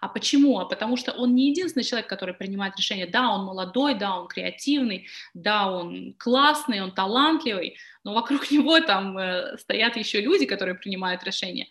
А 0.00 0.08
почему? 0.08 0.58
А 0.58 0.66
потому 0.66 0.96
что 0.96 1.12
он 1.12 1.34
не 1.34 1.48
единственный 1.50 1.84
человек, 1.84 2.08
который 2.08 2.34
принимает 2.34 2.76
решение. 2.76 3.06
Да, 3.06 3.30
он 3.30 3.44
молодой, 3.44 3.94
да, 3.94 4.18
он 4.18 4.28
креативный, 4.28 5.08
да, 5.32 5.72
он 5.72 6.14
классный, 6.18 6.82
он 6.82 6.92
талантливый, 6.92 7.78
но 8.04 8.14
вокруг 8.14 8.50
него 8.50 8.78
там 8.80 9.16
э, 9.16 9.56
стоят 9.58 9.96
еще 9.96 10.20
люди, 10.20 10.46
которые 10.46 10.74
принимают 10.74 11.24
решения 11.24 11.68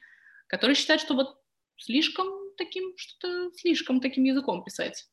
которые 0.50 0.76
считают, 0.76 1.02
что 1.02 1.14
вот 1.14 1.38
слишком 1.78 2.28
таким, 2.58 2.94
что-то 2.98 3.52
слишком 3.56 4.02
таким 4.02 4.26
языком 4.26 4.64
писать. 4.64 5.08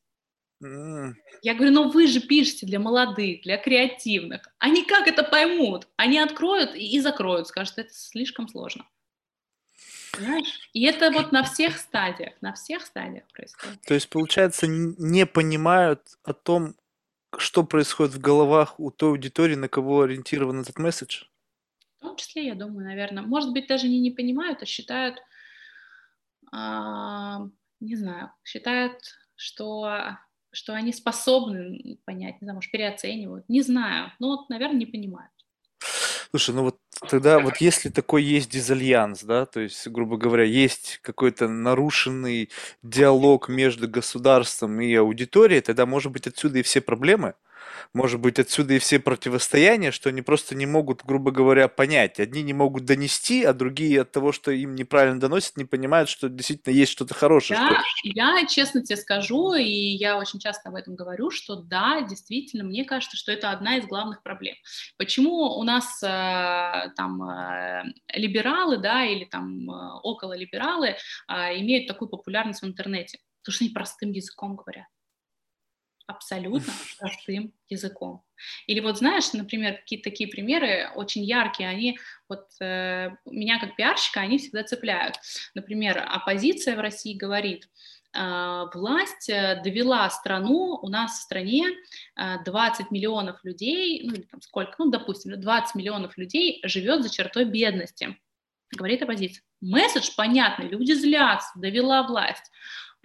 Mm. 0.64 1.12
Я 1.42 1.54
говорю, 1.54 1.72
но 1.72 1.88
вы 1.90 2.06
же 2.06 2.20
пишете 2.20 2.66
для 2.66 2.80
молодых, 2.80 3.42
для 3.42 3.58
креативных. 3.58 4.48
Они 4.58 4.84
как 4.84 5.06
это 5.06 5.22
поймут? 5.22 5.86
Они 5.96 6.18
откроют 6.18 6.74
и, 6.74 6.96
и 6.96 7.00
закроют, 7.00 7.46
скажут, 7.46 7.78
это 7.78 7.92
слишком 7.92 8.48
сложно. 8.48 8.88
Понимаешь? 10.12 10.70
И 10.72 10.84
это 10.84 11.10
вот 11.10 11.30
на 11.30 11.44
всех 11.44 11.76
стадиях, 11.76 12.32
на 12.40 12.54
всех 12.54 12.86
стадиях 12.86 13.24
происходит. 13.34 13.80
То 13.82 13.92
есть, 13.92 14.08
получается, 14.08 14.66
не 14.66 15.26
понимают 15.26 16.00
о 16.22 16.32
том, 16.32 16.74
что 17.36 17.64
происходит 17.64 18.14
в 18.14 18.20
головах 18.20 18.80
у 18.80 18.90
той 18.90 19.10
аудитории, 19.10 19.56
на 19.56 19.68
кого 19.68 20.02
ориентирован 20.02 20.62
этот 20.62 20.78
месседж? 20.78 21.24
В 21.98 22.02
том 22.02 22.16
числе, 22.16 22.47
я 22.47 22.55
думаю, 22.55 22.85
наверное. 22.86 23.23
Может 23.23 23.52
быть, 23.52 23.66
даже 23.68 23.89
не 23.89 23.98
не 24.01 24.10
понимают, 24.10 24.62
а 24.62 24.66
считают, 24.66 25.18
а, 26.52 27.47
не 27.81 27.97
знаю, 27.97 28.32
считают, 28.44 29.01
что, 29.36 30.18
что 30.52 30.74
они 30.74 30.93
способны 30.93 31.98
понять, 32.05 32.40
не 32.40 32.47
знаю, 32.47 32.56
может, 32.56 32.70
переоценивают. 32.70 33.48
Не 33.48 33.62
знаю, 33.62 34.12
но, 34.18 34.28
вот, 34.36 34.48
наверное, 34.48 34.78
не 34.78 34.86
понимают. 34.86 35.31
Слушай, 36.31 36.55
ну 36.55 36.62
вот 36.64 36.78
тогда 37.09 37.39
вот 37.40 37.59
если 37.59 37.89
такой 37.89 38.23
есть 38.23 38.51
дизальянс, 38.51 39.23
да, 39.23 39.47
то 39.47 39.60
есть, 39.60 39.86
грубо 39.89 40.16
говоря, 40.16 40.44
есть 40.44 40.98
какой-то 41.02 41.48
нарушенный 41.48 42.51
диалог 42.82 43.48
между 43.48 43.89
государством 43.89 44.81
и 44.81 44.94
аудиторией, 44.94 45.60
тогда, 45.60 45.86
может 45.86 46.12
быть, 46.12 46.27
отсюда 46.27 46.59
и 46.59 46.62
все 46.62 46.81
проблемы? 46.81 47.35
Может 47.93 48.20
быть, 48.20 48.38
отсюда 48.38 48.74
и 48.74 48.78
все 48.78 48.98
противостояния, 48.98 49.90
что 49.90 50.09
они 50.09 50.22
просто 50.22 50.55
не 50.55 50.66
могут, 50.66 51.05
грубо 51.05 51.30
говоря, 51.30 51.68
понять. 51.68 52.20
Одни 52.20 52.43
не 52.43 52.52
могут 52.52 52.84
донести, 52.84 53.44
а 53.44 53.52
другие 53.52 54.02
от 54.02 54.12
того, 54.12 54.32
что 54.32 54.51
им 54.51 54.74
неправильно 54.74 55.20
доносят, 55.20 55.56
не 55.56 55.64
понимают, 55.64 56.09
что 56.09 56.28
действительно 56.28 56.72
есть 56.72 56.93
что-то 56.93 57.14
хорошее. 57.14 57.59
Да, 57.59 57.82
я 58.02 58.47
честно 58.47 58.82
тебе 58.82 58.97
скажу, 58.97 59.55
и 59.55 59.64
я 59.64 60.18
очень 60.18 60.38
часто 60.38 60.68
об 60.68 60.74
этом 60.74 60.94
говорю, 60.94 61.30
что 61.30 61.56
да, 61.56 62.02
действительно, 62.02 62.64
мне 62.64 62.84
кажется, 62.84 63.16
что 63.16 63.32
это 63.32 63.51
одна 63.51 63.76
из 63.76 63.86
главных 63.86 64.22
проблем. 64.22 64.56
Почему 64.98 65.59
у 65.59 65.62
нас 65.62 66.02
э, 66.02 66.90
там 66.97 67.22
э, 67.22 67.84
либералы, 68.14 68.78
да, 68.78 69.05
или 69.05 69.24
там 69.24 69.70
э, 69.70 70.01
около 70.02 70.36
либералы 70.36 70.97
имеют 71.28 71.86
такую 71.86 72.09
популярность 72.09 72.62
в 72.62 72.66
интернете? 72.66 73.18
Потому 73.43 73.55
что 73.55 73.64
они 73.64 73.72
простым 73.72 74.12
языком 74.12 74.56
говорят 74.56 74.86
абсолютно 76.07 76.73
простым 76.99 77.53
языком. 77.69 78.23
Или 78.66 78.81
вот 78.81 78.99
знаешь, 78.99 79.33
например, 79.33 79.77
какие-то 79.77 80.11
такие 80.11 80.28
примеры 80.28 80.91
очень 80.95 81.24
яркие, 81.24 81.69
они 81.69 81.99
вот 82.28 82.49
э, 82.61 83.11
меня 83.24 83.59
как 83.59 83.77
пиарщика, 83.77 84.20
они 84.20 84.39
всегда 84.39 84.62
цепляют. 84.62 85.16
Например, 85.55 86.05
оппозиция 86.07 86.77
в 86.77 86.81
России 86.81 87.16
говорит, 87.16 87.69
э, 88.12 88.65
власть 88.74 89.28
э, 89.28 89.61
довела 89.65 90.09
страну, 90.11 90.78
у 90.81 90.89
нас 90.89 91.19
в 91.19 91.23
стране 91.23 91.66
20 92.16 92.81
э, 92.81 92.85
миллионов 92.91 93.43
людей, 93.43 94.03
ну 94.05 94.15
или 94.15 94.23
там 94.23 94.41
сколько, 94.43 94.74
ну 94.78 94.91
допустим, 94.91 95.41
20 95.41 95.74
миллионов 95.74 96.16
людей 96.19 96.61
живет 96.65 97.03
за 97.03 97.11
чертой 97.11 97.45
бедности, 97.45 98.16
говорит 98.77 99.03
оппозиция. 99.03 99.43
Месседж 99.62 100.11
понятный, 100.16 100.69
люди 100.69 100.93
злятся, 100.93 101.49
довела 101.57 102.07
власть. 102.07 102.53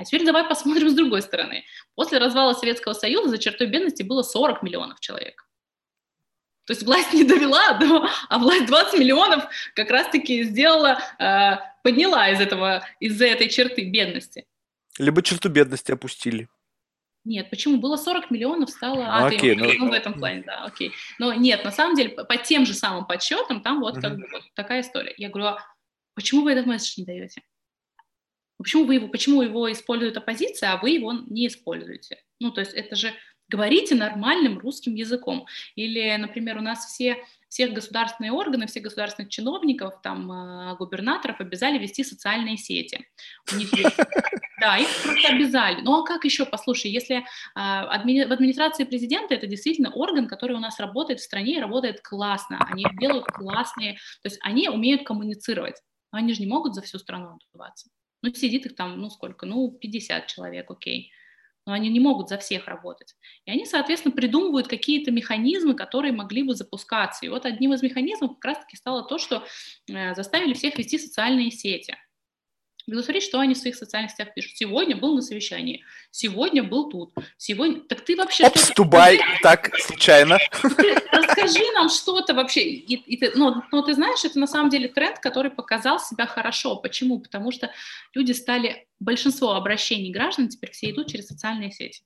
А 0.02 0.04
теперь 0.04 0.26
давай 0.26 0.44
посмотрим 0.44 0.90
с 0.90 0.96
другой 0.96 1.22
стороны. 1.22 1.64
После 1.94 2.18
развала 2.18 2.54
Советского 2.54 2.94
Союза 2.94 3.30
за 3.30 3.38
чертой 3.38 3.68
бедности 3.68 4.02
было 4.02 4.24
40 4.24 4.64
миллионов 4.64 5.00
человек. 5.00 5.48
То 6.66 6.74
есть 6.74 6.82
власть 6.82 7.14
не 7.14 7.24
довела, 7.24 7.80
а 8.30 8.40
власть 8.40 8.66
20 8.66 9.00
миллионов 9.00 9.44
как 9.76 9.92
раз-таки 9.92 10.44
сделала, 10.44 11.00
э, 11.20 11.58
подняла 11.84 12.30
из 12.30 12.42
этого, 12.42 12.84
из-за 13.00 13.28
этой 13.28 13.48
черты 13.48 13.92
бедности. 13.92 14.48
Либо 14.98 15.22
черту 15.22 15.50
бедности 15.50 15.92
опустили. 15.92 16.50
Нет, 17.24 17.52
почему? 17.52 17.78
Было 17.78 17.96
40 17.96 18.32
миллионов, 18.32 18.72
стало... 18.72 19.06
А, 19.06 19.28
окей, 19.28 19.56
ты, 19.56 19.78
ну... 19.78 19.90
в 19.90 19.94
этом 19.94 20.16
плане, 20.16 20.42
да, 20.48 20.64
окей. 20.64 20.94
Но 21.20 21.32
нет, 21.36 21.64
на 21.64 21.72
самом 21.72 21.96
деле, 21.96 22.10
по 22.10 22.38
тем 22.38 22.66
же 22.66 22.74
самым 22.74 23.06
подсчетам, 23.06 23.62
там 23.62 23.82
вот 23.82 24.02
как 24.02 24.16
бы 24.16 24.28
вот 24.32 24.42
такая 24.56 24.82
история. 24.82 25.14
Я 25.18 25.30
говорю, 25.30 25.50
а 25.50 25.60
почему 26.16 26.42
вы 26.42 26.54
этот 26.54 26.66
месседж 26.66 26.96
не 26.98 27.06
даете? 27.06 27.44
Почему, 28.64 28.86
вы 28.86 28.96
его, 28.96 29.08
почему 29.08 29.42
его 29.42 29.72
использует 29.72 30.18
оппозиция, 30.18 30.74
а 30.74 30.78
вы 30.78 30.92
его 30.92 31.14
не 31.14 31.48
используете? 31.48 32.22
Ну, 32.40 32.52
то 32.52 32.62
есть 32.62 32.74
это 32.74 32.96
же 32.96 33.14
говорите 33.52 33.96
нормальным 33.96 34.58
русским 34.58 34.96
языком. 34.96 35.46
Или, 35.76 36.16
например, 36.16 36.58
у 36.58 36.62
нас 36.62 36.86
все, 36.86 37.18
всех 37.50 37.74
государственные 37.74 38.32
органы, 38.32 38.66
всех 38.66 38.84
государственных 38.84 39.30
чиновников, 39.30 40.02
там, 40.02 40.32
а, 40.32 40.76
губернаторов 40.76 41.40
обязали 41.42 41.78
вести 41.78 42.04
социальные 42.04 42.58
сети. 42.58 43.06
У 43.54 43.58
них 43.58 43.72
есть... 43.74 43.96
Да, 44.62 44.78
их 44.78 44.88
просто 45.02 45.30
обязали. 45.30 45.82
Ну 45.82 46.00
а 46.00 46.06
как 46.06 46.24
еще, 46.24 46.46
послушай, 46.46 46.92
если 46.92 47.26
а, 47.56 47.86
в 47.88 48.32
администрации 48.32 48.84
президента 48.84 49.34
это 49.34 49.48
действительно 49.48 49.92
орган, 49.92 50.28
который 50.28 50.56
у 50.56 50.60
нас 50.60 50.80
работает 50.80 51.20
в 51.20 51.24
стране 51.24 51.58
и 51.58 51.60
работает 51.60 52.02
классно, 52.02 52.64
они 52.70 52.86
делают 53.00 53.26
классные, 53.26 53.94
то 53.94 54.30
есть 54.30 54.38
они 54.44 54.70
умеют 54.70 55.04
коммуницировать, 55.04 55.82
но 56.12 56.20
они 56.20 56.34
же 56.36 56.42
не 56.42 56.46
могут 56.46 56.76
за 56.76 56.84
всю 56.84 57.00
страну 57.00 57.40
отдуваться. 57.42 57.90
Ну, 58.22 58.34
сидит 58.34 58.66
их 58.66 58.76
там, 58.76 59.00
ну, 59.00 59.10
сколько? 59.10 59.46
Ну, 59.46 59.72
50 59.72 60.28
человек, 60.28 60.70
окей. 60.70 61.12
но 61.66 61.74
они 61.74 61.90
не 61.90 62.00
могут 62.00 62.30
за 62.30 62.38
всех 62.38 62.68
работать. 62.68 63.16
И 63.46 63.52
они, 63.52 63.66
соответственно, 63.66 64.16
придумывают 64.16 64.68
какие-то 64.68 65.12
механизмы, 65.12 65.76
которые 65.76 66.12
могли 66.12 66.44
бы 66.44 66.56
запускаться. 66.56 67.26
И 67.26 67.30
вот 67.30 67.46
одним 67.46 67.74
из 67.74 67.82
механизмов 67.82 68.36
как 68.36 68.46
раз-таки 68.46 68.78
стало 68.78 69.08
то, 69.08 69.18
что 69.18 69.46
э, 69.90 70.16
заставили 70.16 70.54
всех 70.54 70.78
вести 70.78 70.98
социальные 70.98 71.52
сети. 71.52 71.98
Буду 72.88 73.04
смотреть, 73.04 73.24
что 73.24 73.40
они 73.40 73.54
в 73.54 73.58
своих 73.58 73.76
социальных 73.76 74.12
сетях 74.12 74.34
пишут. 74.34 74.58
Сегодня 74.58 74.96
был 74.96 75.16
на 75.16 75.22
совещании, 75.22 75.84
сегодня 76.10 76.64
был 76.64 76.90
тут, 76.90 77.14
сегодня... 77.38 77.82
Так 77.82 78.02
ты 78.02 78.16
вообще... 78.16 78.46
Опс, 78.46 78.72
Дубай, 78.76 79.20
так, 79.44 79.76
случайно. 79.80 80.38
Расскажи 81.12 81.64
нам 81.74 81.90
что-то 81.90 82.34
вообще. 82.34 82.64
И, 82.64 82.96
и 82.96 83.18
ты, 83.18 83.32
ну, 83.36 83.62
ну, 83.72 83.84
ты 83.84 83.94
знаешь, 83.94 84.26
это 84.26 84.40
на 84.40 84.48
самом 84.48 84.70
деле 84.70 84.88
тренд, 84.88 85.20
который 85.20 85.52
показал 85.52 86.00
себя 86.00 86.26
хорошо. 86.26 86.76
Почему? 86.76 87.20
Потому 87.20 87.52
что 87.52 87.72
люди 88.14 88.32
стали... 88.32 88.88
Большинство 89.00 89.54
обращений 89.56 90.12
граждан 90.12 90.50
теперь 90.50 90.72
все 90.72 90.92
идут 90.92 91.08
через 91.08 91.26
социальные 91.26 91.72
сети. 91.72 92.04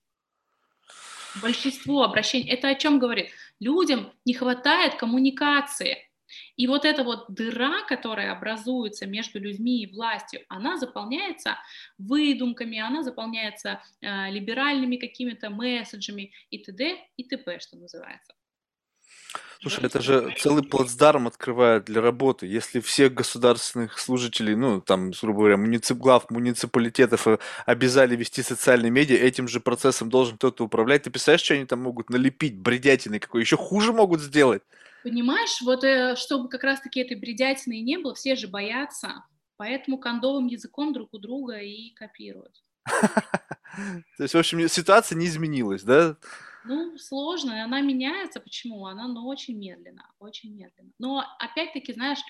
Большинство 1.42 2.04
обращений. 2.04 2.50
Это 2.50 2.70
о 2.70 2.76
чем 2.76 3.00
говорит? 3.00 3.30
Людям 3.60 4.14
не 4.24 4.34
хватает 4.34 4.96
коммуникации 4.96 6.05
и 6.56 6.68
вот 6.68 6.86
эта 6.86 7.04
вот 7.04 7.26
дыра, 7.30 7.84
которая 7.88 8.32
образуется 8.32 9.06
между 9.06 9.40
людьми 9.40 9.84
и 9.84 9.92
властью, 9.92 10.42
она 10.50 10.78
заполняется 10.78 11.58
выдумками, 11.98 12.80
она 12.80 13.04
заполняется 13.04 13.82
э, 14.02 14.32
либеральными 14.32 14.98
какими-то 14.98 15.50
месседжами 15.50 16.32
и 16.50 16.60
т.д. 16.60 16.98
и 17.18 17.24
т.п., 17.24 17.60
что 17.60 17.78
называется. 17.78 18.34
Слушай, 19.62 19.86
это 19.86 20.02
же 20.02 20.36
целый 20.38 20.64
плацдарм 20.64 21.28
открывает 21.28 21.86
для 21.86 22.02
работы. 22.02 22.46
Если 22.46 22.80
всех 22.80 23.14
государственных 23.14 23.98
служителей, 23.98 24.56
ну, 24.56 24.80
там, 24.80 25.12
грубо 25.20 25.40
говоря, 25.40 25.58
муницip, 25.58 25.96
глав 25.96 26.30
муниципалитетов 26.30 27.28
э, 27.28 27.40
обязали 27.66 28.16
вести 28.16 28.44
социальные 28.44 28.92
медиа, 28.92 29.16
этим 29.16 29.48
же 29.48 29.60
процессом 29.60 30.10
должен 30.10 30.38
кто-то 30.38 30.66
управлять. 30.66 31.04
Ты 31.04 31.10
представляешь, 31.10 31.42
что 31.42 31.56
они 31.56 31.66
там 31.66 31.82
могут 31.82 32.10
налепить, 32.10 32.58
бредятины 32.58 33.20
какой? 33.20 33.42
Еще 33.42 33.58
хуже 33.58 33.92
могут 33.92 34.22
сделать. 34.22 34.62
Понимаешь, 35.06 35.62
вот 35.62 35.84
э, 35.84 36.16
чтобы 36.16 36.50
как 36.50 36.64
раз-таки 36.64 37.00
этой 37.00 37.16
бредятины 37.16 37.80
не 37.80 37.98
было, 38.00 38.16
все 38.16 38.36
же 38.36 38.48
боятся, 38.48 39.24
поэтому 39.56 40.00
кондовым 40.00 40.48
языком 40.48 40.94
друг 40.94 41.14
у 41.14 41.20
друга 41.20 41.60
и 41.60 41.92
копируют. 41.94 42.64
То 42.86 44.24
есть, 44.24 44.34
в 44.34 44.38
общем, 44.40 44.68
ситуация 44.68 45.16
не 45.16 45.28
изменилась, 45.28 45.84
да? 45.84 46.18
Ну, 46.64 46.98
сложно, 46.98 47.64
она 47.64 47.82
меняется. 47.82 48.40
Почему? 48.40 48.88
Она, 48.88 49.08
ну, 49.08 49.28
очень 49.28 49.60
медленно, 49.60 50.12
очень 50.18 50.56
медленно. 50.56 50.92
Но, 50.98 51.24
опять-таки, 51.38 51.94
знаешь, 51.94 52.24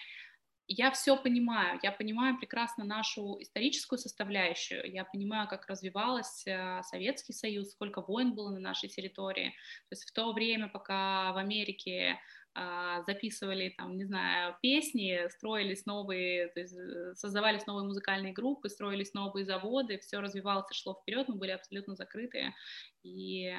я 0.67 0.91
все 0.91 1.15
понимаю, 1.15 1.79
я 1.81 1.93
понимаю 1.93 2.37
прекрасно 2.37 2.83
нашу 2.83 3.37
историческую 3.39 3.99
составляющую, 3.99 4.91
я 4.91 5.05
понимаю, 5.05 5.47
как 5.47 5.65
развивался 5.67 6.81
Советский 6.83 7.31
Союз, 7.31 7.71
сколько 7.71 8.01
войн 8.01 8.33
было 8.33 8.49
на 8.49 8.59
нашей 8.59 8.89
территории. 8.89 9.51
То 9.87 9.93
есть 9.93 10.03
в 10.03 10.11
то 10.11 10.33
время, 10.33 10.67
пока 10.67 11.31
в 11.31 11.37
Америке 11.37 12.19
записывали 13.05 13.69
там, 13.77 13.97
не 13.97 14.05
знаю, 14.05 14.55
песни, 14.61 15.27
строились 15.29 15.85
новые, 15.85 16.47
то 16.49 16.59
есть 16.61 16.73
э, 16.73 17.13
создавались 17.15 17.65
новые 17.65 17.85
музыкальные 17.85 18.33
группы, 18.33 18.69
строились 18.69 19.13
новые 19.13 19.45
заводы, 19.45 19.99
все 19.99 20.19
развивалось 20.19 20.71
и 20.71 20.73
шло 20.73 20.97
вперед, 21.01 21.27
мы 21.27 21.35
были 21.35 21.51
абсолютно 21.51 21.95
закрытые, 21.95 22.53
и 23.03 23.53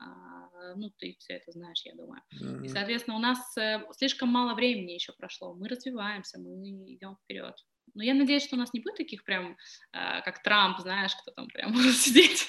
а, 0.00 0.74
ну, 0.76 0.90
ты 0.98 1.16
все 1.18 1.34
это 1.34 1.50
знаешь, 1.50 1.82
я 1.84 1.94
думаю. 1.94 2.22
Mm-hmm. 2.40 2.64
И, 2.64 2.68
соответственно, 2.68 3.16
у 3.16 3.20
нас 3.20 3.56
э, 3.58 3.84
слишком 3.92 4.28
мало 4.28 4.54
времени 4.54 4.92
еще 4.92 5.12
прошло, 5.12 5.54
мы 5.54 5.68
развиваемся, 5.68 6.38
мы 6.38 6.94
идем 6.94 7.16
вперед. 7.24 7.54
Но 7.98 8.04
я 8.04 8.14
надеюсь, 8.14 8.44
что 8.44 8.54
у 8.54 8.58
нас 8.60 8.72
не 8.72 8.78
будет 8.78 8.96
таких 8.96 9.24
прям, 9.24 9.56
э, 9.92 10.22
как 10.24 10.40
Трамп, 10.44 10.78
знаешь, 10.78 11.10
кто 11.20 11.32
там 11.32 11.48
прям 11.48 11.72
может 11.74 11.96
сидеть. 11.96 12.48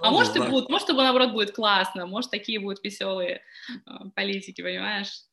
А 0.00 0.10
может 0.12 0.36
и 0.36 0.38
будут, 0.38 0.70
может, 0.70 0.86
наоборот 0.86 1.32
будет 1.32 1.56
классно, 1.56 2.06
может, 2.06 2.30
такие 2.30 2.60
будут 2.60 2.84
веселые 2.84 3.42
э, 3.68 3.90
политики, 4.14 4.62
понимаешь? 4.62 5.24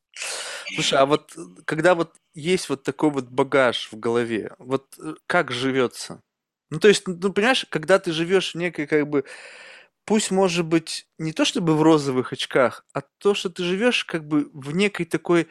Слушай, 0.73 0.97
а 0.97 1.06
вот 1.06 1.35
когда 1.65 1.93
вот 1.93 2.15
есть 2.34 2.68
вот 2.68 2.81
такой 2.81 3.11
вот 3.11 3.26
багаж 3.26 3.89
в 3.91 3.99
голове, 3.99 4.56
вот 4.57 4.95
э, 4.97 5.14
как 5.27 5.52
живется? 5.52 6.23
Ну, 6.72 6.80
то 6.80 6.88
есть, 6.88 7.03
ну, 7.06 7.31
понимаешь, 7.31 7.68
когда 7.69 7.99
ты 7.99 8.11
живешь 8.11 8.56
в 8.56 8.57
некой 8.57 8.88
как 8.88 9.07
бы 9.07 9.26
пусть, 10.03 10.31
может 10.31 10.65
быть, 10.65 11.07
не 11.19 11.31
то 11.31 11.45
чтобы 11.45 11.77
в 11.77 11.84
розовых 11.84 12.34
очках, 12.34 12.88
а 12.91 13.02
то, 13.19 13.35
что 13.35 13.52
ты 13.52 13.61
живешь 13.64 14.03
как 14.03 14.27
бы 14.27 14.49
в 14.52 14.76
некой 14.76 15.06
такой 15.06 15.47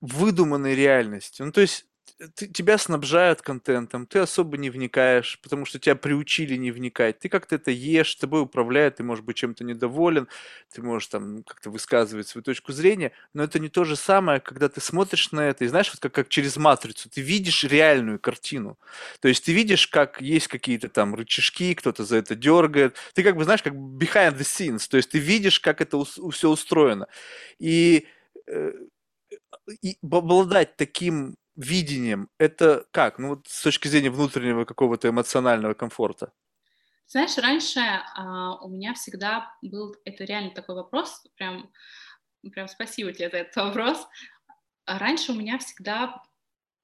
выдуманной 0.00 0.74
реальности. 0.74 1.42
Ну, 1.42 1.52
то 1.52 1.60
есть 1.60 1.87
ты, 2.34 2.48
тебя 2.48 2.78
снабжают 2.78 3.42
контентом, 3.42 4.06
ты 4.06 4.18
особо 4.18 4.56
не 4.56 4.70
вникаешь, 4.70 5.38
потому 5.40 5.64
что 5.64 5.78
тебя 5.78 5.94
приучили 5.94 6.56
не 6.56 6.72
вникать. 6.72 7.20
Ты 7.20 7.28
как-то 7.28 7.54
это 7.54 7.70
ешь, 7.70 8.14
тобой 8.16 8.42
управляют, 8.42 8.96
ты, 8.96 9.04
может 9.04 9.24
быть, 9.24 9.36
чем-то 9.36 9.62
недоволен, 9.62 10.28
ты 10.72 10.82
можешь 10.82 11.08
там 11.08 11.44
как-то 11.44 11.70
высказывать 11.70 12.26
свою 12.26 12.42
точку 12.42 12.72
зрения, 12.72 13.12
но 13.34 13.44
это 13.44 13.60
не 13.60 13.68
то 13.68 13.84
же 13.84 13.94
самое, 13.94 14.40
когда 14.40 14.68
ты 14.68 14.80
смотришь 14.80 15.30
на 15.30 15.48
это, 15.48 15.64
и 15.64 15.68
знаешь, 15.68 15.90
вот 15.90 16.00
как, 16.00 16.12
как 16.12 16.28
через 16.28 16.56
матрицу, 16.56 17.08
ты 17.08 17.20
видишь 17.20 17.62
реальную 17.62 18.18
картину. 18.18 18.78
То 19.20 19.28
есть 19.28 19.44
ты 19.44 19.52
видишь, 19.52 19.86
как 19.86 20.20
есть 20.20 20.48
какие-то 20.48 20.88
там 20.88 21.14
рычажки, 21.14 21.74
кто-то 21.74 22.04
за 22.04 22.16
это 22.16 22.34
дергает. 22.34 22.96
Ты 23.14 23.22
как 23.22 23.36
бы, 23.36 23.44
знаешь, 23.44 23.62
как 23.62 23.74
behind 23.74 24.36
the 24.36 24.40
scenes, 24.40 24.88
то 24.90 24.96
есть 24.96 25.10
ты 25.10 25.18
видишь, 25.18 25.60
как 25.60 25.80
это 25.80 26.02
все 26.04 26.50
устроено. 26.50 27.06
И 27.60 28.06
э, 28.48 28.72
и 29.82 29.98
обладать 30.02 30.76
таким 30.76 31.36
видением, 31.58 32.30
это 32.38 32.86
как? 32.92 33.18
Ну, 33.18 33.30
вот 33.30 33.48
с 33.48 33.62
точки 33.62 33.88
зрения 33.88 34.10
внутреннего 34.10 34.64
какого-то 34.64 35.08
эмоционального 35.08 35.74
комфорта. 35.74 36.32
Знаешь, 37.06 37.36
раньше 37.38 37.80
а, 37.80 38.56
у 38.56 38.68
меня 38.68 38.94
всегда 38.94 39.52
был, 39.62 39.96
это 40.04 40.24
реально 40.24 40.50
такой 40.50 40.76
вопрос, 40.76 41.26
прям, 41.36 41.70
прям 42.52 42.68
спасибо 42.68 43.12
тебе 43.12 43.30
за 43.30 43.38
этот 43.38 43.56
вопрос. 43.56 44.06
А 44.84 44.98
раньше 44.98 45.32
у 45.32 45.34
меня 45.34 45.58
всегда, 45.58 46.22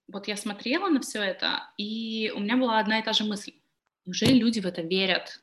вот 0.08 0.26
я 0.28 0.36
смотрела 0.36 0.88
на 0.88 1.00
все 1.00 1.22
это, 1.22 1.70
и 1.76 2.32
у 2.34 2.40
меня 2.40 2.56
была 2.56 2.78
одна 2.78 2.98
и 2.98 3.02
та 3.02 3.12
же 3.12 3.24
мысль. 3.24 3.52
Неужели 4.06 4.32
люди 4.32 4.60
в 4.60 4.66
это 4.66 4.82
верят? 4.82 5.40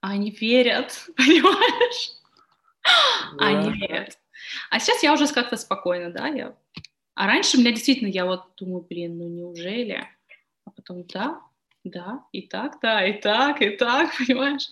Они 0.00 0.30
верят, 0.30 1.08
понимаешь? 1.16 2.10
Да. 3.38 3.46
Они 3.46 3.72
верят. 3.78 4.18
А 4.70 4.78
сейчас 4.78 5.02
я 5.02 5.12
уже 5.12 5.26
как-то 5.28 5.56
спокойно, 5.56 6.10
да, 6.10 6.26
я 6.26 6.56
а 7.14 7.26
раньше 7.26 7.56
у 7.56 7.60
меня 7.60 7.72
действительно, 7.72 8.08
я 8.08 8.24
вот 8.24 8.44
думаю, 8.56 8.86
блин, 8.88 9.18
ну 9.18 9.28
неужели? 9.28 10.06
А 10.64 10.70
потом, 10.70 11.04
да, 11.12 11.40
да, 11.84 12.24
и 12.32 12.42
так, 12.42 12.78
да, 12.80 13.04
и 13.06 13.20
так, 13.20 13.60
и 13.60 13.70
так, 13.70 14.10
понимаешь? 14.18 14.68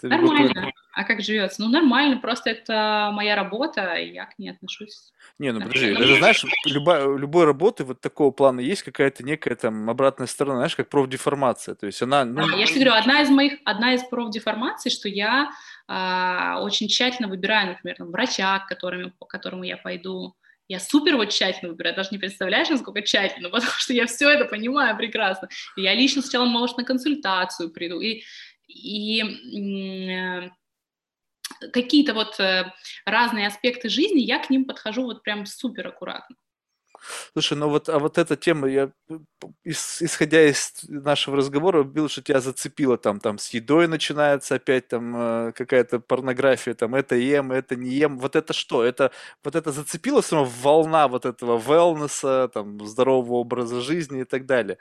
Ты 0.00 0.08
нормально. 0.08 0.72
А 0.92 1.02
как 1.02 1.22
живется? 1.22 1.60
Ну, 1.60 1.68
нормально, 1.70 2.18
просто 2.18 2.50
это 2.50 3.10
моя 3.12 3.34
работа, 3.34 3.94
и 3.94 4.12
я 4.12 4.26
к 4.26 4.38
ней 4.38 4.50
отношусь. 4.50 5.12
Не, 5.40 5.50
ну 5.50 5.60
подожди, 5.60 5.86
это 5.86 6.16
знаешь, 6.18 6.44
любая, 6.66 7.16
любой 7.16 7.46
работы 7.46 7.82
вот 7.82 8.00
такого 8.00 8.30
плана 8.30 8.60
есть 8.60 8.84
какая-то 8.84 9.24
некая 9.24 9.56
там 9.56 9.90
обратная 9.90 10.28
сторона, 10.28 10.58
знаешь, 10.58 10.76
как 10.76 10.88
профдеформация, 10.88 11.74
то 11.74 11.86
есть 11.86 12.00
она... 12.00 12.24
Ну... 12.24 12.46
Да, 12.46 12.56
я 12.56 12.66
же 12.66 12.74
говорю, 12.74 12.92
одна 12.92 13.22
из 13.22 13.28
моих, 13.28 13.54
одна 13.64 13.94
из 13.94 14.04
профдеформаций, 14.04 14.92
что 14.92 15.08
я 15.08 15.50
а, 15.88 16.60
очень 16.62 16.86
тщательно 16.86 17.28
выбираю, 17.28 17.70
например, 17.70 17.96
там, 17.96 18.12
врача, 18.12 18.60
к 18.60 18.68
которому, 18.68 19.10
по 19.18 19.26
которому 19.26 19.64
я 19.64 19.76
пойду, 19.76 20.36
я 20.68 20.80
супер 20.80 21.16
вот 21.16 21.30
тщательно 21.30 21.70
выбираю, 21.70 21.96
даже 21.96 22.10
не 22.12 22.18
представляешь, 22.18 22.68
насколько 22.68 23.02
тщательно, 23.02 23.48
потому 23.50 23.72
что 23.72 23.92
я 23.92 24.06
все 24.06 24.30
это 24.30 24.44
понимаю 24.44 24.96
прекрасно. 24.96 25.48
Я 25.76 25.94
лично 25.94 26.22
сначала, 26.22 26.46
может, 26.46 26.76
на 26.78 26.84
консультацию 26.84 27.70
приду, 27.70 28.00
и, 28.00 28.22
и 28.66 29.22
э, 30.10 30.50
какие-то 31.72 32.14
вот 32.14 32.38
э, 32.40 32.72
разные 33.04 33.46
аспекты 33.46 33.88
жизни, 33.88 34.20
я 34.20 34.38
к 34.38 34.50
ним 34.50 34.64
подхожу 34.64 35.04
вот 35.04 35.22
прям 35.22 35.46
супер 35.46 35.88
аккуратно. 35.88 36.36
Слушай, 37.32 37.58
ну 37.58 37.68
вот, 37.68 37.88
а 37.88 37.98
вот 37.98 38.18
эта 38.18 38.36
тема, 38.36 38.68
я, 38.68 38.90
исходя 39.64 40.42
из 40.48 40.72
нашего 40.88 41.36
разговора, 41.36 41.80
убил, 41.80 42.08
что 42.08 42.22
тебя 42.22 42.40
зацепило 42.40 42.96
там, 42.96 43.20
там 43.20 43.38
с 43.38 43.50
едой 43.50 43.88
начинается 43.88 44.56
опять 44.56 44.88
там 44.88 45.16
э, 45.16 45.52
какая-то 45.52 46.00
порнография, 46.00 46.74
там 46.74 46.94
это 46.94 47.16
ем, 47.16 47.52
это 47.52 47.76
не 47.76 47.90
ем. 47.90 48.18
Вот 48.18 48.36
это 48.36 48.52
что? 48.52 48.82
Это 48.82 49.10
вот 49.42 49.54
это 49.54 49.72
зацепило 49.72 50.20
сама 50.20 50.44
волна 50.44 51.08
вот 51.08 51.26
этого 51.26 51.58
wellness, 51.58 52.48
там, 52.48 52.84
здорового 52.86 53.34
образа 53.34 53.80
жизни 53.80 54.22
и 54.22 54.24
так 54.24 54.46
далее. 54.46 54.78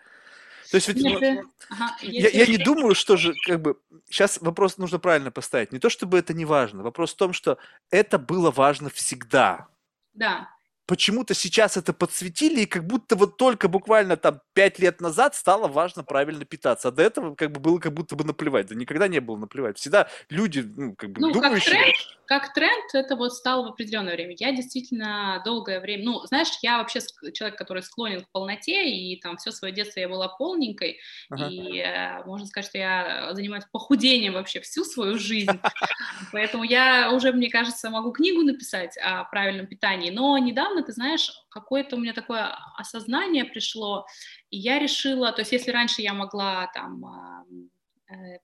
То 0.72 0.78
есть, 0.78 0.88
ведь, 0.88 1.04
ну, 1.04 1.44
ага, 1.70 1.96
я, 2.02 2.30
я 2.30 2.48
не 2.48 2.58
думаю, 2.58 2.96
что 2.96 3.16
же, 3.16 3.36
как 3.46 3.62
бы, 3.62 3.78
сейчас 4.10 4.40
вопрос 4.42 4.80
нужно 4.80 4.98
правильно 4.98 5.30
поставить. 5.30 5.72
Не 5.72 5.78
то, 5.78 5.90
чтобы 5.90 6.18
это 6.18 6.34
не 6.34 6.46
важно, 6.46 6.82
вопрос 6.82 7.14
в 7.14 7.18
том, 7.18 7.32
что 7.32 7.60
это 7.92 8.18
было 8.18 8.50
важно 8.50 8.90
всегда. 8.90 9.68
Да, 10.14 10.50
почему-то 10.86 11.34
сейчас 11.34 11.78
это 11.78 11.94
подсветили, 11.94 12.62
и 12.62 12.66
как 12.66 12.86
будто 12.86 13.16
вот 13.16 13.38
только 13.38 13.68
буквально 13.68 14.18
там 14.18 14.42
пять 14.54 14.80
лет 14.80 15.02
назад 15.02 15.36
стало 15.36 15.68
важно 15.68 16.04
правильно 16.04 16.46
питаться. 16.46 16.90
А 16.90 16.92
до 16.92 17.04
этого 17.04 17.36
как 17.36 17.52
бы 17.52 17.60
было 17.60 17.80
как 17.80 17.94
будто 17.94 18.16
бы 18.16 18.24
наплевать. 18.24 18.68
Да 18.68 18.76
никогда 18.76 19.08
не 19.08 19.20
было 19.20 19.38
наплевать. 19.38 19.78
Всегда 19.78 20.08
люди, 20.30 20.60
ну, 20.60 20.96
как 20.96 21.12
бы 21.12 21.22
ну, 21.22 21.32
думающие... 21.32 21.74
Как 21.74 21.84
тренд, 21.84 21.96
как 22.26 22.54
тренд 22.54 22.96
это 22.96 23.16
вот 23.16 23.34
стало 23.34 23.64
в 23.64 23.68
определенное 23.70 24.14
время. 24.14 24.36
Я 24.38 24.52
действительно 24.52 25.42
долгое 25.46 25.80
время... 25.80 26.04
Ну, 26.04 26.26
знаешь, 26.26 26.50
я 26.62 26.78
вообще 26.80 27.00
человек, 27.34 27.58
который 27.58 27.84
склонен 27.84 28.22
к 28.22 28.32
полноте, 28.32 28.90
и 28.90 29.20
там 29.20 29.38
все 29.38 29.52
свое 29.52 29.74
детство 29.74 30.00
я 30.00 30.10
была 30.10 30.28
полненькой, 30.28 31.00
ага. 31.30 31.48
и 31.48 31.80
э, 31.80 32.24
можно 32.26 32.48
сказать, 32.48 32.70
что 32.70 32.78
я 32.78 33.34
занимаюсь 33.34 33.66
похудением 33.72 34.34
вообще 34.34 34.62
всю 34.62 34.84
свою 34.84 35.18
жизнь. 35.18 35.60
Поэтому 36.32 36.64
я 36.64 37.12
уже, 37.12 37.32
мне 37.32 37.50
кажется, 37.50 37.90
могу 37.90 38.12
книгу 38.12 38.42
написать 38.42 38.98
о 38.98 39.24
правильном 39.26 39.68
питании. 39.68 40.10
Но 40.10 40.38
недавно, 40.38 40.73
ты 40.82 40.92
знаешь, 40.94 41.32
какое-то 41.50 41.96
у 41.96 42.00
меня 42.00 42.14
такое 42.14 42.56
осознание 42.78 43.46
пришло, 43.46 44.06
и 44.50 44.58
я 44.58 44.80
решила, 44.80 45.32
то 45.32 45.42
есть 45.42 45.52
если 45.52 45.72
раньше 45.72 46.02
я 46.02 46.14
могла 46.14 46.68
там 46.74 47.70
э, 48.10 48.40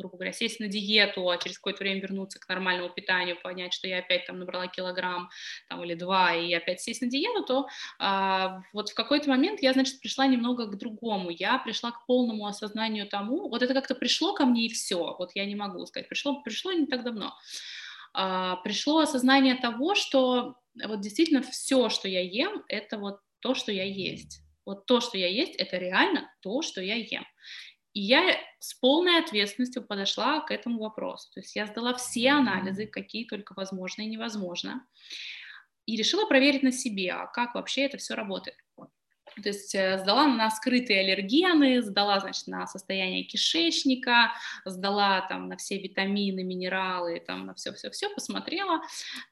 грубо 0.00 0.16
говоря, 0.16 0.32
сесть 0.32 0.60
на 0.60 0.66
диету, 0.66 1.28
а 1.28 1.36
через 1.36 1.58
какое-то 1.58 1.84
время 1.84 2.00
вернуться 2.00 2.40
к 2.40 2.48
нормальному 2.48 2.88
питанию, 2.92 3.40
понять, 3.40 3.72
что 3.72 3.86
я 3.86 3.98
опять 3.98 4.26
там 4.26 4.38
набрала 4.38 4.66
килограмм 4.66 5.28
там, 5.68 5.84
или 5.84 5.94
два, 5.94 6.34
и 6.34 6.52
опять 6.52 6.80
сесть 6.80 7.02
на 7.02 7.08
диету, 7.08 7.44
то 7.44 7.68
а, 7.98 8.62
вот 8.72 8.88
в 8.90 8.94
какой-то 8.94 9.28
момент 9.28 9.62
я, 9.62 9.72
значит, 9.72 10.00
пришла 10.00 10.26
немного 10.26 10.66
к 10.66 10.78
другому. 10.78 11.30
Я 11.30 11.58
пришла 11.58 11.90
к 11.92 12.06
полному 12.06 12.46
осознанию 12.46 13.06
тому, 13.06 13.48
вот 13.48 13.62
это 13.62 13.74
как-то 13.74 13.94
пришло 13.94 14.34
ко 14.34 14.46
мне 14.46 14.66
и 14.66 14.72
все, 14.72 15.16
вот 15.18 15.30
я 15.34 15.44
не 15.44 15.54
могу 15.54 15.84
сказать, 15.86 16.08
пришло, 16.08 16.40
пришло 16.42 16.72
не 16.72 16.86
так 16.86 17.04
давно. 17.04 17.34
А, 18.12 18.56
пришло 18.56 19.00
осознание 19.00 19.54
того, 19.56 19.94
что 19.94 20.56
вот 20.84 21.00
действительно 21.00 21.42
все, 21.42 21.88
что 21.88 22.08
я 22.08 22.20
ем, 22.20 22.64
это 22.68 22.98
вот 22.98 23.20
то, 23.40 23.54
что 23.54 23.72
я 23.72 23.84
есть. 23.84 24.42
Вот 24.64 24.86
то, 24.86 25.00
что 25.00 25.18
я 25.18 25.28
есть, 25.28 25.54
это 25.56 25.78
реально 25.78 26.30
то, 26.42 26.62
что 26.62 26.80
я 26.80 26.96
ем. 26.96 27.24
И 27.92 28.00
я 28.00 28.38
с 28.60 28.74
полной 28.74 29.18
ответственностью 29.18 29.84
подошла 29.84 30.40
к 30.40 30.52
этому 30.52 30.78
вопросу. 30.78 31.28
То 31.32 31.40
есть 31.40 31.56
я 31.56 31.66
сдала 31.66 31.94
все 31.94 32.30
анализы, 32.30 32.86
какие 32.86 33.24
только 33.24 33.52
возможно 33.54 34.02
и 34.02 34.06
невозможно, 34.06 34.86
и 35.86 35.96
решила 35.96 36.26
проверить 36.26 36.62
на 36.62 36.70
себе, 36.70 37.10
а 37.12 37.26
как 37.26 37.54
вообще 37.54 37.82
это 37.82 37.98
все 37.98 38.14
работает. 38.14 38.56
То 39.42 39.48
есть 39.48 39.74
э, 39.74 39.98
сдала 39.98 40.26
на 40.26 40.50
скрытые 40.50 41.00
аллергены, 41.00 41.82
сдала, 41.82 42.20
значит, 42.20 42.46
на 42.46 42.66
состояние 42.66 43.24
кишечника, 43.24 44.32
сдала 44.64 45.22
там 45.22 45.48
на 45.48 45.56
все 45.56 45.78
витамины, 45.78 46.42
минералы, 46.42 47.22
там 47.26 47.46
на 47.46 47.54
все-все-все, 47.54 48.10
посмотрела. 48.10 48.80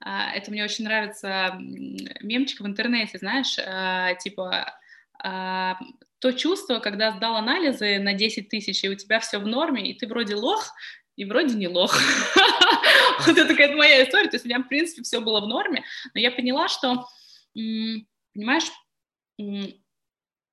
А, 0.00 0.32
это 0.32 0.50
мне 0.50 0.64
очень 0.64 0.84
нравится 0.84 1.56
мемчик 1.58 2.60
в 2.60 2.66
интернете, 2.66 3.18
знаешь, 3.18 3.56
э, 3.58 4.16
типа 4.20 4.78
а, 5.22 5.78
то 6.20 6.32
чувство, 6.32 6.78
когда 6.80 7.12
сдал 7.12 7.36
анализы 7.36 7.98
на 7.98 8.12
10 8.12 8.48
тысяч, 8.48 8.82
и 8.84 8.88
у 8.88 8.94
тебя 8.94 9.20
все 9.20 9.38
в 9.38 9.46
норме, 9.46 9.90
и 9.90 9.94
ты 9.94 10.06
вроде 10.06 10.34
лох, 10.34 10.72
и 11.16 11.24
вроде 11.24 11.54
не 11.54 11.68
лох. 11.68 11.96
Вот 13.26 13.36
это 13.36 13.48
такая 13.48 13.74
моя 13.74 14.04
история. 14.04 14.28
То 14.28 14.36
есть 14.36 14.44
у 14.44 14.48
меня, 14.48 14.60
в 14.60 14.68
принципе, 14.68 15.02
все 15.02 15.20
было 15.20 15.40
в 15.40 15.48
норме, 15.48 15.82
но 16.14 16.20
я 16.20 16.30
поняла, 16.30 16.68
что, 16.68 17.08
понимаешь, 17.52 18.70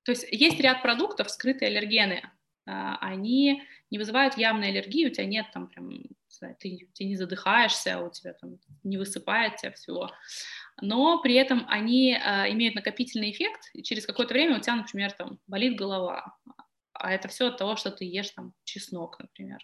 то 0.06 0.12
есть 0.12 0.26
есть 0.32 0.60
ряд 0.60 0.82
продуктов, 0.82 1.30
скрытые 1.30 1.70
аллергены, 1.70 2.24
а, 2.66 2.98
они 3.02 3.64
не 3.92 3.98
вызывают 3.98 4.38
явной 4.38 4.70
аллергии, 4.70 5.08
у 5.08 5.12
тебя 5.12 5.26
нет 5.26 5.48
там 5.54 5.68
прям, 5.68 5.92
ты, 6.60 6.88
ты 6.94 7.04
не 7.04 7.16
задыхаешься, 7.16 8.00
у 8.00 8.10
тебя 8.10 8.34
там 8.34 8.60
не 8.84 8.98
высыпает 8.98 9.58
тебя 9.58 9.72
всего 9.74 10.12
но 10.82 11.22
при 11.22 11.36
этом 11.36 11.66
они 11.70 12.14
э, 12.14 12.52
имеют 12.52 12.76
накопительный 12.76 13.32
эффект, 13.32 13.70
и 13.74 13.82
через 13.82 14.06
какое-то 14.06 14.34
время 14.34 14.58
у 14.58 14.60
тебя, 14.60 14.76
например, 14.76 15.12
там 15.14 15.40
болит 15.48 15.78
голова, 15.78 16.38
а 16.94 17.14
это 17.14 17.28
все 17.28 17.48
от 17.48 17.58
того, 17.58 17.76
что 17.76 17.92
ты 17.92 18.06
ешь 18.06 18.32
там 18.32 18.54
чеснок, 18.64 19.20
например, 19.20 19.60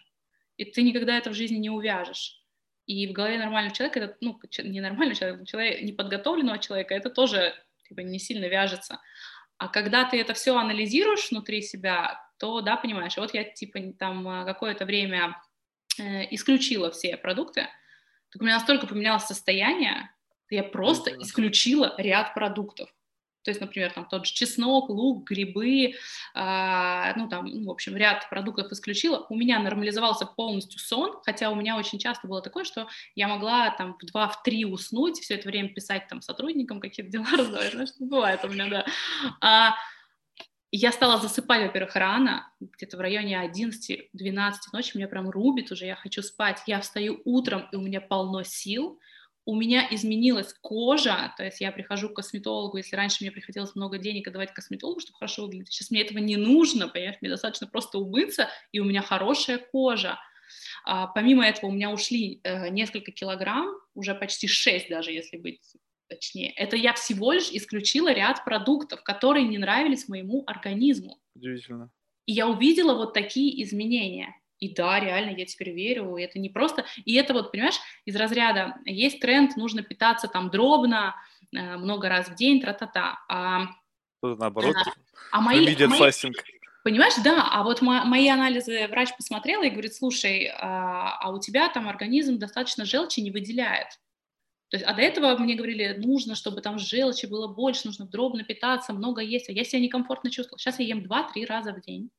и 0.56 0.64
ты 0.64 0.82
никогда 0.82 1.16
это 1.18 1.30
в 1.30 1.34
жизни 1.34 1.56
не 1.56 1.70
увяжешь. 1.70 2.38
И 2.86 3.06
в 3.06 3.12
голове 3.12 3.38
нормального 3.38 3.74
человека, 3.74 4.00
это, 4.00 4.16
ну, 4.20 4.40
не 4.64 4.80
нормального 4.80 5.14
человека, 5.14 5.46
человека, 5.46 5.84
неподготовленного 5.84 6.58
человека, 6.58 6.94
это 6.94 7.10
тоже 7.10 7.54
типа, 7.88 8.00
не 8.00 8.18
сильно 8.18 8.46
вяжется. 8.46 9.00
А 9.62 9.68
когда 9.68 10.04
ты 10.04 10.20
это 10.20 10.34
все 10.34 10.56
анализируешь 10.56 11.30
внутри 11.30 11.62
себя, 11.62 12.20
то, 12.38 12.62
да, 12.62 12.76
понимаешь, 12.76 13.16
вот 13.16 13.32
я, 13.32 13.44
типа, 13.44 13.78
там 13.96 14.28
э, 14.28 14.44
какое-то 14.44 14.84
время 14.84 15.40
э, 16.00 16.34
исключила 16.34 16.90
все 16.90 17.16
продукты, 17.16 17.68
так 18.32 18.42
у 18.42 18.44
меня 18.44 18.56
настолько 18.58 18.88
поменялось 18.88 19.22
состояние, 19.22 20.10
я 20.50 20.64
просто 20.64 21.12
исключила 21.22 21.94
ряд 21.96 22.34
продуктов. 22.34 22.92
То 23.42 23.50
есть, 23.50 23.60
например, 23.60 23.92
там 23.92 24.06
тот 24.06 24.26
же 24.26 24.32
чеснок, 24.32 24.88
лук, 24.88 25.28
грибы, 25.28 25.94
э, 26.34 27.12
ну 27.16 27.28
там, 27.28 27.46
ну, 27.46 27.68
в 27.68 27.70
общем, 27.70 27.96
ряд 27.96 28.28
продуктов 28.30 28.70
исключила. 28.72 29.26
У 29.28 29.36
меня 29.36 29.58
нормализовался 29.58 30.26
полностью 30.26 30.78
сон, 30.80 31.20
хотя 31.24 31.50
у 31.50 31.54
меня 31.54 31.76
очень 31.76 31.98
часто 31.98 32.28
было 32.28 32.42
такое, 32.42 32.64
что 32.64 32.88
я 33.14 33.28
могла 33.28 33.70
там 33.70 33.96
в 33.98 34.16
2-3 34.16 34.64
уснуть, 34.66 35.18
все 35.18 35.34
это 35.34 35.48
время 35.48 35.68
писать 35.70 36.08
там 36.08 36.22
сотрудникам 36.22 36.80
какие-то 36.80 37.10
дела 37.10 37.26
раздавать, 37.36 37.72
знаешь, 37.72 37.90
бывает 37.98 38.44
у 38.44 38.48
меня, 38.48 38.68
да. 38.68 38.86
А, 39.40 39.74
я 40.74 40.90
стала 40.90 41.18
засыпать, 41.18 41.66
во-первых, 41.66 41.94
рано, 41.96 42.50
где-то 42.58 42.96
в 42.96 43.00
районе 43.00 43.36
11-12 43.44 44.52
ночи, 44.72 44.96
меня 44.96 45.06
прям 45.06 45.28
рубит 45.28 45.70
уже, 45.70 45.84
я 45.84 45.96
хочу 45.96 46.22
спать. 46.22 46.62
Я 46.66 46.80
встаю 46.80 47.20
утром, 47.26 47.68
и 47.72 47.76
у 47.76 47.82
меня 47.82 48.00
полно 48.00 48.42
сил, 48.42 48.98
у 49.44 49.56
меня 49.56 49.86
изменилась 49.90 50.54
кожа, 50.60 51.34
то 51.36 51.44
есть 51.44 51.60
я 51.60 51.72
прихожу 51.72 52.08
к 52.08 52.16
косметологу, 52.16 52.76
если 52.76 52.96
раньше 52.96 53.18
мне 53.20 53.32
приходилось 53.32 53.74
много 53.74 53.98
денег 53.98 54.28
отдавать 54.28 54.52
косметологу, 54.52 55.00
чтобы 55.00 55.18
хорошо 55.18 55.42
выглядеть, 55.42 55.72
сейчас 55.72 55.90
мне 55.90 56.02
этого 56.02 56.18
не 56.18 56.36
нужно, 56.36 56.88
понимаешь, 56.88 57.16
мне 57.20 57.30
достаточно 57.30 57.66
просто 57.66 57.98
умыться, 57.98 58.48
и 58.70 58.80
у 58.80 58.84
меня 58.84 59.02
хорошая 59.02 59.58
кожа. 59.58 60.18
А, 60.84 61.06
помимо 61.08 61.46
этого 61.46 61.70
у 61.70 61.72
меня 61.72 61.90
ушли 61.90 62.40
э, 62.44 62.68
несколько 62.68 63.10
килограмм, 63.10 63.74
уже 63.94 64.14
почти 64.14 64.46
6 64.46 64.88
даже, 64.88 65.12
если 65.12 65.38
быть 65.38 65.60
точнее. 66.08 66.52
Это 66.56 66.76
я 66.76 66.92
всего 66.92 67.32
лишь 67.32 67.50
исключила 67.50 68.12
ряд 68.12 68.44
продуктов, 68.44 69.02
которые 69.02 69.46
не 69.46 69.58
нравились 69.58 70.08
моему 70.08 70.44
организму. 70.46 71.18
Удивительно. 71.34 71.90
И 72.26 72.32
я 72.32 72.48
увидела 72.48 72.94
вот 72.94 73.14
такие 73.14 73.62
изменения. 73.62 74.36
И 74.62 74.72
да, 74.72 75.00
реально, 75.00 75.30
я 75.36 75.44
теперь 75.44 75.72
верю, 75.72 76.16
это 76.16 76.38
не 76.38 76.48
просто... 76.48 76.84
И 77.04 77.14
это 77.14 77.34
вот, 77.34 77.50
понимаешь, 77.50 77.80
из 78.04 78.14
разряда 78.14 78.76
есть 78.84 79.18
тренд, 79.18 79.56
нужно 79.56 79.82
питаться 79.82 80.28
там 80.28 80.50
дробно, 80.50 81.16
э, 81.52 81.76
много 81.78 82.08
раз 82.08 82.28
в 82.28 82.36
день, 82.36 82.60
тра-та-та. 82.60 83.18
А, 83.28 83.66
наоборот, 84.22 84.76
а, 84.76 84.92
а 85.32 85.40
мои, 85.40 85.56
мои, 85.56 86.12
Понимаешь, 86.84 87.14
да, 87.24 87.48
а 87.50 87.64
вот 87.64 87.82
мои 87.82 88.28
анализы 88.28 88.86
врач 88.86 89.16
посмотрела 89.16 89.64
и 89.64 89.70
говорит, 89.70 89.96
слушай, 89.96 90.48
а, 90.54 91.18
а 91.20 91.30
у 91.32 91.40
тебя 91.40 91.68
там 91.68 91.88
организм 91.88 92.38
достаточно 92.38 92.84
желчи 92.84 93.18
не 93.18 93.32
выделяет. 93.32 93.88
То 94.68 94.76
есть, 94.76 94.86
а 94.86 94.94
до 94.94 95.02
этого 95.02 95.36
мне 95.38 95.56
говорили, 95.56 95.96
нужно, 95.98 96.36
чтобы 96.36 96.60
там 96.60 96.78
желчи 96.78 97.26
было 97.26 97.48
больше, 97.48 97.86
нужно 97.86 98.06
дробно 98.06 98.44
питаться, 98.44 98.92
много 98.92 99.22
есть, 99.22 99.48
а 99.48 99.52
я 99.52 99.64
себя 99.64 99.82
некомфортно 99.82 100.30
чувствовала. 100.30 100.60
Сейчас 100.60 100.78
я 100.78 100.86
ем 100.86 101.04
2-3 101.04 101.46
раза 101.46 101.72
в 101.72 101.80
день, 101.80 102.10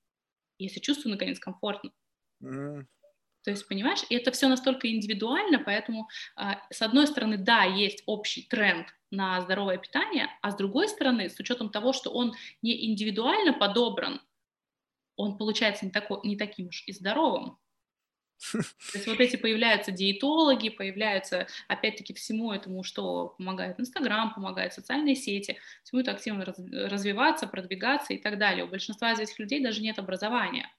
себя 0.59 0.81
чувствую, 0.81 1.13
наконец, 1.13 1.39
комфортно. 1.39 1.91
То 3.43 3.51
есть, 3.51 3.67
понимаешь, 3.67 4.03
и 4.09 4.15
это 4.15 4.31
все 4.31 4.47
настолько 4.47 4.89
индивидуально, 4.89 5.59
поэтому, 5.59 6.07
а, 6.35 6.61
с 6.69 6.81
одной 6.81 7.07
стороны, 7.07 7.37
да, 7.37 7.63
есть 7.63 8.03
общий 8.05 8.43
тренд 8.43 8.87
на 9.11 9.41
здоровое 9.41 9.77
питание, 9.77 10.29
а 10.41 10.51
с 10.51 10.55
другой 10.55 10.87
стороны, 10.87 11.29
с 11.29 11.37
учетом 11.39 11.69
того, 11.69 11.91
что 11.91 12.09
он 12.09 12.33
не 12.61 12.89
индивидуально 12.89 13.53
подобран, 13.53 14.21
он 15.17 15.37
получается 15.37 15.85
не, 15.85 15.91
такой, 15.91 16.19
не 16.23 16.37
таким 16.37 16.67
уж 16.67 16.83
и 16.87 16.93
здоровым. 16.93 17.57
То 18.51 18.59
есть 18.93 19.07
вот 19.07 19.19
эти 19.19 19.35
появляются 19.35 19.91
диетологи, 19.91 20.69
появляются, 20.69 21.47
опять-таки, 21.67 22.13
всему 22.13 22.51
этому, 22.51 22.83
что 22.83 23.35
помогает 23.37 23.79
Инстаграм, 23.79 24.33
помогает 24.33 24.73
социальные 24.73 25.15
сети, 25.15 25.59
всему 25.83 26.01
это 26.01 26.11
активно 26.11 26.45
развиваться, 26.45 27.47
продвигаться 27.47 28.13
и 28.13 28.17
так 28.17 28.37
далее. 28.37 28.65
У 28.65 28.69
большинства 28.69 29.11
из 29.11 29.19
этих 29.19 29.37
людей 29.39 29.61
даже 29.61 29.81
нет 29.81 29.99
образования 29.99 30.69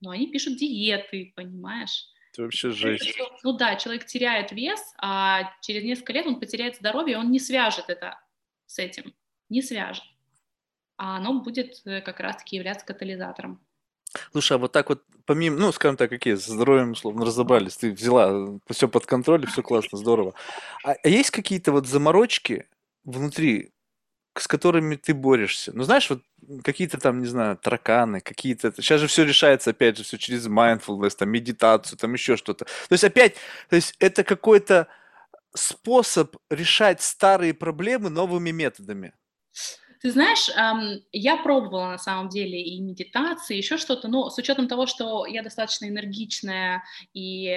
но 0.00 0.10
они 0.10 0.26
пишут 0.26 0.56
диеты, 0.56 1.32
понимаешь? 1.36 2.08
Это 2.32 2.42
вообще 2.42 2.70
жесть. 2.70 3.16
Ну 3.42 3.52
да, 3.52 3.76
человек 3.76 4.06
теряет 4.06 4.50
вес, 4.52 4.80
а 4.98 5.52
через 5.60 5.84
несколько 5.84 6.12
лет 6.12 6.26
он 6.26 6.40
потеряет 6.40 6.76
здоровье, 6.76 7.18
он 7.18 7.30
не 7.30 7.38
свяжет 7.38 7.84
это 7.88 8.20
с 8.66 8.78
этим, 8.78 9.14
не 9.48 9.62
свяжет. 9.62 10.04
А 10.96 11.16
оно 11.16 11.40
будет 11.40 11.80
э, 11.84 12.00
как 12.00 12.20
раз-таки 12.20 12.56
являться 12.56 12.86
катализатором. 12.86 13.64
Слушай, 14.32 14.56
а 14.56 14.58
вот 14.58 14.72
так 14.72 14.88
вот, 14.88 15.02
помимо, 15.26 15.58
ну, 15.58 15.72
скажем 15.72 15.96
так, 15.96 16.10
какие, 16.10 16.34
с 16.34 16.46
здоровьем, 16.46 16.92
условно, 16.92 17.24
разобрались, 17.24 17.76
ты 17.76 17.92
взяла 17.92 18.30
э, 18.30 18.58
все 18.70 18.88
под 18.88 19.06
контроль, 19.06 19.46
все 19.46 19.62
классно, 19.62 19.98
здорово. 19.98 20.34
А 20.84 20.96
есть 21.08 21.30
какие-то 21.30 21.72
вот 21.72 21.86
заморочки 21.86 22.68
внутри 23.04 23.74
с 24.36 24.48
которыми 24.48 24.96
ты 24.96 25.14
борешься. 25.14 25.72
Ну, 25.74 25.84
знаешь, 25.84 26.10
вот 26.10 26.22
какие-то 26.62 26.98
там, 26.98 27.20
не 27.20 27.26
знаю, 27.26 27.56
тараканы, 27.56 28.20
какие-то... 28.20 28.72
Сейчас 28.72 29.00
же 29.00 29.06
все 29.06 29.24
решается, 29.24 29.70
опять 29.70 29.96
же, 29.96 30.04
все 30.04 30.18
через 30.18 30.46
mindfulness, 30.46 31.16
там, 31.16 31.30
медитацию, 31.30 31.98
там 31.98 32.12
еще 32.12 32.36
что-то. 32.36 32.64
То 32.64 32.92
есть 32.92 33.04
опять, 33.04 33.34
то 33.68 33.76
есть 33.76 33.94
это 33.98 34.24
какой-то 34.24 34.88
способ 35.54 36.36
решать 36.50 37.00
старые 37.02 37.54
проблемы 37.54 38.10
новыми 38.10 38.50
методами? 38.50 39.12
Ты 40.04 40.10
знаешь, 40.10 40.50
я 41.12 41.36
пробовала 41.38 41.92
на 41.92 41.96
самом 41.98 42.28
деле 42.28 42.60
и 42.60 42.78
медитации, 42.78 43.56
еще 43.56 43.78
что-то, 43.78 44.06
но 44.06 44.28
с 44.28 44.36
учетом 44.36 44.68
того, 44.68 44.84
что 44.84 45.24
я 45.24 45.42
достаточно 45.42 45.88
энергичная 45.88 46.84
и 47.14 47.48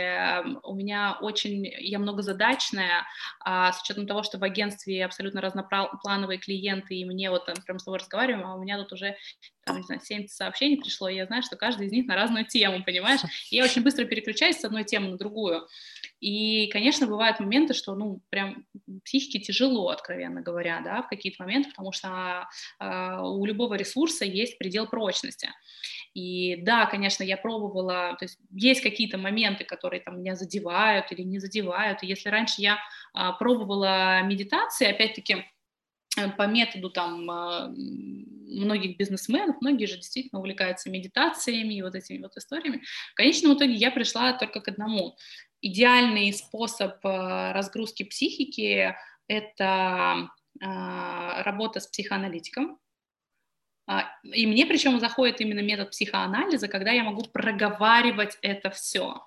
у 0.63 0.73
меня 0.73 1.17
очень, 1.19 1.65
я 1.65 1.99
многозадачная, 1.99 3.05
а 3.43 3.73
с 3.73 3.81
учетом 3.81 4.07
того, 4.07 4.23
что 4.23 4.37
в 4.37 4.45
агентстве 4.45 5.03
абсолютно 5.03 5.41
разноплановые 5.41 6.39
клиенты, 6.39 6.95
и 6.95 7.03
мне 7.03 7.29
вот 7.31 7.47
там 7.47 7.55
прям 7.65 7.79
с 7.79 7.83
тобой 7.83 7.99
разговариваем, 7.99 8.47
а 8.47 8.55
у 8.55 8.61
меня 8.61 8.77
тут 8.77 8.93
уже 8.93 9.17
там, 9.65 9.75
не 9.75 9.83
знаю, 9.83 9.99
70 10.01 10.33
сообщений 10.33 10.77
пришло, 10.77 11.09
и 11.09 11.15
я 11.15 11.25
знаю, 11.25 11.43
что 11.43 11.57
каждый 11.57 11.87
из 11.87 11.91
них 11.91 12.07
на 12.07 12.15
разную 12.15 12.45
тему, 12.45 12.81
понимаешь? 12.81 13.19
И 13.51 13.57
я 13.57 13.65
очень 13.65 13.83
быстро 13.83 14.05
переключаюсь 14.05 14.57
с 14.57 14.63
одной 14.63 14.85
темы 14.85 15.09
на 15.09 15.17
другую. 15.17 15.67
И, 16.19 16.67
конечно, 16.71 17.05
бывают 17.05 17.39
моменты, 17.39 17.73
что, 17.73 17.93
ну, 17.95 18.21
прям 18.29 18.65
психике 19.05 19.39
тяжело, 19.39 19.89
откровенно 19.89 20.41
говоря, 20.41 20.81
да, 20.83 21.03
в 21.03 21.07
какие-то 21.07 21.43
моменты, 21.43 21.69
потому 21.69 21.91
что 21.91 22.47
э, 22.79 23.19
у 23.21 23.45
любого 23.45 23.75
ресурса 23.75 24.25
есть 24.25 24.57
предел 24.57 24.87
прочности. 24.87 25.49
И 26.15 26.55
да, 26.63 26.87
конечно, 26.87 27.23
я 27.23 27.37
пробовала, 27.37 28.15
то 28.17 28.25
есть 28.25 28.39
есть 28.51 28.81
какие-то 28.81 29.19
моменты, 29.19 29.63
которые 29.63 29.99
там 29.99 30.19
меня 30.19 30.35
задевают 30.35 31.11
или 31.11 31.21
не 31.21 31.37
задевают. 31.37 32.01
И 32.01 32.07
если 32.07 32.29
раньше 32.29 32.61
я 32.61 32.79
э, 33.13 33.29
пробовала 33.37 34.23
медитации, 34.23 34.87
опять-таки, 34.87 35.45
э, 36.17 36.31
по 36.31 36.47
методу 36.47 36.89
там 36.89 37.29
э, 37.29 37.67
многих 38.47 38.97
бизнесменов, 38.97 39.57
многие 39.61 39.85
же 39.85 39.97
действительно 39.97 40.39
увлекаются 40.39 40.89
медитациями 40.89 41.75
и 41.75 41.83
вот 41.83 41.93
этими 41.93 42.23
вот 42.23 42.35
историями. 42.37 42.81
В 43.11 43.15
конечном 43.15 43.55
итоге 43.55 43.73
я 43.73 43.91
пришла 43.91 44.33
только 44.33 44.61
к 44.61 44.67
одному 44.67 45.15
идеальный 45.61 46.33
способ 46.33 47.03
э, 47.05 47.51
разгрузки 47.53 48.03
психики– 48.03 48.95
это 49.27 50.29
а, 50.61 51.43
работа 51.43 51.79
с 51.79 51.87
психоаналитиком. 51.87 52.79
А, 53.87 54.05
и 54.23 54.45
мне 54.45 54.65
причем 54.65 54.99
заходит 54.99 55.41
именно 55.41 55.59
метод 55.59 55.91
психоанализа, 55.91 56.67
когда 56.67 56.91
я 56.91 57.03
могу 57.03 57.23
проговаривать 57.23 58.37
это 58.41 58.69
все. 58.69 59.21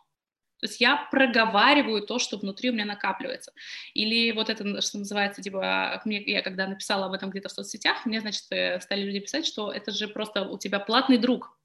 То 0.60 0.66
есть 0.66 0.80
я 0.80 1.08
проговариваю 1.10 2.02
то, 2.02 2.18
что 2.18 2.36
внутри 2.36 2.68
у 2.68 2.74
меня 2.74 2.84
накапливается. 2.84 3.52
Или 3.94 4.30
вот 4.32 4.50
это, 4.50 4.82
что 4.82 4.98
называется, 4.98 5.40
типа, 5.40 6.02
мне, 6.04 6.22
я 6.22 6.42
когда 6.42 6.66
написала 6.66 7.06
об 7.06 7.12
этом 7.12 7.30
где-то 7.30 7.48
в 7.48 7.52
соцсетях, 7.52 8.04
мне, 8.04 8.20
значит, 8.20 8.44
э, 8.50 8.78
стали 8.80 9.02
люди 9.02 9.20
писать, 9.20 9.46
что 9.46 9.72
это 9.72 9.90
же 9.90 10.06
просто 10.08 10.42
у 10.46 10.58
тебя 10.58 10.78
платный 10.78 11.16
друг. 11.16 11.58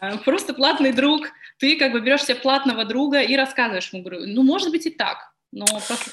Э, 0.00 0.18
просто 0.18 0.54
платный 0.54 0.92
друг. 0.92 1.28
Ты 1.58 1.76
как 1.76 1.92
бы 1.92 2.00
берешь 2.00 2.24
себе 2.24 2.36
платного 2.36 2.84
друга 2.84 3.20
и 3.20 3.36
рассказываешь 3.36 3.92
ему. 3.92 4.02
Говорю, 4.02 4.26
ну, 4.26 4.42
может 4.42 4.70
быть 4.70 4.86
и 4.86 4.90
так. 4.90 5.32
Но 5.50 5.64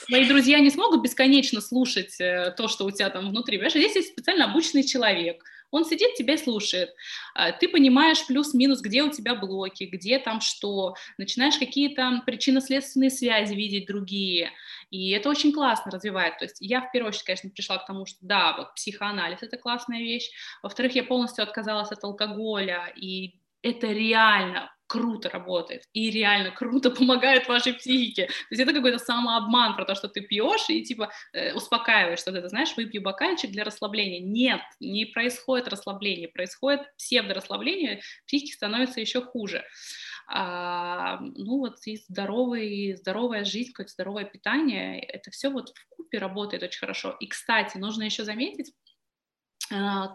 твои 0.07 0.25
друзья 0.25 0.59
не 0.59 0.69
смогут 0.69 1.01
бесконечно 1.01 1.59
слушать 1.59 2.19
э, 2.19 2.53
то, 2.55 2.67
что 2.67 2.85
у 2.85 2.91
тебя 2.91 3.09
там 3.09 3.29
внутри. 3.29 3.57
Понимаешь, 3.57 3.73
здесь 3.73 3.95
есть 3.95 4.13
специально 4.13 4.45
обученный 4.45 4.83
человек, 4.83 5.43
он 5.71 5.85
сидит, 5.85 6.15
тебя 6.15 6.37
слушает. 6.37 6.89
А, 7.33 7.51
ты 7.51 7.67
понимаешь 7.67 8.25
плюс-минус, 8.25 8.81
где 8.81 9.03
у 9.03 9.11
тебя 9.11 9.35
блоки, 9.35 9.85
где 9.85 10.19
там 10.19 10.41
что. 10.41 10.95
Начинаешь 11.17 11.57
какие-то 11.57 12.21
причинно-следственные 12.25 13.09
связи 13.09 13.53
видеть 13.53 13.87
другие. 13.87 14.51
И 14.89 15.11
это 15.11 15.29
очень 15.29 15.51
классно 15.51 15.91
развивает. 15.91 16.37
То 16.37 16.45
есть 16.45 16.57
я 16.59 16.81
в 16.81 16.91
первую 16.91 17.09
очередь, 17.09 17.25
конечно, 17.25 17.49
пришла 17.49 17.77
к 17.77 17.85
тому, 17.85 18.05
что 18.05 18.19
да, 18.21 18.55
вот 18.57 18.75
психоанализ– 18.75 19.39
это 19.41 19.57
классная 19.57 19.99
вещь. 19.99 20.29
Во-вторых, 20.63 20.95
я 20.95 21.03
полностью 21.03 21.43
отказалась 21.43 21.91
от 21.91 22.03
алкоголя, 22.03 22.91
и 22.95 23.35
это 23.65 23.87
реально 23.87 24.71
круто 24.87 25.29
работает 25.29 25.83
и 25.93 26.11
реально 26.11 26.51
круто 26.51 26.91
помогает 26.91 27.47
вашей 27.47 27.73
психике. 27.73 28.27
То 28.27 28.33
есть 28.51 28.61
это 28.61 28.73
какой-то 28.73 28.99
самообман 28.99 29.75
про 29.75 29.85
то, 29.85 29.95
что 29.95 30.07
ты 30.07 30.21
пьешь 30.21 30.69
и 30.69 30.83
типа 30.83 31.11
э, 31.33 31.53
успокаиваешь, 31.53 32.19
что 32.19 32.31
ты 32.31 32.47
знаешь, 32.47 32.75
выпью 32.77 33.01
бокальчик 33.01 33.49
для 33.51 33.63
расслабления. 33.63 34.19
Нет, 34.19 34.61
не 34.79 35.05
происходит 35.05 35.67
расслабление, 35.67 36.27
происходит 36.27 36.81
псевдорасслабление, 36.97 38.01
психике 38.27 38.53
становится 38.53 39.01
еще 39.01 39.21
хуже. 39.21 39.63
А, 40.27 41.19
ну 41.19 41.59
вот 41.59 41.77
и 41.85 41.97
здоровый, 42.07 42.95
здоровая 42.95 43.43
жизнь, 43.45 43.71
какое-то 43.71 43.93
здоровое 43.93 44.25
питание, 44.25 44.99
это 44.99 45.31
все 45.31 45.49
вот 45.49 45.69
в 45.69 45.95
купе 45.95 46.19
работает 46.19 46.63
очень 46.63 46.79
хорошо. 46.79 47.15
И, 47.19 47.27
кстати, 47.27 47.77
нужно 47.77 48.03
еще 48.03 48.23
заметить, 48.23 48.71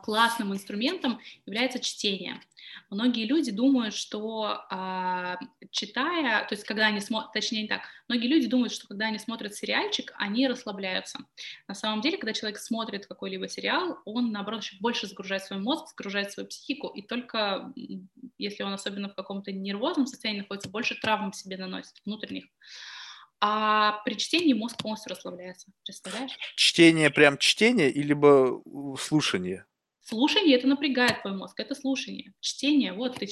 классным 0.03 0.53
инструментом 0.53 1.21
является 1.47 1.81
чтение. 1.81 2.41
Многие 2.89 3.25
люди 3.25 3.51
думают, 3.53 3.95
что 3.95 4.65
э, 4.71 5.37
читая, 5.71 6.45
то 6.47 6.55
есть 6.55 6.65
когда 6.65 6.87
они 6.87 7.01
смотрят, 7.01 7.33
точнее 7.33 7.63
не 7.63 7.69
так, 7.69 7.83
многие 8.09 8.27
люди 8.27 8.49
думают, 8.49 8.73
что 8.73 8.89
когда 8.89 9.07
они 9.07 9.19
смотрят 9.19 9.55
сериальчик, 9.55 10.13
они 10.17 10.49
расслабляются. 10.49 11.21
На 11.69 11.75
самом 11.75 12.01
деле, 12.01 12.17
когда 12.19 12.33
человек 12.33 12.59
смотрит 12.59 13.07
какой-либо 13.07 13.49
сериал, 13.49 13.99
он, 14.05 14.33
наоборот, 14.33 14.63
еще 14.63 14.77
больше 14.81 15.07
загружает 15.07 15.45
свой 15.45 15.61
мозг, 15.61 15.89
загружает 15.89 16.33
свою 16.33 16.49
психику, 16.49 16.89
и 16.89 17.03
только 17.03 17.73
если 18.39 18.63
он 18.63 18.73
особенно 18.73 19.09
в 19.09 19.15
каком-то 19.15 19.53
нервозном 19.53 20.07
состоянии 20.07 20.41
находится, 20.41 20.69
больше 20.69 20.95
травм 21.01 21.33
себе 21.33 21.57
наносит 21.57 21.95
внутренних 22.05 22.47
а 23.41 24.01
при 24.05 24.15
чтении 24.15 24.53
мозг 24.53 24.77
полностью 24.77 25.11
расслабляется. 25.11 25.73
Представляешь? 25.85 26.33
Чтение 26.57 27.11
прям 27.11 27.39
чтение 27.39 27.91
или 27.91 28.09
либо 28.09 28.63
слушание? 28.99 29.65
Слушание 30.03 30.57
это 30.57 30.67
напрягает 30.67 31.23
твой 31.23 31.35
мозг, 31.35 31.59
это 31.59 31.75
слушание. 31.75 32.33
Чтение, 32.41 32.93
вот 32.93 33.17
ты 33.17 33.29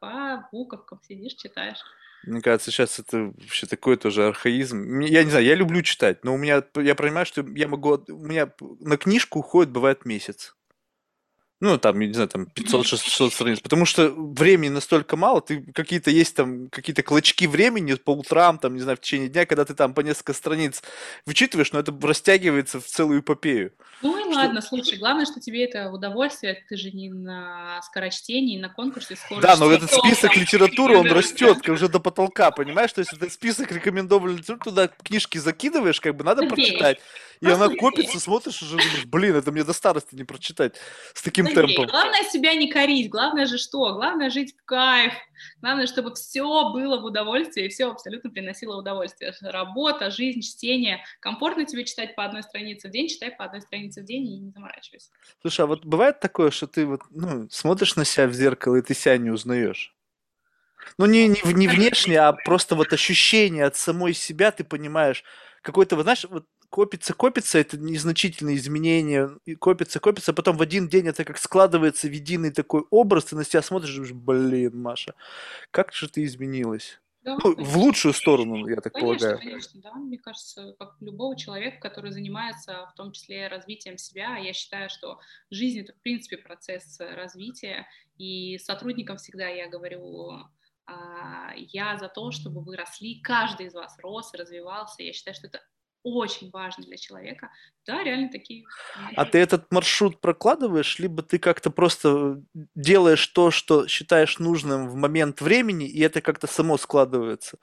по 0.00 0.48
буковкам 0.52 1.00
сидишь, 1.02 1.34
читаешь. 1.34 1.78
Мне 2.26 2.40
кажется, 2.40 2.70
сейчас 2.70 2.98
это 2.98 3.32
вообще 3.36 3.66
такой 3.66 3.96
тоже 3.96 4.26
архаизм. 4.26 5.00
Я 5.00 5.24
не 5.24 5.30
знаю, 5.30 5.44
я 5.44 5.54
люблю 5.54 5.82
читать, 5.82 6.24
но 6.24 6.34
у 6.34 6.38
меня, 6.38 6.62
я 6.76 6.94
понимаю, 6.94 7.26
что 7.26 7.44
я 7.54 7.68
могу, 7.68 8.02
у 8.08 8.24
меня 8.24 8.52
на 8.80 8.96
книжку 8.96 9.40
уходит, 9.40 9.72
бывает, 9.72 10.06
месяц 10.06 10.54
ну, 11.64 11.78
там, 11.78 11.98
не 11.98 12.12
знаю, 12.12 12.28
там 12.28 12.46
500-600 12.54 13.30
страниц, 13.30 13.60
потому 13.60 13.86
что 13.86 14.10
времени 14.10 14.68
настолько 14.68 15.16
мало, 15.16 15.40
ты 15.40 15.62
какие-то 15.72 16.10
есть 16.10 16.36
там, 16.36 16.68
какие-то 16.68 17.02
клочки 17.02 17.46
времени 17.46 17.94
по 17.94 18.10
утрам, 18.10 18.58
там, 18.58 18.74
не 18.74 18.80
знаю, 18.80 18.98
в 18.98 19.00
течение 19.00 19.28
дня, 19.28 19.46
когда 19.46 19.64
ты 19.64 19.74
там 19.74 19.94
по 19.94 20.00
несколько 20.00 20.34
страниц 20.34 20.82
вычитываешь, 21.24 21.72
но 21.72 21.80
это 21.80 21.94
растягивается 22.02 22.80
в 22.80 22.84
целую 22.84 23.20
эпопею. 23.20 23.72
Ну 24.02 24.18
и 24.18 24.30
что... 24.30 24.40
ладно, 24.40 24.60
слушай, 24.60 24.98
главное, 24.98 25.24
что 25.24 25.40
тебе 25.40 25.64
это 25.64 25.90
удовольствие, 25.90 26.62
ты 26.68 26.76
же 26.76 26.90
не 26.90 27.08
на 27.08 27.80
скорочтении, 27.82 28.60
на 28.60 28.68
конкурсе 28.68 29.16
скорости. 29.16 29.46
Да, 29.46 29.56
но 29.56 29.72
этот 29.72 29.90
список 29.90 30.36
литературы, 30.36 30.98
он 30.98 31.10
растет 31.10 31.66
уже 31.66 31.88
до 31.88 31.98
потолка, 31.98 32.50
понимаешь? 32.50 32.92
То 32.92 33.00
есть 33.00 33.14
этот 33.14 33.32
список 33.32 33.72
рекомендованной 33.72 34.36
литературы, 34.36 34.70
туда 34.70 34.88
книжки 34.88 35.38
закидываешь, 35.38 36.00
как 36.00 36.14
бы 36.14 36.24
надо 36.24 36.46
прочитать. 36.46 37.00
И 37.44 37.50
она 37.50 37.68
копится, 37.68 38.18
смотришь, 38.18 38.62
уже 38.62 38.76
думаешь, 38.76 39.04
блин, 39.04 39.36
это 39.36 39.52
мне 39.52 39.64
до 39.64 39.72
старости 39.72 40.14
не 40.14 40.24
прочитать 40.24 40.76
с 41.12 41.22
таким 41.22 41.46
темпом. 41.46 41.86
Главное 41.86 42.24
себя 42.24 42.54
не 42.54 42.70
корить, 42.70 43.10
главное 43.10 43.44
же 43.46 43.58
что? 43.58 43.94
Главное 43.94 44.30
жить 44.30 44.54
в 44.56 44.64
кайф, 44.64 45.12
главное, 45.60 45.86
чтобы 45.86 46.14
все 46.14 46.70
было 46.72 47.00
в 47.00 47.04
удовольствии, 47.04 47.66
и 47.66 47.68
все 47.68 47.90
абсолютно 47.90 48.30
приносило 48.30 48.78
удовольствие. 48.78 49.34
Работа, 49.42 50.10
жизнь, 50.10 50.40
чтение. 50.40 51.04
Комфортно 51.20 51.66
тебе 51.66 51.84
читать 51.84 52.14
по 52.16 52.24
одной 52.24 52.42
странице 52.42 52.88
в 52.88 52.90
день, 52.90 53.08
читай 53.08 53.30
по 53.30 53.44
одной 53.44 53.60
странице 53.60 54.00
в 54.00 54.04
день 54.04 54.26
и 54.26 54.38
не 54.38 54.50
заморачивайся. 54.50 55.10
Слушай, 55.42 55.62
а 55.62 55.66
вот 55.66 55.84
бывает 55.84 56.20
такое, 56.20 56.50
что 56.50 56.66
ты 56.66 56.86
вот, 56.86 57.02
ну, 57.10 57.46
смотришь 57.50 57.96
на 57.96 58.06
себя 58.06 58.26
в 58.26 58.32
зеркало, 58.32 58.76
и 58.76 58.82
ты 58.82 58.94
себя 58.94 59.18
не 59.18 59.30
узнаешь? 59.30 59.94
Ну, 60.98 61.06
не, 61.06 61.28
не, 61.28 61.40
не 61.52 61.68
внешне, 61.68 62.18
а 62.20 62.32
просто 62.32 62.74
вот 62.74 62.92
ощущение 62.92 63.64
от 63.64 63.76
самой 63.76 64.14
себя, 64.14 64.50
ты 64.50 64.64
понимаешь, 64.64 65.24
какой-то, 65.62 65.96
вот 65.96 66.02
знаешь, 66.02 66.26
вот 66.28 66.44
копится, 66.74 67.14
копится, 67.14 67.58
это 67.58 67.78
незначительные 67.78 68.56
изменения, 68.56 69.30
и 69.44 69.54
копится, 69.54 70.00
копится, 70.00 70.32
а 70.32 70.34
потом 70.34 70.56
в 70.56 70.62
один 70.62 70.88
день 70.88 71.06
это 71.06 71.24
как 71.24 71.38
складывается 71.38 72.08
в 72.08 72.10
единый 72.10 72.50
такой 72.50 72.82
образ, 72.90 73.26
ты 73.26 73.36
на 73.36 73.44
себя 73.44 73.62
смотришь 73.62 73.92
и 73.92 73.94
думаешь, 73.94 74.12
блин, 74.12 74.82
Маша, 74.82 75.14
как 75.70 75.92
же 75.92 76.08
ты 76.08 76.24
изменилась? 76.24 77.00
Да, 77.22 77.38
ну, 77.44 77.54
в 77.54 77.76
лучшую 77.78 78.12
сторону, 78.12 78.66
я 78.66 78.80
так 78.80 78.92
конечно, 78.92 79.18
полагаю. 79.18 79.38
Конечно, 79.38 79.80
да. 79.82 79.94
Мне 79.94 80.18
кажется, 80.18 80.74
как 80.76 80.96
любого 81.00 81.38
человека, 81.38 81.78
который 81.80 82.10
занимается 82.10 82.88
в 82.92 82.94
том 82.96 83.12
числе 83.12 83.46
развитием 83.46 83.96
себя, 83.96 84.36
я 84.38 84.52
считаю, 84.52 84.90
что 84.90 85.20
жизнь 85.52 85.78
это 85.78 85.92
в 85.92 86.02
принципе 86.02 86.38
процесс 86.38 86.98
развития, 86.98 87.86
и 88.18 88.58
сотрудникам 88.58 89.18
всегда 89.18 89.46
я 89.46 89.68
говорю, 89.68 90.40
а, 90.86 91.52
я 91.54 91.96
за 91.98 92.08
то, 92.08 92.32
чтобы 92.32 92.64
вы 92.64 92.76
росли, 92.76 93.20
каждый 93.20 93.66
из 93.66 93.74
вас 93.74 93.96
рос, 94.00 94.34
развивался. 94.34 95.04
Я 95.04 95.12
считаю, 95.12 95.36
что 95.36 95.46
это 95.46 95.60
очень 96.04 96.50
важно 96.50 96.84
для 96.84 96.96
человека. 96.96 97.50
Да, 97.86 98.04
реально 98.04 98.30
такие. 98.30 98.64
А 99.16 99.24
ты 99.24 99.38
этот 99.38 99.72
маршрут 99.72 100.20
прокладываешь, 100.20 100.98
либо 100.98 101.22
ты 101.22 101.38
как-то 101.38 101.70
просто 101.70 102.42
делаешь 102.74 103.26
то, 103.28 103.50
что 103.50 103.88
считаешь 103.88 104.38
нужным 104.38 104.88
в 104.88 104.94
момент 104.94 105.40
времени, 105.40 105.88
и 105.88 106.00
это 106.00 106.20
как-то 106.20 106.46
само 106.46 106.76
складывается? 106.76 107.58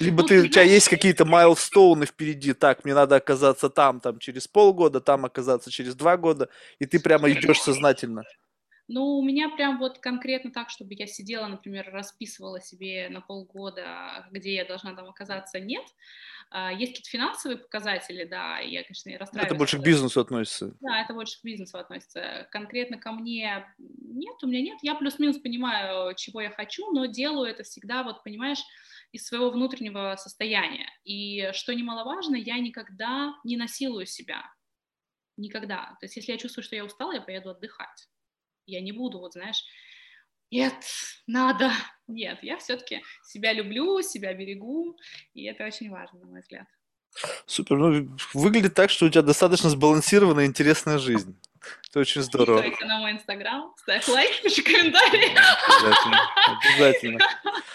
Либо 0.00 0.22
ну, 0.22 0.28
ты, 0.28 0.42
у 0.42 0.48
тебя 0.48 0.62
есть 0.62 0.88
какие-то 0.88 1.24
майлстоуны 1.24 2.06
впереди, 2.06 2.54
так, 2.54 2.84
мне 2.84 2.94
надо 2.94 3.16
оказаться 3.16 3.68
там, 3.68 4.00
там 4.00 4.18
через 4.18 4.48
полгода, 4.48 5.00
там 5.00 5.24
оказаться 5.24 5.70
через 5.70 5.94
два 5.94 6.16
года, 6.16 6.48
и 6.78 6.86
ты 6.86 6.98
прямо 6.98 7.30
идешь 7.30 7.60
сознательно. 7.60 8.24
Ну, 8.88 9.18
у 9.18 9.24
меня 9.24 9.48
прям 9.48 9.78
вот 9.78 9.98
конкретно 9.98 10.52
так, 10.52 10.70
чтобы 10.70 10.94
я 10.94 11.06
сидела, 11.06 11.46
например, 11.48 11.90
расписывала 11.92 12.60
себе 12.60 13.08
на 13.10 13.20
полгода, 13.20 14.26
где 14.30 14.54
я 14.54 14.64
должна 14.64 14.94
там 14.94 15.08
оказаться, 15.08 15.58
нет. 15.58 15.84
Есть 16.52 16.92
какие-то 16.92 17.10
финансовые 17.10 17.58
показатели, 17.58 18.24
да, 18.24 18.58
я, 18.58 18.82
конечно, 18.82 19.08
не 19.08 19.16
расстраиваюсь. 19.16 19.50
Это 19.50 19.58
больше 19.58 19.78
к 19.78 19.82
бизнесу 19.82 20.20
относится. 20.20 20.76
Да, 20.80 21.00
это 21.00 21.12
больше 21.14 21.40
к 21.40 21.44
бизнесу 21.44 21.78
относится. 21.78 22.48
Конкретно 22.50 22.98
ко 22.98 23.12
мне 23.12 23.66
нет, 23.78 24.36
у 24.42 24.46
меня 24.46 24.62
нет. 24.62 24.78
Я 24.82 24.94
плюс-минус 24.94 25.38
понимаю, 25.38 26.14
чего 26.14 26.40
я 26.40 26.50
хочу, 26.50 26.90
но 26.92 27.06
делаю 27.06 27.50
это 27.50 27.62
всегда, 27.62 28.02
вот 28.02 28.22
понимаешь, 28.24 28.62
из 29.12 29.26
своего 29.26 29.50
внутреннего 29.50 30.16
состояния. 30.18 30.88
И 31.04 31.50
что 31.52 31.74
немаловажно, 31.74 32.36
я 32.36 32.58
никогда 32.58 33.34
не 33.44 33.56
насилую 33.56 34.06
себя. 34.06 34.42
Никогда. 35.36 35.96
То 36.00 36.06
есть 36.06 36.16
если 36.16 36.32
я 36.32 36.38
чувствую, 36.38 36.64
что 36.64 36.76
я 36.76 36.84
устала, 36.84 37.12
я 37.12 37.20
поеду 37.20 37.50
отдыхать. 37.50 38.08
Я 38.66 38.80
не 38.80 38.92
буду, 38.92 39.18
вот 39.18 39.32
знаешь, 39.34 39.62
нет, 40.50 40.74
надо. 41.26 41.72
Нет, 42.06 42.38
я 42.42 42.56
все-таки 42.58 43.02
себя 43.24 43.52
люблю, 43.52 44.00
себя 44.02 44.32
берегу, 44.32 44.96
и 45.34 45.44
это 45.44 45.64
очень 45.64 45.90
важно, 45.90 46.20
на 46.20 46.26
мой 46.26 46.40
взгляд. 46.40 46.66
Супер. 47.46 47.76
Ну, 47.76 48.16
выглядит 48.34 48.74
так, 48.74 48.90
что 48.90 49.06
у 49.06 49.08
тебя 49.08 49.22
достаточно 49.22 49.70
сбалансированная 49.70 50.44
и 50.44 50.46
интересная 50.46 50.98
жизнь. 50.98 51.38
Это 51.88 52.00
очень 52.00 52.22
здорово. 52.22 52.58
Подписывайся 52.58 52.86
на 52.86 53.00
мой 53.00 53.12
инстаграм, 53.12 53.74
ставь 53.78 54.06
лайк, 54.08 54.42
пиши 54.42 54.62
комментарий. 54.62 55.34
Обязательно. 55.34 56.20
Обязательно. 56.46 57.18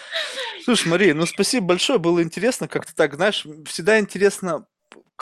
Слушай, 0.64 0.88
Мария, 0.88 1.14
ну 1.14 1.26
спасибо 1.26 1.66
большое, 1.66 1.98
было 1.98 2.22
интересно, 2.22 2.68
как-то 2.68 2.94
так, 2.94 3.14
знаешь, 3.14 3.44
всегда 3.66 3.98
интересно 3.98 4.66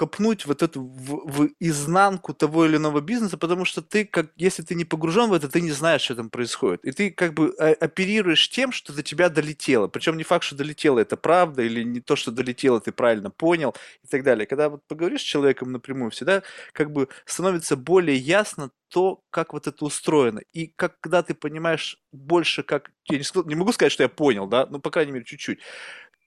копнуть 0.00 0.46
вот 0.46 0.62
эту 0.62 0.80
в, 0.80 1.30
в 1.30 1.50
изнанку 1.60 2.32
того 2.32 2.64
или 2.64 2.76
иного 2.76 3.02
бизнеса, 3.02 3.36
потому 3.36 3.66
что 3.66 3.82
ты, 3.82 4.06
как, 4.06 4.30
если 4.34 4.62
ты 4.62 4.74
не 4.74 4.86
погружен 4.86 5.28
в 5.28 5.34
это, 5.34 5.46
ты 5.50 5.60
не 5.60 5.72
знаешь, 5.72 6.00
что 6.00 6.14
там 6.14 6.30
происходит. 6.30 6.86
И 6.86 6.92
ты 6.92 7.10
как 7.10 7.34
бы 7.34 7.54
а, 7.58 7.74
оперируешь 7.84 8.48
тем, 8.48 8.72
что 8.72 8.94
до 8.94 9.02
тебя 9.02 9.28
долетело. 9.28 9.88
Причем 9.88 10.16
не 10.16 10.24
факт, 10.24 10.44
что 10.44 10.56
долетело 10.56 11.00
это 11.00 11.18
правда, 11.18 11.60
или 11.60 11.82
не 11.82 12.00
то, 12.00 12.16
что 12.16 12.30
долетело, 12.30 12.80
ты 12.80 12.92
правильно 12.92 13.30
понял 13.30 13.74
и 14.02 14.06
так 14.06 14.22
далее. 14.22 14.46
Когда 14.46 14.70
вот 14.70 14.82
поговоришь 14.88 15.20
с 15.20 15.24
человеком 15.24 15.70
напрямую, 15.70 16.10
всегда 16.12 16.42
как 16.72 16.92
бы 16.92 17.08
становится 17.26 17.76
более 17.76 18.16
ясно 18.16 18.70
то, 18.88 19.22
как 19.28 19.52
вот 19.52 19.66
это 19.66 19.84
устроено. 19.84 20.40
И 20.54 20.68
как, 20.76 20.98
когда 21.00 21.22
ты 21.22 21.34
понимаешь 21.34 21.98
больше, 22.10 22.62
как... 22.62 22.90
Я 23.04 23.18
не, 23.18 23.48
не 23.48 23.54
могу 23.54 23.72
сказать, 23.72 23.92
что 23.92 24.02
я 24.02 24.08
понял, 24.08 24.46
да, 24.46 24.66
ну, 24.70 24.78
по 24.78 24.90
крайней 24.90 25.12
мере, 25.12 25.26
чуть-чуть. 25.26 25.58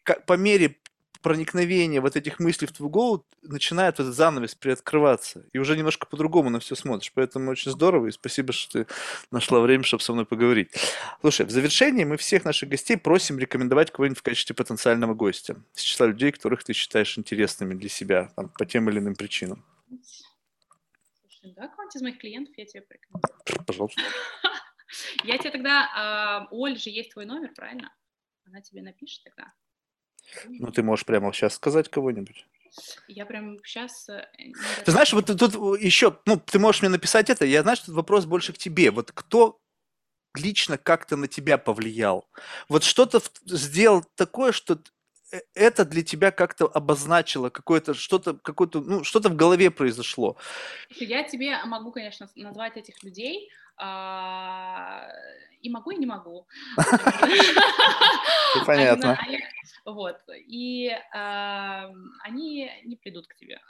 Как, 0.03 0.27
по 0.27 0.37
мере 0.37 0.75
проникновение 1.23 2.01
вот 2.01 2.15
этих 2.15 2.39
мыслей 2.39 2.67
в 2.67 2.73
твою 2.73 2.89
голову 2.89 3.25
начинает 3.41 3.95
этот 3.95 4.13
занавес 4.13 4.53
приоткрываться. 4.53 5.45
И 5.53 5.57
уже 5.57 5.75
немножко 5.75 6.05
по-другому 6.05 6.49
на 6.49 6.59
все 6.59 6.75
смотришь. 6.75 7.11
Поэтому 7.15 7.49
очень 7.49 7.71
здорово. 7.71 8.07
И 8.07 8.11
спасибо, 8.11 8.53
что 8.53 8.85
ты 8.85 8.93
нашла 9.31 9.59
время, 9.61 9.83
чтобы 9.83 10.03
со 10.03 10.13
мной 10.13 10.25
поговорить. 10.25 10.69
Слушай, 11.21 11.45
в 11.45 11.49
завершении 11.49 12.03
мы 12.03 12.17
всех 12.17 12.45
наших 12.45 12.69
гостей 12.69 12.97
просим 12.97 13.39
рекомендовать 13.39 13.89
кого-нибудь 13.91 14.19
в 14.19 14.21
качестве 14.21 14.55
потенциального 14.55 15.13
гостя. 15.15 15.55
С 15.73 15.81
числа 15.81 16.07
людей, 16.07 16.31
которых 16.31 16.63
ты 16.63 16.73
считаешь 16.73 17.17
интересными 17.17 17.73
для 17.73 17.89
себя 17.89 18.29
там, 18.35 18.49
по 18.49 18.65
тем 18.65 18.89
или 18.89 18.99
иным 18.99 19.15
причинам. 19.15 19.63
Слушай, 21.21 21.53
да, 21.55 21.67
кого-нибудь 21.69 21.95
из 21.95 22.01
моих 22.01 22.17
клиентов 22.19 22.53
я 22.57 22.65
тебе 22.65 22.81
порекомендую. 22.81 23.65
Пожалуйста. 23.65 24.01
Я 25.23 25.39
тебе 25.39 25.49
тогда... 25.49 25.89
А, 25.95 26.47
у 26.51 26.65
Оли 26.65 26.75
же 26.75 26.91
есть 26.91 27.13
твой 27.13 27.25
номер, 27.25 27.51
правильно? 27.55 27.91
Она 28.45 28.61
тебе 28.61 28.83
напишет 28.83 29.23
тогда. 29.23 29.51
Ну, 30.47 30.71
ты 30.71 30.83
можешь 30.83 31.05
прямо 31.05 31.31
сейчас 31.33 31.55
сказать 31.55 31.89
кого-нибудь. 31.89 32.45
Я 33.07 33.25
прям 33.25 33.63
сейчас... 33.63 34.09
Э, 34.09 34.27
ты 34.83 34.91
знаешь, 34.91 35.13
вот 35.13 35.25
тут 35.25 35.53
еще, 35.79 36.17
ну, 36.25 36.37
ты 36.37 36.59
можешь 36.59 36.81
мне 36.81 36.89
написать 36.89 37.29
это, 37.29 37.45
я 37.45 37.61
знаю, 37.61 37.77
что 37.77 37.85
этот 37.85 37.95
вопрос 37.95 38.25
больше 38.25 38.53
к 38.53 38.57
тебе. 38.57 38.91
Вот 38.91 39.11
кто 39.11 39.59
лично 40.35 40.77
как-то 40.77 41.15
на 41.15 41.27
тебя 41.27 41.57
повлиял? 41.57 42.27
Вот 42.69 42.83
что-то 42.83 43.21
сделал 43.45 44.03
такое, 44.15 44.51
что 44.51 44.79
э, 45.31 45.41
это 45.53 45.85
для 45.85 46.03
тебя 46.03 46.31
как-то 46.31 46.65
обозначило 46.65 47.49
какое-то 47.49 47.93
что-то, 47.93 48.33
какое-то, 48.33 48.81
ну, 48.81 49.03
что-то 49.03 49.29
в 49.29 49.35
голове 49.35 49.69
произошло. 49.69 50.37
Я 50.89 51.23
тебе 51.23 51.63
могу, 51.65 51.91
конечно, 51.91 52.27
назвать 52.35 52.77
этих 52.77 53.03
людей, 53.03 53.51
и 53.79 55.69
могу, 55.69 55.91
и 55.91 55.97
не 55.97 56.05
могу. 56.05 56.47
Понятно. 58.65 59.17
Вот, 59.85 60.17
и 60.47 60.91
они 61.11 62.71
не 62.83 62.95
придут 62.95 63.27
к 63.27 63.35
тебе. 63.35 63.59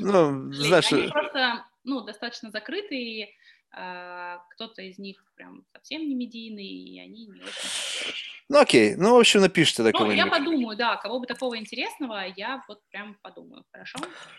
Ну, 0.00 0.52
знаешь... 0.52 0.92
Они 0.92 1.06
просто, 1.06 1.64
ну, 1.84 2.00
достаточно 2.00 2.50
закрытые, 2.50 3.32
а, 3.70 4.38
кто-то 4.50 4.82
из 4.82 4.98
них 4.98 5.24
прям 5.34 5.64
совсем 5.72 6.02
не 6.02 6.14
медийный, 6.14 6.66
и 6.66 7.00
они 7.00 7.26
не 7.26 7.42
очень... 7.42 8.14
Ну, 8.48 8.58
окей, 8.58 8.94
ну, 8.94 9.14
в 9.14 9.18
общем, 9.18 9.40
напишите 9.40 9.82
тогда 9.82 9.98
Ну, 10.00 10.10
я 10.12 10.26
подумаю, 10.26 10.76
да, 10.76 10.96
кого 10.96 11.18
бы 11.18 11.26
такого 11.26 11.58
интересного, 11.58 12.24
я 12.36 12.62
вот 12.68 12.82
прям 12.90 13.16
подумаю, 13.22 13.64
хорошо? 13.72 13.98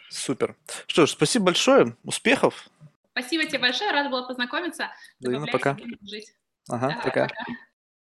Супер. 0.10 0.56
Что 0.88 1.06
ж, 1.06 1.12
спасибо 1.12 1.46
большое, 1.46 1.98
успехов. 2.04 2.70
Спасибо 3.18 3.46
тебе 3.46 3.60
большое, 3.60 3.92
рада 3.92 4.10
была 4.10 4.28
познакомиться. 4.28 4.90
Взаимно, 5.22 5.48
пока. 5.48 5.78
Ага, 6.68 6.90
да, 6.90 6.96
пока. 7.02 7.28
пока. 7.30 7.46